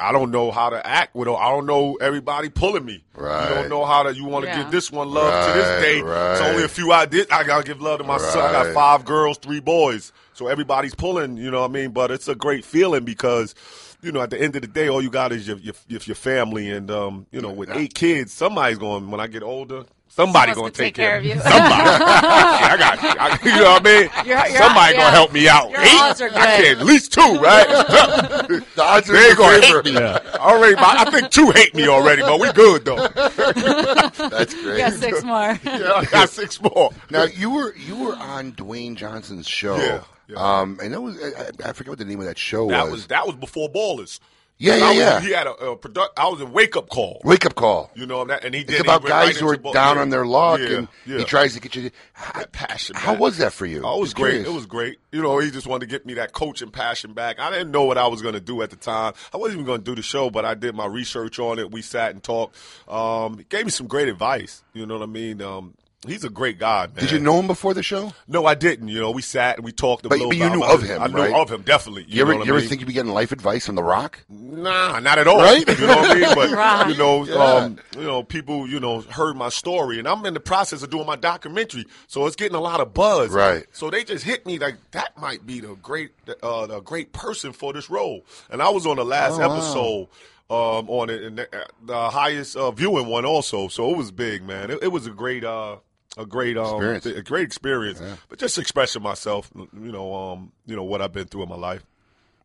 I 0.00 0.12
don't 0.12 0.30
know 0.30 0.50
how 0.50 0.70
to 0.70 0.84
act 0.86 1.14
with. 1.14 1.28
I 1.28 1.48
don't 1.50 1.66
know 1.66 1.94
everybody 2.00 2.48
pulling 2.48 2.84
me. 2.84 3.02
Right. 3.14 3.48
You 3.48 3.54
don't 3.54 3.68
know 3.68 3.84
how 3.84 4.02
to. 4.02 4.14
You 4.14 4.24
want 4.24 4.44
to 4.44 4.50
Yeah. 4.50 4.62
give 4.62 4.70
this 4.72 4.90
one 4.90 5.10
love 5.10 5.46
to 5.46 5.52
this 5.52 5.82
day. 5.82 6.00
right. 6.02 6.32
It's 6.32 6.40
only 6.42 6.64
a 6.64 6.68
few 6.68 6.92
I 6.92 7.06
did. 7.06 7.30
I 7.30 7.44
gotta 7.44 7.64
give 7.64 7.80
love 7.80 7.98
to 7.98 8.04
my 8.04 8.18
son. 8.18 8.38
I 8.44 8.52
got 8.64 8.74
five 8.74 9.04
girls, 9.04 9.38
three 9.38 9.60
boys. 9.60 10.12
So 10.36 10.48
everybody's 10.48 10.94
pulling. 10.94 11.38
You 11.38 11.50
know 11.50 11.62
what 11.62 11.70
I 11.70 11.72
mean? 11.72 11.92
But 11.92 12.10
it's 12.10 12.28
a 12.28 12.34
great 12.34 12.64
feeling 12.64 13.04
because. 13.04 13.54
You 14.02 14.12
know, 14.12 14.20
at 14.20 14.28
the 14.28 14.40
end 14.40 14.54
of 14.54 14.62
the 14.62 14.68
day, 14.68 14.88
all 14.88 15.00
you 15.02 15.08
got 15.10 15.32
is 15.32 15.48
your 15.48 15.56
your, 15.56 15.74
your, 15.88 16.00
your 16.04 16.14
family, 16.14 16.70
and 16.70 16.90
um, 16.90 17.26
you 17.32 17.40
know, 17.40 17.50
with 17.50 17.70
eight 17.70 17.94
kids, 17.94 18.30
somebody's 18.32 18.76
going. 18.78 19.10
When 19.10 19.20
I 19.20 19.26
get 19.26 19.42
older, 19.42 19.84
somebody 20.08 20.52
Someone's 20.52 20.54
going 20.54 20.54
gonna 20.54 20.70
take, 20.70 20.94
take 20.94 20.94
care 20.94 21.16
of 21.16 21.24
you. 21.24 21.32
Somebody, 21.32 21.50
Yeah, 21.58 22.68
I 22.70 22.76
got. 22.78 22.98
I, 23.18 23.38
you 23.42 23.56
know 23.56 23.70
what 23.70 23.86
I 23.86 24.00
mean? 24.00 24.10
Your- 24.26 24.36
your- 24.48 24.62
somebody 24.62 24.94
yeah. 24.94 25.00
gonna 25.00 25.10
help 25.10 25.32
me 25.32 25.48
out. 25.48 25.70
Your 25.70 25.80
Eight? 25.80 26.00
odds 26.00 26.20
are 26.20 26.28
I 26.28 26.56
can't. 26.56 26.78
At 26.80 26.86
least 26.86 27.14
two, 27.14 27.20
right? 27.40 27.66
the 28.76 28.82
odds 28.82 29.08
are 29.10 29.12
they 29.14 29.28
ain't 29.28 29.38
gonna 29.38 29.60
hate 29.66 29.84
me. 29.86 29.92
Yeah. 29.94 30.18
Already, 30.38 30.76
I 30.78 31.10
think 31.10 31.30
two 31.30 31.50
hate 31.52 31.74
me 31.74 31.88
already, 31.88 32.20
but 32.22 32.38
we 32.38 32.52
good 32.52 32.84
though. 32.84 33.08
That's 33.08 34.54
great. 34.54 34.72
You 34.72 34.76
Got 34.76 34.92
six 34.92 35.24
more. 35.24 35.58
yeah, 35.64 35.92
I 35.94 36.04
got 36.04 36.28
six 36.28 36.60
more. 36.60 36.90
Now 37.10 37.24
you 37.24 37.50
were 37.50 37.74
you 37.76 37.96
were 37.96 38.14
on 38.14 38.52
Dwayne 38.52 38.94
Johnson's 38.94 39.48
show. 39.48 40.04
Yeah, 40.28 40.36
Um, 40.60 40.78
and 40.82 40.92
that 40.92 41.00
was 41.00 41.16
I, 41.22 41.68
I 41.68 41.72
forget 41.72 41.90
what 41.90 41.98
the 41.98 42.04
name 42.04 42.20
of 42.20 42.26
that 42.26 42.38
show 42.38 42.68
That 42.68 42.84
was. 42.84 42.92
was 42.92 43.06
that 43.08 43.26
was 43.26 43.36
before 43.36 43.68
Ballers. 43.70 44.18
Yeah, 44.58 44.76
yeah, 44.76 44.88
was, 44.88 44.96
yeah. 44.96 45.20
He 45.20 45.30
had 45.32 45.46
a, 45.46 45.52
a 45.52 45.76
product. 45.76 46.18
I 46.18 46.28
was 46.28 46.40
a 46.40 46.46
Wake 46.46 46.76
Up 46.78 46.88
Call. 46.88 47.20
Wake 47.24 47.44
up 47.44 47.54
call. 47.54 47.90
You 47.94 48.06
know 48.06 48.24
that, 48.24 48.42
and 48.42 48.54
he 48.54 48.64
did. 48.64 48.76
It's 48.76 48.80
about 48.84 49.02
went 49.02 49.12
right 49.12 49.26
guys 49.26 49.36
who 49.38 49.48
are 49.50 49.58
Ball- 49.58 49.74
down 49.74 49.96
yeah, 49.96 50.00
on 50.02 50.08
their 50.08 50.24
luck, 50.24 50.60
yeah, 50.60 50.76
and 50.78 50.88
yeah. 51.04 51.18
he 51.18 51.24
tries 51.24 51.52
to 51.52 51.60
get 51.60 51.76
you. 51.76 51.90
that 52.34 52.52
passion. 52.52 52.96
How 52.96 53.12
back. 53.12 53.20
was 53.20 53.36
that 53.36 53.52
for 53.52 53.66
you? 53.66 53.82
Oh, 53.84 53.98
it 53.98 54.00
was 54.00 54.08
Just 54.08 54.16
great. 54.16 54.30
curious. 54.30 54.48
It 54.48 54.54
was 54.54 54.64
great. 54.64 54.98
You 55.12 55.20
know, 55.20 55.38
he 55.40 55.50
just 55.50 55.66
wanted 55.66 55.90
to 55.90 55.94
get 55.94 56.06
me 56.06 56.14
that 56.14 56.32
coaching 56.32 56.70
passion 56.70 57.12
back. 57.12 57.38
I 57.38 57.50
didn't 57.50 57.70
know 57.70 57.84
what 57.84 57.98
I 57.98 58.06
was 58.06 58.22
going 58.22 58.32
to 58.32 58.40
do 58.40 58.62
at 58.62 58.70
the 58.70 58.76
time. 58.76 59.12
I 59.34 59.36
wasn't 59.36 59.56
even 59.56 59.66
going 59.66 59.80
to 59.80 59.84
do 59.84 59.94
the 59.94 60.00
show, 60.00 60.30
but 60.30 60.46
I 60.46 60.54
did 60.54 60.74
my 60.74 60.86
research 60.86 61.38
on 61.38 61.58
it. 61.58 61.70
We 61.70 61.82
sat 61.82 62.12
and 62.12 62.22
talked. 62.22 62.56
Um, 62.88 63.36
he 63.36 63.44
gave 63.44 63.66
me 63.66 63.70
some 63.70 63.88
great 63.88 64.08
advice. 64.08 64.62
You 64.72 64.86
know 64.86 64.94
what 64.94 65.02
I 65.02 65.12
mean? 65.12 65.42
Um, 65.42 65.74
he's 66.06 66.24
a 66.24 66.30
great 66.30 66.58
guy, 66.58 66.86
man. 66.86 66.96
Did 66.96 67.10
you 67.10 67.18
know 67.18 67.38
him 67.40 67.46
before 67.46 67.74
the 67.74 67.82
show? 67.82 68.12
No, 68.28 68.46
I 68.46 68.54
didn't. 68.54 68.88
You 68.88 69.00
know, 69.00 69.10
we 69.10 69.22
sat 69.22 69.56
and 69.56 69.64
we 69.64 69.72
talked 69.72 70.04
a 70.06 70.08
But, 70.08 70.16
little 70.18 70.28
but 70.30 70.36
you 70.36 70.48
knew 70.50 70.64
of 70.64 70.82
it. 70.82 70.86
him, 70.88 71.02
I 71.02 71.06
knew 71.08 71.16
right? 71.16 71.32
of 71.34 71.50
him, 71.50 71.62
definitely. 71.62 72.02
You, 72.04 72.16
You, 72.16 72.22
ever, 72.22 72.32
know 72.32 72.38
what 72.38 72.46
you 72.46 72.52
ever 72.52 72.60
mean? 72.60 72.68
think 72.68 72.80
you'd 72.80 72.86
be 72.86 72.92
getting 72.92 73.12
life 73.12 73.32
advice 73.32 73.66
from 73.66 73.74
The 73.74 73.82
Rock? 73.82 74.24
Nah, 74.28 75.00
not 75.00 75.18
at 75.18 75.26
all. 75.28 75.38
Right? 75.38 75.66
You 75.66 75.86
know 75.86 75.96
what 75.96 76.10
I 76.10 76.14
mean? 76.20 76.34
But 76.34 76.50
Right. 76.50 76.88
you 76.90 76.96
know, 76.96 77.24
Yeah. 77.24 77.34
um, 77.34 77.78
you 77.96 78.02
know, 78.04 78.22
people, 78.22 78.68
you 78.68 78.80
know, 78.80 79.00
heard 79.02 79.36
my 79.36 79.48
story, 79.48 79.98
and 79.98 80.06
I'm 80.08 80.24
in 80.26 80.34
the 80.34 80.40
process 80.40 80.82
of 80.82 80.90
doing 80.90 81.06
my 81.06 81.16
documentary, 81.16 81.86
so 82.06 82.26
it's 82.26 82.36
getting 82.36 82.56
a 82.56 82.60
lot 82.60 82.80
of 82.80 82.94
buzz. 82.94 83.30
Right. 83.30 83.64
So 83.72 83.90
they 83.90 84.04
just 84.04 84.24
hit 84.24 84.46
me 84.46 84.58
like 84.58 84.76
that 84.92 85.18
might 85.20 85.46
be 85.46 85.60
the 85.60 85.74
great, 85.76 86.10
uh, 86.42 86.66
the 86.66 86.80
great 86.80 87.12
person 87.12 87.52
for 87.52 87.72
this 87.72 87.90
role. 87.90 88.24
And 88.50 88.62
I 88.62 88.68
was 88.70 88.86
on 88.86 88.96
the 88.96 89.04
last 89.04 89.34
Oh, 89.40 89.48
wow. 89.48 89.54
episode. 89.56 90.08
Um, 90.48 90.88
on 90.88 91.10
it, 91.10 91.24
and 91.24 91.38
the, 91.38 91.48
the 91.86 92.08
highest 92.10 92.54
uh, 92.54 92.70
viewing 92.70 93.08
one 93.08 93.24
also, 93.24 93.66
so 93.66 93.90
it 93.90 93.96
was 93.96 94.12
big, 94.12 94.44
man. 94.44 94.70
It, 94.70 94.78
it 94.80 94.88
was 94.92 95.04
a 95.08 95.10
great, 95.10 95.42
uh, 95.42 95.78
a 96.16 96.24
great, 96.26 96.56
um, 96.56 96.66
Experience. 96.74 97.06
a 97.06 97.22
great 97.22 97.44
experience. 97.44 98.02
But 98.28 98.38
just 98.38 98.58
expressing 98.58 99.02
myself, 99.02 99.50
you 99.54 99.68
know, 99.92 100.14
um, 100.14 100.52
you 100.66 100.76
know 100.76 100.84
what 100.84 101.02
I've 101.02 101.12
been 101.12 101.26
through 101.26 101.42
in 101.44 101.48
my 101.48 101.56
life. 101.56 101.84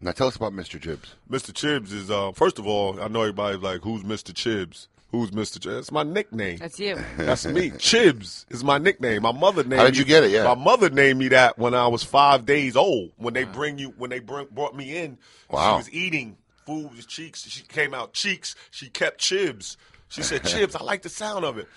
Now 0.01 0.11
tell 0.11 0.27
us 0.27 0.35
about 0.35 0.53
Mr. 0.53 0.81
Chibbs. 0.81 1.13
Mr. 1.29 1.53
Chibbs 1.53 1.93
is 1.93 2.09
uh, 2.09 2.31
first 2.31 2.57
of 2.59 2.65
all, 2.67 2.99
I 2.99 3.07
know 3.07 3.21
everybody's 3.21 3.61
like, 3.61 3.81
"Who's 3.81 4.01
Mr. 4.03 4.33
Chibbs? 4.33 4.87
Who's 5.11 5.29
Mr. 5.29 5.59
Chibbs?" 5.59 5.75
That's 5.75 5.91
my 5.91 6.01
nickname. 6.03 6.57
That's 6.57 6.79
you. 6.79 6.97
That's 7.17 7.45
me. 7.45 7.69
Chibbs 7.77 8.47
is 8.49 8.63
my 8.63 8.79
nickname. 8.79 9.21
My 9.21 9.31
mother 9.31 9.63
named. 9.63 9.75
How 9.79 9.85
did 9.85 9.97
you 9.97 10.03
me- 10.05 10.09
get 10.09 10.23
it? 10.23 10.31
Yeah. 10.31 10.43
My 10.45 10.55
mother 10.55 10.89
named 10.89 11.19
me 11.19 11.27
that 11.29 11.59
when 11.59 11.75
I 11.75 11.87
was 11.87 12.03
five 12.03 12.47
days 12.47 12.75
old. 12.75 13.11
When 13.17 13.35
they 13.35 13.43
bring 13.43 13.77
you, 13.77 13.93
when 13.97 14.09
they 14.09 14.19
bring, 14.19 14.47
brought 14.49 14.75
me 14.75 14.97
in, 14.97 15.19
Wow. 15.51 15.73
she 15.73 15.77
was 15.77 15.91
eating 15.93 16.37
food 16.65 16.89
with 16.95 17.07
cheeks. 17.07 17.47
She 17.47 17.61
came 17.63 17.93
out 17.93 18.13
cheeks. 18.13 18.55
She 18.71 18.89
kept 18.89 19.19
Chibbs. 19.19 19.77
She 20.09 20.23
said, 20.23 20.43
"Chibbs, 20.45 20.75
I 20.75 20.83
like 20.83 21.03
the 21.03 21.09
sound 21.09 21.45
of 21.45 21.59
it." 21.59 21.67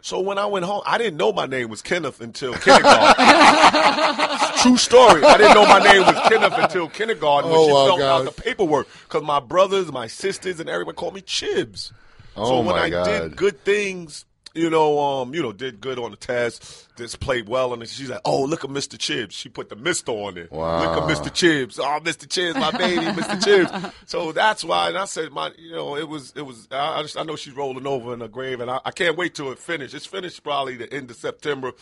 So 0.00 0.20
when 0.20 0.38
I 0.38 0.46
went 0.46 0.64
home, 0.64 0.82
I 0.86 0.96
didn't 0.96 1.16
know 1.16 1.32
my 1.32 1.46
name 1.46 1.68
was 1.68 1.82
Kenneth 1.82 2.20
until 2.20 2.54
kindergarten. 2.54 3.24
True 4.62 4.76
story. 4.76 5.22
I 5.24 5.36
didn't 5.36 5.54
know 5.54 5.66
my 5.66 5.80
name 5.80 6.02
was 6.06 6.16
Kenneth 6.28 6.52
until 6.56 6.88
kindergarten 6.88 7.50
when 7.50 7.58
Oh, 7.60 7.66
she 7.66 7.72
my 7.72 7.84
filled 7.86 8.00
out 8.02 8.24
the 8.24 8.42
paperwork 8.42 8.86
because 9.04 9.22
my 9.22 9.40
brothers, 9.40 9.90
my 9.92 10.06
sisters, 10.06 10.60
and 10.60 10.68
everyone 10.70 10.94
called 10.94 11.14
me 11.14 11.20
Chibbs. 11.20 11.92
Oh, 12.36 12.46
so 12.46 12.56
when 12.60 12.76
my 12.76 12.82
I 12.84 12.90
God. 12.90 13.04
did 13.06 13.36
good 13.36 13.64
things, 13.64 14.24
you 14.58 14.70
know, 14.70 14.98
um, 14.98 15.34
you 15.34 15.42
know, 15.42 15.52
did 15.52 15.80
good 15.80 15.98
on 15.98 16.10
the 16.10 16.16
test, 16.16 16.88
just 16.96 17.20
played 17.20 17.48
well, 17.48 17.72
and 17.72 17.88
she's 17.88 18.10
like, 18.10 18.20
"Oh, 18.24 18.42
look 18.42 18.64
at 18.64 18.70
Mr. 18.70 18.98
Chibbs." 18.98 19.34
She 19.34 19.48
put 19.48 19.68
the 19.68 19.76
Mister 19.76 20.10
on 20.12 20.36
it. 20.36 20.50
Wow. 20.50 20.80
Look 20.82 21.02
at 21.02 21.16
Mr. 21.16 21.32
Chibbs. 21.32 21.78
Oh, 21.78 22.00
Mr. 22.02 22.28
Chibbs, 22.28 22.58
my 22.58 22.72
baby, 22.72 23.04
Mr. 23.04 23.44
Chibbs. 23.44 23.94
So 24.06 24.32
that's 24.32 24.64
why, 24.64 24.88
and 24.88 24.98
I 24.98 25.04
said, 25.04 25.30
my, 25.30 25.52
you 25.56 25.72
know, 25.72 25.96
it 25.96 26.08
was, 26.08 26.32
it 26.36 26.42
was. 26.42 26.66
I, 26.70 26.98
I, 26.98 27.02
just, 27.02 27.16
I 27.16 27.22
know 27.22 27.36
she's 27.36 27.54
rolling 27.54 27.86
over 27.86 28.12
in 28.12 28.20
her 28.20 28.28
grave, 28.28 28.60
and 28.60 28.70
I, 28.70 28.80
I 28.84 28.90
can't 28.90 29.16
wait 29.16 29.34
till 29.34 29.52
it 29.52 29.58
finishes. 29.58 29.94
It's 29.94 30.06
finished 30.06 30.42
probably 30.42 30.76
the 30.76 30.92
end 30.92 31.10
of 31.10 31.16
September. 31.16 31.72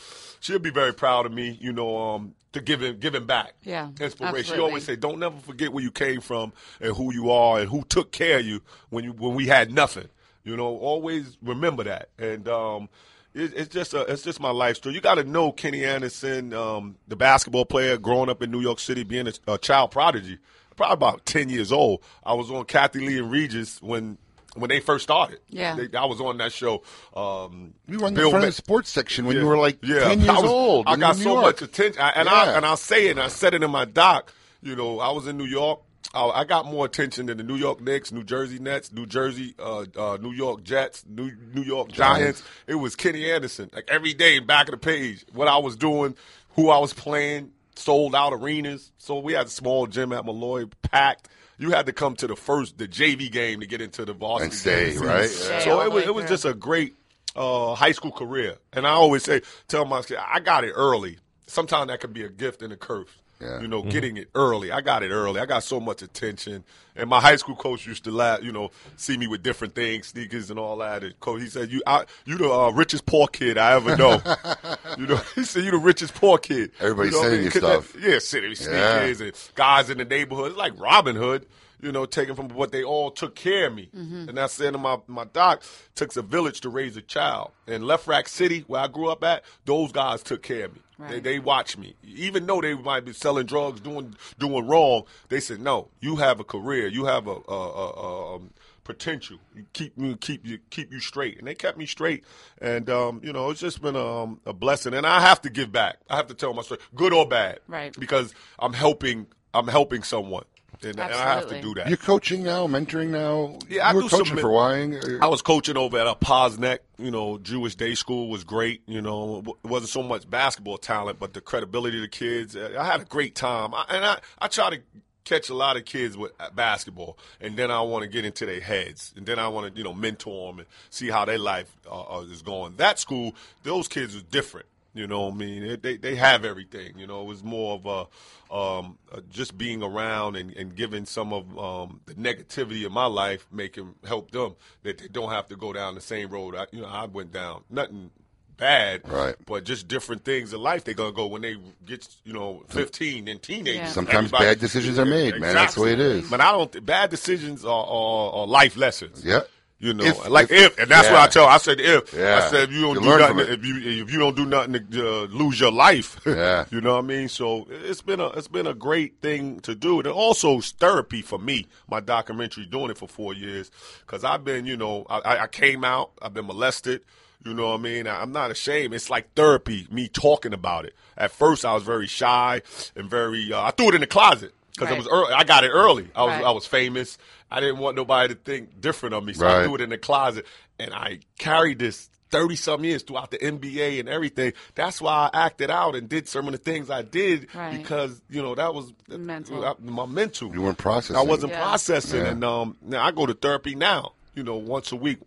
She'll 0.40 0.58
be 0.58 0.70
very 0.70 0.92
proud 0.92 1.26
of 1.26 1.32
me, 1.32 1.58
you 1.60 1.72
know, 1.72 1.96
um, 1.96 2.34
to 2.52 2.60
giving 2.60 2.98
giving 2.98 3.24
back. 3.24 3.54
Yeah, 3.62 3.88
inspiration. 3.88 4.14
She 4.18 4.38
absolutely. 4.38 4.64
always 4.64 4.84
say, 4.84 4.96
"Don't 4.96 5.18
never 5.18 5.38
forget 5.38 5.72
where 5.72 5.82
you 5.82 5.90
came 5.90 6.20
from 6.20 6.52
and 6.80 6.94
who 6.94 7.12
you 7.12 7.30
are 7.30 7.60
and 7.60 7.68
who 7.70 7.84
took 7.84 8.12
care 8.12 8.38
of 8.38 8.46
you 8.46 8.60
when 8.90 9.04
you 9.04 9.12
when 9.12 9.34
we 9.34 9.46
had 9.46 9.72
nothing." 9.72 10.08
You 10.46 10.56
know, 10.56 10.78
always 10.78 11.36
remember 11.42 11.84
that. 11.84 12.08
And 12.18 12.48
um, 12.48 12.88
it, 13.34 13.52
it's 13.54 13.68
just 13.68 13.92
a, 13.94 14.02
it's 14.02 14.22
just 14.22 14.38
my 14.40 14.50
life 14.50 14.76
story. 14.76 14.94
You 14.94 15.00
got 15.00 15.16
to 15.16 15.24
know 15.24 15.50
Kenny 15.52 15.84
Anderson, 15.84 16.54
um, 16.54 16.96
the 17.08 17.16
basketball 17.16 17.64
player, 17.66 17.98
growing 17.98 18.30
up 18.30 18.42
in 18.42 18.50
New 18.52 18.60
York 18.60 18.78
City, 18.78 19.02
being 19.02 19.26
a, 19.26 19.32
a 19.52 19.58
child 19.58 19.90
prodigy. 19.90 20.38
Probably 20.76 20.94
about 20.94 21.26
ten 21.26 21.48
years 21.48 21.72
old. 21.72 22.02
I 22.24 22.34
was 22.34 22.50
on 22.50 22.64
Kathie 22.66 23.00
Lee 23.00 23.18
and 23.18 23.30
Regis 23.30 23.82
when. 23.82 24.16
When 24.54 24.70
they 24.70 24.80
first 24.80 25.02
started, 25.02 25.40
Yeah. 25.50 25.76
They- 25.76 25.98
I 25.98 26.06
was 26.06 26.18
on 26.18 26.38
that 26.38 26.50
show. 26.50 26.82
Um, 27.14 27.74
You 27.86 27.98
were 27.98 28.06
on 28.06 28.14
the 28.14 28.20
front 28.22 28.32
Ma- 28.32 28.38
of 28.38 28.44
the 28.46 28.52
sports 28.52 28.88
section 28.88 29.26
when 29.26 29.36
yeah. 29.36 29.42
you 29.42 29.48
were 29.48 29.58
like 29.58 29.76
Yeah. 29.82 30.00
10 30.08 30.20
years 30.20 30.30
I 30.30 30.32
was- 30.40 30.50
old 30.50 30.86
I 30.86 30.96
got 30.96 31.18
New 31.18 31.24
so 31.24 31.32
York. 31.32 31.42
much 31.42 31.60
attention, 31.60 32.00
I, 32.00 32.08
and 32.16 32.26
I 32.26 32.52
and 32.56 32.64
I 32.64 32.74
say 32.76 33.08
it, 33.08 33.10
and 33.10 33.20
I 33.20 33.28
said 33.28 33.52
it 33.52 33.62
in 33.62 33.70
my 33.70 33.84
doc. 33.84 34.32
You 34.62 34.74
know, 34.74 34.98
I 34.98 35.10
was 35.10 35.26
in 35.26 35.36
New 35.36 35.44
York. 35.44 35.80
I, 36.14 36.28
I 36.28 36.44
got 36.44 36.66
more 36.66 36.86
attention 36.86 37.26
than 37.26 37.36
the 37.38 37.42
New 37.44 37.56
York 37.56 37.80
Knicks, 37.80 38.12
New 38.12 38.24
Jersey 38.24 38.58
Nets, 38.58 38.92
New 38.92 39.06
Jersey, 39.06 39.54
uh, 39.58 39.84
uh, 39.98 40.18
New 40.20 40.32
York 40.32 40.62
Jets, 40.62 41.04
New 41.08 41.30
New 41.54 41.62
York 41.62 41.88
Giants. 41.92 42.40
Giants. 42.40 42.42
It 42.66 42.74
was 42.76 42.96
Kenny 42.96 43.30
Anderson. 43.30 43.70
Like 43.74 43.84
every 43.88 44.14
day, 44.14 44.38
back 44.38 44.68
of 44.68 44.72
the 44.72 44.78
page, 44.78 45.24
what 45.32 45.48
I 45.48 45.58
was 45.58 45.76
doing, 45.76 46.14
who 46.54 46.70
I 46.70 46.78
was 46.78 46.92
playing, 46.94 47.50
sold 47.74 48.14
out 48.14 48.32
arenas. 48.32 48.92
So 48.98 49.18
we 49.18 49.32
had 49.34 49.46
a 49.46 49.50
small 49.50 49.86
gym 49.86 50.12
at 50.12 50.24
Molloy, 50.24 50.66
packed. 50.82 51.28
You 51.58 51.70
had 51.70 51.86
to 51.86 51.92
come 51.92 52.16
to 52.16 52.26
the 52.26 52.36
first, 52.36 52.76
the 52.78 52.86
JV 52.86 53.30
game 53.32 53.60
to 53.60 53.66
get 53.66 53.80
into 53.80 54.04
the 54.04 54.12
varsity 54.12 54.44
And 54.44 54.54
stay, 54.54 54.92
game. 54.92 55.02
right? 55.02 55.28
Stay 55.28 55.60
So 55.60 55.72
all 55.78 55.80
it 55.82 55.92
was 55.92 56.02
way 56.04 56.08
it 56.08 56.14
was 56.14 56.26
just 56.26 56.44
a 56.44 56.52
great 56.54 56.94
uh, 57.34 57.74
high 57.74 57.92
school 57.92 58.12
career. 58.12 58.56
And 58.72 58.86
I 58.86 58.90
always 58.90 59.22
say, 59.24 59.40
tell 59.68 59.84
my 59.86 60.02
kids, 60.02 60.20
I 60.26 60.40
got 60.40 60.64
it 60.64 60.72
early. 60.74 61.18
Sometimes 61.46 61.88
that 61.88 62.00
could 62.00 62.12
be 62.12 62.24
a 62.24 62.28
gift 62.28 62.60
and 62.62 62.72
a 62.72 62.76
curse. 62.76 63.08
Yeah. 63.40 63.60
You 63.60 63.68
know, 63.68 63.82
getting 63.82 64.16
it 64.16 64.28
early. 64.34 64.72
I 64.72 64.80
got 64.80 65.02
it 65.02 65.10
early. 65.10 65.40
I 65.40 65.46
got 65.46 65.62
so 65.62 65.78
much 65.78 66.00
attention. 66.00 66.64
And 66.94 67.10
my 67.10 67.20
high 67.20 67.36
school 67.36 67.54
coach 67.54 67.86
used 67.86 68.04
to 68.04 68.10
laugh, 68.10 68.42
you 68.42 68.50
know, 68.50 68.70
see 68.96 69.18
me 69.18 69.26
with 69.26 69.42
different 69.42 69.74
things, 69.74 70.06
sneakers 70.06 70.48
and 70.48 70.58
all 70.58 70.78
that. 70.78 71.04
And 71.04 71.18
coach, 71.20 71.42
he 71.42 71.48
said, 71.48 71.70
"You, 71.70 71.82
I, 71.86 72.06
you 72.24 72.38
the 72.38 72.50
uh, 72.50 72.70
richest 72.70 73.04
poor 73.04 73.26
kid 73.28 73.58
I 73.58 73.72
ever 73.74 73.94
know." 73.96 74.22
you 74.98 75.06
know, 75.06 75.16
he 75.34 75.44
said, 75.44 75.64
"You 75.64 75.72
the 75.72 75.76
richest 75.78 76.14
poor 76.14 76.38
kid." 76.38 76.70
Everybody's 76.80 77.12
you 77.12 77.18
know 77.22 77.28
what 77.28 77.34
I 77.34 77.40
mean? 77.42 77.50
'Cause 77.50 77.60
that- 77.62 77.84
stuff. 77.84 78.02
yeah, 78.02 78.18
sending 78.20 78.50
me 78.52 78.56
Yeah. 78.58 78.98
sneakers 79.00 79.20
and 79.20 79.32
guys 79.54 79.90
in 79.90 79.98
the 79.98 80.06
neighborhood. 80.06 80.52
It's 80.52 80.56
like 80.58 80.72
Robin 80.80 81.14
Hood, 81.16 81.44
you 81.82 81.92
know, 81.92 82.06
taking 82.06 82.34
from 82.34 82.48
what 82.48 82.72
they 82.72 82.82
all 82.84 83.10
took 83.10 83.34
care 83.34 83.66
of 83.66 83.74
me. 83.74 83.90
Mm-hmm. 83.94 84.30
And 84.30 84.40
I 84.40 84.46
said 84.46 84.72
to 84.72 84.78
my, 84.78 84.96
my 85.06 85.24
doc, 85.24 85.62
takes 85.94 86.16
a 86.16 86.22
village 86.22 86.62
to 86.62 86.70
raise 86.70 86.96
a 86.96 87.02
child. 87.02 87.50
In 87.66 87.82
LeFrak 87.82 88.28
City, 88.28 88.64
where 88.66 88.80
I 88.80 88.86
grew 88.88 89.08
up 89.10 89.22
at, 89.22 89.44
those 89.66 89.92
guys 89.92 90.22
took 90.22 90.42
care 90.42 90.64
of 90.64 90.74
me. 90.74 90.80
They, 90.98 91.04
Right. 91.04 91.22
they 91.22 91.38
watched 91.38 91.76
me. 91.76 91.94
Even 92.04 92.46
though 92.46 92.60
they 92.62 92.74
might 92.74 93.04
be 93.04 93.12
selling 93.12 93.46
drugs, 93.46 93.80
doing 93.80 94.16
doing 94.38 94.66
wrong, 94.66 95.02
they 95.28 95.40
said, 95.40 95.60
no, 95.60 95.88
you 96.00 96.16
have 96.16 96.40
a 96.40 96.44
career. 96.44 96.86
You 96.86 97.04
have 97.04 97.26
a, 97.26 97.36
a, 97.48 97.52
a, 97.52 97.90
a 97.90 98.36
um, 98.36 98.50
potential. 98.82 99.36
You 99.54 99.66
keep 99.74 99.92
you 99.98 100.16
keep 100.16 100.46
you 100.46 100.58
keep 100.70 100.90
you 100.92 101.00
straight, 101.00 101.38
and 101.38 101.46
they 101.46 101.54
kept 101.54 101.76
me 101.76 101.84
straight. 101.84 102.24
And 102.62 102.88
um, 102.88 103.20
you 103.22 103.32
know, 103.32 103.50
it's 103.50 103.60
just 103.60 103.82
been 103.82 103.96
um, 103.96 104.40
a 104.46 104.52
blessing. 104.54 104.94
And 104.94 105.06
I 105.06 105.20
have 105.20 105.42
to 105.42 105.50
give 105.50 105.70
back. 105.70 105.98
I 106.08 106.16
have 106.16 106.28
to 106.28 106.34
tell 106.34 106.54
my 106.54 106.62
story, 106.62 106.80
good 106.94 107.12
or 107.12 107.28
bad, 107.28 107.60
Right. 107.68 107.94
Because 107.98 108.34
I'm 108.58 108.72
helping. 108.72 109.26
I'm 109.52 109.68
helping 109.68 110.02
someone, 110.02 110.44
and, 110.82 110.98
and 110.98 111.00
I 111.00 111.34
have 111.34 111.48
to 111.48 111.60
do 111.60 111.74
that. 111.74 111.88
You're 111.88 111.96
coaching 111.96 112.42
now, 112.42 112.66
mentoring 112.66 113.08
now. 113.08 113.58
Yeah, 113.68 113.88
I 113.88 113.90
you 113.90 113.96
were 113.96 114.02
do 114.02 114.08
some 114.08 114.18
coaching 114.20 114.34
men- 114.36 114.42
for 114.42 114.50
Wying. 114.50 115.22
I 115.22 115.26
was 115.26 115.42
coaching 115.42 115.76
over 115.76 115.98
at 115.98 116.06
a 116.06 116.14
Posnack, 116.14 116.78
you 116.98 117.10
know, 117.10 117.38
Jewish 117.38 117.74
day 117.74 117.94
school 117.94 118.28
was 118.28 118.44
great. 118.44 118.82
You 118.86 119.02
know, 119.02 119.42
it 119.64 119.68
wasn't 119.68 119.90
so 119.90 120.02
much 120.02 120.28
basketball 120.28 120.78
talent, 120.78 121.18
but 121.18 121.34
the 121.34 121.40
credibility 121.40 121.98
of 121.98 122.02
the 122.02 122.08
kids. 122.08 122.56
I 122.56 122.84
had 122.84 123.00
a 123.00 123.04
great 123.04 123.34
time, 123.34 123.74
I, 123.74 123.84
and 123.88 124.04
I 124.04 124.18
I 124.38 124.48
try 124.48 124.70
to 124.70 124.80
catch 125.24 125.50
a 125.50 125.54
lot 125.54 125.76
of 125.76 125.84
kids 125.84 126.16
with 126.16 126.32
uh, 126.40 126.48
basketball, 126.54 127.18
and 127.40 127.56
then 127.56 127.70
I 127.70 127.80
want 127.82 128.04
to 128.04 128.08
get 128.08 128.24
into 128.24 128.46
their 128.46 128.60
heads, 128.60 129.12
and 129.16 129.26
then 129.26 129.38
I 129.38 129.48
want 129.48 129.72
to 129.72 129.78
you 129.78 129.84
know 129.84 129.92
mentor 129.92 130.52
them 130.52 130.60
and 130.60 130.68
see 130.88 131.08
how 131.10 131.24
their 131.24 131.38
life 131.38 131.70
uh, 131.90 132.18
uh, 132.18 132.20
is 132.22 132.42
going. 132.42 132.76
That 132.76 132.98
school, 132.98 133.34
those 133.62 133.88
kids 133.88 134.16
are 134.16 134.22
different. 134.22 134.66
You 134.96 135.06
know, 135.06 135.22
what 135.26 135.34
I 135.34 135.36
mean, 135.36 135.62
It- 135.62 135.82
they 135.82 135.96
they 135.96 136.14
have 136.16 136.44
everything. 136.44 136.98
You 136.98 137.06
know, 137.06 137.20
it 137.22 137.26
was 137.26 137.42
more 137.44 137.74
of 137.74 137.86
a 137.86 138.54
um, 138.54 138.98
uh, 139.12 139.20
just 139.30 139.58
being 139.58 139.82
around 139.82 140.36
and, 140.36 140.52
and 140.56 140.74
giving 140.74 141.04
some 141.04 141.32
of 141.32 141.58
um, 141.58 142.00
the 142.06 142.14
negativity 142.14 142.86
of 142.86 142.92
my 142.92 143.06
life, 143.06 143.46
making 143.52 143.94
help 144.06 144.30
them 144.30 144.54
that 144.84 144.98
they 144.98 145.08
don't 145.08 145.30
have 145.30 145.48
to 145.48 145.56
go 145.56 145.72
down 145.72 145.94
the 145.96 146.00
same 146.00 146.30
road. 146.30 146.54
I, 146.56 146.66
you 146.72 146.80
know, 146.80 146.88
I 146.88 147.04
went 147.06 147.32
down. 147.32 147.64
Nothing 147.68 148.10
bad, 148.56 149.06
Right. 149.06 149.34
But 149.44 149.64
just 149.64 149.86
different 149.86 150.24
things 150.24 150.54
in 150.54 150.60
life. 150.62 150.82
They're 150.84 150.94
gonna 150.94 151.12
go 151.12 151.26
when 151.26 151.42
they 151.42 151.56
get, 151.84 152.08
you 152.24 152.32
know, 152.32 152.64
fifteen 152.68 153.28
and 153.28 153.42
teenagers. 153.42 153.76
Yeah. 153.76 153.88
Sometimes 153.88 154.28
Everybody- 154.32 154.44
bad 154.46 154.60
decisions 154.60 154.98
are 154.98 155.04
made, 155.04 155.38
man. 155.38 155.54
That's 155.54 155.74
the 155.74 155.82
way 155.82 155.92
it 155.92 156.00
is. 156.00 156.30
But 156.30 156.40
I 156.40 156.52
don't. 156.52 156.72
think 156.72 156.86
bad 156.86 157.10
decisions 157.10 157.66
are, 157.66 157.84
are, 157.86 158.32
are 158.32 158.46
life 158.46 158.78
lessons. 158.78 159.22
Yeah. 159.22 159.40
You 159.78 159.92
know, 159.92 160.04
If- 160.04 160.28
like 160.30 160.50
if- 160.50 160.72
if, 160.72 160.78
and 160.78 160.90
that's 160.90 161.08
what. 161.10 161.18
I 161.20 161.26
tell. 161.26 161.44
I 161.44 161.58
said 161.58 161.80
if. 161.80 162.14
Yeah. 162.14 162.36
I 162.42 162.48
said 162.50 162.70
if 162.70 162.74
you 162.74 162.80
don't 162.80 162.94
You 162.94 163.00
do 163.02 163.18
nothing, 163.18 163.38
if 163.40 163.64
you 163.64 164.02
if 164.04 164.10
you 164.10 164.18
don't 164.18 164.34
do 164.34 164.46
nothing 164.46 164.72
to 164.90 165.08
uh, 165.08 165.20
lose 165.26 165.60
your 165.60 165.70
life. 165.70 166.18
Yeah. 166.26 166.64
you 166.70 166.80
know 166.80 166.94
what 166.94 167.04
I 167.04 167.06
mean. 167.06 167.28
So 167.28 167.66
it's 167.70 168.00
been 168.00 168.18
a 168.20 168.28
it's 168.28 168.48
been 168.48 168.66
a 168.66 168.72
great 168.74 169.20
thing 169.20 169.60
to 169.60 169.74
do, 169.74 169.98
and 169.98 170.06
also 170.08 170.58
it's 170.58 170.70
therapy 170.70 171.20
for 171.20 171.38
me. 171.38 171.66
My 171.90 172.00
documentary 172.00 172.64
doing 172.64 172.90
it 172.90 172.96
for 172.96 173.06
four 173.06 173.34
years 173.34 173.70
because 174.00 174.24
I've 174.24 174.44
been, 174.44 174.64
you 174.64 174.78
know, 174.78 175.04
I- 175.10 175.18
I, 175.20 175.42
I 175.42 175.46
came 175.46 175.84
out, 175.84 176.12
I've 176.22 176.32
been 176.32 176.46
molested. 176.46 177.02
You 177.44 177.52
know 177.54 177.68
what 177.68 177.80
I 177.80 177.82
mean? 177.82 178.06
I- 178.08 178.22
I'm 178.22 178.32
not 178.32 178.50
ashamed. 178.50 178.94
It's 178.94 179.10
like 179.10 179.34
therapy, 179.34 179.86
me 179.90 180.08
talking 180.08 180.54
about 180.54 180.86
it. 180.86 180.94
At 181.18 181.32
first, 181.32 181.64
I 181.66 181.74
was 181.74 181.82
very 181.82 182.06
shy 182.06 182.62
and 182.96 183.10
very. 183.10 183.52
Uh, 183.52 183.60
I 183.62 183.72
threw 183.72 183.90
it 183.90 183.94
in 183.94 184.00
the 184.00 184.06
closet 184.06 184.52
because 184.72 184.90
it 184.90 184.96
was 184.98 185.06
early. 185.08 185.32
I 185.34 185.44
got 185.44 185.64
it 185.64 185.68
early. 185.68 186.08
I 186.16 186.24
was 186.24 186.32
Right. 186.32 186.44
I 186.44 186.50
was 186.50 186.66
famous. 186.66 187.18
I 187.50 187.60
didn't 187.60 187.78
want 187.78 187.96
nobody 187.96 188.34
to 188.34 188.40
think 188.40 188.80
different 188.80 189.14
of 189.14 189.24
me, 189.24 189.32
so 189.32 189.46
I 189.46 189.58
Right. 189.58 189.64
threw 189.64 189.74
it 189.76 189.80
in 189.80 189.90
the 189.90 189.98
closet, 189.98 190.46
and 190.78 190.92
I 190.92 191.20
carried 191.38 191.78
this. 191.78 192.10
30 192.32 192.56
some 192.56 192.82
years 192.84 193.04
throughout 193.04 193.30
the 193.30 193.38
NBA 193.38 194.00
and 194.00 194.08
everything. 194.08 194.52
That's 194.74 195.00
why 195.00 195.30
I 195.32 195.44
acted 195.46 195.70
out 195.70 195.94
and 195.94 196.08
did 196.08 196.28
some 196.28 196.46
of 196.46 196.52
the 196.52 196.58
things 196.58 196.90
I 196.90 197.02
did 197.02 197.46
Right. 197.54 197.78
because, 197.80 198.20
you 198.28 198.42
know, 198.42 198.56
that 198.56 198.74
was 198.74 198.92
Mental. 199.08 199.64
uh, 199.64 199.74
my 199.80 200.06
mental. 200.06 200.52
You 200.52 200.62
weren't 200.62 200.76
processing. 200.76 201.14
I 201.16 201.22
wasn't 201.22 201.52
Yeah. 201.52 201.60
processing, 201.62 202.24
Yeah. 202.24 202.30
and 202.32 202.42
um, 202.44 202.76
now 202.82 203.04
I 203.06 203.12
go 203.12 203.26
to 203.26 203.32
therapy 203.32 203.76
now. 203.76 204.14
You 204.34 204.42
know, 204.42 204.56
once 204.56 204.90
a 204.90 204.96
week. 204.96 205.18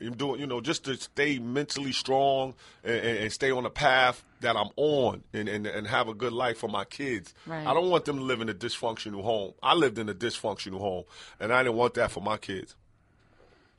I'm 0.00 0.14
doing, 0.16 0.40
you 0.40 0.46
know, 0.46 0.60
just 0.60 0.84
to 0.84 0.94
stay 0.96 1.40
mentally 1.40 1.92
strong 1.92 2.54
and, 2.84 2.94
and, 2.96 3.18
and 3.18 3.32
stay 3.32 3.50
on 3.50 3.64
the 3.64 3.70
path 3.70 4.24
that 4.44 4.56
I'm 4.56 4.68
on, 4.76 5.24
and, 5.32 5.48
and 5.48 5.66
and 5.66 5.86
have 5.86 6.08
a 6.08 6.14
good 6.14 6.32
life 6.32 6.58
for 6.58 6.68
my 6.68 6.84
kids. 6.84 7.34
Right. 7.46 7.66
I 7.66 7.74
don't 7.74 7.90
want 7.90 8.04
them 8.04 8.18
to 8.18 8.22
live 8.22 8.40
in 8.40 8.48
a 8.48 8.54
dysfunctional 8.54 9.22
home. 9.22 9.54
I 9.62 9.74
lived 9.74 9.98
in 9.98 10.08
a 10.08 10.14
dysfunctional 10.14 10.78
home, 10.78 11.04
and 11.40 11.52
I 11.52 11.62
didn't 11.62 11.76
want 11.76 11.94
that 11.94 12.10
for 12.10 12.20
my 12.20 12.36
kids. 12.36 12.76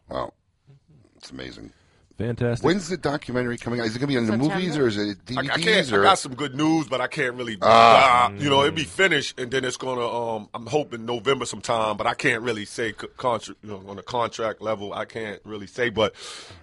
Wow, 0.10 0.34
it's 1.18 1.32
amazing. 1.32 1.72
Fantastic. 2.18 2.66
When's 2.66 2.88
the 2.88 2.96
documentary 2.96 3.58
coming 3.58 3.82
out? 3.82 3.88
Is 3.88 3.98
it 3.98 4.00
going 4.00 4.08
to 4.08 4.14
be 4.14 4.16
in 4.16 4.26
the 4.26 4.32
September? 4.32 4.56
movies 4.56 4.78
or 4.78 4.88
is 4.88 4.96
it 4.98 5.18
I, 5.28 5.32
DVDs? 5.34 5.52
I 5.52 5.58
can't. 5.58 5.92
or 5.92 6.00
I 6.00 6.04
got 6.04 6.20
some 6.20 6.34
good 6.34 6.56
news, 6.56 6.88
but 6.88 7.02
I 7.02 7.08
can't 7.08 7.36
really. 7.36 7.58
Ah. 7.62 8.28
uh, 8.28 8.32
you 8.36 8.50
know, 8.50 8.62
it'll 8.62 8.72
be 8.74 8.86
finished, 8.86 9.38
and 9.38 9.52
then 9.52 9.66
it's 9.66 9.76
gonna. 9.76 10.08
Um, 10.08 10.48
I'm 10.54 10.66
hoping 10.66 11.06
November 11.06 11.46
sometime, 11.46 11.98
but 11.98 12.08
I 12.08 12.14
can't 12.14 12.42
really 12.42 12.64
say 12.64 12.94
co- 12.94 13.08
contract. 13.18 13.60
You 13.64 13.72
know, 13.72 13.84
on 13.90 14.00
a 14.00 14.04
contract 14.04 14.62
level, 14.62 14.94
I 14.94 15.04
can't 15.04 15.42
really 15.44 15.68
say, 15.68 15.90
but 15.90 16.16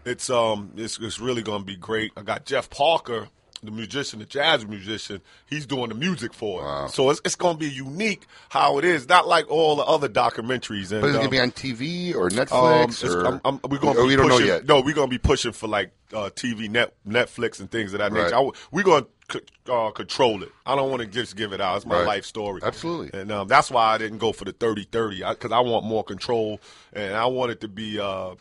it's 0.06 0.30
um, 0.30 0.72
it's 0.76 0.98
it's 0.98 1.20
really 1.20 1.42
gonna 1.42 1.64
be 1.64 1.76
great. 1.76 2.12
I 2.16 2.22
got 2.22 2.46
Jeff 2.46 2.70
Parker, 2.70 3.28
the 3.62 3.70
musician, 3.70 4.18
the 4.18 4.24
jazz 4.24 4.66
musician. 4.66 5.20
He's 5.46 5.66
doing 5.66 5.88
the 5.88 5.94
music 5.94 6.34
for 6.34 6.62
it, 6.86 6.90
so 6.90 7.10
it's 7.10 7.20
it's 7.24 7.36
gonna 7.36 7.58
be 7.58 7.68
unique 7.70 8.26
how 8.48 8.78
it 8.78 8.84
is. 8.84 9.08
Not 9.08 9.28
like 9.28 9.48
all 9.50 9.76
the 9.76 9.84
other 9.84 10.08
documentaries. 10.08 10.90
And, 10.92 11.00
But 11.00 11.10
is 11.10 11.14
it 11.16 11.18
going 11.18 11.18
um, 11.18 11.24
to 11.24 11.30
be 11.30 11.40
on 11.40 11.50
TV 11.52 12.14
or 12.14 12.24
um, 12.26 12.30
Netflix? 12.30 13.04
it's- 13.04 13.04
or 13.04 13.26
I'm, 13.26 13.40
I'm, 13.44 13.60
we're 13.68 13.78
gonna 13.78 13.98
Oh, 13.98 14.02
be 14.02 14.08
we 14.08 14.16
don't 14.16 14.28
know 14.28 14.34
pushing, 14.34 14.48
yet. 14.48 14.66
No, 14.66 14.80
we're 14.80 14.94
gonna 14.94 15.06
be 15.08 15.18
pushing 15.18 15.52
for 15.52 15.68
like 15.68 15.92
uh, 16.12 16.30
TV, 16.34 16.68
net, 16.68 16.94
Netflix, 17.08 17.60
and 17.60 17.70
things 17.70 17.92
of 17.94 18.00
that 18.00 18.12
Right. 18.12 18.24
nature. 18.24 18.36
I, 18.36 18.50
we're 18.72 18.82
gonna 18.82 19.06
c- 19.32 19.40
uh, 19.70 19.90
control 19.92 20.42
it. 20.42 20.50
I 20.66 20.74
don't 20.74 20.90
want 20.90 21.00
to 21.02 21.06
just 21.08 21.36
give 21.36 21.52
it 21.52 21.60
out. 21.60 21.76
It's 21.76 21.86
my 21.86 21.98
Right. 21.98 22.06
life 22.06 22.24
story. 22.26 22.60
Absolutely. 22.64 23.18
and 23.18 23.30
um, 23.30 23.48
that's 23.48 23.70
why 23.70 23.94
I 23.94 23.98
didn't 23.98 24.18
go 24.18 24.32
for 24.32 24.44
the 24.44 24.52
30-30 24.52 25.28
because 25.30 25.52
I, 25.52 25.60
want 25.60 25.84
more 25.86 26.02
control, 26.04 26.60
and 26.92 27.14
I 27.14 27.26
want 27.26 27.52
it 27.52 27.60
to 27.60 27.68
be. 27.68 28.00
Uh, 28.00 28.34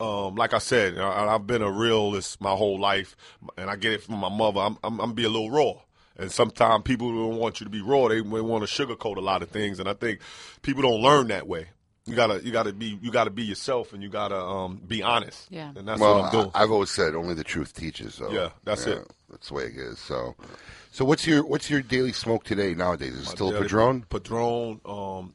um, 0.00 0.36
like 0.36 0.54
I 0.54 0.58
said, 0.58 0.98
I, 0.98 1.34
I've 1.34 1.46
been 1.46 1.62
a 1.62 1.70
realist 1.70 2.40
my 2.40 2.54
whole 2.54 2.78
life, 2.78 3.16
and 3.56 3.68
I 3.68 3.76
get 3.76 3.92
it 3.92 4.02
from 4.02 4.16
my 4.16 4.28
mother. 4.28 4.60
I'm, 4.60 4.78
I'm, 4.84 5.00
I'm 5.00 5.12
be 5.12 5.24
a 5.24 5.28
little 5.28 5.50
raw. 5.50 5.74
And 6.16 6.32
sometimes 6.32 6.82
people 6.82 7.12
don't 7.12 7.38
want 7.38 7.60
you 7.60 7.64
to 7.64 7.70
be 7.70 7.80
raw. 7.80 8.08
They, 8.08 8.16
they 8.16 8.22
want 8.22 8.66
to 8.66 8.86
sugarcoat 8.86 9.16
a 9.16 9.20
lot 9.20 9.42
of 9.42 9.50
things, 9.50 9.78
and 9.78 9.88
I 9.88 9.94
think 9.94 10.20
people 10.62 10.82
don't 10.82 11.00
learn 11.00 11.28
that 11.28 11.46
way. 11.46 11.68
You 12.06 12.16
gotta, 12.16 12.42
you 12.42 12.50
gotta 12.50 12.72
be, 12.72 12.98
you 13.02 13.10
gotta 13.10 13.30
be 13.30 13.42
yourself, 13.42 13.92
and 13.92 14.02
you 14.02 14.08
gotta 14.08 14.36
um, 14.36 14.80
be 14.86 15.02
honest. 15.02 15.46
Yeah. 15.50 15.72
and 15.76 15.86
that's 15.86 16.00
well, 16.00 16.16
what 16.16 16.24
I'm 16.24 16.32
doing. 16.32 16.50
I, 16.54 16.60
have 16.60 16.70
always 16.70 16.90
said 16.90 17.14
only 17.14 17.34
the 17.34 17.44
truth 17.44 17.74
teaches. 17.74 18.14
So 18.14 18.32
Yeah, 18.32 18.48
that's 18.64 18.86
it. 18.86 19.06
That's 19.30 19.48
the 19.48 19.54
way 19.54 19.64
it 19.64 19.76
is. 19.76 19.98
So, 19.98 20.34
so 20.90 21.04
what's 21.04 21.26
your 21.26 21.44
what's 21.44 21.68
your 21.68 21.82
daily 21.82 22.12
smoke 22.12 22.44
today 22.44 22.74
nowadays? 22.74 23.14
Is 23.14 23.22
it 23.22 23.30
still 23.30 23.48
a 23.48 23.52
Daily 23.52 23.64
Padron? 23.64 24.02
Padron. 24.08 24.80
Um, 24.86 25.34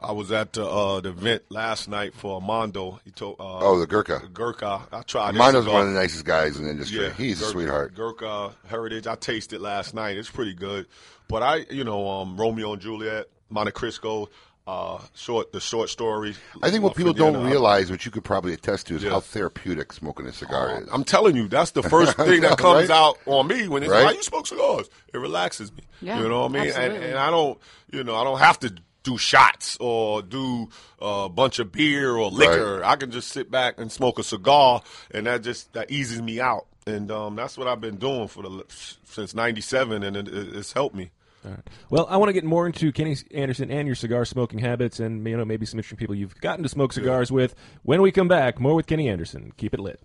I 0.00 0.12
was 0.12 0.30
at 0.32 0.52
the, 0.52 0.66
uh, 0.66 1.00
the 1.00 1.08
event 1.10 1.42
last 1.48 1.88
night 1.88 2.14
for 2.14 2.34
Armando. 2.40 3.00
He 3.04 3.10
told. 3.10 3.36
Uh, 3.40 3.58
Oh, 3.60 3.78
the 3.78 3.86
Gurkha. 3.86 4.22
Gurkha. 4.32 4.82
I 4.92 5.02
tried. 5.02 5.32
his 5.34 5.40
Armando's 5.40 5.66
one 5.66 5.82
of 5.82 5.88
the 5.88 5.98
nicest 5.98 6.24
guys 6.24 6.56
in 6.58 6.64
the 6.64 6.70
industry. 6.70 7.04
Yeah, 7.04 7.12
He's 7.12 7.40
a 7.42 7.46
sweetheart. 7.46 7.94
Gurkha 7.94 8.52
Heritage. 8.66 9.06
I 9.06 9.14
tasted 9.14 9.60
last 9.60 9.94
night. 9.94 10.16
It's 10.18 10.30
pretty 10.30 10.54
good. 10.54 10.86
But 11.28 11.42
I, 11.42 11.56
you 11.70 11.82
know, 11.84 12.08
um, 12.08 12.36
Romeo 12.36 12.72
and 12.74 12.82
Juliet, 12.82 13.26
Montecristo, 13.52 14.28
uh, 14.66 14.98
short 15.14 15.52
the 15.52 15.60
short 15.60 15.88
story. 15.88 16.34
I 16.62 16.70
think 16.70 16.82
what 16.82 16.90
uh, 16.90 16.94
people 16.96 17.12
Vienna. 17.14 17.32
don't 17.38 17.46
realize, 17.46 17.90
which 17.90 18.04
you 18.04 18.10
could 18.10 18.24
probably 18.24 18.52
attest 18.52 18.88
to, 18.88 18.96
is 18.96 19.02
Yeah. 19.04 19.10
how 19.10 19.20
therapeutic 19.20 19.92
smoking 19.92 20.26
a 20.26 20.32
cigar 20.32 20.80
is. 20.82 20.88
I'm 20.92 21.04
telling 21.04 21.36
you, 21.36 21.46
that's 21.48 21.70
the 21.70 21.82
first 21.88 22.16
thing 22.16 22.40
that 22.42 22.58
comes 22.58 22.88
Right? 22.88 22.96
out 22.96 23.18
on 23.26 23.46
me 23.46 23.68
when 23.68 23.82
it's 23.84 23.90
Right? 23.92 24.04
why 24.04 24.10
you 24.12 24.22
smoke 24.22 24.46
cigars. 24.46 24.88
It 25.14 25.18
relaxes 25.18 25.72
me. 25.72 25.84
Yeah, 26.02 26.20
you 26.20 26.28
know 26.28 26.42
what 26.42 26.50
I 26.50 26.52
mean? 26.54 26.62
And, 26.62 26.70
absolutely. 26.76 27.08
and 27.10 27.18
I 27.18 27.30
don't, 27.30 27.58
you 27.92 28.04
know, 28.04 28.16
I 28.16 28.24
don't 28.24 28.38
have 28.40 28.58
to 28.60 28.74
do 29.06 29.16
shots 29.16 29.76
or 29.78 30.20
do 30.20 30.68
a 31.00 31.28
bunch 31.28 31.58
of 31.60 31.72
beer 31.72 32.14
or 32.14 32.30
liquor. 32.30 32.84
I 32.84 32.96
can 32.96 33.10
just 33.10 33.28
sit 33.28 33.50
back 33.50 33.78
and 33.78 33.90
smoke 33.90 34.18
a 34.18 34.22
cigar, 34.22 34.82
and 35.12 35.26
that 35.26 35.42
just 35.42 35.72
that 35.72 35.90
eases 35.90 36.20
me 36.20 36.40
out. 36.40 36.66
And 36.86 37.10
um, 37.10 37.36
that's 37.36 37.56
what 37.56 37.66
I've 37.66 37.80
been 37.80 37.96
doing 37.96 38.28
for 38.28 38.42
the 38.42 38.64
since 39.04 39.34
'97, 39.34 40.02
and 40.02 40.16
it, 40.16 40.28
it's 40.28 40.72
helped 40.72 40.94
me. 40.94 41.10
Right. 41.44 41.58
Well, 41.90 42.06
I 42.10 42.16
want 42.16 42.28
to 42.28 42.32
get 42.32 42.44
more 42.44 42.66
into 42.66 42.90
Kenny 42.90 43.16
Anderson 43.32 43.70
and 43.70 43.86
your 43.86 43.94
cigar 43.94 44.24
smoking 44.24 44.58
habits, 44.58 44.98
and 44.98 45.26
you 45.26 45.36
know 45.36 45.44
maybe 45.44 45.64
some 45.64 45.78
interesting 45.78 45.98
people 45.98 46.14
you've 46.14 46.38
gotten 46.40 46.64
to 46.64 46.68
smoke 46.68 46.92
cigars 46.92 47.30
with. 47.30 47.54
When 47.84 48.02
we 48.02 48.10
come 48.10 48.28
back, 48.28 48.58
more 48.58 48.74
with 48.74 48.86
Kenny 48.86 49.08
Anderson. 49.08 49.52
Keep 49.56 49.74
it 49.74 49.80
lit. 49.80 50.00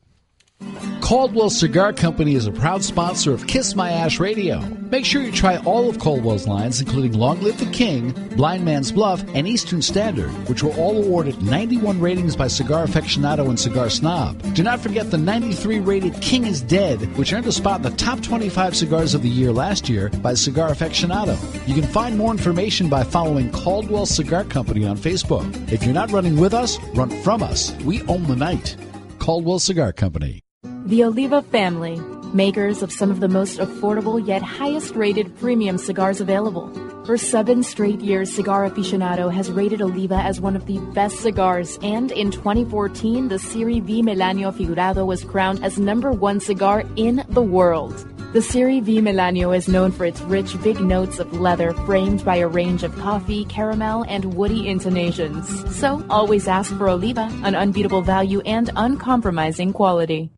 Caldwell 1.12 1.50
Cigar 1.50 1.92
Company 1.92 2.36
is 2.36 2.48
a 2.48 2.54
proud 2.54 2.84
sponsor 2.86 3.34
of 3.34 3.46
Kiss 3.46 3.76
My 3.76 3.92
Ash 3.92 4.18
Radio. 4.18 4.62
Make 4.92 5.04
sure 5.04 5.22
you 5.22 5.34
try 5.34 5.58
all 5.58 5.90
of 5.90 6.00
Caldwell's 6.00 6.48
lines, 6.48 6.80
including 6.80 7.20
Long 7.20 7.42
Live 7.42 7.60
the 7.60 7.66
King, 7.66 8.12
Blind 8.38 8.64
Man's 8.64 8.94
Bluff, 8.94 9.22
and 9.34 9.46
Eastern 9.46 9.82
Standard, 9.82 10.30
which 10.48 10.64
were 10.64 10.72
all 10.76 11.04
awarded 11.04 11.42
91 11.42 12.00
ratings 12.00 12.38
by 12.38 12.48
Cigar 12.48 12.86
Aficionado 12.86 13.50
and 13.50 13.60
Cigar 13.60 13.90
Snob. 13.90 14.42
Do 14.54 14.64
not 14.64 14.80
forget 14.80 15.12
the 15.12 15.18
93 15.18 15.80
rated 15.80 16.22
King 16.22 16.46
is 16.46 16.62
Dead, 16.62 17.02
which 17.18 17.34
earned 17.34 17.48
a 17.48 17.52
spot 17.52 17.78
in 17.78 17.92
the 17.92 17.98
top 17.98 18.22
25 18.22 18.74
cigars 18.74 19.14
of 19.14 19.22
the 19.22 19.30
year 19.30 19.52
last 19.52 19.90
year 19.90 20.10
by 20.22 20.34
Cigar 20.34 20.70
Aficionado. 20.70 21.38
You 21.68 21.76
can 21.76 21.92
find 21.92 22.18
more 22.18 22.32
information 22.32 22.88
by 22.88 23.04
following 23.04 23.52
Caldwell 23.52 24.06
Cigar 24.06 24.46
Company 24.46 24.86
on 24.86 24.98
Facebook. 24.98 25.44
If 25.72 25.84
you're 25.84 25.94
not 25.94 26.12
running 26.12 26.38
with 26.38 26.54
us, 26.54 26.80
run 26.96 27.10
from 27.22 27.44
us. 27.44 27.76
We 27.84 28.02
own 28.04 28.24
the 28.28 28.36
night. 28.38 28.78
Caldwell 29.20 29.60
Cigar 29.60 29.92
Company. 29.92 30.42
The 30.86 31.04
Oliva 31.04 31.44
family, 31.44 32.00
makers 32.34 32.82
of 32.82 32.92
some 32.92 33.12
of 33.12 33.20
the 33.20 33.28
most 33.28 33.60
affordable 33.60 34.26
yet 34.26 34.42
highest 34.42 34.96
rated 34.96 35.38
premium 35.40 35.78
cigars 35.78 36.20
available. 36.20 36.70
For 37.06 37.18
seven 37.18 37.62
straight 37.62 38.02
years, 38.02 38.34
Cigar 38.34 38.68
Aficionado 38.68 39.32
has 39.32 39.52
rated 39.52 39.82
Oliva 39.82 40.16
as 40.16 40.42
one 40.42 40.56
of 40.56 40.66
the 40.66 40.80
best 40.94 41.20
cigars, 41.20 41.78
and 41.84 42.12
in 42.12 42.32
2014, 42.32 43.28
the 43.28 43.38
Serie 43.38 43.80
V 43.80 44.02
Melanio 44.02 44.52
Figurado 44.52 45.06
was 45.06 45.24
crowned 45.24 45.64
as 45.64 45.78
number 45.78 46.12
one 46.12 46.40
cigar 46.40 46.84
in 46.96 47.24
the 47.30 47.44
world. 47.44 47.94
The 48.34 48.42
Serie 48.42 48.80
V 48.80 49.02
Melanio 49.02 49.56
is 49.56 49.68
known 49.68 49.92
for 49.92 50.06
its 50.06 50.22
rich, 50.22 50.60
big 50.64 50.80
notes 50.80 51.20
of 51.20 51.40
leather 51.40 51.74
framed 51.86 52.26
by 52.26 52.38
a 52.38 52.48
range 52.48 52.82
of 52.82 52.98
coffee, 52.98 53.46
caramel, 53.46 54.04
and 54.08 54.34
woody 54.34 54.68
intonations. 54.68 55.48
So 55.78 56.04
always 56.10 56.48
ask 56.48 56.76
for 56.76 56.90
Oliva, 56.90 57.30
an 57.44 57.54
unbeatable 57.54 58.02
value 58.02 58.42
and 58.42 58.72
uncompromising 58.76 59.74
quality. 59.74 60.32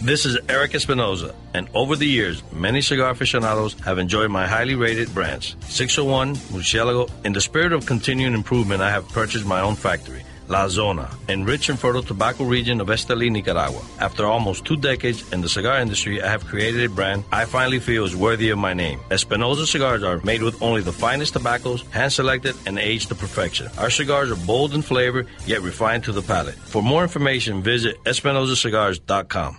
This 0.00 0.24
is 0.24 0.38
Erik 0.48 0.76
Espinosa, 0.76 1.34
and 1.54 1.68
over 1.74 1.96
the 1.96 2.06
years, 2.06 2.44
many 2.52 2.80
cigar 2.80 3.10
aficionados 3.10 3.74
have 3.80 3.98
enjoyed 3.98 4.30
my 4.30 4.46
highly 4.46 4.76
rated 4.76 5.12
brands. 5.12 5.56
601, 5.62 6.36
Murcielago. 6.52 7.10
In 7.24 7.32
the 7.32 7.40
spirit 7.40 7.72
of 7.72 7.84
continuing 7.84 8.32
improvement, 8.32 8.80
I 8.80 8.90
have 8.90 9.08
purchased 9.08 9.44
my 9.44 9.60
own 9.60 9.74
factory, 9.74 10.22
La 10.46 10.68
Zona, 10.68 11.10
in 11.28 11.44
rich 11.44 11.68
and 11.68 11.76
fertile 11.76 12.04
tobacco 12.04 12.44
region 12.44 12.80
of 12.80 12.86
Esteli, 12.86 13.28
Nicaragua. 13.28 13.82
After 13.98 14.24
almost 14.24 14.64
two 14.64 14.76
decades 14.76 15.30
in 15.32 15.40
the 15.40 15.48
cigar 15.48 15.80
industry, 15.80 16.22
I 16.22 16.28
have 16.28 16.46
created 16.46 16.84
a 16.84 16.88
brand 16.88 17.24
I 17.32 17.44
finally 17.44 17.80
feel 17.80 18.04
is 18.04 18.14
worthy 18.14 18.50
of 18.50 18.58
my 18.58 18.74
name. 18.74 19.00
Espinosa 19.10 19.66
cigars 19.66 20.04
are 20.04 20.20
made 20.22 20.44
with 20.44 20.62
only 20.62 20.80
the 20.80 20.92
finest 20.92 21.32
tobaccos, 21.32 21.82
hand 21.90 22.12
selected 22.12 22.54
and 22.66 22.78
aged 22.78 23.08
to 23.08 23.16
perfection. 23.16 23.68
Our 23.78 23.90
cigars 23.90 24.30
are 24.30 24.46
bold 24.46 24.74
in 24.74 24.82
flavor, 24.82 25.26
yet 25.44 25.62
refined 25.62 26.04
to 26.04 26.12
the 26.12 26.22
palate. 26.22 26.54
For 26.54 26.84
more 26.84 27.02
information, 27.02 27.62
visit 27.62 28.00
espinosacigars.com. 28.04 29.58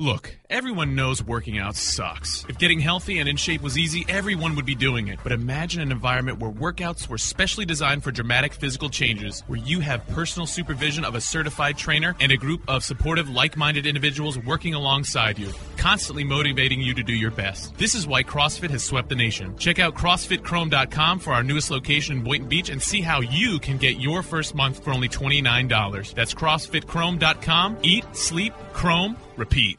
Look, 0.00 0.34
everyone 0.48 0.94
knows 0.94 1.22
working 1.22 1.58
out 1.58 1.76
sucks. 1.76 2.46
If 2.48 2.56
getting 2.56 2.80
healthy 2.80 3.18
and 3.18 3.28
in 3.28 3.36
shape 3.36 3.60
was 3.60 3.76
easy, 3.76 4.06
everyone 4.08 4.56
would 4.56 4.64
be 4.64 4.74
doing 4.74 5.08
it. 5.08 5.18
But 5.22 5.32
imagine 5.32 5.82
an 5.82 5.92
environment 5.92 6.38
where 6.38 6.50
workouts 6.50 7.06
were 7.06 7.18
specially 7.18 7.66
designed 7.66 8.02
for 8.02 8.10
dramatic 8.10 8.54
physical 8.54 8.88
changes, 8.88 9.44
where 9.46 9.58
you 9.58 9.80
have 9.80 10.08
personal 10.08 10.46
supervision 10.46 11.04
of 11.04 11.16
a 11.16 11.20
certified 11.20 11.76
trainer 11.76 12.16
and 12.18 12.32
a 12.32 12.38
group 12.38 12.62
of 12.66 12.82
supportive, 12.82 13.28
like 13.28 13.58
minded 13.58 13.86
individuals 13.86 14.38
working 14.38 14.72
alongside 14.72 15.38
you, 15.38 15.52
constantly 15.76 16.24
motivating 16.24 16.80
you 16.80 16.94
to 16.94 17.02
do 17.02 17.12
your 17.12 17.30
best. 17.30 17.76
This 17.76 17.94
is 17.94 18.06
why 18.06 18.22
CrossFit 18.22 18.70
has 18.70 18.82
swept 18.82 19.10
the 19.10 19.16
nation. 19.16 19.54
Check 19.58 19.80
out 19.80 19.96
CrossFitChrome.com 19.96 21.18
for 21.18 21.34
our 21.34 21.42
newest 21.42 21.70
location 21.70 22.16
in 22.16 22.24
Boynton 22.24 22.48
Beach 22.48 22.70
and 22.70 22.80
see 22.80 23.02
how 23.02 23.20
you 23.20 23.58
can 23.58 23.76
get 23.76 24.00
your 24.00 24.22
first 24.22 24.54
month 24.54 24.82
for 24.82 24.92
only 24.92 25.10
$29. 25.10 26.14
That's 26.14 26.32
CrossFitChrome.com. 26.32 27.76
Eat, 27.82 28.16
sleep, 28.16 28.54
Chrome, 28.72 29.18
repeat 29.36 29.78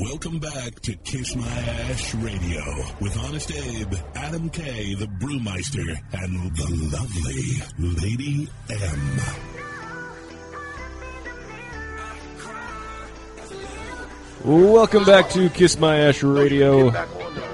Welcome 0.00 0.38
back 0.38 0.80
to 0.80 0.94
Kiss 0.96 1.36
My 1.36 1.46
Ash 1.46 2.14
Radio 2.14 2.62
with 3.00 3.16
Honest 3.18 3.52
Abe, 3.52 3.92
Adam 4.14 4.48
K, 4.48 4.94
the 4.94 5.06
Brewmeister, 5.06 6.00
and 6.12 6.56
the 6.56 6.96
lovely 6.96 8.00
Lady 8.00 8.48
M. 8.70 9.20
Welcome 14.44 15.04
back 15.04 15.28
to 15.30 15.50
Kiss 15.50 15.78
My 15.78 15.96
Ash 15.98 16.22
Radio. 16.22 16.88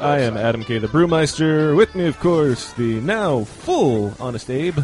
I 0.01 0.21
am 0.21 0.37
Adam 0.37 0.63
K, 0.63 0.79
the 0.79 0.87
Brewmeister. 0.87 1.77
With 1.77 1.95
me, 1.97 2.07
of 2.07 2.19
course, 2.21 2.73
the 2.75 3.01
now 3.01 3.43
full 3.45 4.15
Honest 4.21 4.51
Abe 4.51 4.79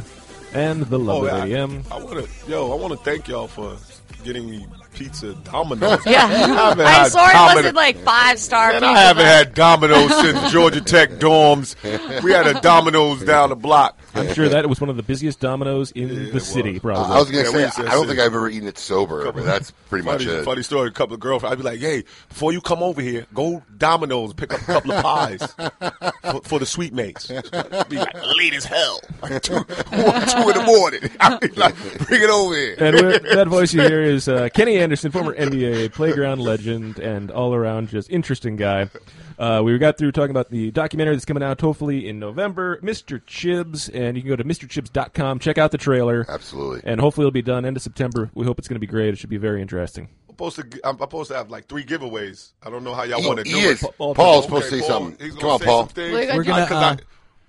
and 0.52 0.82
the 0.82 0.98
lovely 0.98 1.30
Oh, 1.30 1.34
Lady 1.34 1.56
I, 1.56 1.60
M. 1.60 1.84
I 1.92 2.02
want 2.02 2.24
to, 2.26 2.50
yo, 2.50 2.72
I 2.72 2.74
want 2.74 2.92
to 2.92 3.04
thank 3.04 3.28
y'all 3.28 3.46
for 3.46 3.76
getting 4.24 4.50
me 4.50 4.66
pizza 4.94 5.32
Domino's. 5.34 6.00
Yeah. 6.06 6.24
I 6.24 6.28
haven't 6.28 6.86
I'm 6.86 7.08
sorry 7.10 7.30
it 7.30 7.32
Domino- 7.34 7.54
wasn't 7.56 7.76
like 7.76 7.96
five 7.98 8.38
star. 8.38 8.72
Man, 8.72 8.84
I 8.84 8.98
haven't 9.00 9.24
had 9.24 9.54
Domino's 9.54 10.14
since 10.20 10.50
Georgia 10.52 10.80
Tech 10.80 11.10
dorms. 11.12 11.74
We 12.22 12.32
had 12.32 12.46
a 12.46 12.60
Domino's 12.60 13.22
down 13.24 13.50
the 13.50 13.56
block. 13.56 13.98
I'm 14.14 14.32
sure 14.34 14.48
that 14.48 14.68
was 14.68 14.78
one 14.80 14.90
of 14.90 14.96
the 14.96 15.02
busiest 15.02 15.40
dominoes 15.40 15.90
in 15.92 16.32
the 16.32 16.40
city, 16.40 16.78
probably. 16.78 17.14
I 17.14 17.18
was 17.18 17.30
going 17.30 17.44
to 17.46 17.50
we 17.50 17.56
say, 17.58 17.64
used 17.64 17.80
I 17.80 17.82
don't 17.92 18.00
sit- 18.00 18.08
think 18.08 18.20
I've 18.20 18.26
ever 18.34 18.48
eaten 18.50 18.68
it 18.68 18.76
sober, 18.76 19.32
but 19.32 19.42
that's 19.44 19.70
pretty 19.88 20.04
much 20.04 20.24
funny, 20.26 20.36
it. 20.38 20.44
Funny 20.44 20.62
story. 20.62 20.88
A 20.88 20.92
couple 20.92 21.14
of 21.14 21.20
girlfriends. 21.20 21.52
I'd 21.52 21.56
be 21.58 21.64
like, 21.64 21.80
"Hey, 21.80 22.04
before 22.28 22.52
you 22.52 22.60
come 22.60 22.82
over 22.82 23.00
here, 23.00 23.26
go 23.32 23.62
Domino's, 23.78 24.34
pick 24.34 24.52
up 24.52 24.60
a 24.60 24.64
couple 24.64 24.92
of 24.92 25.02
pies 25.02 25.42
for, 26.22 26.40
for 26.42 26.58
the 26.58 26.66
sweet 26.66 26.92
mates." 26.92 27.28
Be 27.28 27.96
like, 27.96 28.14
late 28.36 28.52
as 28.52 28.66
hell, 28.66 29.00
like 29.22 29.40
two, 29.42 29.54
one, 29.54 29.64
two 29.64 30.48
in 30.50 30.56
the 30.58 30.62
morning. 30.66 31.00
I'd 31.20 31.40
be 31.40 31.48
like, 31.48 31.74
"Bring 32.06 32.22
it 32.22 32.28
over 32.30 32.54
here." 32.54 32.76
And 32.78 32.98
that 32.98 33.48
voice 33.48 33.72
you 33.72 33.80
hear 33.80 34.02
is 34.02 34.28
uh, 34.28 34.50
Kenny 34.52 34.76
Anderson, 34.82 35.10
former 35.12 35.34
NBA 35.34 35.92
playground 35.92 36.40
legend 36.40 36.98
and 36.98 37.30
all 37.30 37.54
around 37.54 37.88
just 37.88 38.10
interesting 38.10 38.56
guy. 38.56 38.90
Uh, 39.38 39.62
we 39.64 39.76
got 39.78 39.96
through 39.96 40.12
talking 40.12 40.30
about 40.30 40.50
the 40.50 40.70
documentary 40.70 41.14
that's 41.14 41.24
coming 41.24 41.42
out 41.42 41.60
hopefully 41.60 42.08
in 42.08 42.18
November, 42.18 42.78
Mr. 42.82 43.24
Chibbs, 43.24 43.88
and 43.88 44.16
you 44.16 44.22
can 44.22 44.28
go 44.28 44.36
to 44.36 44.44
MrChibbs.com, 44.44 45.38
check 45.38 45.56
out 45.58 45.70
the 45.70 45.78
trailer. 45.78 46.26
Absolutely. 46.28 46.80
And 46.84 47.00
hopefully 47.00 47.24
it'll 47.24 47.32
be 47.32 47.42
done 47.42 47.64
end 47.64 47.76
of 47.76 47.82
September. 47.82 48.30
We 48.34 48.44
hope 48.44 48.58
it's 48.58 48.68
going 48.68 48.76
to 48.76 48.80
be 48.80 48.86
great. 48.86 49.10
It 49.14 49.18
should 49.18 49.30
be 49.30 49.38
very 49.38 49.62
interesting. 49.62 50.08
I'm 50.28 50.34
supposed 50.34 50.56
to. 50.56 50.80
I'm 50.84 50.98
supposed 50.98 51.30
to 51.30 51.36
have 51.36 51.50
like 51.50 51.68
three 51.68 51.84
giveaways. 51.84 52.52
I 52.62 52.70
don't 52.70 52.84
know 52.84 52.94
how 52.94 53.04
y'all 53.04 53.22
want 53.26 53.38
to 53.38 53.44
do 53.44 53.50
he 53.56 53.64
it. 53.64 53.82
is. 53.82 53.86
Paul's 53.98 54.44
supposed 54.44 54.70
to 54.70 54.70
say 54.70 54.80
Paul, 54.80 54.88
something. 54.88 55.36
Come 55.36 55.50
on, 55.50 55.60
Paul. 55.60 55.90
We're 55.96 56.42
gonna 56.42 56.64
Because 56.64 56.72
I- 56.72 56.92
uh, 56.92 56.96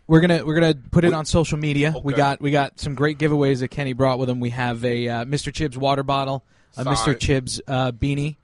we're 0.06 0.20
gonna 0.20 0.46
we're 0.46 0.56
gonna 0.56 0.76
put 0.92 1.06
it 1.06 1.14
on 1.14 1.26
social 1.26 1.58
media. 1.58 1.94
We 2.04 2.14
got 2.14 2.42
we 2.42 2.52
got 2.52 2.80
some 2.80 2.94
great 2.94 3.18
giveaways 3.18 3.60
that 3.62 3.70
Kenny 3.70 3.94
brought 3.94 4.20
with 4.20 4.30
him. 4.30 4.40
We 4.42 4.50
have 4.50 4.84
a 4.84 5.08
uh, 5.08 5.26
Mr. 5.26 5.54
Chibbs 5.54 5.78
water 5.78 6.04
bottle, 6.04 6.44
a 6.78 6.84
Mr. 6.86 7.18
Chibbs 7.18 7.62
uh, 7.68 7.92
beanie, 7.92 8.38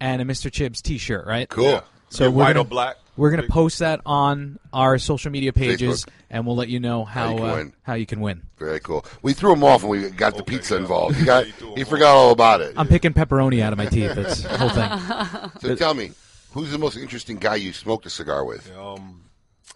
and 0.00 0.20
a 0.22 0.24
Mr. 0.24 0.50
Chibbs 0.50 0.82
T-shirt. 0.82 1.26
Right? 1.26 1.48
Cool. 1.48 1.64
Yeah. 1.64 1.80
So 2.08 2.24
Yeah, 2.24 2.30
we're 2.30 2.36
white 2.44 2.46
gonna, 2.54 2.60
or 2.60 2.64
black. 2.64 2.96
We're 3.16 3.30
gonna 3.30 3.48
post 3.48 3.80
that 3.80 4.00
on 4.06 4.58
our 4.72 4.98
social 4.98 5.30
media 5.30 5.52
pages, 5.52 6.04
Facebook. 6.04 6.08
and 6.30 6.46
we'll 6.46 6.56
let 6.56 6.68
you 6.68 6.80
know 6.80 7.04
How 7.04 7.26
how 7.26 7.30
you 7.32 7.36
can 7.38 7.48
uh, 7.48 7.54
win. 7.56 7.72
how 7.82 7.94
you 7.94 8.06
can 8.06 8.20
win. 8.20 8.42
Very 8.58 8.80
cool. 8.80 9.04
We 9.22 9.32
threw 9.34 9.52
him 9.52 9.62
off 9.62 9.82
and 9.82 9.90
we 9.90 10.08
got 10.10 10.36
the 10.36 10.42
pizza 10.42 10.76
involved. 10.76 11.16
He 11.16 11.24
got 11.26 11.44
he 11.46 11.84
forgot 11.84 12.14
all 12.16 12.30
about 12.32 12.62
it. 12.62 12.74
I'm 12.76 12.88
picking 12.88 13.12
pepperoni 13.12 13.60
out 13.62 13.72
of 13.72 13.78
my 13.78 13.86
teeth. 13.86 14.14
That's 14.14 14.42
the 14.42 14.56
whole 14.56 14.70
thing. 14.70 15.50
So 15.60 15.74
tell 15.76 15.92
me, 15.94 16.12
who's 16.52 16.70
the 16.70 16.78
most 16.78 16.96
interesting 16.96 17.36
guy 17.36 17.56
you 17.56 17.72
smoked 17.74 18.06
a 18.06 18.10
cigar 18.10 18.44
with? 18.44 18.70
Um, 18.76 19.24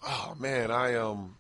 oh 0.07 0.35
man, 0.39 0.71
I 0.71 0.95
um. 0.95 1.37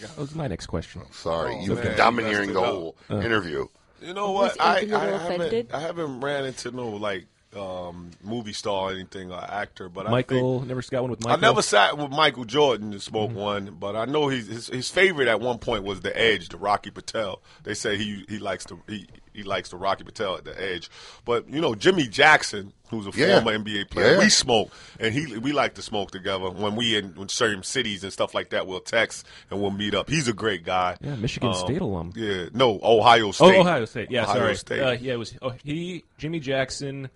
That 0.00 0.16
was 0.16 0.34
my 0.34 0.48
next 0.48 0.66
question. 0.66 1.02
Sorry, 1.12 1.54
Oh, 1.54 1.60
you've 1.60 1.76
man, 1.76 1.88
been 1.88 1.96
domineering 1.98 2.48
you 2.48 2.54
the 2.54 2.60
messed 2.62 2.72
whole 2.72 2.96
Uh. 3.10 3.18
interview. 3.20 3.66
You 4.04 4.14
know 4.14 4.32
what? 4.32 4.60
I, 4.60 4.64
I, 4.64 4.74
Anthony 4.80 4.92
a 4.92 4.98
little 4.98 5.18
haven't? 5.18 5.74
I 5.74 5.80
haven't 5.80 6.20
ran 6.20 6.44
into 6.44 6.70
no 6.70 6.88
like 6.90 7.26
um, 7.56 8.10
movie 8.22 8.52
star 8.52 8.90
or 8.90 8.92
anything 8.92 9.30
or 9.30 9.38
actor, 9.42 9.88
but 9.88 10.06
I 10.06 10.10
Michael, 10.10 10.58
think, 10.58 10.68
never 10.68 10.82
got 10.82 11.02
one 11.02 11.10
with 11.12 11.24
Michael. 11.24 11.38
I 11.38 11.40
never 11.48 11.62
sat 11.62 11.96
with 11.96 12.10
Michael 12.10 12.44
Jordan 12.44 12.90
to 12.92 13.00
smoke 13.00 13.30
Mm-hmm. 13.30 13.38
one, 13.38 13.76
but 13.78 13.96
I 13.96 14.04
know 14.06 14.28
he's, 14.28 14.48
his 14.48 14.66
his 14.68 14.90
favorite 14.90 15.28
at 15.28 15.40
one 15.40 15.58
point 15.58 15.84
was 15.84 16.00
the 16.00 16.16
Edge, 16.20 16.48
the 16.48 16.56
Rocky 16.56 16.90
Patel. 16.90 17.40
They 17.62 17.74
say 17.74 17.96
he 17.96 18.24
he 18.28 18.38
likes 18.38 18.64
to 18.66 18.80
he, 18.88 19.06
he 19.34 19.42
likes 19.42 19.68
the 19.68 19.76
Rocky 19.76 20.04
Patel 20.04 20.36
at 20.36 20.44
the 20.44 20.58
Edge, 20.60 20.88
but 21.24 21.48
you 21.50 21.60
know 21.60 21.74
Jimmy 21.74 22.06
Jackson, 22.08 22.72
who's 22.88 23.06
a 23.06 23.10
Yeah. 23.14 23.40
former 23.42 23.58
NBA 23.58 23.90
player, 23.90 24.12
Yeah. 24.12 24.18
we 24.20 24.28
smoke 24.30 24.70
and 24.98 25.12
he 25.12 25.36
we 25.38 25.52
like 25.52 25.74
to 25.74 25.82
smoke 25.82 26.10
together 26.12 26.48
when 26.50 26.76
we 26.76 26.96
in, 26.96 27.14
in 27.18 27.28
certain 27.28 27.62
cities 27.62 28.02
and 28.04 28.12
stuff 28.12 28.34
like 28.34 28.50
that. 28.50 28.66
We'll 28.66 28.80
text 28.80 29.26
and 29.50 29.60
we'll 29.60 29.70
meet 29.72 29.94
up. 29.94 30.08
He's 30.08 30.28
a 30.28 30.32
great 30.32 30.64
guy. 30.64 30.96
Yeah, 31.00 31.16
Michigan 31.16 31.50
Um, 31.50 31.54
State 31.56 31.80
alum. 31.82 32.12
Yeah, 32.16 32.46
no, 32.54 32.80
Ohio 32.82 33.32
State. 33.32 33.56
Oh, 33.56 33.60
Ohio 33.60 33.84
State. 33.84 34.10
Yeah, 34.10 34.22
Ohio 34.22 34.38
sorry. 34.38 34.56
State. 34.56 34.80
Uh, 34.80 34.92
yeah, 34.92 35.14
it 35.14 35.18
was 35.18 35.34
oh, 35.42 35.52
he, 35.62 36.04
Jimmy 36.18 36.40
Jackson, 36.40 37.10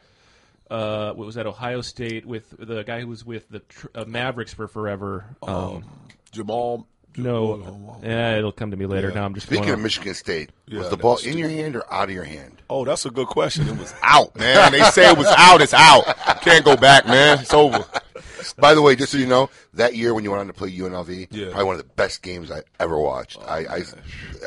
Uh, 0.71 1.15
what 1.15 1.25
was 1.25 1.37
that? 1.37 1.47
Ohio 1.47 1.81
State 1.81 2.27
with 2.27 2.45
the 2.59 2.83
guy 2.83 3.01
who 3.01 3.07
was 3.07 3.25
with 3.25 3.49
the 3.49 3.61
tr- 3.61 3.87
uh, 3.95 4.05
Mavericks 4.07 4.53
for 4.53 4.69
forever. 4.69 5.25
Um, 5.43 5.85
Jamal. 6.31 6.87
No, 7.19 7.99
yeah, 8.03 8.37
it'll 8.39 8.53
come 8.53 8.71
to 8.71 8.77
me 8.77 8.87
later. 8.87 9.09
Yeah. 9.09 9.15
Now 9.17 9.25
I'm 9.27 9.35
just 9.35 9.47
Speaking 9.47 9.71
of 9.71 9.81
Michigan 9.81 10.15
State, 10.15 10.51
Yeah, 10.67 10.79
was 10.79 10.91
the 10.91 10.97
ball 10.97 11.15
was 11.15 11.27
in 11.27 11.37
your 11.37 11.49
hand 11.49 11.77
or 11.77 11.93
out 11.93 12.09
of 12.09 12.15
your 12.15 12.25
hand? 12.25 12.63
Oh, 12.71 12.85
that's 12.85 13.05
a 13.07 13.11
good 13.11 13.27
question. 13.27 13.67
It 13.69 13.77
was 13.79 13.93
out, 14.03 14.35
man. 14.37 14.73
They 14.73 14.83
say 14.91 15.11
it 15.11 15.19
was 15.19 15.27
out. 15.37 15.61
It's 15.61 15.75
out. 15.75 16.05
Can't 16.43 16.65
go 16.65 16.77
back, 16.77 17.07
man. 17.07 17.41
It's 17.41 17.53
over. 17.55 17.85
By 18.59 18.75
the 18.75 18.83
way, 18.83 18.95
just 18.97 19.13
so 19.13 19.19
you 19.19 19.27
know, 19.27 19.51
that 19.75 19.95
year 19.97 20.15
when 20.15 20.25
you 20.25 20.31
went 20.31 20.41
on 20.41 20.47
to 20.47 20.53
play 20.53 20.71
UNLV, 20.71 21.29
Yeah. 21.31 21.47
probably 21.47 21.65
one 21.65 21.75
of 21.77 21.83
the 21.83 21.93
best 21.95 22.23
games 22.23 22.51
I 22.51 22.63
ever 22.81 22.99
watched. 22.99 23.39
Oh, 23.41 23.47
I, 23.47 23.59
I, 23.59 23.83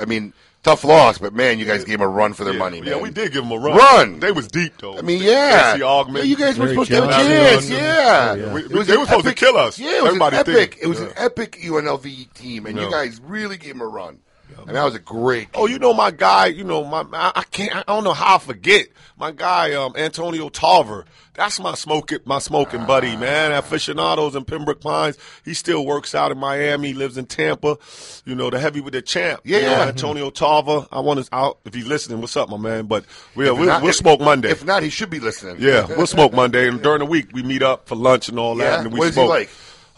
I 0.02 0.06
mean, 0.06 0.34
tough 0.64 0.84
loss, 0.84 1.18
but 1.18 1.34
man, 1.34 1.60
you 1.60 1.66
guys 1.66 1.84
gave 1.84 2.00
them 2.00 2.08
a 2.08 2.08
run 2.08 2.34
for 2.34 2.44
their 2.44 2.54
yeah, 2.54 2.60
money. 2.60 2.78
Yeah, 2.80 2.92
man. 2.96 3.02
we 3.04 3.10
did 3.10 3.32
give 3.34 3.44
them 3.44 3.52
a 3.52 3.58
run. 3.58 3.78
Run. 3.78 4.20
They 4.20 4.32
was 4.32 4.48
deep 4.48 4.74
though. 4.80 4.98
I 4.98 5.02
mean, 5.02 5.22
yeah. 5.22 5.74
Casey 5.74 5.84
Augmon. 5.84 6.18
Yeah, 6.18 6.24
you 6.24 6.36
guys 6.36 6.58
were 6.60 6.66
Very 6.66 6.76
supposed 6.76 6.90
to 6.92 6.96
have 6.96 7.04
a 7.06 7.08
chance. 7.12 7.70
Yeah, 7.70 8.36
We- 8.36 8.54
we- 8.54 8.64
It 8.66 8.72
was 8.72 8.88
they 8.88 8.98
were 8.98 9.06
supposed 9.06 9.28
to 9.28 9.34
kill 9.34 9.58
us. 9.58 9.80
Yeah, 9.80 9.98
it 9.98 10.02
was 10.04 10.08
Everybody 10.10 10.38
an 10.38 10.46
did. 10.46 10.56
epic. 10.56 10.78
It 10.82 10.88
was 10.88 11.00
Yeah. 11.00 11.08
an 11.08 11.14
epic 11.18 11.58
UNLV 11.64 12.30
team, 12.34 12.66
and 12.66 12.78
Yeah. 12.78 12.86
you 12.86 12.92
guys 12.92 13.20
really 13.26 13.58
gave 13.58 13.74
them 13.74 13.82
a 13.82 13.88
run. 13.88 14.20
And 14.68 14.76
that 14.76 14.84
was 14.84 14.94
a 14.94 15.00
great. 15.00 15.48
Oh, 15.56 15.66
you 15.66 15.80
know 15.80 15.94
my 15.94 16.12
guy. 16.12 16.48
You 16.48 16.64
know 16.64 16.84
my. 16.84 17.04
I, 17.14 17.32
I 17.38 17.44
can't. 17.50 17.74
I 17.76 17.82
don't 17.88 18.04
know 18.04 18.14
how 18.14 18.36
I 18.36 18.38
forget 18.38 18.88
my 19.18 19.32
guy, 19.32 19.74
um, 19.74 19.94
Antonio 19.96 20.50
Tarver. 20.50 21.06
That's 21.34 21.60
my 21.62 21.76
smoking, 21.76 22.20
my 22.26 22.40
smoking 22.40 22.86
buddy, 22.86 23.16
man. 23.16 23.54
Aficionados 23.54 24.36
in 24.36 24.44
Pembroke 24.44 24.82
Pines. 24.82 25.18
He 25.46 25.54
still 25.54 25.86
works 25.86 26.14
out 26.14 26.32
in 26.32 26.38
Miami. 26.38 26.94
Lives 26.94 27.18
in 27.18 27.26
Tampa. 27.26 27.78
You 28.26 28.36
know 28.36 28.50
the 28.50 28.60
heavy 28.60 28.82
with 28.82 28.94
the 28.94 29.02
champ. 29.02 29.40
Yeah, 29.46 29.60
yeah. 29.60 29.82
Antonio 29.88 30.30
Tarver. 30.30 30.88
I 30.92 31.00
want 31.00 31.24
to 31.26 31.36
out 31.36 31.60
if 31.64 31.74
he's 31.74 31.88
listening. 31.88 32.20
What's 32.20 32.36
up, 32.36 32.50
my 32.50 32.58
man? 32.58 32.86
But 32.88 33.06
we'll 33.36 33.56
we'll, 33.56 33.68
not- 33.68 33.82
we'll 33.82 33.92
if- 33.92 33.96
smoke 33.96 34.20
Monday. 34.20 34.52
If 34.52 34.66
not, 34.66 34.84
he 34.84 34.90
should 34.90 35.10
be 35.10 35.20
listening. 35.22 35.56
Yeah, 35.60 35.86
we'll 35.88 36.06
smoke 36.18 36.34
Monday, 36.34 36.68
and 36.68 36.82
during 36.82 37.00
the 37.00 37.06
week 37.06 37.30
we 37.34 37.44
meet 37.44 37.64
up 37.64 37.88
for 37.88 37.96
lunch 37.96 38.28
and 38.28 38.38
all 38.38 38.56
that. 38.56 38.64
Yeah? 38.64 38.76
And 38.78 38.86
then 38.88 38.94
we 38.94 39.00
What 39.00 39.14
smoke. 39.14 39.30
like? 39.30 39.50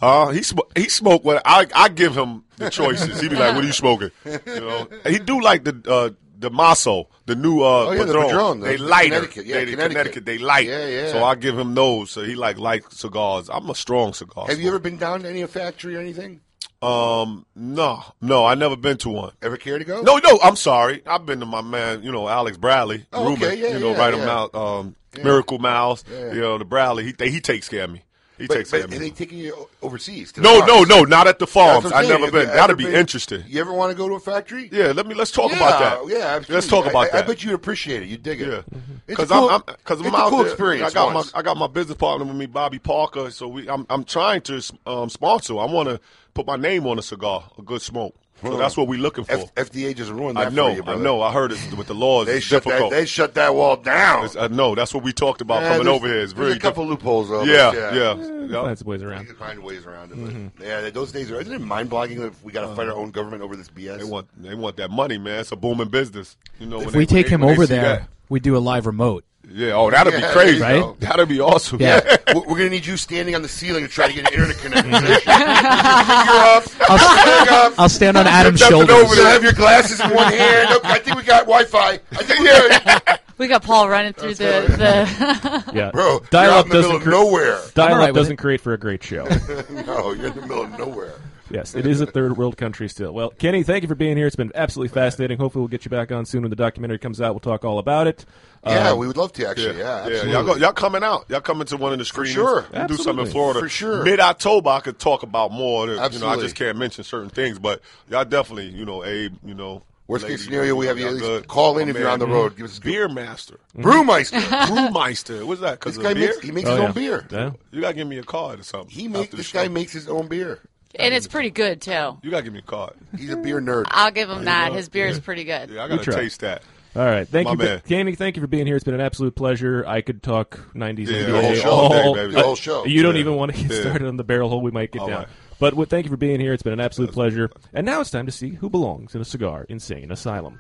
Uh, 0.01 0.30
he 0.30 0.43
sm- 0.43 0.60
he 0.76 0.88
smoke 0.89 1.23
what 1.23 1.41
I 1.45 1.65
I 1.73 1.89
give 1.89 2.15
him 2.15 2.43
the 2.57 2.69
choices. 2.69 3.19
He 3.22 3.30
be 3.30 3.35
like, 3.38 3.55
"What 3.55 3.64
are 3.64 3.68
you 3.68 3.73
smoking?" 3.73 4.11
You 4.26 4.39
know, 4.60 4.88
he 5.07 5.18
do 5.18 5.41
like 5.41 5.64
the 5.64 5.81
uh, 5.88 6.10
the 6.44 6.49
Maso, 6.52 7.10
the 7.26 7.36
new 7.36 7.61
uh, 7.61 7.64
Oh, 7.88 7.91
yeah, 7.94 8.03
the 8.03 8.06
Padron. 8.14 8.26
Padron, 8.28 8.60
they 8.60 8.76
the 8.78 8.84
lighter. 8.84 9.15
Connecticut. 9.15 9.45
Yeah, 9.48 9.56
they, 9.56 9.65
the 9.65 9.72
Connecticut. 9.72 9.90
Connecticut. 9.95 10.26
They 10.26 10.38
light. 10.38 10.68
Yeah, 10.68 10.88
yeah. 10.88 11.11
So 11.11 11.24
I 11.24 11.36
give 11.36 11.57
him 11.57 11.74
those. 11.74 12.11
So 12.11 12.24
he 12.24 12.36
like 12.36 12.60
light 12.60 12.84
cigars. 12.91 13.49
I'm 13.52 13.70
a 13.70 13.76
strong 13.76 14.14
cigar. 14.14 14.45
Have 14.48 14.60
you 14.60 14.68
ever 14.68 14.80
been 14.80 14.98
down 14.98 15.22
to 15.24 15.30
any 15.30 15.44
factory 15.48 15.95
or 15.95 15.99
anything? 15.99 16.41
Um, 16.82 17.45
no, 17.56 18.03
no, 18.20 18.45
I 18.45 18.56
never 18.56 18.76
been 18.76 18.98
to 18.98 19.10
one. 19.10 19.32
Ever 19.41 19.56
care 19.57 19.80
to 19.80 19.86
go? 19.86 20.02
No, 20.02 20.18
no, 20.18 20.38
I'm 20.44 20.57
sorry. 20.57 21.02
I've 21.07 21.26
been 21.26 21.40
to 21.40 21.45
my 21.45 21.61
man, 21.61 22.03
you 22.03 22.11
know, 22.11 22.28
Alec 22.28 22.60
Bradley, 22.60 23.06
Oh, 23.14 23.30
Ruben, 23.30 23.44
okay, 23.48 23.56
yeah, 23.61 23.70
you 23.70 23.80
know, 23.80 23.91
yeah, 23.91 23.98
right 23.98 24.14
him 24.14 24.28
out, 24.28 24.53
um, 24.53 24.95
Yeah. 25.18 25.24
Miracle 25.24 25.60
Miles, 25.60 26.03
Yeah. 26.11 26.34
you 26.34 26.41
know, 26.41 26.57
the 26.57 26.65
Bradley. 26.65 27.06
He 27.18 27.30
he 27.30 27.40
takes 27.40 27.70
care 27.70 27.86
of 27.86 27.91
me. 27.91 28.02
He 28.44 28.48
But, 28.48 28.56
takes 28.56 28.72
but 28.72 28.82
are 28.84 28.88
they 28.88 29.10
taking 29.10 29.38
you 29.38 29.70
overseas? 29.82 30.34
to 30.34 30.41
the 30.41 30.44
No, 30.44 30.65
no, 30.65 30.84
no, 30.84 31.03
not 31.03 31.28
at 31.28 31.40
the 31.40 31.48
farms. 31.48 31.86
I've 31.94 32.10
never 32.10 32.30
been. 32.30 32.48
That'd 32.48 32.76
be 32.78 32.84
been- 32.84 32.95
interesting. 32.95 33.41
You 33.48 33.61
ever 33.61 33.72
want 33.72 33.91
to 33.91 33.98
go 33.98 34.10
to 34.10 34.15
a 34.15 34.20
factory? 34.20 34.68
Yeah, 34.70 34.88
let 34.91 35.07
me 35.07 35.15
let's 35.15 35.32
talk 35.32 35.52
yeah, 35.52 35.56
about 35.56 35.80
that. 35.80 36.14
Yeah, 36.14 36.26
absolutely. 36.26 36.56
Let's 36.56 36.68
talk 36.68 36.86
about 36.86 37.07
I, 37.07 37.10
that. 37.11 37.24
I 37.24 37.28
bet 37.28 37.41
you'd 37.41 37.53
appreciate 37.53 38.03
it. 38.03 38.10
You 38.10 38.18
dig 38.18 38.41
it. 38.41 38.49
Yeah, 38.49 38.57
It's 38.57 38.68
a 38.68 39.06
because 39.07 39.30
cool, 39.30 39.49
I'm 39.49 39.61
because 39.65 40.02
I'm, 40.02 40.14
out 40.14 40.30
cool 40.30 40.40
there. 40.40 40.48
experience. 40.48 40.91
I 40.91 40.94
got 40.94 41.14
once. 41.14 41.34
my 41.34 41.40
I 41.40 41.41
got 41.41 41.56
my 41.56 41.68
business 41.68 41.98
partner 41.98 42.26
with 42.26 42.36
me, 42.36 42.48
Bobby 42.48 42.80
Parker. 42.80 43.32
So 43.32 43.48
we 43.48 43.70
I'm 43.70 43.86
I'm 43.90 44.03
trying 44.03 44.41
to 44.41 44.61
um, 44.86 45.07
sponsor. 45.10 45.57
I 45.57 45.64
want 45.65 45.88
to 45.88 46.02
put 46.34 46.45
my 46.45 46.57
name 46.57 46.86
on 46.86 46.99
a 46.99 47.02
cigar, 47.02 47.45
a 47.57 47.61
good 47.61 47.82
smoke. 47.82 48.14
So 48.44 48.57
that's 48.57 48.78
what 48.78 48.88
we're 48.88 48.99
looking 48.99 49.24
for. 49.24 49.32
F- 49.34 49.56
FDA 49.56 49.95
just 49.95 50.11
ruined 50.11 50.38
I 50.38 50.45
that 50.45 50.53
know, 50.53 50.70
for 50.70 50.76
you, 50.76 50.84
I 50.86 50.95
know. 50.95 51.22
I 51.22 51.32
heard 51.32 51.52
it 51.52 51.60
with 51.78 51.88
the 51.88 51.95
laws. 51.95 52.28
They 52.28 52.38
it's 52.38 52.45
shut 52.45 52.64
that. 52.65 52.90
They 52.91 53.06
shut 53.06 53.34
that 53.36 53.56
wall 53.56 53.78
down. 53.78 54.26
It's- 54.26 54.36
I 54.36 54.48
know. 54.53 54.76
That's 54.76 54.94
what 54.94 55.03
we 55.03 55.14
talked 55.14 55.41
about 55.41 55.61
Yeah, 55.61 55.70
coming 55.78 55.88
over 55.88 56.07
here. 56.07 56.20
It's 56.20 56.34
very 56.34 56.53
a 56.53 56.60
couple 56.60 56.84
diff- 56.84 56.91
loopholes 57.03 57.30
though. 57.30 57.44
Yeah, 57.44 57.72
but 57.72 57.78
yeah. 57.95 58.15
yeah. 58.15 58.48
yeah. 58.48 58.64
Find 58.76 58.82
ways 58.84 59.03
around. 59.03 59.22
You 59.22 59.28
can 59.28 59.36
find 59.36 59.64
ways 59.64 59.86
around 59.86 60.11
it. 60.11 60.15
But 60.15 60.34
Mhm. 60.34 60.52
Yeah, 60.61 60.90
those 60.90 61.11
days 61.11 61.32
are. 61.32 61.40
Isn't 61.41 61.53
it 61.53 61.61
mind 61.61 61.90
boggling 61.90 62.22
that 62.22 62.34
we 62.44 62.52
got 62.52 62.68
to 62.68 62.76
fight 62.76 62.88
our 62.88 62.95
own 62.95 63.11
government 63.11 63.41
over 63.44 63.56
this 63.56 63.70
BS? 63.70 63.98
They 63.99 64.03
want 64.03 64.28
they 64.41 64.56
want 64.56 64.78
that 64.78 64.91
money, 64.91 65.18
man. 65.18 65.40
It's 65.40 65.52
a 65.52 65.56
booming 65.56 65.88
business. 65.90 66.36
You 66.60 66.68
know, 66.68 66.80
If 66.82 66.88
when 66.88 66.95
we 66.95 67.06
they- 67.06 67.15
take 67.24 67.26
when 67.28 67.34
him 67.36 67.41
they- 67.41 67.48
when 67.48 67.56
they 67.56 67.64
over 67.64 67.65
there, 67.68 67.82
that. 67.82 68.10
we 68.30 68.40
do 68.40 68.56
a 68.56 68.60
live 68.60 68.86
remote. 68.86 69.24
Yeah, 69.52 69.74
oh, 69.74 69.91
that'd 69.91 70.14
Yeah, 70.14 70.22
be 70.28 70.34
crazy. 70.34 70.53
you 70.56 70.60
go. 70.61 70.95
That'd 70.99 71.28
be 71.30 71.40
awesome. 71.41 71.80
Yeah. 71.82 71.99
We're 72.34 72.41
we're 72.41 72.57
gonna 72.57 72.70
need 72.70 72.86
you 72.86 72.95
standing 72.98 73.36
on 73.36 73.41
the 73.41 73.49
ceiling 73.49 73.84
to 73.84 73.90
try 73.90 74.07
to 74.07 74.14
get 74.14 74.26
an 74.28 74.34
internet 74.34 74.57
connection. 74.57 74.91
Mm-hmm. 74.91 75.06
Finger 75.06 76.90
up, 76.90 76.90
leg 76.90 77.48
up. 77.52 77.74
I'll 77.80 77.90
stand 77.90 78.18
on 78.18 78.26
Adam's 78.26 78.60
shoulders. 78.61 78.90
Over 78.95 79.15
there, 79.15 79.28
have 79.34 79.44
your 79.44 79.53
glasses 79.53 79.99
in 79.99 80.10
one 80.11 80.32
hand. 80.32 80.70
Okay, 80.78 80.88
I 80.90 80.99
think 80.99 81.18
we 81.18 81.24
got 81.24 81.41
Wi-Fi. 81.45 81.91
I 81.91 81.99
think 82.24 82.40
we're 82.40 83.18
We 83.38 83.48
got 83.48 83.64
Paul 83.64 83.90
running 83.90 84.14
through 84.14 84.36
the, 84.36 84.65
the 84.78 85.72
Yeah, 85.74 85.91
Bro, 85.91 86.22
dial 86.30 86.52
up 86.53 86.70
doesn't 86.70 87.02
cre- 87.02 87.10
nowhere. 87.10 87.60
Dial 87.74 87.88
I'm 87.88 87.91
all 87.94 87.98
right 87.98 88.03
up 88.10 88.14
with 88.14 88.22
doesn't 88.22 88.34
it. 88.34 88.38
create 88.40 88.61
for 88.61 88.74
a 88.74 88.78
great 88.78 89.03
show. 89.03 89.26
no, 89.72 90.14
you're 90.14 90.28
in 90.28 90.36
the 90.36 90.41
middle 90.41 90.61
of 90.64 90.78
nowhere. 90.78 91.15
yes, 91.49 91.74
it 91.76 91.86
is 91.88 91.99
a 91.99 92.06
third 92.06 92.38
world 92.38 92.57
country 92.57 92.88
still. 92.88 93.11
Well, 93.11 93.32
Kenny, 93.32 93.64
thank 93.64 93.82
you 93.82 93.88
for 93.90 93.95
being 93.95 94.18
here. 94.18 94.28
It's 94.28 94.36
been 94.36 94.52
absolutely 94.56 94.94
fascinating. 94.94 95.40
Hopefully, 95.40 95.61
we'll 95.61 95.68
get 95.68 95.84
you 95.84 95.90
back 95.90 96.11
on 96.11 96.26
soon 96.26 96.41
when 96.44 96.52
the 96.52 96.56
documentary 96.56 96.99
comes 96.99 97.20
out. 97.20 97.34
We'll 97.34 97.40
talk 97.40 97.65
all 97.65 97.80
about 97.80 98.06
it. 98.07 98.24
Yeah, 98.65 98.91
Um, 98.91 98.99
we 98.99 99.07
would 99.07 99.18
love 99.18 99.34
to 99.34 99.48
actually. 99.48 99.77
Yeah, 99.77 99.84
yeah. 99.84 99.98
absolutely. 100.06 100.31
Y'all, 100.31 100.44
go, 100.45 100.56
y'all 100.56 100.72
coming 100.73 101.03
out. 101.03 101.26
Y'all 101.30 101.41
coming 101.41 101.65
to 101.68 101.77
one 101.77 101.91
of 101.91 101.99
the 101.99 102.06
screens. 102.06 102.34
sure. 102.34 102.65
We'll 102.73 102.88
do 102.88 102.95
something 102.95 103.23
Absolutely. 103.23 103.23
in 103.26 103.31
Florida. 103.31 103.60
For 103.60 103.69
sure. 103.69 104.03
Mid 104.03 104.19
October, 104.22 104.69
I 104.69 104.80
could 104.80 104.99
talk 104.99 105.23
about 105.23 105.52
more. 105.52 105.88
You 105.88 105.95
know, 106.19 106.30
I 106.30 106.38
just 106.40 106.56
can't 106.56 106.77
mention 106.77 107.03
certain 107.03 107.30
things, 107.30 107.60
but 107.60 107.81
y'all 108.10 108.23
definitely, 108.26 108.69
you 108.69 108.85
know, 108.85 109.03
Abe, 109.03 109.35
you 109.45 109.53
know. 109.53 109.84
Worst 110.06 110.23
lady, 110.23 110.35
case 110.35 110.44
scenario, 110.45 110.76
we 110.76 110.85
have 110.88 110.99
you 110.99 111.07
at 111.07 111.14
least 111.14 111.26
good. 111.26 111.48
call 111.48 111.77
in 111.77 111.85
My 111.88 111.91
if 111.91 111.98
you're 111.98 112.10
on 112.10 112.19
the 112.19 112.27
road. 112.27 112.57
Give 112.57 112.65
us 112.65 112.77
Beer 112.77 113.07
Master. 113.07 113.57
Brewmeister. 113.77 114.38
Brewmeister. 114.68 115.45
What's 115.45 115.61
that? 115.61 115.80
Because 115.80 115.95
This 115.95 116.03
guy 116.03 116.14
beer? 116.14 116.27
makes 116.30 116.40
he 116.41 116.52
makes 116.52 116.68
Oh, 116.69 116.72
his 116.72 116.80
yeah. 116.81 116.88
own 116.88 116.91
beer. 116.94 117.27
Yeah. 117.31 117.52
You 117.72 117.81
gotta 117.81 117.94
give 117.94 118.07
me 118.07 118.18
a 118.18 118.23
card 118.23 118.60
or 118.60 118.64
something. 118.64 118.90
He 118.90 119.07
makes 119.07 119.34
this 119.34 119.52
guy 119.52 119.69
makes 119.69 119.94
his 119.94 120.10
own 120.10 120.27
beer. 120.27 120.60
and 120.99 121.14
it's 121.14 121.27
pretty 121.27 121.49
good 121.52 121.81
too. 121.81 122.18
You 122.22 122.30
gotta 122.31 122.44
give 122.44 122.52
me 122.53 122.60
a 122.60 122.64
card. 122.64 122.94
He's 123.18 123.31
a 123.31 123.38
beer 123.38 123.61
nerd. 123.61 123.85
I'll 123.91 124.11
give 124.11 124.30
him 124.30 124.44
that. 124.45 124.73
His 124.73 124.90
beer 124.90 125.07
is 125.07 125.19
pretty 125.22 125.45
good. 125.45 125.69
Yeah, 125.69 125.85
I 125.85 125.88
gotta 125.88 126.11
taste 126.11 126.41
that. 126.41 126.64
All 126.95 127.03
right, 127.06 127.28
thank 127.28 127.45
My 127.48 127.53
you, 127.53 127.57
man. 127.57 127.82
Kenny. 127.88 128.14
Thank 128.15 128.36
you 128.36 128.41
for 128.41 128.48
being 128.48 128.68
here. 128.68 128.76
It's 128.76 128.84
been 128.84 128.94
an 128.94 129.02
absolute 129.02 129.36
pleasure. 129.36 129.84
I 129.88 130.02
could 130.02 130.22
talk 130.22 130.60
'90s 130.76 131.10
Yeah, 131.10 131.24
NBA 131.28 131.41
whole 131.41 131.56
show 131.56 131.70
all- 131.72 131.94
all 131.94 132.14
day, 132.14 132.22
baby. 132.22 132.34
The 132.36 132.41
whole 132.44 132.56
show. 132.56 132.86
You 132.86 133.02
don't 133.02 133.15
Yeah. 133.15 133.22
even 133.22 133.36
want 133.36 133.56
to 133.56 133.61
get 133.64 133.72
Yeah. 133.72 133.82
started 133.82 134.07
on 134.07 134.18
the 134.18 134.24
barrel 134.24 134.48
hole 134.49 134.61
we 134.61 134.70
might 134.70 134.91
get 134.91 135.02
All 135.02 135.07
down. 135.07 135.18
right. 135.20 135.28
But 135.60 135.74
well, 135.74 135.88
thank 135.90 136.06
you 136.06 136.11
for 136.11 136.18
being 136.18 136.40
here. 136.40 136.53
It's 136.53 136.61
been 136.61 136.74
an 136.74 136.80
absolute 136.80 137.11
pleasure. 137.11 137.49
And 137.74 137.84
now 137.86 137.99
it's 138.02 138.11
time 138.11 138.28
to 138.28 138.32
see 138.32 138.49
who 138.52 138.70
belongs 138.70 139.15
in 139.15 139.22
a 139.22 139.26
cigar 139.26 139.65
insane 139.70 140.11
asylum. 140.11 140.60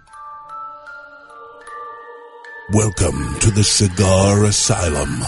Welcome 2.73 3.37
to 3.41 3.51
the 3.51 3.63
Cigar 3.63 4.45
Asylum, 4.45 5.21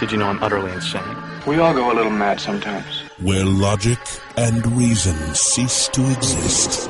Did 0.00 0.12
you 0.12 0.18
know 0.18 0.28
I'm 0.28 0.42
utterly 0.42 0.70
insane? 0.72 1.02
We 1.46 1.58
all 1.58 1.74
go 1.74 1.90
a 1.92 1.94
little 1.94 2.12
mad 2.12 2.40
sometimes. 2.40 3.02
where 3.18 3.44
logic 3.44 3.98
and 4.36 4.64
reason 4.76 5.16
cease 5.34 5.88
to 5.88 6.02
exist. 6.12 6.88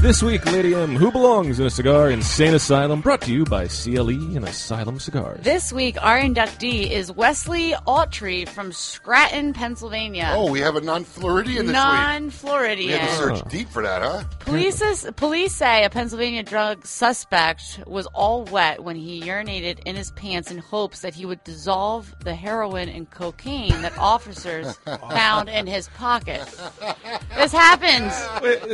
This 0.00 0.22
week, 0.22 0.46
Lady 0.46 0.74
M, 0.74 0.96
who 0.96 1.12
belongs 1.12 1.60
in 1.60 1.66
a 1.66 1.70
cigar 1.70 2.10
insane 2.10 2.54
asylum? 2.54 3.02
Brought 3.02 3.20
to 3.20 3.30
you 3.30 3.44
by 3.44 3.68
CLE 3.68 4.08
and 4.34 4.48
Asylum 4.48 4.98
Cigars. 4.98 5.44
This 5.44 5.74
week, 5.74 6.02
our 6.02 6.18
inductee 6.18 6.90
is 6.90 7.12
Wesley 7.12 7.72
Autry 7.86 8.48
from 8.48 8.72
Scranton, 8.72 9.52
Pennsylvania. 9.52 10.32
Oh, 10.34 10.50
we 10.50 10.60
have 10.60 10.76
a 10.76 10.80
non-Floridian 10.80 11.66
this 11.66 11.74
week. 11.74 11.84
Non-Floridian. 11.84 12.92
We 12.92 12.96
had 12.96 13.08
to 13.10 13.14
search 13.14 13.48
deep 13.50 13.68
for 13.68 13.82
that, 13.82 14.00
huh? 14.00 14.24
Police, 14.38 15.04
police 15.16 15.54
say 15.54 15.84
a 15.84 15.90
Pennsylvania 15.90 16.44
drug 16.44 16.86
suspect 16.86 17.80
was 17.86 18.06
all 18.06 18.44
wet 18.44 18.82
when 18.82 18.96
he 18.96 19.20
urinated 19.20 19.80
in 19.80 19.96
his 19.96 20.12
pants 20.12 20.50
in 20.50 20.56
hopes 20.56 21.02
that 21.02 21.14
he 21.14 21.26
would 21.26 21.44
dissolve 21.44 22.14
the 22.24 22.34
heroin 22.34 22.88
and 22.88 23.10
cocaine 23.10 23.82
that 23.82 23.92
officers 23.98 24.78
found 25.10 25.50
in 25.50 25.66
his 25.66 25.88
pocket. 25.90 26.40
This 27.36 27.52
happened 27.52 28.12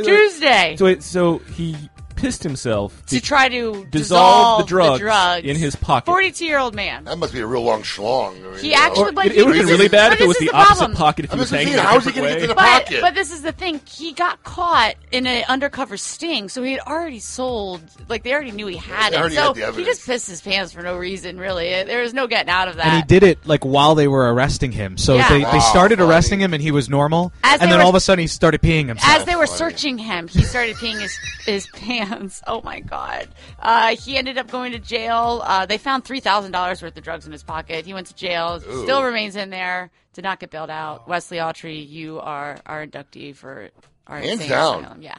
Tuesday 0.03 0.75
So, 0.77 0.85
wait, 0.85 1.01
so 1.01 1.16
he 1.55 1.89
pissed 2.17 2.43
himself 2.43 3.05
to 3.05 3.21
try 3.21 3.47
to 3.49 3.85
dissolve 3.85 3.91
dissolve 3.91 4.59
the 4.61 4.65
drugs, 4.67 4.99
drugs 4.99 5.45
in 5.47 5.55
his 5.55 5.75
pocket. 5.75 6.05
Forty-two-year-old 6.07 6.75
man. 6.75 7.05
That 7.05 7.17
must 7.17 7.33
be 7.33 7.39
a 7.39 7.47
real 7.47 7.61
long 7.61 7.83
schlong. 7.83 8.35
I 8.45 8.51
mean, 8.51 8.59
He 8.59 8.73
actually, 8.73 9.11
but 9.11 9.27
it, 9.27 9.31
he- 9.33 9.39
it 9.39 9.45
would 9.45 9.55
have 9.55 9.65
been 9.65 9.71
really 9.73 9.85
is- 9.85 9.91
bad 9.91 10.13
if 10.13 10.21
it 10.21 10.27
was 10.27 10.37
this 10.37 10.49
the 10.49 10.55
opposite 10.55 10.77
problem. 10.77 10.97
pocket 10.97 11.25
if 11.25 11.31
I 11.31 11.35
he 11.35 11.39
was 11.39 11.51
was 11.51 11.59
hanging 11.59 11.73
saying, 11.73 11.85
how 11.85 11.97
is 11.97 12.03
he 12.05 12.11
different 12.11 12.15
gonna 12.27 12.29
get 12.29 12.35
way. 12.35 12.41
to 12.41 12.47
the 12.47 12.55
But, 12.55 12.83
pocket? 12.85 13.01
but 13.01 13.13
this 13.15 13.31
is 13.31 13.41
the 13.43 13.51
thing. 13.51 13.79
He 13.85 14.11
got 14.13 14.43
caught 14.43 14.95
in 15.11 15.27
an 15.27 15.43
undercover 15.47 15.95
sting, 15.97 16.49
so 16.49 16.63
he 16.63 16.71
had 16.73 16.81
already 16.81 17.19
sold. 17.19 17.81
Like 18.09 18.23
they 18.23 18.33
already 18.33 18.51
knew 18.51 18.67
he 18.67 18.77
had 18.77 19.13
They 19.13 19.17
it. 19.19 19.31
So 19.33 19.53
had 19.53 19.75
he 19.75 19.83
just 19.85 20.05
pissed 20.05 20.27
his 20.27 20.41
pants 20.41 20.73
for 20.73 20.81
no 20.81 20.97
reason. 20.97 21.37
Really, 21.39 21.69
there 21.83 22.01
was 22.01 22.13
no 22.13 22.27
getting 22.27 22.49
out 22.49 22.67
of 22.67 22.77
that. 22.77 22.85
And 22.87 22.95
he 22.97 23.03
did 23.03 23.23
it 23.23 23.45
like 23.45 23.63
while 23.63 23.95
they 23.95 24.07
were 24.07 24.33
arresting 24.33 24.71
him. 24.71 24.97
So 24.97 25.15
Yeah. 25.15 25.29
they, 25.29 25.43
they 25.43 25.59
started 25.59 25.99
funny. 25.99 26.09
arresting 26.09 26.39
him 26.41 26.53
and 26.53 26.61
he 26.63 26.71
was 26.71 26.89
normal. 26.89 27.31
As 27.43 27.61
and 27.61 27.71
then 27.71 27.77
were- 27.79 27.83
all 27.83 27.89
of 27.89 27.95
a 27.95 27.99
sudden 27.99 28.21
he 28.21 28.27
started 28.27 28.61
peeing 28.61 28.87
himself. 28.87 29.15
As 29.15 29.25
they 29.25 29.35
were 29.35 29.47
searching 29.47 29.97
him, 29.97 30.27
he 30.27 30.41
started 30.43 30.75
peeing 30.77 30.99
his 30.99 31.17
his 31.45 31.67
pants. 31.67 32.06
Oh 32.47 32.61
my 32.63 32.79
god! 32.79 33.27
Uh, 33.59 33.95
he 33.95 34.17
ended 34.17 34.37
up 34.37 34.49
going 34.49 34.71
to 34.73 34.79
jail. 34.79 35.41
Uh, 35.43 35.65
they 35.65 35.77
found 35.77 36.05
three 36.05 36.19
thousand 36.19 36.51
dollars 36.51 36.81
worth 36.81 36.97
of 36.97 37.03
drugs 37.03 37.25
in 37.25 37.31
his 37.31 37.43
pocket. 37.43 37.85
He 37.85 37.93
went 37.93 38.07
to 38.07 38.15
jail. 38.15 38.59
Still 38.59 39.03
remains 39.03 39.35
in 39.35 39.49
there. 39.49 39.91
Did 40.13 40.23
not 40.23 40.39
get 40.39 40.49
bailed 40.49 40.69
out. 40.69 41.07
Wesley 41.07 41.37
Autry, 41.37 41.87
you 41.87 42.19
are 42.19 42.57
our 42.65 42.85
inductee 42.87 43.35
for 43.35 43.69
our 44.07 44.17
Hands 44.17 44.31
insane 44.33 44.49
down. 44.49 44.79
asylum. 44.79 45.01
Yeah. 45.01 45.17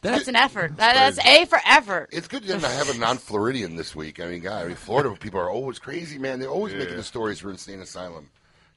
That's 0.00 0.28
an 0.28 0.36
effort. 0.36 0.76
That, 0.76 0.94
that's 0.94 1.26
A 1.26 1.44
for 1.46 1.58
effort. 1.66 2.10
It's 2.12 2.28
good 2.28 2.44
to 2.44 2.58
have 2.58 2.88
a 2.88 2.96
non-Floridian 2.96 3.74
this 3.74 3.96
week. 3.96 4.20
I 4.20 4.26
mean, 4.28 4.40
God, 4.40 4.64
I 4.64 4.66
mean, 4.68 4.76
Florida 4.76 5.14
people 5.18 5.40
are 5.40 5.50
always 5.50 5.78
crazy, 5.80 6.18
man. 6.18 6.38
They're 6.38 6.48
always 6.48 6.72
making 6.72 6.96
the 6.96 7.02
stories 7.02 7.40
for 7.40 7.50
insane 7.50 7.80
asylum. 7.80 8.30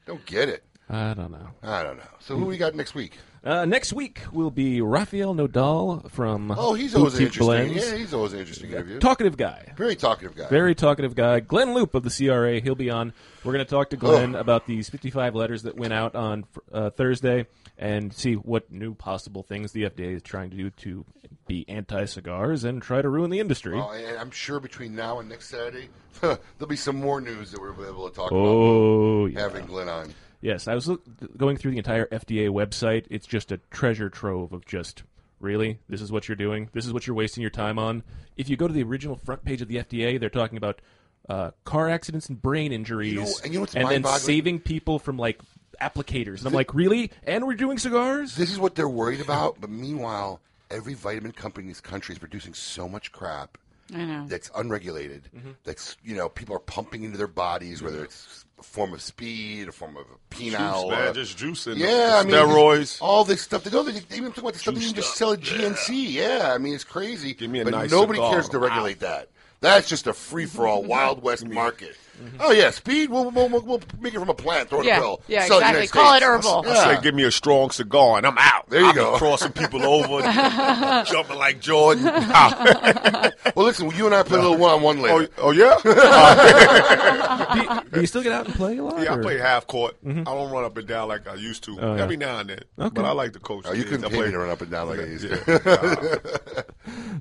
Don't 0.04 0.24
get 0.26 0.48
it. 0.48 0.64
I 0.90 1.14
don't 1.14 1.30
know. 1.30 1.48
I 1.62 1.84
don't 1.84 1.96
know. 1.96 2.02
So 2.18 2.36
who 2.36 2.44
we 2.44 2.56
got 2.58 2.74
next 2.74 2.94
week? 2.94 3.18
Uh, 3.44 3.64
next 3.64 3.92
week 3.92 4.20
will 4.30 4.52
be 4.52 4.80
Rafael 4.80 5.34
Nodal 5.34 6.08
from 6.10 6.52
Oh, 6.52 6.74
he's 6.74 6.94
always 6.94 7.14
Boutique 7.14 7.26
interesting. 7.26 7.44
Blends. 7.72 7.90
Yeah, 7.90 7.96
he's 7.98 8.14
always 8.14 8.32
an 8.34 8.38
interesting 8.38 8.70
interview. 8.70 9.00
Talkative 9.00 9.36
guy. 9.36 9.72
Very 9.76 9.96
talkative 9.96 10.36
guy. 10.36 10.48
Very 10.48 10.76
talkative 10.76 11.16
guy. 11.16 11.40
Glynn 11.40 11.70
Loope 11.70 11.94
of 11.94 12.04
the 12.04 12.10
CRA. 12.10 12.60
He'll 12.60 12.76
be 12.76 12.88
on. 12.90 13.12
We're 13.42 13.52
going 13.52 13.64
to 13.64 13.70
talk 13.70 13.90
to 13.90 13.96
Glynn 13.96 14.36
about 14.36 14.66
these 14.68 14.88
55 14.88 15.34
letters 15.34 15.64
that 15.64 15.76
went 15.76 15.92
out 15.92 16.14
on 16.14 16.44
uh, 16.72 16.90
Thursday 16.90 17.46
and 17.76 18.12
see 18.12 18.34
what 18.34 18.70
new 18.70 18.94
possible 18.94 19.42
things 19.42 19.72
the 19.72 19.82
FDA 19.90 20.14
is 20.14 20.22
trying 20.22 20.50
to 20.50 20.56
do 20.56 20.70
to 20.70 21.04
be 21.48 21.64
anti 21.68 22.04
cigars 22.04 22.62
and 22.62 22.80
try 22.80 23.02
to 23.02 23.08
ruin 23.08 23.30
the 23.30 23.40
industry. 23.40 23.74
Oh, 23.76 23.90
and 23.90 24.18
I'm 24.18 24.30
sure 24.30 24.60
between 24.60 24.94
now 24.94 25.18
and 25.18 25.28
next 25.28 25.48
Saturday, 25.48 25.88
there'll 26.20 26.38
be 26.68 26.76
some 26.76 26.94
more 26.96 27.20
news 27.20 27.50
that 27.50 27.60
we'll 27.60 27.72
be 27.72 27.82
able 27.82 28.08
to 28.08 28.14
talk 28.14 28.30
Oh, 28.30 29.24
about. 29.24 29.32
yeah. 29.32 29.40
Having 29.40 29.66
Glynn 29.66 29.88
on. 29.88 30.14
Yes, 30.42 30.68
I 30.68 30.74
was 30.74 30.88
look, 30.88 31.02
going 31.38 31.56
through 31.56 31.70
the 31.70 31.78
entire 31.78 32.06
FDA 32.06 32.48
website. 32.50 33.06
It's 33.10 33.26
just 33.26 33.52
a 33.52 33.58
treasure 33.70 34.10
trove 34.10 34.52
of 34.52 34.66
just 34.66 35.04
really 35.40 35.78
this 35.88 36.02
is 36.02 36.12
what 36.12 36.28
you're 36.28 36.36
doing. 36.36 36.68
This 36.72 36.84
is 36.84 36.92
what 36.92 37.06
you're 37.06 37.16
wasting 37.16 37.40
your 37.40 37.50
time 37.50 37.78
on. 37.78 38.02
If 38.36 38.50
you 38.50 38.56
go 38.56 38.66
to 38.66 38.74
the 38.74 38.82
original 38.82 39.16
front 39.16 39.44
page 39.44 39.62
of 39.62 39.68
the 39.68 39.76
FDA, 39.76 40.18
they're 40.20 40.28
talking 40.28 40.58
about 40.58 40.80
uh, 41.28 41.52
car 41.64 41.88
accidents 41.88 42.28
and 42.28 42.42
brain 42.42 42.72
injuries, 42.72 43.12
You 43.12 43.20
know- 43.20 43.36
and 43.44 43.52
you 43.52 43.58
know 43.58 43.60
what's 43.60 43.72
then 43.74 44.04
saving 44.18 44.60
people 44.60 44.98
from 44.98 45.16
like 45.16 45.40
applicators. 45.80 46.38
And 46.38 46.48
I'm 46.48 46.52
like, 46.52 46.74
really? 46.74 47.10
And 47.24 47.46
we're 47.46 47.54
doing 47.54 47.78
cigars? 47.78 48.34
This 48.36 48.50
is 48.50 48.58
what 48.58 48.74
they're 48.74 48.88
worried 48.88 49.20
about. 49.20 49.60
But 49.60 49.70
meanwhile, 49.70 50.40
every 50.70 50.94
vitamin 50.94 51.32
company 51.32 51.64
in 51.66 51.68
this 51.68 51.80
country 51.80 52.14
is 52.14 52.18
producing 52.18 52.54
so 52.54 52.88
much 52.88 53.12
crap 53.12 53.58
I 53.94 54.04
know. 54.04 54.24
that's 54.26 54.50
unregulated. 54.56 55.28
That's 55.64 55.96
you 56.02 56.16
know 56.16 56.28
people 56.28 56.56
are 56.56 56.60
pumping 56.60 57.04
into 57.04 57.18
their 57.18 57.26
bodies, 57.26 57.82
whether 57.82 58.04
it's 58.04 58.44
a 58.62 58.64
form 58.64 58.94
of 58.94 59.02
speed, 59.02 59.68
a 59.68 59.72
form 59.72 59.96
of 59.96 60.06
a 60.06 60.34
penile, 60.34 60.82
Juice, 60.82 60.90
man, 60.90 61.14
just 61.14 61.36
juice 61.38 61.66
and 61.66 61.76
yeah, 61.78 62.20
I 62.20 62.24
mean, 62.24 62.34
steroids. 62.34 62.98
all 63.00 63.24
this 63.24 63.42
stuff. 63.42 63.64
They 63.64 63.70
don't 63.70 63.86
they 63.86 64.16
even 64.16 64.30
talk 64.30 64.38
about 64.38 64.52
the 64.52 64.60
stuff 64.60 64.74
that 64.74 64.80
you 64.80 64.86
can 64.86 64.96
just 64.96 65.16
sell 65.16 65.32
at 65.32 65.40
GNC. 65.40 66.12
Yeah. 66.12 66.52
I 66.54 66.58
mean 66.58 66.74
it's 66.74 66.84
crazy. 66.84 67.34
Give 67.34 67.50
me 67.50 67.60
a 67.60 67.64
but 67.64 67.70
nice 67.72 67.90
nobody 67.90 68.18
cigar. 68.18 68.32
cares 68.32 68.48
to 68.50 68.58
regulate 68.58 69.00
that. 69.00 69.30
That's 69.62 69.88
just 69.88 70.06
a 70.06 70.12
free 70.12 70.44
for 70.46 70.66
all 70.66 70.82
Wild 70.92 71.22
West 71.22 71.46
market. 71.46 71.96
Mm-hmm. 72.22 72.36
Oh 72.40 72.50
yeah, 72.52 72.70
speed. 72.70 73.10
We'll, 73.10 73.30
we'll, 73.30 73.48
we'll, 73.48 73.62
we'll 73.62 73.80
make 73.98 74.14
it 74.14 74.18
from 74.20 74.28
a 74.28 74.34
plant, 74.34 74.68
throw 74.68 74.78
it 74.78 74.82
in 74.82 74.88
Yeah, 74.88 74.98
a 74.98 75.00
pill. 75.00 75.22
yeah, 75.28 75.46
sell 75.46 75.58
it 75.58 75.66
in 75.66 75.72
the 75.72 75.80
exactly. 75.82 76.00
United 76.02 76.22
Call 76.22 76.34
it 76.36 76.42
States. 76.42 76.46
herbal. 76.46 76.70
I 76.70 76.74
Yeah. 76.92 76.96
say, 76.96 77.02
give 77.02 77.14
me 77.16 77.22
a 77.24 77.30
strong 77.32 77.70
cigar, 77.70 78.18
and 78.18 78.26
I'm 78.26 78.36
out. 78.38 78.68
There 78.68 78.80
you 78.80 78.86
I'll 78.88 78.92
be 78.92 78.98
go. 78.98 79.16
crossing 79.16 79.50
people 79.52 79.82
over, 79.84 80.20
jumping 81.10 81.38
like 81.38 81.60
Jordan. 81.60 82.04
well, 82.04 83.32
listen, 83.56 83.90
you 83.96 84.06
and 84.06 84.14
I 84.14 84.22
play 84.22 84.38
a 84.38 84.42
little 84.42 84.58
one-on-one 84.58 84.98
oh, 84.98 85.02
later. 85.02 85.32
Oh, 85.38 85.42
oh 85.48 85.50
yeah. 85.52 85.78
Uh, 85.84 87.54
do, 87.54 87.60
you, 87.60 87.80
do 87.92 88.00
you 88.02 88.06
still 88.06 88.22
get 88.22 88.32
out 88.32 88.46
and 88.46 88.54
play 88.54 88.76
a 88.76 88.84
lot? 88.84 89.02
Yeah, 89.02 89.14
I 89.14 89.16
or- 89.16 89.22
play 89.22 89.38
half 89.38 89.66
court. 89.66 89.96
Mm-hmm. 90.04 90.20
I 90.20 90.34
don't 90.34 90.52
run 90.52 90.64
up 90.64 90.76
and 90.76 90.86
down 90.86 91.08
like 91.08 91.26
I 91.26 91.34
used 91.34 91.64
to. 91.64 91.78
Oh, 91.80 91.96
yeah. 91.96 92.02
Every 92.02 92.16
now 92.18 92.38
and 92.38 92.50
then. 92.50 92.60
Okay. 92.78 92.90
But 92.94 93.04
I 93.04 93.12
like 93.12 93.32
to 93.32 93.40
coach. 93.40 93.64
Oh, 93.66 93.72
you 93.72 93.84
kids. 93.84 93.90
couldn't 93.90 94.04
I 94.04 94.08
pay 94.10 94.16
play- 94.16 94.26
me 94.26 94.32
to 94.32 94.38
run 94.38 94.50
up 94.50 94.60
and 94.60 94.70
down 94.70 94.88
like 94.88 95.00
I 95.00 95.04
used 95.04 95.24
to. 95.28 96.64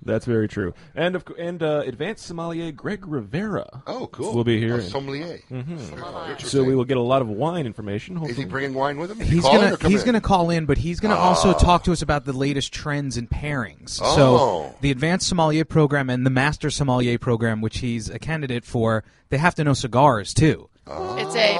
That's 0.03 0.25
very 0.25 0.47
true. 0.47 0.73
And 0.95 1.15
of, 1.15 1.25
cou- 1.25 1.35
and 1.35 1.61
uh, 1.63 1.83
advanced 1.85 2.25
sommelier 2.31 2.71
Greg 2.71 3.05
Rivera. 3.05 3.83
Oh, 3.85 4.07
cool. 4.07 4.33
Will 4.33 4.45
be 4.45 4.57
here. 4.57 4.75
A 4.75 4.79
and- 4.79 4.83
sommelier. 4.89 5.39
Mhm. 5.51 5.77
Sommelier. 5.89 6.39
So 6.39 6.63
we 6.63 6.73
will 6.75 6.85
get 6.85 6.95
a 6.95 7.01
lot 7.01 7.21
of 7.21 7.27
wine 7.27 7.65
information. 7.65 8.23
Is 8.23 8.37
he 8.37 8.45
bringing 8.45 8.73
wine 8.73 8.97
with 8.97 9.11
him? 9.11 9.19
Is 9.19 9.27
he 9.27 9.35
He's 9.35 9.43
calling 9.43 9.61
gonna 9.61 9.75
or 9.83 9.89
he's 9.89 9.99
in? 10.01 10.05
gonna 10.05 10.21
call 10.21 10.49
in, 10.49 10.65
but 10.65 10.77
he's 10.77 11.01
gonna 11.01 11.15
also 11.17 11.51
talk 11.53 11.83
to 11.83 11.91
us 11.91 12.01
about 12.01 12.23
the 12.23 12.31
latest 12.31 12.71
trends 12.73 13.17
in 13.17 13.27
pairings. 13.27 13.99
Oh. 14.01 14.15
So 14.15 14.75
the 14.79 14.91
advanced 14.91 15.27
sommelier 15.27 15.65
program 15.65 16.09
and 16.09 16.25
the 16.25 16.29
master 16.29 16.69
sommelier 16.69 17.17
program, 17.17 17.59
which 17.59 17.79
he's 17.79 18.09
a 18.09 18.17
candidate 18.17 18.63
for, 18.63 19.03
they 19.29 19.37
have 19.37 19.55
to 19.55 19.63
know 19.65 19.73
cigars 19.73 20.33
too. 20.33 20.69
It's 21.17 21.35
a 21.35 21.53
yeah. 21.53 21.57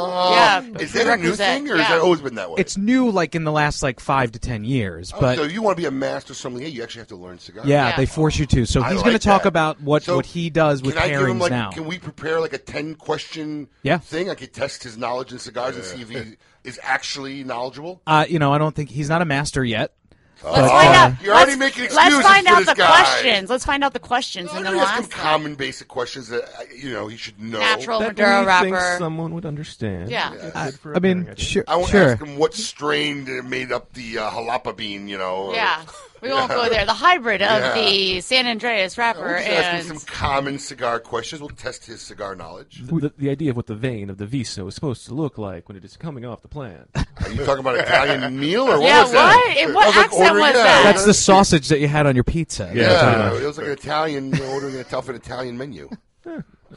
Oh. 0.63 0.79
Is 0.79 0.93
that 0.93 1.07
a 1.07 1.21
new 1.21 1.33
thing, 1.35 1.69
or 1.69 1.75
yeah. 1.75 1.83
has 1.83 1.95
that 1.97 2.01
always 2.01 2.21
been 2.21 2.35
that 2.35 2.49
way? 2.49 2.55
It's 2.59 2.77
new, 2.77 3.09
like 3.09 3.35
in 3.35 3.43
the 3.43 3.51
last 3.51 3.81
like 3.83 3.99
five 3.99 4.31
to 4.33 4.39
ten 4.39 4.63
years, 4.63 5.11
Oh, 5.15 5.19
but 5.21 5.37
so 5.37 5.43
if 5.43 5.51
you 5.51 5.61
want 5.61 5.77
to 5.77 5.81
be 5.81 5.87
a 5.87 5.91
master 5.91 6.33
sommelier, 6.33 6.67
you 6.67 6.83
actually 6.83 6.99
have 6.99 7.07
to 7.09 7.15
learn 7.15 7.39
cigars. 7.39 7.65
yeah, 7.67 7.95
they 7.95 8.05
force 8.05 8.37
you 8.37 8.45
to. 8.47 8.65
So 8.65 8.81
I 8.81 8.87
he's 8.89 8.95
like 8.97 9.05
going 9.05 9.17
to 9.17 9.23
talk 9.23 9.43
that. 9.43 9.47
about 9.49 9.81
what 9.81 10.03
So 10.03 10.15
what 10.17 10.25
he 10.25 10.49
does 10.49 10.81
with 10.81 10.95
can 10.95 11.03
I 11.03 11.09
give 11.09 11.21
him 11.21 11.37
pairings 11.37 11.39
like? 11.41 11.51
now. 11.51 11.71
Can 11.71 11.85
we 11.85 11.99
prepare 11.99 12.39
like 12.39 12.53
a 12.53 12.57
ten 12.57 12.95
question 12.95 13.67
Yeah. 13.83 13.97
thing? 13.99 14.29
I 14.29 14.35
could 14.35 14.53
test 14.53 14.83
his 14.83 14.97
knowledge 14.97 15.31
in 15.31 15.39
cigars 15.39 15.75
and 15.75 15.85
see 15.85 16.01
if 16.01 16.09
he 16.09 16.37
is 16.63 16.79
actually 16.83 17.43
knowledgeable. 17.43 18.01
Uh, 18.05 18.25
you 18.27 18.39
know, 18.39 18.53
I 18.53 18.57
don't 18.57 18.75
think 18.75 18.89
he's 18.89 19.09
not 19.09 19.21
a 19.21 19.25
master 19.25 19.63
yet. 19.63 19.93
Let's 20.43 20.57
but, 20.57 20.69
find 20.69 20.87
uh, 20.89 20.91
out. 20.97 21.21
You're 21.21 21.35
already 21.35 21.55
let's, 21.55 21.77
making 21.77 21.95
Let's 21.95 22.25
find 22.25 22.47
for 22.47 22.53
out 22.53 22.57
this 22.59 22.67
the 22.67 22.73
guy. 22.75 22.87
questions. 22.87 23.49
Let's 23.49 23.65
find 23.65 23.83
out 23.83 23.93
the 23.93 23.99
questions, 23.99 24.49
and 24.53 24.65
then 24.65 24.73
Maybe 24.73 24.77
we'll 24.77 24.87
ask 24.87 25.03
him 25.03 25.09
common 25.09 25.55
basic 25.55 25.87
questions 25.87 26.29
that 26.29 26.43
uh, 26.43 26.63
you 26.75 26.91
know 26.91 27.07
he 27.07 27.17
should 27.17 27.39
know. 27.39 27.59
Natural 27.59 27.99
that 27.99 28.17
Maduro 28.17 28.39
we 28.39 28.45
think 28.61 28.75
wrapper. 28.75 28.97
someone 28.97 29.33
would 29.35 29.45
understand. 29.45 30.09
Yeah. 30.09 30.31
Good 30.35 30.51
I, 30.55 30.71
for 30.71 30.93
a 30.93 30.95
I 30.97 30.99
mean, 30.99 31.35
sure, 31.37 31.63
I 31.67 31.75
want 31.75 31.91
to 31.91 31.97
sure. 31.97 32.09
ask 32.11 32.23
him 32.23 32.37
what 32.37 32.53
strain 32.53 33.49
made 33.49 33.71
up 33.71 33.93
the 33.93 34.17
uh, 34.17 34.29
jalapa 34.31 34.75
bean. 34.75 35.07
You 35.07 35.17
know. 35.17 35.35
or- 35.47 35.55
Yeah, 35.55 35.83
we 36.21 36.29
won't 36.29 36.49
go 36.49 36.69
there. 36.69 36.85
The 36.85 36.93
hybrid 36.93 37.41
of 37.41 37.47
Yeah. 37.61 37.73
the 37.75 38.21
San 38.21 38.45
Andres 38.47 38.97
wrapper 38.97 39.21
We'll 39.23 39.37
just 39.37 39.49
ask 39.49 39.65
and 39.65 39.87
him 39.91 39.97
some 39.97 40.05
common 40.07 40.59
cigar 40.59 40.99
questions. 40.99 41.41
We'll 41.41 41.49
test 41.49 41.85
his 41.85 42.01
cigar 42.01 42.35
knowledge. 42.35 42.81
The, 42.85 42.95
the, 42.99 43.13
the 43.17 43.29
idea 43.29 43.49
of 43.51 43.55
what 43.57 43.67
the 43.67 43.75
vein 43.75 44.09
of 44.09 44.17
the 44.17 44.25
Viso 44.25 44.67
is 44.67 44.75
supposed 44.75 45.05
to 45.07 45.13
look 45.13 45.37
like 45.37 45.67
when 45.67 45.77
it 45.77 45.83
is 45.85 45.97
coming 45.97 46.25
off 46.25 46.41
the 46.41 46.47
plant. 46.47 46.89
Are 46.95 47.29
you 47.31 47.43
talking 47.45 47.59
about 47.59 47.75
Italian 47.77 48.39
meal 48.39 48.63
or 48.63 48.79
what 48.79 48.85
Yeah, 48.87 49.01
was 49.03 49.11
that? 49.11 49.35
what? 49.35 49.57
In 49.57 49.73
what 49.73 49.87
was 49.87 49.95
like 49.95 50.05
accent 50.05 50.21
ordering- 50.29 50.41
was 50.47 50.55
yeah, 50.55 50.63
that? 50.63 50.83
That's 50.83 51.05
the 51.05 51.13
sausage 51.13 51.67
that 51.69 51.79
you 51.79 51.87
had 51.87 52.05
on 52.05 52.15
your 52.15 52.23
pizza. 52.23 52.71
Yeah, 52.73 53.33
it 53.35 53.43
was 53.45 53.57
like 53.57 53.67
an 53.67 53.73
Italian 53.73 54.39
ordering 54.41 54.75
a 54.75 54.83
tough 54.83 55.09
an 55.09 55.15
Italian 55.15 55.57
menu. 55.57 55.89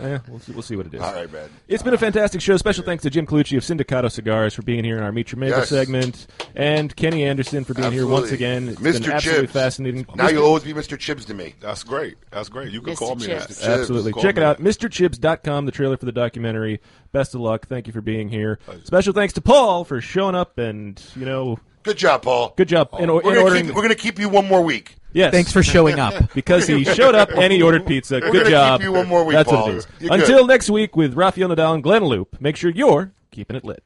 Eh, 0.00 0.18
we'll, 0.28 0.38
see, 0.40 0.52
we'll 0.52 0.62
see 0.62 0.76
what 0.76 0.86
it 0.86 0.94
is. 0.94 1.00
All 1.00 1.12
right, 1.14 1.30
man. 1.32 1.48
It's 1.68 1.82
been 1.82 1.94
a 1.94 1.98
fantastic 1.98 2.40
show. 2.40 2.56
Special 2.56 2.84
thanks 2.84 3.02
to 3.04 3.10
Jim 3.10 3.26
Colucci 3.26 3.56
of 3.56 3.62
Sindicato 3.62 4.10
Cigars 4.10 4.54
for 4.54 4.62
being 4.62 4.84
here 4.84 4.96
in 4.96 5.02
our 5.02 5.12
Meet 5.12 5.32
Your 5.32 5.38
Maker 5.38 5.58
Yes. 5.58 5.68
segment, 5.68 6.26
and 6.56 6.94
Kenny 6.96 7.24
Anderson 7.24 7.64
for 7.64 7.74
being 7.74 7.92
here 7.92 8.06
once 8.06 8.30
Absolutely. 8.32 8.46
again. 8.46 8.68
It's 8.68 8.80
been 8.80 8.92
Mr. 8.94 9.14
absolutely 9.14 9.42
Chibbs. 9.46 9.52
fascinating. 9.52 10.06
Now 10.14 10.26
Mr. 10.28 10.32
you'll 10.32 10.44
always 10.46 10.64
be 10.64 10.72
Mr. 10.72 10.98
Chibbs 10.98 11.24
to 11.26 11.34
me. 11.34 11.54
That's 11.60 11.84
great. 11.84 12.16
That's 12.30 12.48
great. 12.48 12.72
You 12.72 12.80
can 12.82 12.94
Mr. 12.94 12.98
call 12.98 13.14
me 13.16 13.26
Chips. 13.26 13.46
that. 13.46 13.48
Chips. 13.48 13.64
Absolutely. 13.66 14.12
Call 14.12 14.22
Check 14.22 14.36
me 14.36 14.42
it 14.42 14.44
out. 14.44 14.58
that. 14.58 14.64
MrChibbs.com, 14.64 15.66
the 15.66 15.72
trailer 15.72 15.96
for 15.96 16.06
the 16.06 16.12
documentary. 16.12 16.80
Best 17.12 17.34
of 17.34 17.40
luck. 17.40 17.66
Thank 17.68 17.86
you 17.86 17.92
for 17.92 18.00
being 18.00 18.28
here. 18.28 18.58
Special 18.84 19.12
thanks 19.12 19.34
to 19.34 19.40
Paul 19.40 19.84
for 19.84 20.00
showing 20.00 20.34
up 20.34 20.58
and, 20.58 21.02
you 21.16 21.24
know, 21.24 21.58
Good 21.84 21.98
job, 21.98 22.22
Paul. 22.22 22.54
good 22.56 22.68
job 22.68 22.88
in, 22.98 23.10
or, 23.10 23.16
We're 23.16 23.20
in 23.20 23.34
gonna, 23.34 23.40
ordering. 23.42 23.66
keep, 23.66 23.74
we're 23.74 23.82
gonna 23.82 23.94
keep 23.94 24.18
you 24.18 24.28
one 24.30 24.48
more 24.48 24.62
week. 24.62 24.96
Yes. 25.14 25.32
Thanks 25.32 25.52
for 25.52 25.62
showing 25.62 25.98
up. 25.98 26.32
because 26.34 26.66
he 26.66 26.84
showed 26.84 27.14
up 27.14 27.30
and 27.30 27.52
he 27.52 27.62
ordered 27.62 27.86
pizza. 27.86 28.16
We're 28.20 28.30
Good 28.32 28.38
gonna 28.44 28.50
job. 28.50 28.80
keep 28.80 28.84
you 28.84 28.92
one 28.92 29.08
more 29.08 29.24
week, 29.24 29.36
That's 29.36 29.48
Paul. 29.48 29.62
what 29.66 29.74
it 29.74 29.76
is. 29.78 29.86
You're 30.00 30.10
good. 30.10 30.20
Until 30.20 30.46
next 30.46 30.68
week 30.70 30.96
with 30.96 31.14
Rafael 31.14 31.48
Nodal 31.48 31.72
and 31.74 31.82
Glynn 31.82 32.02
Loope, 32.02 32.40
make 32.40 32.56
sure 32.56 32.70
you're 32.70 33.12
keeping 33.30 33.56
it 33.56 33.64
lit. 33.64 33.82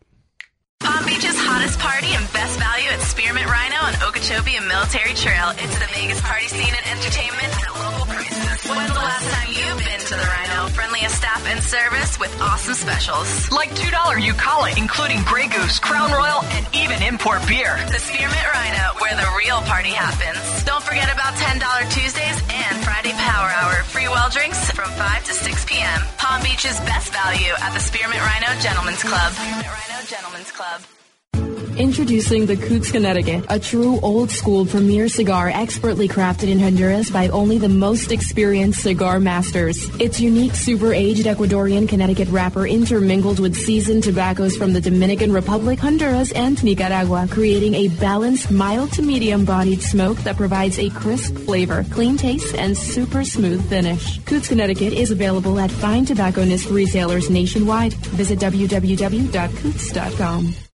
Palm 0.81 1.05
Beach's 1.05 1.37
hottest 1.39 1.79
party 1.79 2.09
and 2.09 2.25
best 2.33 2.59
value 2.59 2.89
at 2.89 3.01
Spearmint 3.01 3.47
Rhino 3.47 3.77
on 3.77 4.09
Okeechobee 4.09 4.57
and 4.57 4.67
Military 4.69 5.13
Trail. 5.15 5.51
It's 5.59 5.79
the 5.79 5.89
biggest 5.95 6.23
party 6.25 6.47
scene 6.49 6.73
and 6.73 6.87
entertainment 6.99 7.51
at 7.61 7.71
local 7.77 8.07
prices. 8.07 8.65
When's 8.71 8.89
the 8.89 8.99
last 8.99 9.27
time 9.29 9.49
you've 9.53 9.79
been 9.85 10.01
to 10.01 10.15
the 10.17 10.25
Rhino? 10.25 10.48
Friendliest 10.79 11.17
staff 11.17 11.43
and 11.51 11.59
service 11.61 12.21
with 12.21 12.31
awesome 12.41 12.75
specials. 12.75 13.51
Like 13.51 13.71
$2 13.71 13.91
Eucala, 13.91 14.79
including 14.79 15.19
Grey 15.27 15.49
Goose, 15.49 15.81
Crown 15.81 16.13
Royal, 16.13 16.45
and 16.55 16.63
even 16.73 17.03
import 17.03 17.43
beer. 17.49 17.75
The 17.91 17.99
Spearmint 17.99 18.47
Rhino, 18.55 18.95
where 19.03 19.17
the 19.19 19.27
real 19.43 19.59
party 19.67 19.91
happens. 19.91 20.39
Don't 20.63 20.83
forget 20.85 21.11
about 21.13 21.35
$10 21.35 21.59
Tuesdays 21.91 22.39
and 22.47 22.79
Friday 22.87 23.11
Power 23.11 23.51
Hour. 23.59 23.83
Free 23.91 24.07
well 24.07 24.31
drinks 24.31 24.71
from 24.71 24.89
5 24.95 25.25
to 25.25 25.33
6 25.33 25.65
p.m. 25.65 26.01
Palm 26.17 26.43
Beach's 26.47 26.79
best 26.87 27.13
value 27.13 27.55
at 27.59 27.75
the 27.75 27.81
Spearmint 27.81 28.23
Rhino 28.23 28.55
Gentlemen's 28.63 29.03
Club. 29.03 29.33
Spearmint 29.35 29.67
Rhino 29.67 29.99
Gentlemen's 30.07 30.53
Club. 30.53 30.98
Introducing 31.79 32.47
the 32.47 32.57
Coots 32.57 32.91
Connecticut, 32.91 33.45
a 33.49 33.61
true 33.61 34.01
old 34.01 34.33
school 34.33 34.67
premier 34.67 35.09
cigar 35.09 35.49
expertly 35.49 36.09
crafted 36.09 36.49
in 36.49 36.59
Honduras 36.59 37.09
by 37.09 37.29
only 37.29 37.57
the 37.57 37.69
most 37.69 38.11
experienced 38.11 38.83
cigar 38.83 39.21
masters. 39.21 39.89
Its 40.01 40.19
unique 40.19 40.57
super 40.57 40.93
aged 40.93 41.27
Ecuadorian 41.27 41.89
Connecticut 41.89 42.27
wrapper 42.31 42.67
intermingled 42.67 43.39
with 43.39 43.55
seasoned 43.55 44.03
tobaccos 44.03 44.57
from 44.57 44.73
the 44.73 44.81
Dominican 44.81 45.33
Republic, 45.33 45.79
Honduras, 45.79 46.33
and 46.33 46.61
Nicaragua, 46.65 47.29
creating 47.31 47.77
a 47.77 47.87
balanced, 47.87 48.51
mild 48.51 48.91
to 48.95 49.03
medium 49.03 49.45
bodied 49.45 49.81
smoke 49.81 50.19
that 50.19 50.37
provides 50.37 50.81
a 50.81 50.91
crisp 50.91 51.37
flavor, 51.37 51.85
clean 51.93 52.17
taste, 52.17 52.57
and 52.57 52.77
super 52.77 53.23
smooth 53.23 53.65
finish. 53.69 54.19
Coots 54.25 54.49
Connecticut 54.49 54.93
is 54.93 55.13
available 55.13 55.61
at 55.61 55.71
fine 55.71 56.05
tobacconist 56.05 56.71
retailers 56.71 57.31
nationwide. 57.31 57.95
Visit 57.95 58.41
www.coots.com. 58.41 59.29